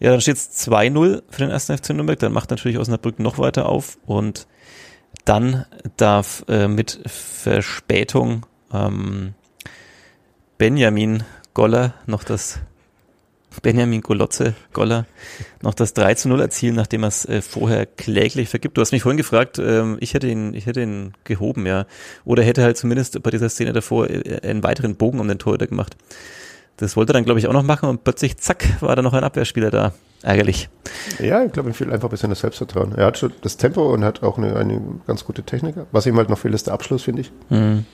ja, 0.01 0.11
dann 0.11 0.20
steht 0.20 0.36
es 0.36 0.68
2-0 0.68 1.22
für 1.28 1.38
den 1.38 1.51
ersten 1.51 1.76
FC 1.76 1.90
Nürnberg. 1.90 2.18
Dann 2.18 2.32
macht 2.32 2.51
natürlich 2.51 2.78
Osnabrück 2.78 3.18
noch 3.18 3.38
weiter 3.38 3.68
auf 3.68 3.99
und 4.07 4.47
dann 5.24 5.66
darf 5.97 6.45
äh, 6.49 6.68
mit 6.68 7.01
Verspätung 7.07 8.47
ähm, 8.72 9.34
Benjamin 10.59 11.24
Goller 11.55 11.95
noch 12.07 12.24
das 12.24 12.61
Benjamin 13.61 14.00
Golotze 14.00 14.55
Goller 14.72 15.07
noch 15.62 15.74
das 15.74 15.94
3 15.94 16.14
zu 16.14 16.28
0 16.28 16.40
erzielen, 16.40 16.74
nachdem 16.74 17.05
er 17.05 17.09
es 17.09 17.24
äh, 17.26 17.42
vorher 17.42 17.86
kläglich 17.86 18.48
vergibt. 18.48 18.76
Du 18.76 18.80
hast 18.80 18.92
mich 18.92 19.03
vorhin 19.03 19.16
gefragt, 19.18 19.59
ähm, 19.59 19.96
ich 20.00 20.14
hätte 20.14 20.26
ihn, 20.28 20.55
ich 20.55 20.66
hätte 20.66 20.80
ihn 20.82 21.12
gehoben, 21.24 21.66
ja. 21.66 21.86
Oder 22.24 22.42
hätte 22.42 22.62
halt 22.62 22.76
zumindest 22.76 23.22
bei 23.22 23.30
dieser 23.30 23.48
Szene 23.48 23.72
davor 23.72 24.09
äh, 24.09 24.40
einen 24.42 24.62
weiteren 24.64 24.96
Bogen 24.96 25.20
um 25.20 25.28
den 25.28 25.38
Torhüter 25.38 25.66
gemacht. 25.66 25.96
Das 26.78 26.96
wollte 26.96 27.12
er 27.12 27.14
dann, 27.14 27.24
glaube 27.24 27.38
ich, 27.38 27.46
auch 27.46 27.53
noch 27.53 27.62
machen 27.62 27.88
und 27.88 28.03
plötzlich, 28.03 28.38
zack, 28.38 28.64
war 28.80 28.96
da 28.96 29.03
noch 29.03 29.12
ein 29.12 29.22
Abwehrspieler 29.24 29.70
da. 29.70 29.92
Ärgerlich. 30.22 30.68
Ja, 31.18 31.44
ich 31.44 31.53
glaube, 31.53 31.70
ihm 31.70 31.74
fehlt 31.74 31.90
einfach 31.92 32.09
ein 32.09 32.11
bisschen 32.12 32.30
das 32.30 32.40
Selbstvertrauen. 32.40 32.94
Er 32.96 33.07
hat 33.07 33.18
schon 33.18 33.32
das 33.42 33.57
Tempo 33.57 33.92
und 33.92 34.05
hat 34.05 34.22
auch 34.22 34.38
eine, 34.38 34.57
eine 34.57 34.80
ganz 35.07 35.24
gute 35.24 35.42
Technik. 35.42 35.74
Was 35.90 36.07
ihm 36.07 36.16
halt 36.16 36.28
noch 36.30 36.38
fehlt, 36.38 36.55
ist 36.55 36.68
der 36.68 36.74
Abschluss, 36.74 37.03
finde 37.03 37.22
ich. 37.22 37.32
Mhm. 37.50 37.84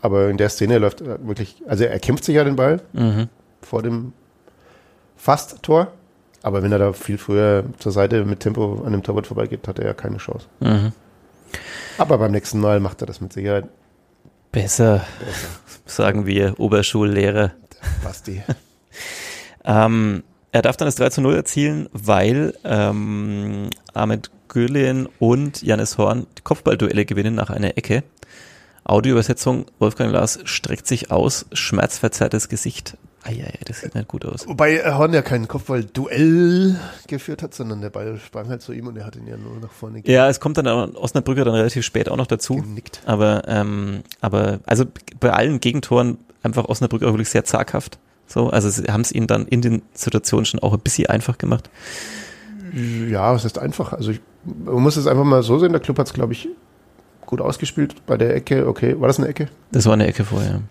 Aber 0.00 0.28
in 0.28 0.36
der 0.36 0.48
Szene 0.48 0.78
läuft 0.78 1.00
er 1.02 1.24
wirklich, 1.26 1.56
also 1.66 1.84
er 1.84 1.98
kämpft 1.98 2.24
sich 2.24 2.34
ja 2.34 2.44
den 2.44 2.56
Ball 2.56 2.80
Mhm. 2.92 3.28
vor 3.62 3.82
dem 3.82 4.12
Fast-Tor. 5.24 5.90
Aber 6.42 6.62
wenn 6.62 6.70
er 6.70 6.78
da 6.78 6.92
viel 6.92 7.16
früher 7.16 7.64
zur 7.78 7.92
Seite 7.92 8.26
mit 8.26 8.40
Tempo 8.40 8.82
an 8.84 8.92
dem 8.92 9.02
Torwart 9.02 9.26
vorbeigeht, 9.26 9.66
hat 9.66 9.78
er 9.78 9.86
ja 9.86 9.94
keine 9.94 10.18
Chance. 10.18 10.46
Mhm. 10.60 10.92
Aber 11.96 12.18
beim 12.18 12.30
nächsten 12.30 12.60
Mal 12.60 12.78
macht 12.78 13.00
er 13.00 13.06
das 13.06 13.22
mit 13.22 13.32
Sicherheit. 13.32 13.64
Besser, 14.52 15.06
sagen 15.86 16.26
wir 16.26 16.60
Oberschullehrer. 16.60 17.52
Basti. 18.02 18.42
Ähm, 19.66 20.24
er 20.52 20.60
darf 20.60 20.76
dann 20.76 20.86
das 20.86 20.96
3 20.96 21.08
zu 21.08 21.22
0 21.22 21.36
erzielen, 21.36 21.88
weil 21.94 22.52
ähm, 22.64 23.70
Ahmed 23.94 24.30
Güllen 24.48 25.08
und 25.18 25.62
Janis 25.62 25.96
Horn 25.96 26.26
die 26.36 26.42
Kopfballduelle 26.42 27.06
gewinnen 27.06 27.34
nach 27.34 27.48
einer 27.48 27.78
Ecke. 27.78 28.02
Audioübersetzung, 28.84 29.64
Wolfgang 29.78 30.12
Lars 30.12 30.40
streckt 30.44 30.86
sich 30.86 31.10
aus, 31.10 31.46
schmerzverzerrtes 31.54 32.50
Gesicht. 32.50 32.98
Eieiei, 33.24 33.58
das 33.64 33.80
sieht 33.80 33.94
nicht 33.94 34.06
gut 34.08 34.24
aus. 34.24 34.46
Wobei 34.46 34.78
Horn 34.84 35.12
ja 35.14 35.22
kein 35.22 35.48
Kopfball-Duell 35.48 36.76
geführt 37.08 37.42
hat, 37.42 37.54
sondern 37.54 37.80
der 37.80 37.90
Ball 37.90 38.18
sprang 38.18 38.48
halt 38.48 38.60
zu 38.62 38.72
ihm 38.72 38.86
und 38.86 38.96
er 38.96 39.06
hat 39.06 39.16
ihn 39.16 39.26
ja 39.26 39.36
nur 39.36 39.58
nach 39.60 39.70
vorne 39.72 40.02
Ja, 40.04 40.28
es 40.28 40.40
kommt 40.40 40.58
dann 40.58 40.68
auch 40.68 40.94
Osnabrücker 40.94 41.44
dann 41.44 41.54
relativ 41.54 41.84
spät 41.84 42.08
auch 42.08 42.16
noch 42.16 42.26
dazu. 42.26 42.56
genickt. 42.56 43.00
Aber, 43.06 43.42
ähm, 43.46 44.02
aber 44.20 44.60
also 44.66 44.84
bei 45.20 45.32
allen 45.32 45.60
Gegentoren 45.60 46.18
einfach 46.42 46.66
Osnabrück 46.66 47.02
auch 47.02 47.12
wirklich 47.12 47.30
sehr 47.30 47.44
zaghaft. 47.44 47.98
So, 48.26 48.50
also 48.50 48.68
sie 48.70 48.84
haben 48.84 49.00
es 49.02 49.12
ihnen 49.12 49.26
dann 49.26 49.46
in 49.46 49.62
den 49.62 49.82
Situationen 49.94 50.44
schon 50.46 50.60
auch 50.60 50.72
ein 50.72 50.80
bisschen 50.80 51.06
einfach 51.06 51.38
gemacht. 51.38 51.70
Ja, 53.08 53.34
es 53.34 53.44
ist 53.44 53.58
einfach. 53.58 53.92
Also 53.92 54.10
ich, 54.10 54.20
man 54.44 54.82
muss 54.82 54.96
es 54.96 55.06
einfach 55.06 55.24
mal 55.24 55.42
so 55.42 55.58
sehen. 55.58 55.72
Der 55.72 55.80
Club 55.80 55.98
hat 55.98 56.06
es, 56.06 56.12
glaube 56.12 56.32
ich, 56.32 56.48
gut 57.26 57.40
ausgespielt 57.40 58.04
bei 58.06 58.16
der 58.16 58.34
Ecke. 58.34 58.66
Okay, 58.66 59.00
war 59.00 59.08
das 59.08 59.18
eine 59.18 59.28
Ecke? 59.28 59.48
Das 59.72 59.86
war 59.86 59.92
eine 59.92 60.06
Ecke 60.06 60.24
vorher. 60.24 60.62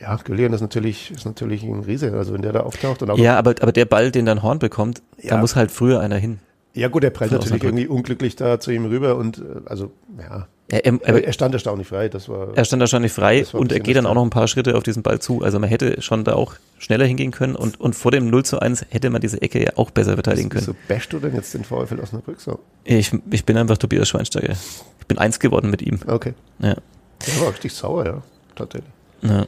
Ja, 0.00 0.16
Gillian 0.16 0.52
ist 0.52 0.60
natürlich, 0.60 1.10
ist 1.10 1.24
natürlich 1.24 1.62
ein 1.62 1.80
Riese, 1.80 2.12
also 2.12 2.34
wenn 2.34 2.42
der 2.42 2.52
da 2.52 2.60
auftaucht. 2.60 3.02
Und 3.02 3.10
auch 3.10 3.18
ja, 3.18 3.38
aber, 3.38 3.54
aber 3.60 3.72
der 3.72 3.86
Ball, 3.86 4.10
den 4.10 4.26
dann 4.26 4.42
Horn 4.42 4.58
bekommt, 4.58 5.02
ja. 5.22 5.30
da 5.30 5.36
muss 5.38 5.56
halt 5.56 5.70
früher 5.70 6.00
einer 6.00 6.16
hin. 6.16 6.38
Ja 6.74 6.88
gut, 6.88 7.04
er 7.04 7.10
prallt 7.10 7.32
natürlich 7.32 7.64
irgendwie 7.64 7.86
unglücklich 7.86 8.36
da 8.36 8.60
zu 8.60 8.70
ihm 8.70 8.84
rüber 8.84 9.16
und 9.16 9.38
äh, 9.38 9.42
also 9.64 9.92
ja. 10.18 10.46
Er, 10.68 10.84
er, 10.84 11.24
er, 11.24 11.32
stand 11.32 11.54
erstaunlich 11.54 11.86
frei, 11.86 12.08
das 12.08 12.28
war. 12.28 12.48
Er 12.56 12.64
stand 12.64 12.82
erstaunlich 12.82 13.12
frei 13.12 13.46
und 13.52 13.70
er 13.70 13.78
geht 13.78 13.96
dann 13.96 14.04
auch 14.04 14.14
noch 14.14 14.24
ein 14.24 14.30
paar 14.30 14.48
Schritte 14.48 14.76
auf 14.76 14.82
diesen 14.82 15.04
Ball 15.04 15.20
zu. 15.20 15.42
Also 15.42 15.60
man 15.60 15.68
hätte 15.68 16.02
schon 16.02 16.24
da 16.24 16.34
auch 16.34 16.54
schneller 16.78 17.04
hingehen 17.04 17.30
können 17.30 17.54
und, 17.54 17.80
und 17.80 17.94
vor 17.94 18.10
dem 18.10 18.28
0 18.28 18.44
zu 18.44 18.58
1 18.58 18.86
hätte 18.90 19.08
man 19.10 19.20
diese 19.20 19.40
Ecke 19.40 19.62
ja 19.62 19.70
auch 19.76 19.92
besser 19.92 20.14
verteidigen 20.14 20.48
können. 20.48 20.66
Wieso 20.66 20.76
bashst 20.88 21.12
du 21.12 21.20
denn 21.20 21.36
jetzt 21.36 21.54
den 21.54 21.62
VfL 21.62 22.00
Osnabrück 22.00 22.40
so? 22.40 22.58
Ich, 22.82 23.12
ich 23.30 23.44
bin 23.44 23.56
einfach 23.56 23.78
Tobias 23.78 24.08
Schweinsteiger. 24.08 24.54
Ich 25.00 25.06
bin 25.06 25.18
eins 25.18 25.38
geworden 25.38 25.70
mit 25.70 25.82
ihm. 25.82 26.00
Okay. 26.04 26.34
Ja. 26.58 26.74
Der 26.74 27.40
war 27.40 27.50
richtig 27.50 27.72
sauer, 27.72 28.04
ja, 28.04 28.22
tatsächlich. 28.56 28.90
Ja. 29.22 29.46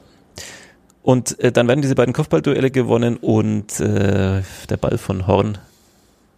Und 1.09 1.41
äh, 1.41 1.51
dann 1.51 1.69
werden 1.69 1.81
diese 1.81 1.95
beiden 1.95 2.13
Kopfballduelle 2.13 2.71
gewonnen 2.71 3.17
und 3.17 3.81
äh, 3.81 4.43
der 4.69 4.77
Ball 4.79 4.99
von 4.99 5.27
Horn 5.27 5.57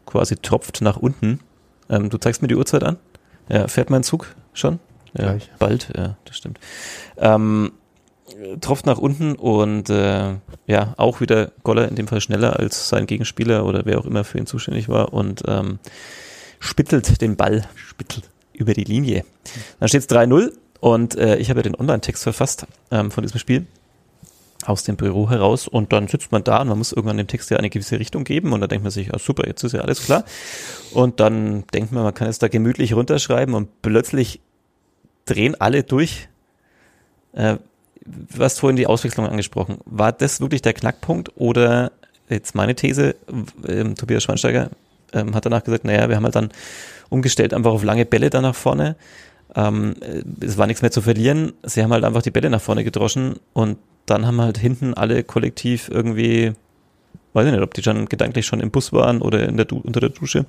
quasi 0.07 0.37
tropft 0.37 0.81
nach 0.81 0.97
unten. 0.97 1.41
Ähm, 1.89 2.09
du 2.09 2.19
zeigst 2.19 2.41
mir 2.41 2.47
die 2.47 2.55
Uhrzeit 2.55 2.85
an? 2.85 2.97
Ja, 3.49 3.67
fährt 3.67 3.91
mein 3.91 4.05
Zug 4.05 4.33
schon? 4.53 4.79
Ja, 5.19 5.33
Gleich. 5.33 5.51
bald, 5.59 5.89
ja, 5.97 6.17
das 6.25 6.37
stimmt. 6.37 6.61
Ähm, 7.17 7.73
tropft 8.61 8.87
nach 8.87 8.99
unten 8.99 9.35
und 9.35 9.91
äh, 9.91 10.35
ja, 10.69 10.95
auch 10.99 11.21
wieder 11.21 11.51
Goller 11.65 11.89
in 11.89 11.97
dem 11.97 12.07
Fall 12.07 12.21
schneller 12.21 12.57
als 12.57 12.89
sein 12.89 13.07
Gegenspieler 13.07 13.67
oder 13.67 13.87
wer 13.87 13.99
auch 13.99 14.07
immer 14.07 14.23
für 14.23 14.39
ihn 14.39 14.47
zuständig 14.47 14.89
war 14.89 15.13
und 15.13 15.43
ähm, 15.49 15.81
spittelt 16.61 17.21
den 17.21 17.35
Ball 17.35 17.65
spittelt 17.75 18.31
über 18.53 18.73
die 18.75 18.85
Linie. 18.85 19.25
Dann 19.81 19.89
steht 19.89 20.03
es 20.03 20.09
3-0 20.09 20.53
und 20.79 21.17
äh, 21.17 21.39
ich 21.39 21.51
habe 21.51 21.59
ja 21.59 21.65
den 21.65 21.75
Online-Text 21.75 22.23
verfasst 22.23 22.69
ähm, 22.93 23.11
von 23.11 23.23
diesem 23.23 23.41
Spiel 23.41 23.67
aus 24.67 24.85
dem 24.85 24.97
Büro 24.97 25.31
heraus 25.31 25.69
und 25.69 25.93
dann 25.93 26.09
sitzt 26.09 26.33
man 26.33 26.45
da 26.45 26.61
und 26.61 26.69
man 26.69 26.79
muss 26.79 26.93
irgendwann 26.93 27.17
dem 27.17 27.27
Text 27.27 27.51
ja 27.51 27.57
eine 27.57 27.71
gewisse 27.71 27.99
Richtung 27.99 28.25
geben 28.25 28.53
und 28.53 28.61
dann 28.61 28.69
denkt 28.69 28.83
man 28.83 28.91
sich, 28.91 29.13
ah, 29.15 29.19
super, 29.19 29.47
jetzt 29.47 29.63
ist 29.65 29.73
ja 29.73 29.81
alles 29.81 30.05
klar. 30.05 30.25
Und 30.93 31.21
dann 31.21 31.65
denkt 31.73 31.93
man, 31.93 32.03
man 32.03 32.15
kann 32.15 32.29
es 32.29 32.39
da 32.39 32.49
gemütlich 32.49 32.95
runterschreiben 32.95 33.55
und 33.55 33.83
plötzlich 33.83 34.41
drehen 35.25 35.61
alle 35.61 35.83
durch. 35.83 36.29
Äh, 37.33 37.57
du 38.05 38.43
hast 38.43 38.61
vorhin 38.61 38.77
die 38.77 38.87
Auswechslung 38.87 39.27
angesprochen. 39.27 39.79
War 39.85 40.13
das 40.13 40.41
wirklich 40.41 40.63
der 40.63 40.73
Knackpunkt 40.73 41.33
oder 41.37 41.93
jetzt 42.29 42.55
meine 42.55 42.75
These, 42.75 43.15
äh, 43.67 43.85
Tobias 43.95 44.23
Schweinsteiger 44.23 44.71
äh, 45.13 45.25
hat 45.33 45.47
danach 45.47 45.65
gesagt, 45.65 45.85
naja, 45.85 46.09
wir 46.09 46.17
haben 46.17 46.25
halt 46.25 46.37
dann 46.37 46.51
umgestellt 47.09 47.55
einfach 47.55 47.73
auf 47.73 47.83
lange 47.83 48.07
Bälle 48.07 48.31
da 48.31 48.41
nach 48.41 48.55
vorne. 48.55 48.97
Ähm, 49.55 49.95
es 50.41 50.59
war 50.59 50.67
nichts 50.67 50.83
mehr 50.83 50.91
zu 50.91 51.03
verlieren. 51.03 51.53
Sie 51.63 51.83
haben 51.83 51.93
halt 51.93 52.05
einfach 52.05 52.23
die 52.23 52.31
Bälle 52.31 52.51
nach 52.51 52.61
vorne 52.61 52.85
gedroschen 52.85 53.37
und 53.53 53.79
dann 54.07 54.27
haben 54.27 54.41
halt 54.41 54.59
hinten 54.59 54.95
alle 54.95 55.23
kollektiv 55.25 55.89
irgendwie, 55.93 56.53
weiß 57.33 57.47
ich 57.47 57.53
nicht, 57.53 57.63
ob 57.63 57.75
die 57.75 57.83
schon 57.83 58.07
gedanklich 58.07 58.47
schon 58.47 58.61
im 58.61 58.71
Bus 58.71 58.93
waren 58.93 59.23
oder 59.23 59.49
in 59.49 59.57
der 59.57 59.67
du 59.67 59.79
unter 59.79 60.01
der 60.01 60.11
Dusche. 60.11 60.47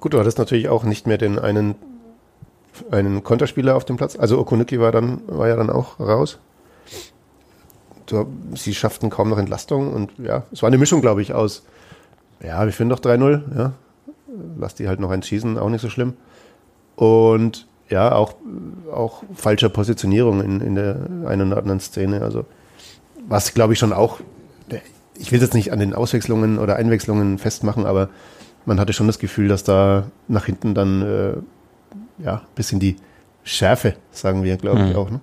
Gut, 0.00 0.14
du 0.14 0.18
hattest 0.18 0.38
natürlich 0.38 0.68
auch 0.68 0.84
nicht 0.84 1.06
mehr 1.06 1.18
den 1.18 1.38
einen, 1.38 1.74
einen 2.90 3.24
Konterspieler 3.24 3.76
auf 3.76 3.84
dem 3.84 3.96
Platz. 3.96 4.16
Also 4.16 4.38
Okunuki 4.38 4.80
war 4.80 4.92
dann, 4.92 5.20
war 5.26 5.48
ja 5.48 5.56
dann 5.56 5.70
auch 5.70 5.98
raus. 5.98 6.38
Sie 8.54 8.74
schafften 8.74 9.10
kaum 9.10 9.28
noch 9.28 9.38
Entlastung 9.38 9.92
und 9.92 10.12
ja, 10.18 10.44
es 10.50 10.62
war 10.62 10.68
eine 10.68 10.78
Mischung, 10.78 11.02
glaube 11.02 11.20
ich, 11.20 11.34
aus, 11.34 11.64
ja, 12.42 12.64
wir 12.64 12.72
finden 12.72 12.90
doch 12.90 13.00
3-0, 13.00 13.56
ja. 13.56 13.72
Lass 14.58 14.74
die 14.74 14.88
halt 14.88 15.00
noch 15.00 15.10
eins 15.10 15.26
schießen, 15.26 15.58
auch 15.58 15.68
nicht 15.68 15.82
so 15.82 15.90
schlimm. 15.90 16.14
Und 16.96 17.66
ja, 17.88 18.12
auch, 18.12 18.34
auch 18.92 19.22
falscher 19.34 19.68
Positionierung 19.68 20.42
in, 20.42 20.60
in 20.60 20.74
der 20.74 21.08
einen 21.26 21.52
oder 21.52 21.60
anderen 21.60 21.80
Szene. 21.80 22.22
Also, 22.22 22.44
was 23.26 23.54
glaube 23.54 23.72
ich 23.72 23.78
schon 23.78 23.92
auch, 23.92 24.20
ich 25.18 25.32
will 25.32 25.40
jetzt 25.40 25.54
nicht 25.54 25.72
an 25.72 25.78
den 25.78 25.94
Auswechslungen 25.94 26.58
oder 26.58 26.76
Einwechslungen 26.76 27.38
festmachen, 27.38 27.86
aber 27.86 28.08
man 28.64 28.78
hatte 28.78 28.92
schon 28.92 29.06
das 29.06 29.18
Gefühl, 29.18 29.48
dass 29.48 29.64
da 29.64 30.06
nach 30.28 30.46
hinten 30.46 30.74
dann, 30.74 31.02
äh, 31.02 32.22
ja, 32.22 32.34
ein 32.36 32.54
bisschen 32.54 32.80
die 32.80 32.96
Schärfe, 33.42 33.96
sagen 34.10 34.44
wir, 34.44 34.56
glaube 34.56 34.80
ich, 34.80 34.90
mhm. 34.90 34.96
auch, 34.96 35.10
ne, 35.10 35.20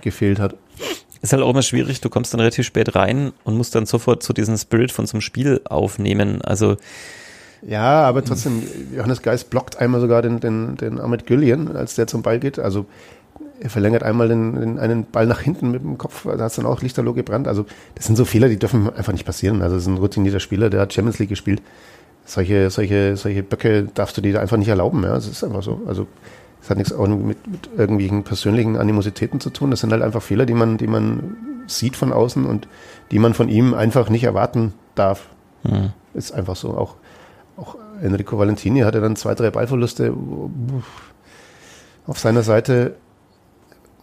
gefehlt 0.00 0.38
hat. 0.38 0.54
Ist 1.22 1.32
halt 1.32 1.42
auch 1.42 1.50
immer 1.50 1.62
schwierig, 1.62 2.00
du 2.02 2.10
kommst 2.10 2.34
dann 2.34 2.40
relativ 2.40 2.66
spät 2.66 2.94
rein 2.94 3.32
und 3.44 3.56
musst 3.56 3.74
dann 3.74 3.86
sofort 3.86 4.22
zu 4.22 4.34
diesem 4.34 4.58
Spirit 4.58 4.92
von 4.92 5.06
so 5.06 5.14
einem 5.14 5.22
Spiel 5.22 5.62
aufnehmen. 5.64 6.42
Also, 6.42 6.76
ja, 7.66 8.02
aber 8.02 8.24
trotzdem, 8.24 8.62
Johannes 8.94 9.22
Geist 9.22 9.50
blockt 9.50 9.78
einmal 9.78 10.00
sogar 10.00 10.22
den, 10.22 10.40
den, 10.40 10.76
den 10.76 11.00
Ahmed 11.00 11.26
Güllian, 11.26 11.76
als 11.76 11.94
der 11.94 12.06
zum 12.06 12.22
Ball 12.22 12.38
geht. 12.38 12.58
Also 12.58 12.86
er 13.60 13.70
verlängert 13.70 14.02
einmal 14.02 14.28
den, 14.28 14.54
den 14.60 14.78
einen 14.78 15.04
Ball 15.04 15.26
nach 15.26 15.40
hinten 15.40 15.70
mit 15.70 15.82
dem 15.82 15.96
Kopf, 15.96 16.24
da 16.24 16.32
hat 16.32 16.40
es 16.40 16.56
dann 16.56 16.66
auch 16.66 16.82
Lichterloh 16.82 17.14
gebrannt. 17.14 17.48
Also 17.48 17.64
das 17.94 18.04
sind 18.06 18.16
so 18.16 18.24
Fehler, 18.24 18.48
die 18.48 18.58
dürfen 18.58 18.92
einfach 18.94 19.12
nicht 19.12 19.24
passieren. 19.24 19.62
Also 19.62 19.76
das 19.76 19.84
ist 19.84 19.88
ein 19.88 19.96
routinierter 19.96 20.40
Spieler, 20.40 20.70
der 20.70 20.80
hat 20.80 20.92
Champions 20.92 21.18
League 21.18 21.30
gespielt. 21.30 21.62
Solche, 22.26 22.70
solche, 22.70 23.16
solche 23.16 23.42
Böcke 23.42 23.86
darfst 23.94 24.16
du 24.16 24.20
dir 24.20 24.40
einfach 24.40 24.56
nicht 24.56 24.68
erlauben. 24.68 25.02
Ja, 25.02 25.14
das 25.14 25.26
ist 25.26 25.44
einfach 25.44 25.62
so. 25.62 25.82
Also 25.86 26.06
es 26.62 26.70
hat 26.70 26.78
nichts 26.78 26.92
auch 26.92 27.06
mit, 27.06 27.46
mit 27.46 27.70
irgendwelchen 27.76 28.24
persönlichen 28.24 28.76
Animositäten 28.76 29.40
zu 29.40 29.50
tun. 29.50 29.70
Das 29.70 29.80
sind 29.80 29.92
halt 29.92 30.02
einfach 30.02 30.22
Fehler, 30.22 30.46
die 30.46 30.54
man, 30.54 30.78
die 30.78 30.86
man 30.86 31.36
sieht 31.66 31.96
von 31.96 32.12
außen 32.12 32.46
und 32.46 32.66
die 33.10 33.18
man 33.18 33.34
von 33.34 33.48
ihm 33.48 33.74
einfach 33.74 34.08
nicht 34.08 34.24
erwarten 34.24 34.72
darf. 34.94 35.28
Mhm. 35.62 35.90
Ist 36.14 36.32
einfach 36.32 36.56
so. 36.56 36.70
Auch 36.70 36.96
auch 37.56 37.76
Enrico 38.02 38.38
Valentini 38.38 38.80
hatte 38.80 39.00
dann 39.00 39.16
zwei, 39.16 39.34
drei 39.34 39.50
Ballverluste 39.50 40.12
auf 42.06 42.18
seiner 42.18 42.42
Seite. 42.42 42.96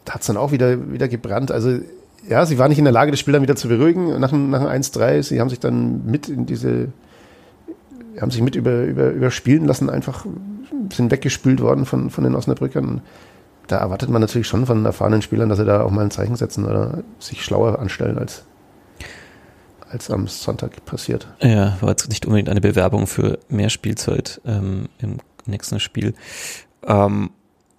Da 0.05 0.13
hat 0.13 0.21
es 0.21 0.27
dann 0.27 0.37
auch 0.37 0.51
wieder, 0.51 0.91
wieder 0.91 1.07
gebrannt. 1.07 1.51
Also 1.51 1.79
ja, 2.27 2.45
sie 2.45 2.57
waren 2.57 2.69
nicht 2.69 2.77
in 2.79 2.85
der 2.85 2.93
Lage, 2.93 3.11
das 3.11 3.19
Spiel 3.19 3.33
dann 3.33 3.41
wieder 3.41 3.55
zu 3.55 3.67
beruhigen. 3.67 4.19
Nach, 4.19 4.31
nach 4.31 4.61
einem 4.61 4.81
1-3, 4.81 5.23
sie 5.23 5.39
haben 5.39 5.49
sich 5.49 5.59
dann 5.59 6.05
mit 6.05 6.29
in 6.29 6.45
diese, 6.45 6.89
haben 8.19 8.31
sich 8.31 8.41
mit 8.41 8.55
über, 8.55 8.83
über, 8.83 9.09
überspielen 9.09 9.65
lassen, 9.65 9.89
einfach 9.89 10.25
sind 10.93 11.11
weggespült 11.11 11.61
worden 11.61 11.85
von, 11.85 12.09
von 12.09 12.23
den 12.23 12.35
Osnabrückern. 12.35 13.01
Da 13.67 13.77
erwartet 13.77 14.09
man 14.09 14.21
natürlich 14.21 14.47
schon 14.47 14.65
von 14.65 14.85
erfahrenen 14.85 15.21
Spielern, 15.21 15.49
dass 15.49 15.57
sie 15.57 15.65
da 15.65 15.83
auch 15.83 15.91
mal 15.91 16.03
ein 16.03 16.11
Zeichen 16.11 16.35
setzen 16.35 16.65
oder 16.65 17.03
sich 17.19 17.43
schlauer 17.43 17.79
anstellen 17.79 18.17
als 18.17 18.43
als 19.91 20.09
am 20.09 20.27
Sonntag 20.27 20.85
passiert. 20.85 21.27
Ja, 21.41 21.77
war 21.81 21.89
jetzt 21.89 22.09
nicht 22.09 22.25
unbedingt 22.25 22.49
eine 22.49 22.61
Bewerbung 22.61 23.07
für 23.07 23.39
mehr 23.49 23.69
Spielzeit 23.69 24.41
ähm, 24.45 24.89
im 24.99 25.17
nächsten 25.45 25.79
Spiel. 25.79 26.13
Ähm, 26.85 27.31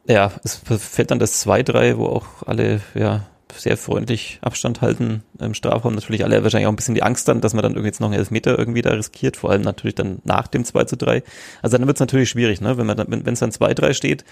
ja, 0.07 0.33
es 0.43 0.57
fällt 0.57 1.11
dann 1.11 1.19
das 1.19 1.47
2-3, 1.47 1.97
wo 1.97 2.07
auch 2.07 2.27
alle 2.47 2.81
ja 2.95 3.23
sehr 3.55 3.77
freundlich 3.77 4.39
Abstand 4.41 4.81
halten 4.81 5.23
im 5.39 5.55
Strafraum. 5.55 5.95
Natürlich 5.95 6.25
alle 6.25 6.43
wahrscheinlich 6.43 6.67
auch 6.67 6.73
ein 6.73 6.77
bisschen 6.77 6.95
die 6.95 7.03
Angst 7.03 7.29
dann, 7.29 7.41
dass 7.41 7.55
man 7.55 7.63
dann 7.63 7.73
irgendwie 7.73 7.89
jetzt 7.89 8.01
noch 8.01 8.09
einen 8.09 8.19
Elfmeter 8.19 8.59
irgendwie 8.59 8.83
da 8.83 8.91
riskiert, 8.91 9.37
vor 9.37 9.51
allem 9.51 9.63
natürlich 9.63 9.95
dann 9.95 10.21
nach 10.25 10.47
dem 10.47 10.65
2 10.65 10.85
zu 10.85 10.97
3. 10.97 11.23
Also 11.61 11.77
dann 11.77 11.87
wird 11.87 11.97
es 11.97 12.01
natürlich 12.01 12.31
schwierig, 12.31 12.61
ne? 12.61 12.77
Wenn 12.79 12.89
es 12.89 13.41
dann 13.41 13.51
2-3 13.51 13.95
steht, 13.95 14.25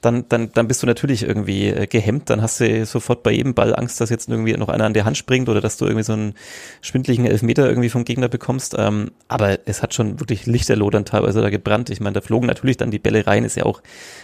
dann, 0.00 0.28
dann, 0.28 0.50
dann 0.52 0.68
bist 0.68 0.82
du 0.82 0.86
natürlich 0.86 1.22
irgendwie 1.22 1.68
äh, 1.68 1.86
gehemmt. 1.86 2.30
Dann 2.30 2.42
hast 2.42 2.60
du 2.60 2.84
sofort 2.84 3.22
bei 3.22 3.32
jedem 3.32 3.54
Ball 3.54 3.74
Angst, 3.74 4.00
dass 4.00 4.10
jetzt 4.10 4.28
irgendwie 4.28 4.54
noch 4.54 4.68
einer 4.68 4.84
an 4.84 4.94
der 4.94 5.04
Hand 5.04 5.16
springt 5.16 5.48
oder 5.48 5.60
dass 5.60 5.76
du 5.76 5.86
irgendwie 5.86 6.04
so 6.04 6.12
einen 6.12 6.34
schwindlichen 6.80 7.26
Elfmeter 7.26 7.68
irgendwie 7.68 7.88
vom 7.88 8.04
Gegner 8.04 8.28
bekommst. 8.28 8.74
Ähm, 8.78 9.10
aber 9.28 9.58
es 9.66 9.82
hat 9.82 9.94
schon 9.94 10.20
wirklich 10.20 10.46
Lichterloh 10.46 10.90
dann 10.90 11.04
teilweise 11.04 11.40
da 11.40 11.50
gebrannt. 11.50 11.90
Ich 11.90 12.00
meine, 12.00 12.14
da 12.14 12.20
flogen 12.20 12.46
natürlich 12.46 12.76
dann 12.76 12.90
die 12.90 12.98
Bälle 12.98 13.26
rein, 13.26 13.44
ist 13.44 13.56
ja 13.56 13.64
auch, 13.64 13.82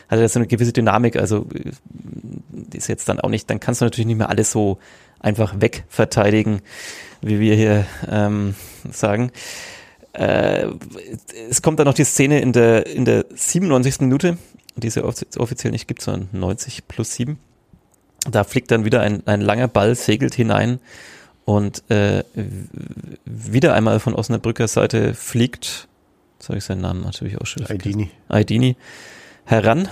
hat 0.08 0.18
ja 0.18 0.28
so 0.28 0.38
eine 0.38 0.46
gewisse 0.46 0.72
Dynamik. 0.72 1.16
Also 1.16 1.46
äh, 1.54 2.76
ist 2.76 2.88
jetzt 2.88 3.08
dann 3.08 3.20
auch 3.20 3.30
nicht, 3.30 3.48
dann 3.50 3.60
kannst 3.60 3.80
du 3.80 3.86
natürlich 3.86 4.06
nicht 4.06 4.18
mehr 4.18 4.28
alles 4.28 4.52
so 4.52 4.78
einfach 5.20 5.54
wegverteidigen, 5.58 6.60
wie 7.22 7.40
wir 7.40 7.54
hier 7.54 7.86
ähm, 8.10 8.54
sagen. 8.90 9.32
Äh, 10.12 10.66
es 11.48 11.62
kommt 11.62 11.78
dann 11.78 11.86
noch 11.86 11.94
die 11.94 12.04
Szene 12.04 12.40
in 12.40 12.52
der, 12.52 12.86
in 12.86 13.04
der 13.04 13.24
97. 13.34 14.00
Minute 14.00 14.36
die 14.76 14.88
es 14.88 14.94
ja 14.94 15.04
offiziell 15.04 15.70
nicht 15.70 15.88
gibt, 15.88 16.02
sondern 16.02 16.28
90 16.32 16.88
plus 16.88 17.14
7. 17.14 17.38
Da 18.30 18.44
fliegt 18.44 18.70
dann 18.70 18.84
wieder 18.84 19.00
ein, 19.00 19.26
ein 19.26 19.40
langer 19.40 19.68
Ball, 19.68 19.94
segelt 19.94 20.34
hinein 20.34 20.78
und 21.44 21.82
äh, 21.90 22.22
wieder 23.24 23.74
einmal 23.74 23.98
von 24.00 24.14
Osnabrücker 24.14 24.68
Seite 24.68 25.14
fliegt, 25.14 25.88
jetzt 26.38 26.48
habe 26.48 26.58
ich 26.58 26.64
seinen 26.64 26.82
Namen 26.82 27.02
natürlich 27.02 27.40
auch 27.40 27.46
schon 27.46 27.66
Aidini. 27.66 28.10
Aidini 28.28 28.76
heran. 29.44 29.88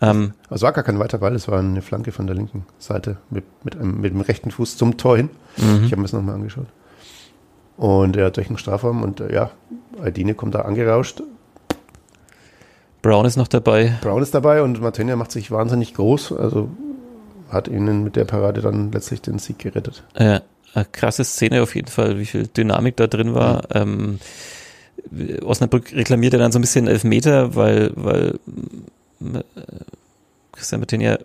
Ähm, 0.00 0.34
also 0.48 0.64
war 0.64 0.72
gar 0.72 0.84
kein 0.84 0.98
weiter 0.98 1.18
Ball, 1.18 1.34
es 1.34 1.48
war 1.48 1.60
eine 1.60 1.82
Flanke 1.82 2.12
von 2.12 2.26
der 2.26 2.34
linken 2.34 2.66
Seite 2.78 3.18
mit, 3.30 3.44
mit, 3.64 3.76
einem, 3.76 4.00
mit 4.00 4.12
dem 4.12 4.20
rechten 4.20 4.50
Fuß 4.50 4.76
zum 4.76 4.96
Tor 4.96 5.16
hin. 5.16 5.30
Mhm. 5.56 5.84
Ich 5.84 5.92
habe 5.92 5.96
mir 5.96 6.02
das 6.02 6.12
nochmal 6.12 6.34
angeschaut. 6.34 6.66
Und 7.76 8.16
er 8.16 8.26
hat 8.26 8.36
durch 8.36 8.48
den 8.48 8.58
Strafraum 8.58 9.02
und 9.02 9.20
äh, 9.20 9.32
ja, 9.32 9.52
Aidini 10.02 10.34
kommt 10.34 10.54
da 10.56 10.62
angerauscht, 10.62 11.22
Brown 13.02 13.24
ist 13.24 13.36
noch 13.36 13.48
dabei. 13.48 13.94
Brown 14.00 14.22
ist 14.22 14.34
dabei 14.34 14.62
und 14.62 14.80
Martinia 14.80 15.16
macht 15.16 15.32
sich 15.32 15.50
wahnsinnig 15.50 15.94
groß. 15.94 16.32
Also 16.32 16.68
hat 17.50 17.68
ihnen 17.68 18.04
mit 18.04 18.16
der 18.16 18.24
Parade 18.24 18.60
dann 18.60 18.92
letztlich 18.92 19.22
den 19.22 19.38
Sieg 19.38 19.58
gerettet. 19.58 20.02
Ja, 20.18 20.42
eine 20.74 20.84
krasse 20.84 21.24
Szene 21.24 21.62
auf 21.62 21.74
jeden 21.74 21.88
Fall, 21.88 22.18
wie 22.18 22.26
viel 22.26 22.46
Dynamik 22.46 22.96
da 22.96 23.06
drin 23.06 23.34
war. 23.34 23.62
Mhm. 23.74 24.18
Ähm, 25.12 25.40
Osnabrück 25.42 25.92
reklamiert 25.92 26.32
ja 26.32 26.38
dann 26.38 26.52
so 26.52 26.58
ein 26.58 26.62
bisschen 26.62 26.88
Elfmeter, 26.88 27.54
weil, 27.54 27.92
weil 27.94 28.38
äh, 29.22 29.42
Christian 30.52 30.80
Martinia 30.80 31.18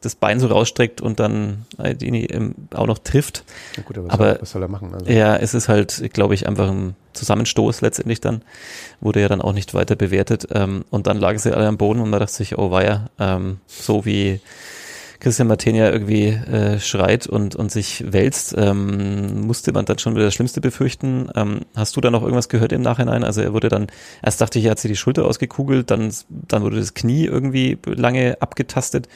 das 0.00 0.14
Bein 0.14 0.40
so 0.40 0.46
rausstreckt 0.46 1.00
und 1.00 1.20
dann 1.20 1.66
Aldini 1.78 2.28
auch 2.74 2.86
noch 2.86 2.98
trifft. 2.98 3.44
Ja 3.76 3.82
gut, 3.82 3.98
aber, 3.98 4.12
aber 4.12 4.26
soll, 4.26 4.38
was 4.40 4.50
soll 4.50 4.62
er 4.62 4.68
machen? 4.68 4.94
Also. 4.94 5.10
Ja, 5.10 5.36
es 5.36 5.54
ist 5.54 5.68
halt, 5.68 6.12
glaube 6.12 6.34
ich, 6.34 6.46
einfach 6.46 6.68
ein 6.70 6.94
Zusammenstoß 7.12 7.80
letztendlich 7.80 8.20
dann. 8.20 8.42
Wurde 9.00 9.20
ja 9.20 9.28
dann 9.28 9.40
auch 9.40 9.52
nicht 9.52 9.74
weiter 9.74 9.96
bewertet. 9.96 10.48
Ähm, 10.52 10.84
und 10.90 11.06
dann 11.06 11.18
lagen 11.18 11.38
sie 11.38 11.54
alle 11.54 11.66
am 11.66 11.78
Boden 11.78 12.00
und 12.00 12.10
man 12.10 12.20
dachte 12.20 12.34
sich, 12.34 12.58
oh 12.58 12.70
weia, 12.70 13.10
ähm, 13.18 13.58
so 13.66 14.04
wie 14.04 14.40
Christian 15.20 15.48
Martenia 15.48 15.90
irgendwie 15.90 16.26
äh, 16.26 16.78
schreit 16.78 17.26
und, 17.26 17.56
und 17.56 17.70
sich 17.70 18.12
wälzt, 18.12 18.54
ähm, 18.56 19.46
musste 19.46 19.72
man 19.72 19.84
dann 19.84 19.98
schon 19.98 20.14
wieder 20.14 20.26
das 20.26 20.34
Schlimmste 20.34 20.60
befürchten. 20.60 21.28
Ähm, 21.34 21.60
hast 21.74 21.96
du 21.96 22.00
da 22.00 22.10
noch 22.10 22.22
irgendwas 22.22 22.48
gehört 22.48 22.72
im 22.72 22.82
Nachhinein? 22.82 23.24
Also 23.24 23.40
er 23.40 23.52
wurde 23.52 23.68
dann, 23.68 23.86
erst 24.22 24.40
dachte 24.40 24.58
ich, 24.58 24.66
er 24.66 24.72
hat 24.72 24.78
sich 24.78 24.90
die 24.90 24.96
Schulter 24.96 25.24
ausgekugelt, 25.24 25.90
dann, 25.90 26.12
dann 26.28 26.62
wurde 26.62 26.78
das 26.78 26.94
Knie 26.94 27.24
irgendwie 27.24 27.78
lange 27.86 28.36
abgetastet. 28.40 29.08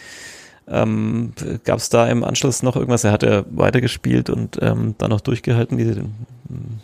Ähm, 0.70 1.32
Gab 1.64 1.78
es 1.78 1.88
da 1.88 2.08
im 2.08 2.24
Anschluss 2.24 2.62
noch 2.62 2.76
irgendwas? 2.76 3.04
Er 3.04 3.12
hat 3.12 3.22
ja 3.22 3.44
weitergespielt 3.50 4.30
und 4.30 4.58
ähm, 4.62 4.94
dann 4.98 5.10
noch 5.10 5.20
durchgehalten, 5.20 5.76
diese 5.76 6.04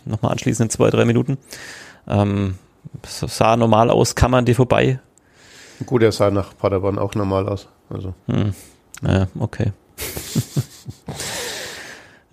nochmal 0.05 0.33
anschließend 0.33 0.73
zwei, 0.73 0.91
drei 0.91 1.05
Minuten. 1.05 1.39
Ähm, 2.09 2.57
sah 3.05 3.57
normal 3.57 3.91
aus, 3.91 4.15
kam 4.15 4.33
man 4.33 4.45
dir 4.45 4.55
vorbei? 4.55 5.01
Gut, 5.85 6.03
er 6.03 6.13
sah 6.13 6.31
nach 6.31 6.57
Paderborn 6.57 6.99
auch 6.99 7.15
normal 7.15 7.49
aus. 7.49 7.69
Also. 7.91 8.15
Hm. 8.27 8.55
Ja, 9.03 9.27
okay. 9.39 9.73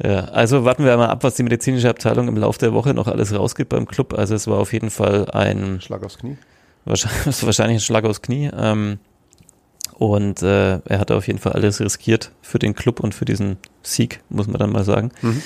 ja, 0.03 0.25
also 0.25 0.65
warten 0.65 0.85
wir 0.85 0.95
mal 0.97 1.09
ab, 1.09 1.23
was 1.23 1.35
die 1.35 1.43
medizinische 1.43 1.89
Abteilung 1.89 2.27
im 2.27 2.37
Laufe 2.37 2.59
der 2.59 2.73
Woche 2.73 2.93
noch 2.93 3.07
alles 3.07 3.33
rausgibt 3.33 3.69
beim 3.69 3.85
Club. 3.85 4.13
Also 4.13 4.35
es 4.35 4.47
war 4.47 4.59
auf 4.59 4.73
jeden 4.73 4.89
Fall 4.89 5.29
ein 5.31 5.81
Schlag 5.81 6.03
aufs 6.03 6.17
Knie. 6.17 6.37
Wahrscheinlich, 6.85 7.25
wahrscheinlich 7.45 7.77
ein 7.77 7.81
Schlag 7.81 8.05
aufs 8.05 8.21
Knie. 8.21 8.49
Ähm, 8.55 8.99
und 9.97 10.41
äh, 10.41 10.79
er 10.79 10.99
hat 10.99 11.11
auf 11.11 11.27
jeden 11.27 11.39
Fall 11.39 11.53
alles 11.53 11.79
riskiert 11.79 12.31
für 12.41 12.59
den 12.59 12.75
Club 12.75 12.99
und 12.99 13.13
für 13.13 13.25
diesen 13.25 13.57
Sieg, 13.81 14.21
muss 14.29 14.47
man 14.47 14.59
dann 14.59 14.71
mal 14.71 14.83
sagen. 14.83 15.11
Mhm. 15.21 15.41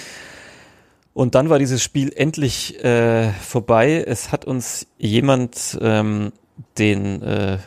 Und 1.13 1.33
dann 1.33 1.49
war 1.49 1.57
dieses 1.57 1.81
Spiel 1.81 2.13
endlich 2.15 2.83
äh, 2.83 3.31
vorbei. 3.31 4.03
Es 4.05 4.31
hat 4.31 4.45
uns 4.45 4.85
jemand 4.97 5.77
ähm, 5.81 6.31
den 6.77 7.23
äh, 7.23 7.57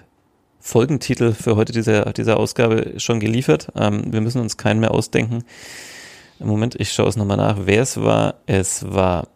Folgentitel 0.61 1.33
für 1.33 1.57
heute 1.57 1.73
dieser, 1.73 2.13
dieser 2.13 2.37
Ausgabe 2.37 2.95
schon 2.99 3.19
geliefert. 3.19 3.69
Ähm, 3.75 4.13
wir 4.13 4.21
müssen 4.21 4.41
uns 4.41 4.57
keinen 4.57 4.79
mehr 4.79 4.93
ausdenken. 4.93 5.43
Im 6.39 6.47
Moment, 6.47 6.77
ich 6.79 6.93
schaue 6.93 7.09
es 7.09 7.17
nochmal 7.17 7.39
nach, 7.39 7.57
wer 7.65 7.83
es 7.83 8.01
war. 8.01 8.37
Es 8.47 8.85
war 8.93 9.27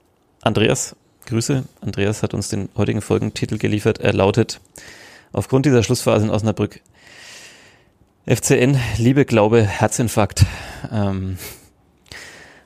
Andreas. 0.43 0.95
Grüße. 1.27 1.65
Andreas 1.81 2.23
hat 2.23 2.35
uns 2.35 2.49
den 2.49 2.69
heutigen 2.77 3.01
Folgentitel 3.01 3.59
geliefert. 3.59 3.99
Er 3.99 4.13
lautet, 4.13 4.61
aufgrund 5.33 5.67
dieser 5.67 5.83
Schlussphase 5.83 6.27
in 6.27 6.31
Osnabrück, 6.31 6.81
FCN, 8.27 8.79
Liebe, 8.97 9.27
Glaube, 9.27 9.63
Herzinfarkt. 9.63 10.47
Ähm, 10.91 11.37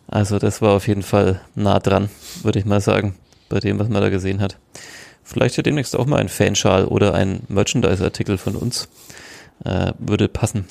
also 0.07 0.39
das 0.39 0.63
war 0.63 0.77
auf 0.77 0.87
jeden 0.87 1.03
Fall 1.03 1.41
nah 1.57 1.81
dran, 1.81 2.11
würde 2.43 2.61
ich 2.61 2.65
mal 2.65 2.81
sagen, 2.81 3.17
bei 3.49 3.59
dem, 3.59 3.81
was 3.81 3.89
man 3.89 4.01
da 4.01 4.09
gesehen 4.09 4.41
hat. 4.41 4.57
Vielleicht 5.25 5.57
ja 5.57 5.65
demnächst 5.65 5.97
auch 5.97 6.07
mal 6.07 6.21
ein 6.21 6.29
Fanschal 6.29 6.85
oder 6.85 7.13
ein 7.13 7.43
Merchandise-Artikel 7.49 8.39
von 8.39 8.55
uns. 8.55 8.89
Äh, 9.65 9.93
würde 9.99 10.29
passen. 10.29 10.67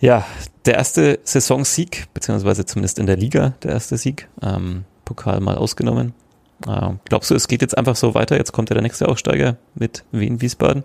Ja, 0.00 0.24
der 0.64 0.76
erste 0.76 1.20
Saisonsieg, 1.24 2.06
beziehungsweise 2.14 2.64
zumindest 2.64 2.98
in 2.98 3.06
der 3.06 3.18
Liga 3.18 3.52
der 3.62 3.72
erste 3.72 3.98
Sieg. 3.98 4.28
Ähm, 4.40 4.84
Pokal 5.04 5.40
mal 5.40 5.58
ausgenommen. 5.58 6.14
Äh, 6.66 6.92
glaubst 7.04 7.30
du, 7.30 7.34
es 7.34 7.46
geht 7.46 7.60
jetzt 7.60 7.76
einfach 7.76 7.96
so 7.96 8.14
weiter? 8.14 8.38
Jetzt 8.38 8.52
kommt 8.52 8.70
ja 8.70 8.74
der 8.74 8.82
nächste 8.82 9.06
Aufsteiger 9.06 9.58
mit 9.74 10.04
Wien-Wiesbaden. 10.12 10.82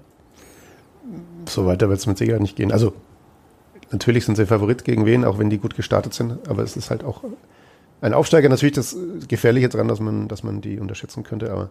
So 1.49 1.65
weiter 1.65 1.89
wird 1.89 1.99
es 1.99 2.07
mit 2.07 2.17
Sicherheit 2.17 2.41
nicht 2.41 2.55
gehen. 2.55 2.71
Also 2.71 2.93
natürlich 3.91 4.25
sind 4.25 4.35
sie 4.35 4.45
Favorit 4.45 4.83
gegen 4.83 5.05
Wien, 5.05 5.25
auch 5.25 5.39
wenn 5.39 5.49
die 5.49 5.57
gut 5.57 5.75
gestartet 5.75 6.13
sind. 6.13 6.47
Aber 6.47 6.63
es 6.63 6.75
ist 6.75 6.89
halt 6.89 7.03
auch 7.03 7.23
ein 8.01 8.13
Aufsteiger 8.13 8.49
natürlich 8.49 8.75
das 8.75 8.95
Gefährliche 9.27 9.69
dran, 9.69 9.87
dass 9.87 9.99
man, 9.99 10.27
dass 10.27 10.43
man 10.43 10.61
die 10.61 10.79
unterschätzen 10.79 11.23
könnte. 11.23 11.51
Aber 11.51 11.69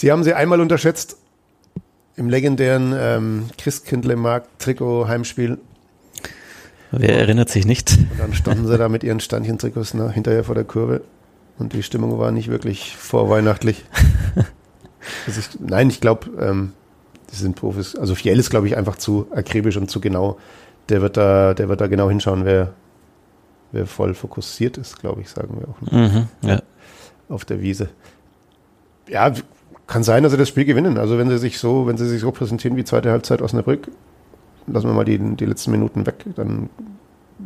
Sie 0.00 0.10
haben 0.10 0.24
sie 0.24 0.34
einmal 0.34 0.60
unterschätzt 0.60 1.18
im 2.16 2.28
legendären 2.30 2.94
ähm, 2.96 3.50
Christkindle-Markt-Trikot-Heimspiel. 3.58 5.58
Wer 6.90 7.18
erinnert 7.18 7.50
sich 7.50 7.66
nicht? 7.66 7.98
Und 7.98 8.18
dann 8.18 8.32
standen 8.34 8.66
sie 8.66 8.78
da 8.78 8.88
mit 8.88 9.04
ihren 9.04 9.20
Standchen-Trikots 9.20 9.92
ne, 9.94 10.10
hinterher 10.10 10.44
vor 10.44 10.54
der 10.54 10.64
Kurve 10.64 11.02
und 11.58 11.74
die 11.74 11.82
Stimmung 11.82 12.18
war 12.18 12.32
nicht 12.32 12.48
wirklich 12.48 12.96
vorweihnachtlich. 12.96 13.84
also 15.26 15.40
ich, 15.40 15.60
nein, 15.60 15.90
ich 15.90 16.00
glaube, 16.00 16.30
ähm, 16.40 16.72
die 17.32 17.36
sind 17.36 17.56
Profis. 17.56 17.96
Also 17.96 18.14
Fiel 18.14 18.38
ist, 18.38 18.50
glaube 18.50 18.66
ich, 18.66 18.76
einfach 18.76 18.96
zu 18.96 19.26
akribisch 19.30 19.76
und 19.76 19.90
zu 19.90 20.00
genau. 20.00 20.38
Der 20.88 21.02
wird 21.02 21.16
da, 21.16 21.54
der 21.54 21.68
wird 21.68 21.80
da 21.80 21.86
genau 21.86 22.08
hinschauen, 22.08 22.44
wer, 22.44 22.72
wer 23.72 23.86
voll 23.86 24.14
fokussiert 24.14 24.78
ist, 24.78 24.98
glaube 24.98 25.20
ich, 25.20 25.30
sagen 25.30 25.60
wir 25.60 25.68
auch. 25.68 25.92
Mhm, 25.92 26.28
ja. 26.42 26.62
Auf 27.28 27.44
der 27.44 27.60
Wiese. 27.62 27.88
Ja, 29.08 29.32
kann 29.86 30.02
sein, 30.02 30.22
dass 30.22 30.32
sie 30.32 30.38
das 30.38 30.48
Spiel 30.48 30.64
gewinnen. 30.64 30.98
Also 30.98 31.18
wenn 31.18 31.28
sie 31.28 31.38
sich 31.38 31.58
so, 31.58 31.86
wenn 31.86 31.96
sie 31.96 32.08
sich 32.08 32.20
so 32.20 32.30
präsentieren 32.32 32.76
wie 32.76 32.84
zweite 32.84 33.10
Halbzeit 33.10 33.42
Osnabrück, 33.42 33.88
lassen 34.66 34.88
wir 34.88 34.94
mal 34.94 35.04
die, 35.04 35.18
die 35.18 35.46
letzten 35.46 35.70
Minuten 35.72 36.06
weg, 36.06 36.24
dann 36.36 36.70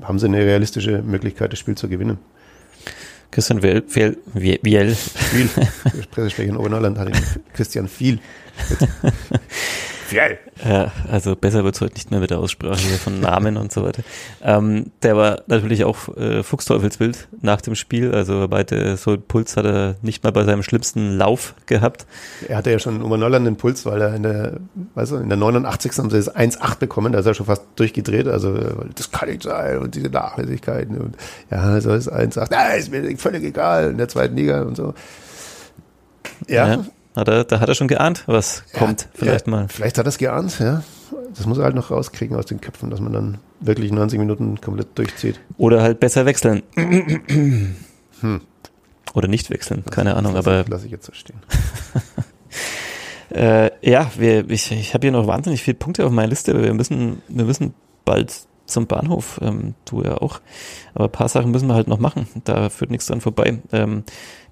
haben 0.02 0.18
sie 0.18 0.26
eine 0.26 0.38
realistische 0.38 1.02
Möglichkeit, 1.02 1.52
das 1.52 1.58
Spiel 1.58 1.74
zu 1.74 1.88
gewinnen. 1.88 2.18
Christian 3.34 3.60
Viel, 3.60 3.82
Viel, 3.88 4.16
Viel. 4.62 4.94
Viel. 4.94 5.50
Pressesprecher 6.12 6.50
in 6.50 6.56
Oberneuland 6.56 6.96
hat 6.98 7.08
Christian 7.52 7.88
Viel. 7.88 8.20
Viel. 10.04 10.38
Ja, 10.68 10.92
also 11.10 11.34
besser 11.34 11.64
wird 11.64 11.74
es 11.74 11.80
heute 11.80 11.94
nicht 11.94 12.10
mehr 12.10 12.20
mit 12.20 12.30
der 12.30 12.38
Aussprache 12.38 12.78
hier 12.78 12.98
von 12.98 13.20
Namen 13.20 13.56
und 13.56 13.72
so 13.72 13.82
weiter. 13.82 14.02
Ähm, 14.42 14.90
der 15.02 15.16
war 15.16 15.42
natürlich 15.46 15.84
auch 15.84 16.14
äh, 16.16 16.42
Fuchsteufelsbild 16.42 17.28
nach 17.40 17.60
dem 17.60 17.74
Spiel. 17.74 18.14
Also 18.14 18.46
beide 18.48 18.96
so 18.96 19.16
Puls 19.16 19.56
hat 19.56 19.64
er 19.64 19.96
nicht 20.02 20.22
mal 20.22 20.30
bei 20.30 20.44
seinem 20.44 20.62
schlimmsten 20.62 21.16
Lauf 21.16 21.54
gehabt. 21.66 22.06
Er 22.48 22.58
hatte 22.58 22.70
ja 22.70 22.78
schon 22.78 22.96
in 22.96 23.02
Oberneuland 23.02 23.46
den 23.46 23.56
Puls, 23.56 23.86
weil 23.86 24.02
er 24.02 24.14
in 24.14 24.22
der, 24.24 24.60
weißt 24.94 25.12
du, 25.12 25.16
in 25.16 25.28
der 25.28 25.38
89. 25.38 25.92
haben 25.98 26.10
sie 26.10 26.18
das 26.18 26.34
1,8 26.34 26.78
bekommen, 26.78 27.12
da 27.12 27.20
ist 27.20 27.26
er 27.26 27.34
schon 27.34 27.46
fast 27.46 27.62
durchgedreht. 27.76 28.28
Also 28.28 28.52
das 28.94 29.10
kann 29.10 29.30
nicht 29.30 29.42
sein 29.42 29.78
und 29.78 29.94
diese 29.94 30.08
Nachlässigkeiten 30.08 30.98
und 30.98 31.16
ja, 31.50 31.80
so 31.80 31.92
ist 31.94 32.12
1,8. 32.12 32.48
Nein, 32.50 32.78
ist 32.78 32.90
mir 32.90 33.16
völlig 33.16 33.42
egal 33.42 33.90
in 33.90 33.98
der 33.98 34.08
zweiten 34.08 34.36
Liga 34.36 34.62
und 34.62 34.76
so. 34.76 34.92
ja. 36.46 36.68
ja. 36.68 36.84
Hat 37.16 37.28
er, 37.28 37.44
da 37.44 37.60
hat 37.60 37.68
er 37.68 37.74
schon 37.74 37.86
geahnt, 37.86 38.24
was 38.26 38.64
ja, 38.72 38.78
kommt, 38.78 39.08
vielleicht 39.14 39.46
ja, 39.46 39.50
mal. 39.50 39.68
Vielleicht 39.68 39.98
hat 39.98 40.06
er 40.06 40.08
es 40.08 40.18
geahnt, 40.18 40.58
ja. 40.58 40.82
Das 41.34 41.46
muss 41.46 41.58
er 41.58 41.64
halt 41.64 41.76
noch 41.76 41.90
rauskriegen 41.90 42.36
aus 42.36 42.46
den 42.46 42.60
Köpfen, 42.60 42.90
dass 42.90 43.00
man 43.00 43.12
dann 43.12 43.38
wirklich 43.60 43.92
90 43.92 44.18
Minuten 44.18 44.60
komplett 44.60 44.98
durchzieht. 44.98 45.40
Oder 45.56 45.82
halt 45.82 46.00
besser 46.00 46.26
wechseln. 46.26 46.62
hm. 46.76 48.40
Oder 49.14 49.28
nicht 49.28 49.50
wechseln, 49.50 49.82
das 49.84 49.94
keine 49.94 50.16
Ahnung, 50.16 50.34
lass 50.34 50.46
aber. 50.46 50.62
Ich, 50.62 50.68
lass 50.68 50.84
ich 50.84 50.90
jetzt 50.90 51.06
so 51.06 51.12
stehen. 51.12 51.38
äh, 53.30 53.70
ja, 53.88 54.10
wir, 54.16 54.50
ich, 54.50 54.72
ich 54.72 54.94
habe 54.94 55.06
hier 55.06 55.12
noch 55.12 55.28
wahnsinnig 55.28 55.62
viele 55.62 55.76
Punkte 55.76 56.04
auf 56.04 56.10
meiner 56.10 56.28
Liste, 56.28 56.50
aber 56.50 56.64
wir 56.64 56.74
müssen, 56.74 57.22
wir 57.28 57.44
müssen 57.44 57.74
bald 58.04 58.32
zum 58.66 58.86
Bahnhof, 58.86 59.40
ähm, 59.42 59.74
du 59.84 60.02
ja 60.02 60.18
auch. 60.18 60.40
Aber 60.94 61.04
ein 61.04 61.12
paar 61.12 61.28
Sachen 61.28 61.50
müssen 61.50 61.68
wir 61.68 61.74
halt 61.74 61.88
noch 61.88 61.98
machen. 61.98 62.26
Da 62.44 62.70
führt 62.70 62.90
nichts 62.90 63.06
dran 63.06 63.20
vorbei. 63.20 63.58
Ähm, 63.72 64.04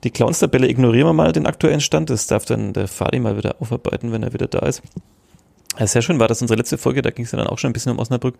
die 0.04 0.10
Clowns-Tabelle 0.10 0.68
ignorieren 0.68 1.06
wir 1.06 1.12
mal 1.12 1.32
den 1.32 1.46
aktuellen 1.46 1.80
Stand. 1.80 2.10
Das 2.10 2.26
darf 2.26 2.44
dann 2.44 2.72
der 2.72 2.88
Fadi 2.88 3.20
mal 3.20 3.36
wieder 3.36 3.56
aufarbeiten, 3.60 4.12
wenn 4.12 4.22
er 4.22 4.32
wieder 4.32 4.48
da 4.48 4.60
ist. 4.60 4.82
sehr 5.78 6.02
schön 6.02 6.18
war 6.18 6.28
das 6.28 6.42
unsere 6.42 6.58
letzte 6.58 6.76
Folge, 6.76 7.02
da 7.02 7.10
ging 7.10 7.24
es 7.24 7.32
ja 7.32 7.38
dann 7.38 7.46
auch 7.46 7.58
schon 7.58 7.70
ein 7.70 7.72
bisschen 7.72 7.92
um 7.92 7.98
Osnabrück. 7.98 8.34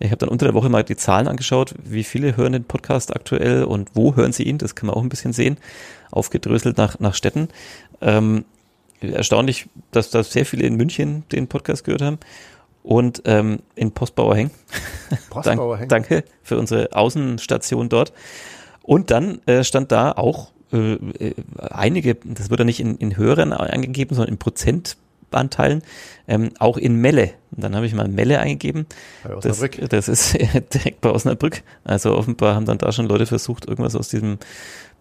Ich 0.00 0.08
habe 0.08 0.18
dann 0.18 0.28
unter 0.28 0.46
der 0.46 0.54
Woche 0.54 0.68
mal 0.68 0.82
die 0.82 0.96
Zahlen 0.96 1.28
angeschaut, 1.28 1.74
wie 1.84 2.04
viele 2.04 2.36
hören 2.36 2.52
den 2.52 2.64
Podcast 2.64 3.14
aktuell 3.14 3.64
und 3.64 3.90
wo 3.94 4.16
hören 4.16 4.32
sie 4.32 4.42
ihn, 4.44 4.58
das 4.58 4.74
kann 4.74 4.88
man 4.88 4.96
auch 4.96 5.02
ein 5.02 5.08
bisschen 5.08 5.32
sehen, 5.32 5.58
aufgedröselt 6.10 6.78
nach, 6.78 6.98
nach 6.98 7.14
Städten. 7.14 7.48
Ähm, 8.00 8.44
erstaunlich, 9.00 9.68
dass 9.90 10.10
da 10.10 10.24
sehr 10.24 10.46
viele 10.46 10.66
in 10.66 10.76
München 10.76 11.24
den 11.30 11.46
Podcast 11.46 11.84
gehört 11.84 12.02
haben 12.02 12.18
und 12.82 13.22
ähm, 13.26 13.60
in 13.74 13.92
Postbauer 13.92 14.36
Heng. 14.36 14.50
Postbauer 15.30 15.78
Heng. 15.78 15.88
Danke 15.88 16.24
für 16.42 16.58
unsere 16.58 16.92
Außenstation 16.92 17.88
dort. 17.88 18.12
Und 18.82 19.10
dann 19.10 19.40
äh, 19.46 19.62
stand 19.62 19.92
da 19.92 20.12
auch 20.12 20.52
äh, 20.72 20.94
äh, 20.94 21.34
einige, 21.58 22.16
das 22.16 22.50
wird 22.50 22.60
ja 22.60 22.64
nicht 22.64 22.80
in, 22.80 22.96
in 22.96 23.16
Hörern 23.16 23.52
angegeben, 23.52 24.14
sondern 24.14 24.32
in 24.32 24.38
Prozentanteilen, 24.38 25.82
ähm, 26.26 26.50
auch 26.58 26.76
in 26.76 26.96
Melle. 26.96 27.32
Und 27.54 27.62
dann 27.62 27.76
habe 27.76 27.86
ich 27.86 27.94
mal 27.94 28.08
Melle 28.08 28.40
eingegeben. 28.40 28.86
Das, 29.40 29.60
das 29.88 30.08
ist 30.08 30.32
direkt 30.74 31.00
bei 31.00 31.10
Osnabrück. 31.10 31.62
Also 31.84 32.16
offenbar 32.16 32.54
haben 32.54 32.66
dann 32.66 32.78
da 32.78 32.90
schon 32.90 33.06
Leute 33.06 33.26
versucht, 33.26 33.66
irgendwas 33.68 33.94
aus 33.94 34.08
diesem 34.08 34.38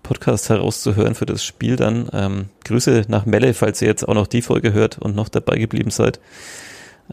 Podcast 0.03 0.49
herauszuhören 0.49 1.15
für 1.15 1.25
das 1.25 1.43
Spiel 1.43 1.75
dann. 1.75 2.09
Ähm, 2.13 2.49
Grüße 2.65 3.05
nach 3.07 3.25
Melle, 3.25 3.53
falls 3.53 3.81
ihr 3.81 3.87
jetzt 3.87 4.07
auch 4.07 4.13
noch 4.13 4.27
die 4.27 4.41
Folge 4.41 4.73
hört 4.73 4.97
und 4.99 5.15
noch 5.15 5.29
dabei 5.29 5.57
geblieben 5.57 5.91
seid. 5.91 6.19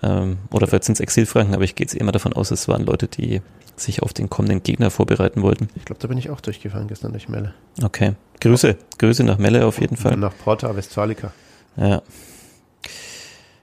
Ähm, 0.03 0.39
oder 0.51 0.67
vielleicht 0.67 0.85
sind 0.85 0.95
es 0.95 1.01
Exilfranken, 1.01 1.55
aber 1.55 1.65
ich 1.65 1.75
gehe 1.75 1.85
jetzt 1.85 1.95
immer 1.95 2.13
davon 2.13 2.33
aus, 2.33 2.51
es 2.51 2.69
waren 2.69 2.85
Leute, 2.85 3.09
die 3.09 3.43
sich 3.77 4.03
auf 4.03 4.13
den 4.13 4.29
kommenden 4.29 4.63
Gegner 4.63 4.91
vorbereiten 4.91 5.43
wollten. 5.43 5.69
Ich 5.75 5.85
glaube, 5.85 6.01
da 6.01 6.09
bin 6.09 6.19
ich 6.19 6.31
auch 6.31 6.41
durchgefahren 6.41 6.89
gestern 6.89 7.13
durch 7.13 7.29
Melle. 7.29 7.55
Okay. 7.83 8.15
Grüße. 8.41 8.77
Grüße 8.99 9.25
nach 9.25 9.39
Melle 9.39 9.67
auf 9.67 9.81
jeden 9.81 9.97
Fall. 9.97 10.15
Und 10.15 10.21
nach 10.21 10.37
Porta 10.37 10.75
Westfalica. 10.75 11.33
Ja. 11.77 12.03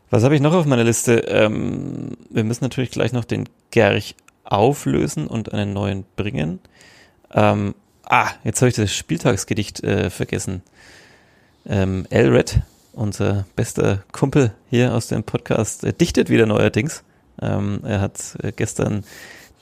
Was 0.10 0.24
habe 0.24 0.36
ich 0.36 0.42
noch 0.42 0.54
auf 0.54 0.66
meiner 0.66 0.84
Liste? 0.84 1.20
Ähm, 1.28 2.12
wir 2.30 2.44
müssen 2.44 2.64
natürlich 2.64 2.92
gleich 2.92 3.12
noch 3.12 3.26
den 3.26 3.50
Gerch 3.72 4.16
auflösen 4.44 5.28
und 5.28 5.54
einen 5.54 5.74
neuen 5.74 6.06
bringen. 6.16 6.60
Ähm, 7.34 7.76
ah, 8.04 8.30
jetzt 8.44 8.62
habe 8.62 8.70
ich 8.70 8.76
das 8.76 8.94
Spieltagsgedicht 8.94 9.84
äh, 9.84 10.10
vergessen. 10.10 10.62
Ähm, 11.66 12.06
Elred, 12.10 12.62
unser 12.96 13.46
bester 13.56 14.04
Kumpel 14.12 14.54
hier 14.70 14.94
aus 14.94 15.08
dem 15.08 15.24
Podcast, 15.24 15.84
äh, 15.84 15.94
dichtet 15.94 16.30
wieder 16.30 16.46
neuerdings. 16.46 17.04
Ähm, 17.42 17.82
er 17.84 18.02
hat 18.02 18.38
äh, 18.42 18.52
gestern 18.52 19.04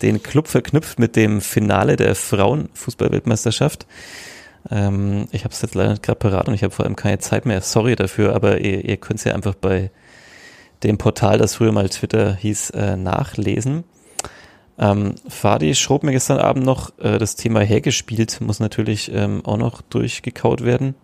den 0.01 0.22
Club 0.22 0.47
verknüpft 0.47 0.99
mit 0.99 1.15
dem 1.15 1.41
Finale 1.41 1.95
der 1.95 2.15
Frauenfußballweltmeisterschaft. 2.15 3.88
Ähm, 4.69 5.27
ich 5.31 5.43
habe 5.43 5.53
es 5.53 5.61
jetzt 5.61 5.76
leider 5.76 5.91
nicht 5.91 6.03
gerade 6.03 6.19
parat 6.19 6.47
und 6.47 6.53
ich 6.53 6.64
habe 6.64 6.73
vor 6.73 6.85
allem 6.85 6.95
keine 6.95 7.19
Zeit 7.19 7.45
mehr. 7.45 7.61
Sorry 7.61 7.95
dafür, 7.95 8.35
aber 8.35 8.60
ihr, 8.61 8.85
ihr 8.85 8.97
könnt 8.97 9.19
es 9.19 9.26
ja 9.26 9.34
einfach 9.34 9.55
bei 9.55 9.91
dem 10.84 10.97
Portal, 10.97 11.38
das 11.38 11.55
früher 11.55 11.72
mal 11.72 11.89
Twitter 11.89 12.35
hieß, 12.35 12.72
äh, 12.72 12.95
nachlesen. 12.97 13.84
Ähm, 14.77 15.15
Fadi 15.27 15.76
schrob 15.76 16.03
mir 16.03 16.11
gestern 16.11 16.39
Abend 16.39 16.65
noch, 16.65 16.97
äh, 16.99 17.18
das 17.18 17.35
Thema 17.35 17.61
hergespielt 17.61 18.41
muss 18.41 18.60
natürlich 18.60 19.11
ähm, 19.14 19.45
auch 19.45 19.57
noch 19.57 19.81
durchgekaut 19.81 20.64
werden. 20.64 20.95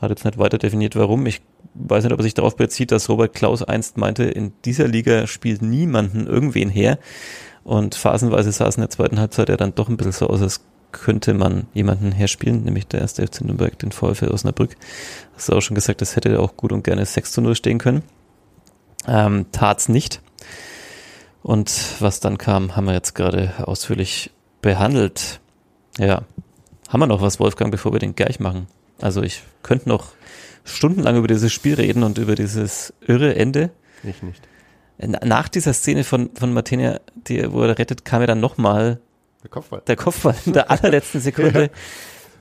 Hat 0.00 0.10
jetzt 0.10 0.24
nicht 0.24 0.38
weiter 0.38 0.58
definiert, 0.58 0.96
warum. 0.96 1.26
Ich 1.26 1.40
weiß 1.74 2.04
nicht, 2.04 2.12
ob 2.12 2.20
er 2.20 2.24
sich 2.24 2.34
darauf 2.34 2.56
bezieht, 2.56 2.92
dass 2.92 3.08
Robert 3.08 3.34
Klaus 3.34 3.62
einst 3.62 3.96
meinte, 3.96 4.24
in 4.24 4.52
dieser 4.64 4.88
Liga 4.88 5.26
spielt 5.26 5.62
niemanden 5.62 6.26
irgendwen 6.26 6.68
her. 6.68 6.98
Und 7.64 7.94
phasenweise 7.94 8.52
sah 8.52 8.66
es 8.66 8.76
in 8.76 8.82
der 8.82 8.90
zweiten 8.90 9.18
Halbzeit 9.18 9.48
ja 9.48 9.56
dann 9.56 9.74
doch 9.74 9.88
ein 9.88 9.96
bisschen 9.96 10.12
so 10.12 10.28
aus, 10.28 10.42
als 10.42 10.60
könnte 10.92 11.34
man 11.34 11.66
jemanden 11.72 12.12
herspielen, 12.12 12.64
nämlich 12.64 12.86
der 12.86 13.00
erste 13.00 13.26
FC 13.26 13.42
Nürnberg, 13.42 13.78
den 13.78 13.92
VfL 13.92 14.30
Osnabrück. 14.30 14.76
Hast 15.36 15.48
du 15.48 15.52
auch 15.54 15.60
schon 15.60 15.74
gesagt, 15.74 16.00
das 16.00 16.16
hätte 16.16 16.40
auch 16.40 16.56
gut 16.56 16.72
und 16.72 16.82
gerne 16.82 17.04
6 17.04 17.32
zu 17.32 17.40
0 17.40 17.54
stehen 17.54 17.78
können. 17.78 18.02
Ähm, 19.06 19.46
tat's 19.52 19.88
nicht. 19.88 20.20
Und 21.42 21.96
was 22.00 22.20
dann 22.20 22.38
kam, 22.38 22.76
haben 22.76 22.86
wir 22.86 22.92
jetzt 22.92 23.14
gerade 23.14 23.52
ausführlich 23.66 24.30
behandelt. 24.62 25.40
Ja. 25.98 26.22
Haben 26.88 27.00
wir 27.00 27.06
noch 27.06 27.22
was, 27.22 27.40
Wolfgang, 27.40 27.70
bevor 27.70 27.92
wir 27.92 28.00
den 28.00 28.14
gleich 28.14 28.40
machen? 28.40 28.66
Also 29.00 29.22
ich 29.22 29.42
könnte 29.62 29.88
noch 29.88 30.08
stundenlang 30.70 31.16
über 31.16 31.28
dieses 31.28 31.52
Spiel 31.52 31.74
reden 31.74 32.02
und 32.02 32.18
über 32.18 32.34
dieses 32.34 32.92
irre 33.06 33.34
Ende. 33.34 33.70
Ich 34.02 34.22
nicht. 34.22 34.42
Nach 34.98 35.48
dieser 35.48 35.72
Szene 35.72 36.04
von, 36.04 36.30
von 36.34 36.52
Martinia, 36.52 37.00
die, 37.14 37.50
wo 37.52 37.62
er 37.62 37.78
rettet, 37.78 38.04
kam 38.04 38.20
ja 38.20 38.26
dann 38.26 38.40
nochmal 38.40 39.00
Der 39.42 39.50
Kopfball. 39.50 39.82
der 39.86 39.96
Kopfball 39.96 40.34
in 40.46 40.52
der 40.52 40.70
allerletzten 40.70 41.20
Sekunde. 41.22 41.70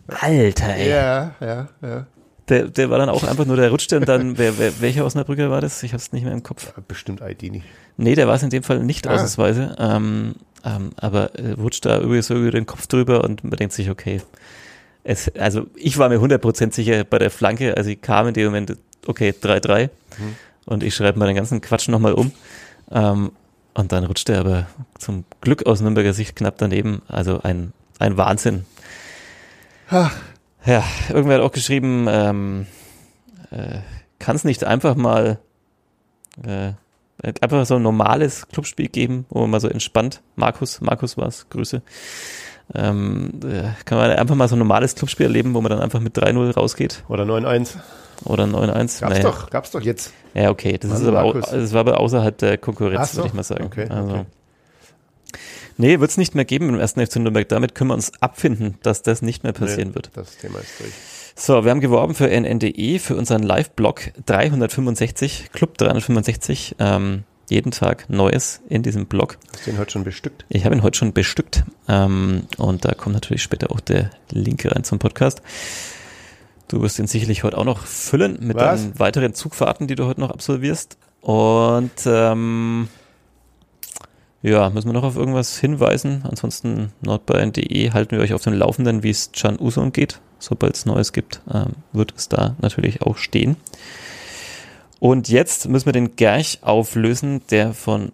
Alter, 0.07 0.75
ey. 0.75 0.89
Ja, 0.89 1.35
ja, 1.39 1.69
ja. 1.81 2.07
Der, 2.49 2.63
der 2.67 2.89
war 2.89 2.97
dann 2.97 3.09
auch 3.09 3.23
einfach 3.23 3.45
nur, 3.45 3.55
der 3.57 3.69
rutschte 3.69 3.97
und 3.99 4.09
dann, 4.09 4.37
wer, 4.39 4.57
wer, 4.57 4.81
welcher 4.81 5.05
Osnabrücker 5.05 5.51
war 5.51 5.61
das? 5.61 5.83
Ich 5.83 5.91
habe 5.93 6.01
es 6.01 6.11
nicht 6.11 6.23
mehr 6.23 6.33
im 6.33 6.41
Kopf. 6.41 6.73
Bestimmt 6.87 7.21
Aidini. 7.21 7.61
Nee, 7.97 8.15
der 8.15 8.27
war 8.27 8.35
es 8.35 8.43
in 8.43 8.49
dem 8.49 8.63
Fall 8.63 8.79
nicht 8.83 9.07
Ah. 9.07 9.11
ausnahmsweise. 9.13 9.75
Ähm, 9.77 10.35
ähm, 10.65 10.89
aber 10.97 11.35
äh, 11.35 11.51
rutscht 11.51 11.85
da 11.85 11.97
irgendwie 11.99 12.21
so 12.23 12.33
über 12.35 12.51
den 12.51 12.65
Kopf 12.65 12.87
drüber 12.87 13.23
und 13.23 13.43
man 13.43 13.51
denkt 13.55 13.73
sich, 13.73 13.89
okay. 13.91 14.21
Es, 15.03 15.29
also 15.35 15.67
ich 15.75 15.97
war 15.97 16.09
mir 16.09 16.19
100% 16.19 16.73
sicher 16.73 17.03
bei 17.03 17.19
der 17.19 17.31
Flanke, 17.31 17.75
als 17.77 17.87
ich 17.87 18.01
kam 18.01 18.27
in 18.27 18.33
dem 18.33 18.45
Moment, 18.45 18.77
okay, 19.07 19.33
3-3. 19.39 19.89
Mhm. 20.17 20.35
Und 20.65 20.83
ich 20.83 20.93
schreibe 20.93 21.17
mal 21.17 21.27
den 21.27 21.35
ganzen 21.35 21.61
Quatsch 21.61 21.87
nochmal 21.87 22.13
um. 22.13 22.31
Ähm, 22.91 23.31
und 23.73 23.91
dann 23.91 24.03
rutscht 24.03 24.29
er 24.29 24.39
aber 24.39 24.67
zum 24.97 25.25
Glück 25.41 25.65
aus 25.65 25.81
Nürnberger 25.81 26.13
Sicht 26.13 26.35
knapp 26.35 26.57
daneben. 26.57 27.01
Also 27.07 27.41
ein, 27.41 27.73
ein 27.97 28.17
Wahnsinn. 28.17 28.65
Ach. 29.89 30.15
Ja, 30.65 30.83
irgendwer 31.07 31.37
hat 31.37 31.43
auch 31.43 31.53
geschrieben, 31.53 32.05
ähm, 32.09 32.67
äh, 33.51 33.79
kann 34.19 34.35
es 34.35 34.43
nicht 34.43 34.65
einfach 34.65 34.95
mal 34.95 35.39
äh, 36.43 36.73
einfach 37.41 37.65
so 37.65 37.75
ein 37.75 37.81
normales 37.81 38.47
Clubspiel 38.49 38.87
geben, 38.87 39.25
wo 39.29 39.41
man 39.41 39.51
mal 39.51 39.59
so 39.59 39.67
entspannt, 39.67 40.21
Markus, 40.35 40.81
Markus 40.81 41.17
war's, 41.17 41.47
Grüße, 41.49 41.81
ähm, 42.75 43.31
äh, 43.43 43.63
kann 43.85 43.97
man 43.97 44.11
einfach 44.11 44.35
mal 44.35 44.47
so 44.47 44.55
ein 44.55 44.59
normales 44.59 44.95
Clubspiel 44.95 45.25
erleben, 45.25 45.53
wo 45.53 45.61
man 45.61 45.69
dann 45.71 45.79
einfach 45.79 45.99
mit 45.99 46.17
3-0 46.17 46.53
rausgeht 46.53 47.03
Oder 47.07 47.23
9-1. 47.23 47.77
oder 48.25 48.43
9-1. 48.45 48.73
Gab's 48.75 48.99
Naja. 49.01 49.21
doch, 49.23 49.49
gab's 49.49 49.71
doch 49.71 49.81
jetzt. 49.81 50.13
Ja, 50.33 50.49
okay, 50.51 50.77
das, 50.77 50.91
Mann, 50.91 51.01
ist 51.01 51.07
aber, 51.07 51.23
Markus. 51.23 51.49
das 51.49 51.73
war 51.73 51.79
aber 51.81 51.99
außerhalb 51.99 52.37
der 52.37 52.57
Konkurrenz, 52.57 53.11
so, 53.11 53.17
würde 53.17 53.27
ich 53.29 53.33
mal 53.33 53.43
sagen. 53.43 53.65
okay, 53.65 53.87
also. 53.89 54.11
okay. 54.11 54.25
Nee, 55.77 55.99
wird's 56.01 56.17
nicht 56.17 56.35
mehr 56.35 56.43
geben 56.43 56.67
im 56.69 56.77
ersten 56.79 57.05
FC 57.05 57.15
Nürnberg. 57.17 57.47
Damit 57.47 57.73
können 57.73 57.89
wir 57.91 57.93
uns 57.93 58.11
abfinden, 58.21 58.77
dass 58.83 59.01
das 59.01 59.21
nicht 59.21 59.43
mehr 59.43 59.53
passieren 59.53 59.89
Nee, 59.89 59.95
wird. 59.95 60.11
Das 60.13 60.35
Thema 60.37 60.59
ist 60.59 60.77
durch. 60.77 60.91
So, 61.35 61.63
wir 61.63 61.71
haben 61.71 61.79
geworben 61.79 62.15
für 62.15 62.27
NNDE, 62.27 62.99
für 62.99 63.15
unseren 63.15 63.43
Live-Blog 63.43 64.11
365, 64.25 65.51
Club 65.53 65.77
365, 65.77 66.75
ähm, 66.79 67.23
jeden 67.49 67.71
Tag 67.71 68.09
Neues 68.09 68.61
in 68.69 68.83
diesem 68.83 69.05
Blog. 69.05 69.37
Hast 69.53 69.67
du 69.67 69.71
den 69.71 69.79
heute 69.79 69.91
schon 69.91 70.03
bestückt? 70.03 70.45
Ich 70.49 70.65
habe 70.65 70.75
ihn 70.75 70.83
heute 70.83 70.97
schon 70.97 71.13
bestückt 71.13 71.63
ähm, 71.87 72.43
und 72.57 72.85
da 72.85 72.93
kommt 72.93 73.13
natürlich 73.15 73.43
später 73.43 73.71
auch 73.71 73.79
der 73.79 74.11
Link 74.31 74.65
rein 74.65 74.83
zum 74.83 74.99
Podcast. 74.99 75.41
Du 76.67 76.81
wirst 76.81 76.99
ihn 76.99 77.07
sicherlich 77.07 77.43
heute 77.43 77.57
auch 77.57 77.65
noch 77.65 77.85
füllen 77.85 78.37
mit 78.41 78.55
Was? 78.55 78.81
deinen 78.81 78.99
weiteren 78.99 79.33
Zugfahrten, 79.33 79.87
die 79.87 79.95
du 79.95 80.05
heute 80.05 80.21
noch 80.21 80.29
absolvierst. 80.29 80.97
Und 81.21 81.91
ähm, 82.05 82.87
ja, 84.41 84.69
müssen 84.69 84.87
wir 84.87 84.93
noch 84.93 85.03
auf 85.03 85.17
irgendwas 85.17 85.57
hinweisen? 85.57 86.23
Ansonsten 86.29 86.93
nordbayern.de 87.01 87.91
halten 87.91 88.11
wir 88.11 88.19
euch 88.19 88.33
auf 88.33 88.43
dem 88.43 88.53
Laufenden, 88.53 89.03
wie 89.03 89.09
es 89.09 89.31
Can 89.31 89.59
Uson 89.59 89.91
geht. 89.91 90.21
Sobald 90.37 90.75
es 90.75 90.85
Neues 90.85 91.11
gibt, 91.11 91.41
ähm, 91.51 91.73
wird 91.91 92.13
es 92.15 92.29
da 92.29 92.55
natürlich 92.61 93.01
auch 93.01 93.17
stehen. 93.17 93.57
Und 94.99 95.29
jetzt 95.29 95.69
müssen 95.69 95.85
wir 95.85 95.93
den 95.93 96.15
Gerch 96.15 96.59
auflösen, 96.61 97.41
der 97.49 97.73
von 97.73 98.11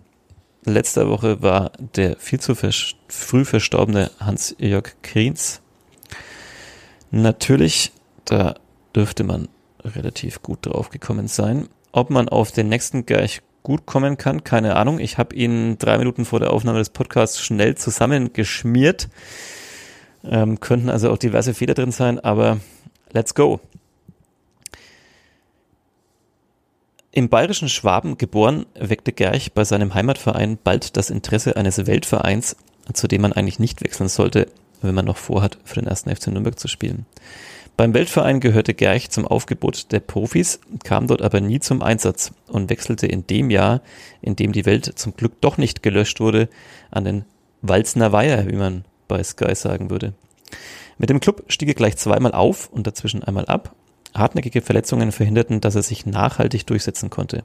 letzter 0.65 1.09
Woche 1.09 1.41
war 1.41 1.71
der 1.95 2.17
viel 2.17 2.39
zu 2.39 2.55
vers 2.55 2.95
früh 3.07 3.45
verstorbene 3.45 4.11
Hans-Jörg 4.19 4.95
Kriens. 5.01 5.61
Natürlich, 7.11 7.91
da 8.25 8.55
dürfte 8.95 9.23
man 9.23 9.47
relativ 9.83 10.41
gut 10.41 10.65
drauf 10.65 10.89
gekommen 10.89 11.27
sein. 11.27 11.67
Ob 11.91 12.09
man 12.09 12.29
auf 12.29 12.51
den 12.51 12.69
nächsten 12.69 13.05
Gerch 13.05 13.41
gut 13.63 13.85
kommen 13.85 14.17
kann, 14.17 14.43
keine 14.43 14.75
Ahnung. 14.75 14.99
Ich 14.99 15.17
habe 15.17 15.35
ihn 15.35 15.77
drei 15.77 15.97
Minuten 15.97 16.25
vor 16.25 16.39
der 16.39 16.51
Aufnahme 16.51 16.79
des 16.79 16.89
Podcasts 16.89 17.39
schnell 17.41 17.75
zusammengeschmiert. 17.75 19.09
Ähm, 20.23 20.59
könnten 20.59 20.89
also 20.89 21.11
auch 21.11 21.17
diverse 21.17 21.53
Fehler 21.53 21.73
drin 21.73 21.91
sein, 21.91 22.19
aber 22.19 22.59
let's 23.11 23.33
go. 23.33 23.59
Im 27.15 27.29
bayerischen 27.29 27.69
Schwaben 27.69 28.17
geboren, 28.17 28.65
weckte 28.77 29.13
Gerch 29.13 29.53
bei 29.53 29.63
seinem 29.63 29.93
Heimatverein 29.93 30.57
bald 30.61 30.97
das 30.97 31.09
Interesse 31.09 31.55
eines 31.55 31.87
Weltvereins, 31.87 32.57
zu 32.91 33.07
dem 33.07 33.21
man 33.21 33.31
eigentlich 33.31 33.57
nicht 33.57 33.81
wechseln 33.81 34.09
sollte, 34.09 34.49
wenn 34.81 34.93
man 34.93 35.05
noch 35.05 35.15
vorhat, 35.15 35.57
für 35.63 35.75
den 35.75 35.87
ersten 35.87 36.13
FC 36.13 36.27
Nürnberg 36.27 36.59
zu 36.59 36.67
spielen. 36.67 37.05
Beim 37.77 37.93
Weltverein 37.93 38.41
gehörte 38.41 38.73
Gerch 38.73 39.11
zum 39.11 39.25
Aufgebot 39.25 39.93
der 39.93 40.01
Profis, 40.01 40.59
kam 40.83 41.07
dort 41.07 41.21
aber 41.21 41.39
nie 41.39 41.61
zum 41.61 41.81
Einsatz 41.81 42.33
und 42.47 42.69
wechselte 42.69 43.07
in 43.07 43.25
dem 43.25 43.49
Jahr, 43.49 43.81
in 44.21 44.35
dem 44.35 44.51
die 44.51 44.65
Welt 44.65 44.99
zum 44.99 45.15
Glück 45.15 45.39
doch 45.39 45.57
nicht 45.57 45.83
gelöscht 45.83 46.19
wurde, 46.19 46.49
an 46.91 47.05
den 47.05 47.23
Walzner 47.61 48.11
Weiher, 48.11 48.45
wie 48.51 48.57
man 48.57 48.83
bei 49.07 49.23
Sky 49.23 49.55
sagen 49.55 49.89
würde. 49.89 50.11
Mit 50.97 51.09
dem 51.09 51.21
Club 51.21 51.45
stieg 51.47 51.69
er 51.69 51.75
gleich 51.75 51.95
zweimal 51.95 52.33
auf 52.33 52.67
und 52.73 52.85
dazwischen 52.85 53.23
einmal 53.23 53.45
ab. 53.45 53.73
Hartnäckige 54.15 54.61
Verletzungen 54.61 55.11
verhinderten, 55.11 55.61
dass 55.61 55.75
er 55.75 55.83
sich 55.83 56.05
nachhaltig 56.05 56.65
durchsetzen 56.65 57.09
konnte. 57.09 57.43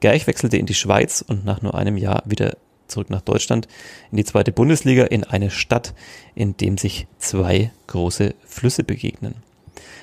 Gerch 0.00 0.26
wechselte 0.26 0.56
in 0.56 0.66
die 0.66 0.74
Schweiz 0.74 1.24
und 1.26 1.44
nach 1.44 1.62
nur 1.62 1.74
einem 1.74 1.96
Jahr 1.96 2.22
wieder 2.24 2.56
zurück 2.86 3.10
nach 3.10 3.20
Deutschland 3.20 3.66
in 4.10 4.16
die 4.16 4.24
zweite 4.24 4.52
Bundesliga 4.52 5.04
in 5.04 5.24
eine 5.24 5.50
Stadt, 5.50 5.94
in 6.34 6.56
dem 6.56 6.78
sich 6.78 7.06
zwei 7.18 7.72
große 7.88 8.34
Flüsse 8.44 8.84
begegnen. 8.84 9.34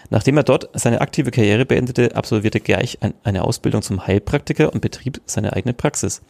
Nachdem 0.09 0.37
er 0.37 0.43
dort 0.43 0.69
seine 0.73 1.01
aktive 1.01 1.31
Karriere 1.31 1.65
beendete, 1.65 2.15
absolvierte 2.15 2.59
Gerch 2.59 2.99
ein, 3.01 3.13
eine 3.23 3.43
Ausbildung 3.43 3.81
zum 3.81 4.05
Heilpraktiker 4.05 4.71
und 4.71 4.81
betrieb 4.81 5.21
seine 5.25 5.53
eigene 5.53 5.73
Praxis. 5.73 6.21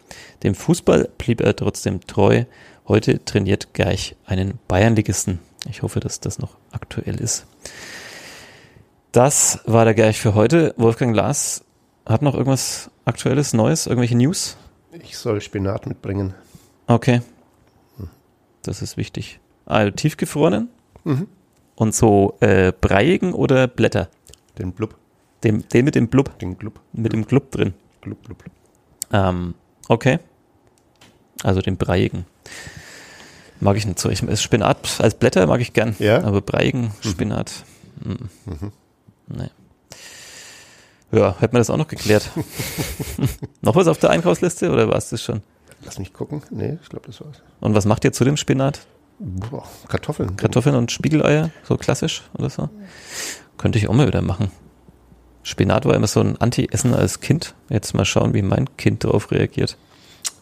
Dem 0.44 0.56
Fußball 0.56 1.10
blieb 1.18 1.42
er 1.42 1.56
trotzdem 1.56 2.00
treu. 2.08 2.46
Heute 2.88 3.26
trainiert 3.26 3.74
Gerch 3.74 4.16
einen 4.26 4.60
Bayernligisten. 4.68 5.40
Ich 5.70 5.82
hoffe, 5.82 6.00
dass 6.00 6.20
das 6.20 6.40
noch 6.40 6.56
aktuell 6.72 7.20
ist. 7.20 7.46
Das 9.14 9.60
war 9.66 9.86
der 9.86 9.94
Gerch 9.94 10.20
für 10.20 10.34
heute. 10.34 10.74
Wolfgang 10.78 11.16
Lars 11.16 11.64
hat 12.06 12.22
noch 12.24 12.34
irgendwas 12.34 12.90
Aktuelles, 13.06 13.54
Neues, 13.54 13.86
irgendwelche 13.88 14.18
News? 14.18 14.58
Ich 14.92 15.18
soll 15.18 15.40
Spinat 15.40 15.86
mitbringen. 15.88 16.34
Okay. 16.88 17.22
Das 18.64 18.82
ist 18.82 18.98
wichtig. 18.98 19.40
Also 19.66 19.92
tiefgefrorenen 19.92 20.70
Mhm. 21.06 21.28
und 21.76 21.94
so 21.94 22.38
äh, 22.40 22.72
breiigen 22.72 23.34
oder 23.34 23.68
Blätter? 23.68 24.10
Den 24.58 24.72
Blub. 24.72 24.96
Dem, 25.44 25.68
den 25.70 25.86
mit 25.86 25.96
dem 25.96 26.08
Blub, 26.08 26.40
Den 26.40 26.58
Glub. 26.58 26.80
mit 26.94 27.12
dem 27.14 27.28
Club 27.28 27.52
drin. 27.52 27.74
Glub, 28.02 28.24
Glub, 28.26 28.40
Glub. 28.44 28.54
Ähm, 29.12 29.54
Okay. 29.90 30.20
Also 31.44 31.60
den 31.62 31.76
breiigen. 31.78 32.26
Mag 33.60 33.76
ich 33.78 33.86
nicht 33.86 34.00
so. 34.00 34.10
Ich, 34.10 34.24
Spinat 34.42 35.02
als 35.02 35.14
Blätter 35.16 35.46
mag 35.46 35.60
ich 35.60 35.74
gern. 35.74 35.94
Ja? 36.00 36.24
Aber 36.24 36.42
breiigen 36.42 36.92
Spinat. 37.02 37.52
Mhm. 38.04 38.72
Nee. 39.28 39.50
Ja, 41.12 41.36
hätten 41.40 41.54
wir 41.54 41.60
das 41.60 41.70
auch 41.70 41.78
noch 41.78 41.88
geklärt. 41.88 42.32
noch 43.62 43.76
was 43.76 43.88
auf 43.88 44.00
der 44.00 44.10
Einkaufsliste 44.10 44.72
oder 44.72 44.88
war 44.88 44.96
es 44.96 45.10
das 45.10 45.22
schon? 45.22 45.42
Lass 45.86 46.00
mich 46.00 46.14
gucken. 46.14 46.42
Nee, 46.50 46.78
ich 46.82 46.90
glaube, 46.90 47.08
das 47.08 47.22
war's. 47.22 47.42
Und 47.60 47.76
was 47.76 47.86
macht 47.86 48.04
ihr 48.06 48.14
zu 48.14 48.24
dem 48.24 48.38
Spinat? 48.38 48.86
Boah, 49.20 49.68
Kartoffeln. 49.88 50.38
Kartoffeln 50.38 50.76
und 50.76 50.92
Spiegeleier? 50.92 51.52
So 51.64 51.78
klassisch 51.78 52.24
oder 52.38 52.50
so? 52.50 52.70
Könnte 53.58 53.78
ich 53.78 53.88
auch 53.88 53.94
mal 53.94 54.08
wieder 54.08 54.22
machen. 54.22 54.52
Spinat 55.44 55.86
war 55.86 55.96
immer 55.96 56.08
so 56.08 56.22
ein 56.22 56.38
Anti-Essen 56.38 56.94
als 56.94 57.20
Kind. 57.20 57.54
Jetzt 57.70 57.94
mal 57.94 58.06
schauen, 58.06 58.34
wie 58.34 58.42
mein 58.42 58.76
Kind 58.78 59.04
darauf 59.04 59.32
reagiert. 59.32 59.78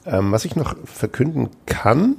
Ähm, 0.06 0.32
was 0.32 0.46
ich 0.46 0.56
noch 0.56 0.76
verkünden 0.86 1.50
kann, 1.66 2.18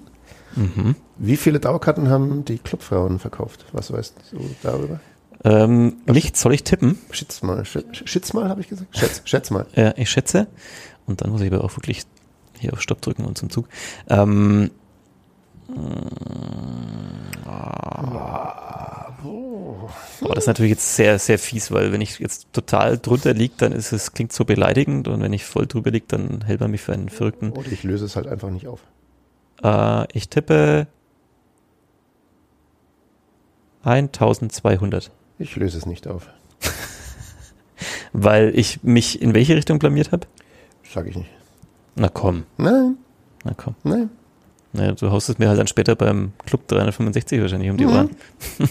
wie 1.17 1.37
viele 1.37 1.61
Dauerkarten 1.61 2.11
haben 2.11 2.45
die 2.45 2.59
Clubfrauen 2.59 3.19
verkauft? 3.19 3.65
Was 3.73 3.93
weißt 3.93 4.15
du 4.33 4.55
darüber? 4.63 5.01
Ähm, 5.45 5.97
nicht, 6.07 6.37
soll 6.37 6.55
ich 6.55 6.63
tippen? 6.63 6.99
Schätz 7.11 7.43
mal, 7.43 7.65
schätz, 7.65 7.87
schätz 8.05 8.33
mal, 8.33 8.49
habe 8.49 8.61
ich 8.61 8.69
gesagt? 8.69 8.97
Schätz, 8.97 9.23
schätz 9.25 9.51
mal. 9.51 9.67
Ja, 9.75 9.93
ich 9.97 10.11
schätze. 10.11 10.47
Und 11.07 11.21
dann 11.21 11.31
muss 11.31 11.41
ich 11.41 11.53
aber 11.53 11.65
auch 11.65 11.77
wirklich 11.77 12.05
hier 12.59 12.73
auf 12.73 12.81
Stopp 12.81 13.01
drücken 13.01 13.25
und 13.25 13.37
zum 13.37 13.51
Zug. 13.51 13.69
Ähm, 14.09 14.71
aber 20.21 20.35
das 20.35 20.45
ist 20.45 20.49
natürlich 20.49 20.71
jetzt 20.71 20.97
sehr, 20.97 21.19
sehr 21.19 21.39
fies, 21.39 21.71
weil 21.71 21.93
wenn 21.93 22.01
ich 22.01 22.19
jetzt 22.19 22.53
total 22.53 22.99
drunter 22.99 23.35
liege, 23.35 23.55
dann 23.59 23.73
ist 23.73 23.93
es, 23.93 24.13
klingt 24.13 24.33
so 24.33 24.45
beleidigend 24.45 25.09
und 25.09 25.23
wenn 25.23 25.33
ich 25.33 25.45
voll 25.45 25.67
drüber 25.67 25.91
liege, 25.91 26.07
dann 26.09 26.45
hält 26.45 26.61
man 26.61 26.71
mich 26.71 26.83
für 26.83 26.93
einen 26.93 27.09
Verrückten. 27.09 27.51
Oder 27.53 27.73
ich 27.73 27.83
löse 27.83 28.05
es 28.05 28.17
halt 28.17 28.27
einfach 28.27 28.51
nicht 28.51 28.69
auf. 28.69 28.81
Äh, 29.63 30.07
ich 30.17 30.29
tippe 30.29 30.87
1200, 33.85 35.11
Ich 35.43 35.57
löse 35.57 35.79
es 35.79 35.87
nicht 35.87 36.07
auf. 36.07 36.29
weil 38.13 38.57
ich 38.59 38.83
mich 38.83 39.21
in 39.21 39.35
welche 39.35 39.57
Richtung 39.57 39.79
blamiert 39.79 40.13
habe? 40.13 40.27
Sag 40.93 41.07
ich 41.07 41.17
nicht. 41.17 41.31
Na 41.97 42.09
komm, 42.09 42.45
Nein, 42.57 42.97
na 43.45 43.53
komm. 43.57 43.75
nein. 43.83 44.11
Naja, 44.73 44.93
du 44.93 45.11
haust 45.11 45.29
es 45.29 45.39
mir 45.39 45.49
halt 45.49 45.59
dann 45.59 45.67
später 45.67 45.95
beim 45.97 46.33
Club 46.47 46.67
365 46.69 47.41
wahrscheinlich 47.43 47.71
um 47.71 47.77
die 47.77 47.85
Mhm. 47.85 47.93
Ohren. 47.93 48.11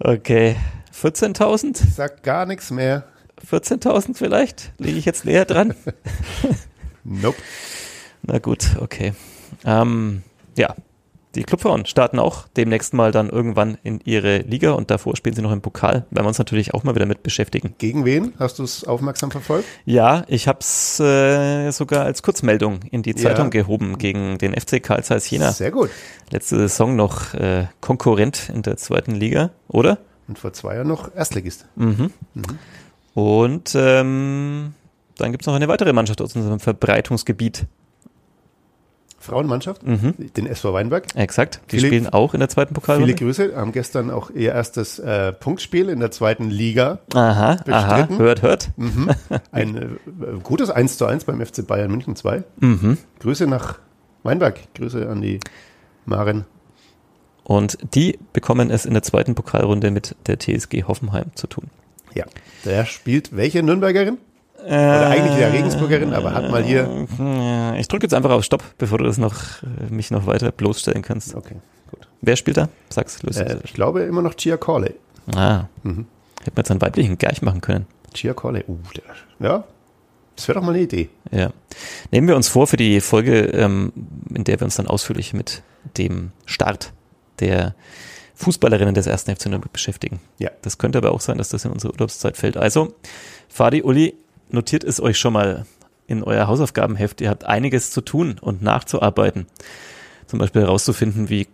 okay. 0.00 0.56
14.000? 0.92 1.84
Ich 1.86 1.94
sag 1.94 2.22
gar 2.22 2.46
nichts 2.46 2.70
mehr. 2.70 3.04
14.000 3.48 4.16
vielleicht? 4.16 4.72
Liege 4.78 4.98
ich 4.98 5.04
jetzt 5.04 5.24
näher 5.24 5.44
dran? 5.44 5.74
Nope. 7.04 7.36
Na 8.22 8.38
gut, 8.38 8.76
okay. 8.80 9.12
Ähm, 9.66 10.22
ja, 10.56 10.74
die 11.34 11.42
Clubfrauen 11.44 11.86
starten 11.86 12.18
auch 12.18 12.46
demnächst 12.56 12.94
mal 12.94 13.12
dann 13.12 13.28
irgendwann 13.28 13.76
in 13.82 14.00
ihre 14.04 14.38
Liga 14.38 14.72
und 14.72 14.90
davor 14.90 15.16
spielen 15.16 15.34
sie 15.34 15.42
noch 15.42 15.52
im 15.52 15.60
Pokal. 15.60 16.06
Werden 16.10 16.24
wir 16.24 16.28
uns 16.28 16.38
natürlich 16.38 16.74
auch 16.74 16.84
mal 16.84 16.94
wieder 16.94 17.06
mit 17.06 17.22
beschäftigen. 17.22 17.74
Gegen 17.78 18.04
wen? 18.04 18.32
Hast 18.38 18.58
du 18.58 18.62
es 18.62 18.84
aufmerksam 18.84 19.30
verfolgt? 19.30 19.66
Ja, 19.84 20.24
ich 20.28 20.48
habe 20.48 20.60
es 20.60 21.00
äh, 21.00 21.70
sogar 21.70 22.04
als 22.04 22.22
Kurzmeldung 22.22 22.80
in 22.90 23.02
die 23.02 23.14
Zeitung 23.14 23.46
Ja. 23.46 23.50
gehoben 23.62 23.98
gegen 23.98 24.38
den 24.38 24.54
FC 24.54 24.82
Karl 24.82 25.02
Zeiss 25.04 25.28
Jena. 25.30 25.52
Sehr 25.52 25.70
gut. 25.70 25.90
Letzte 26.30 26.56
Saison 26.56 26.96
noch 26.96 27.34
äh, 27.34 27.66
Konkurrent 27.80 28.48
in 28.54 28.62
der 28.62 28.76
zweiten 28.76 29.12
Liga, 29.12 29.50
oder? 29.68 29.98
Und 30.28 30.38
vor 30.38 30.52
zwei 30.52 30.76
Jahren 30.76 30.88
noch 30.88 31.14
Erstligist. 31.14 31.66
Mhm. 31.76 32.10
Und 33.14 33.72
ähm, 33.76 34.74
dann 35.18 35.30
gibt's 35.32 35.46
noch 35.46 35.54
eine 35.54 35.68
weitere 35.68 35.92
Mannschaft 35.92 36.20
aus 36.20 36.34
unserem 36.34 36.60
Verbreitungsgebiet. 36.60 37.66
Frauenmannschaft, 39.24 39.82
Mhm. 39.82 40.14
den 40.36 40.46
SV 40.46 40.72
Weinberg. 40.72 41.06
Exakt. 41.16 41.60
Die 41.70 41.76
Viele- 41.76 41.88
spielen 41.88 42.08
auch 42.08 42.34
in 42.34 42.40
der 42.40 42.48
zweiten 42.48 42.68
Viele 42.74 42.80
Pokalrunde. 42.80 43.14
Grüße. 43.14 43.56
Haben 43.56 43.72
gestern 43.72 44.10
auch 44.10 44.30
ihr 44.30 44.52
erstes 44.52 44.98
äh, 44.98 45.32
Punktspiel 45.32 45.88
in 45.88 46.00
der 46.00 46.10
zweiten 46.10 46.50
Liga. 46.50 47.00
Aha, 47.14 47.56
aha, 47.68 47.94
Bestritten. 47.96 48.18
hört, 48.18 48.42
hört. 48.42 48.70
Mhm. 48.76 49.10
Ein 49.52 49.76
äh, 49.76 49.86
gutes 50.42 50.70
1 50.70 50.98
zu 50.98 51.06
1 51.06 51.24
beim 51.24 51.44
FC 51.44 51.66
Bayern 51.66 51.90
München 51.90 52.16
2. 52.16 52.44
Mhm. 52.60 52.98
Grüße 53.20 53.46
nach 53.46 53.78
Weinberg. 54.22 54.60
Grüße 54.74 55.08
an 55.08 55.20
die 55.20 55.40
Maren. 56.06 56.44
Und 57.42 57.76
die 57.94 58.18
bekommen 58.32 58.70
es 58.70 58.86
in 58.86 58.94
der 58.94 59.02
zweiten 59.02 59.34
Pokalrunde 59.34 59.90
mit 59.90 60.16
der 60.26 60.38
TSG 60.38 60.84
Hoffenheim 60.84 61.26
zu 61.34 61.46
tun. 61.46 61.64
Ja. 62.14 62.24
Der 62.64 62.86
spielt 62.86 63.36
welche 63.36 63.62
Nürnbergerin? 63.62 64.18
Oder 64.66 65.08
eigentlich 65.10 65.38
ja 65.38 65.48
Regensburgerin, 65.48 66.12
aber 66.14 66.32
hat 66.34 66.50
mal 66.50 66.62
hier. 66.62 66.88
Ja, 67.18 67.74
Ich 67.76 67.88
drücke 67.88 68.04
jetzt 68.04 68.14
einfach 68.14 68.30
auf 68.30 68.44
Stopp, 68.44 68.62
bevor 68.78 68.98
du 68.98 69.04
das 69.04 69.18
noch, 69.18 69.34
äh, 69.62 69.92
mich 69.92 70.10
noch 70.10 70.26
weiter 70.26 70.50
bloßstellen 70.52 71.02
kannst. 71.02 71.34
Okay, 71.34 71.56
gut. 71.90 72.08
Wer 72.22 72.36
spielt 72.36 72.56
da? 72.56 72.68
Sag's, 72.88 73.22
los. 73.22 73.36
Äh, 73.36 73.58
ich 73.64 73.74
glaube 73.74 74.02
immer 74.02 74.22
noch 74.22 74.34
Chia 74.34 74.56
Corley. 74.56 74.94
ah, 75.34 75.64
Mhm. 75.82 76.06
hätten 76.42 76.56
wir 76.56 76.60
jetzt 76.62 76.70
einen 76.70 76.80
weiblichen 76.82 77.18
Gerch 77.18 77.42
machen 77.42 77.60
können. 77.60 77.86
Chia 78.14 78.32
Corley. 78.32 78.64
Uh, 78.68 78.78
der, 78.96 79.46
ja. 79.48 79.64
Das 80.36 80.48
wäre 80.48 80.58
doch 80.58 80.64
mal 80.66 80.72
eine 80.74 80.82
Idee. 80.82 81.10
Ja. 81.30 81.50
Nehmen 82.10 82.26
wir 82.26 82.34
uns 82.36 82.48
vor 82.48 82.66
für 82.66 82.76
die 82.76 83.00
Folge, 83.00 83.40
ähm, 83.46 83.92
in 84.34 84.44
der 84.44 84.58
wir 84.60 84.64
uns 84.64 84.76
dann 84.76 84.86
ausführlich 84.88 85.32
mit 85.34 85.62
dem 85.96 86.32
Start 86.46 86.92
der 87.40 87.74
Fußballerinnen 88.34 88.94
des 88.94 89.06
ersten 89.06 89.34
FC 89.34 89.46
Nürnberg 89.46 89.72
beschäftigen. 89.72 90.20
Ja. 90.38 90.50
Das 90.62 90.78
könnte 90.78 90.98
aber 90.98 91.12
auch 91.12 91.20
sein, 91.20 91.38
dass 91.38 91.50
das 91.50 91.64
in 91.64 91.70
unsere 91.70 91.92
Urlaubszeit 91.92 92.36
fällt. 92.36 92.56
Also, 92.56 92.94
Fadi, 93.48 93.82
Uli, 93.82 94.14
notiert 94.54 94.84
es 94.84 95.00
euch 95.00 95.18
schon 95.18 95.32
mal 95.32 95.66
in 96.06 96.22
euer 96.22 96.46
Hausaufgabenheft. 96.46 97.20
Ihr 97.20 97.30
habt 97.30 97.44
einiges 97.44 97.90
zu 97.90 98.00
tun 98.00 98.36
und 98.40 98.62
nachzuarbeiten. 98.62 99.46
Zum 100.26 100.38
Beispiel 100.38 100.62
herauszufinden, 100.62 101.28
wie 101.28 101.48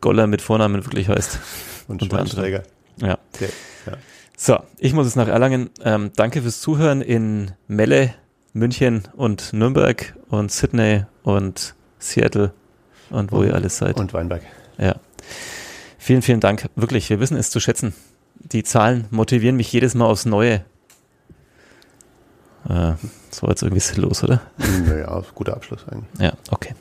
Goller 0.00 0.26
mit 0.26 0.42
Vornamen 0.42 0.84
wirklich 0.84 1.08
heißt. 1.08 1.38
Und. 1.88 2.04
Schweinsteiger. 2.04 2.62
Ja. 2.96 3.18
Der, 3.40 3.48
ja. 3.86 3.98
So, 4.36 4.58
ich 4.78 4.92
muss 4.92 5.06
es 5.06 5.16
nach 5.16 5.28
Erlangen. 5.28 5.70
Ähm, 5.82 6.10
danke 6.16 6.42
fürs 6.42 6.60
Zuhören 6.60 7.02
in 7.02 7.52
Melle, 7.68 8.14
München 8.52 9.02
und 9.14 9.52
Nürnberg 9.52 10.14
und 10.28 10.50
Sydney 10.50 11.04
und 11.22 11.74
Seattle 11.98 12.52
und 13.10 13.32
wo 13.32 13.42
ihr 13.42 13.54
alles 13.54 13.78
seid. 13.78 13.96
Und 13.96 14.12
Weinberg. 14.12 14.42
Ja. 14.78 14.96
Vielen, 15.98 16.22
vielen 16.22 16.40
Dank. 16.40 16.68
Wirklich, 16.76 17.10
wir 17.10 17.20
wissen 17.20 17.36
es 17.36 17.50
zu 17.50 17.60
schätzen. 17.60 17.94
Die 18.36 18.62
Zahlen 18.62 19.06
motivieren 19.10 19.56
mich 19.56 19.72
jedes 19.72 19.94
Mal 19.94 20.06
aufs 20.06 20.26
Neue. 20.26 20.64
Äh, 22.68 22.94
das 23.30 23.42
war 23.42 23.50
jetzt 23.50 23.62
irgendwie 23.62 23.80
sinnlos, 23.80 24.22
oder? 24.22 24.40
Naja, 24.86 25.22
guter 25.34 25.54
Abschluss 25.54 25.80
eigentlich. 25.90 26.20
Ja, 26.20 26.32
okay. 26.50 26.74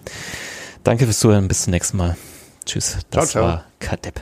Danke 0.83 1.05
fürs 1.05 1.19
Zuhören. 1.19 1.47
Bis 1.47 1.63
zum 1.63 1.71
nächsten 1.71 1.97
Mal. 1.97 2.17
Tschüss. 2.65 2.97
Das 3.09 3.29
Ciao, 3.29 3.43
ciao. 3.43 3.43
war 3.43 3.63
Kadepp. 3.79 4.21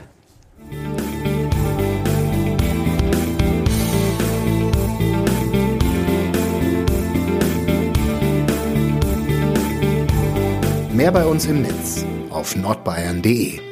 Mehr 10.92 11.10
bei 11.10 11.24
uns 11.24 11.46
im 11.46 11.62
Netz 11.62 12.04
auf 12.30 12.54
nordbayern.de. 12.54 13.71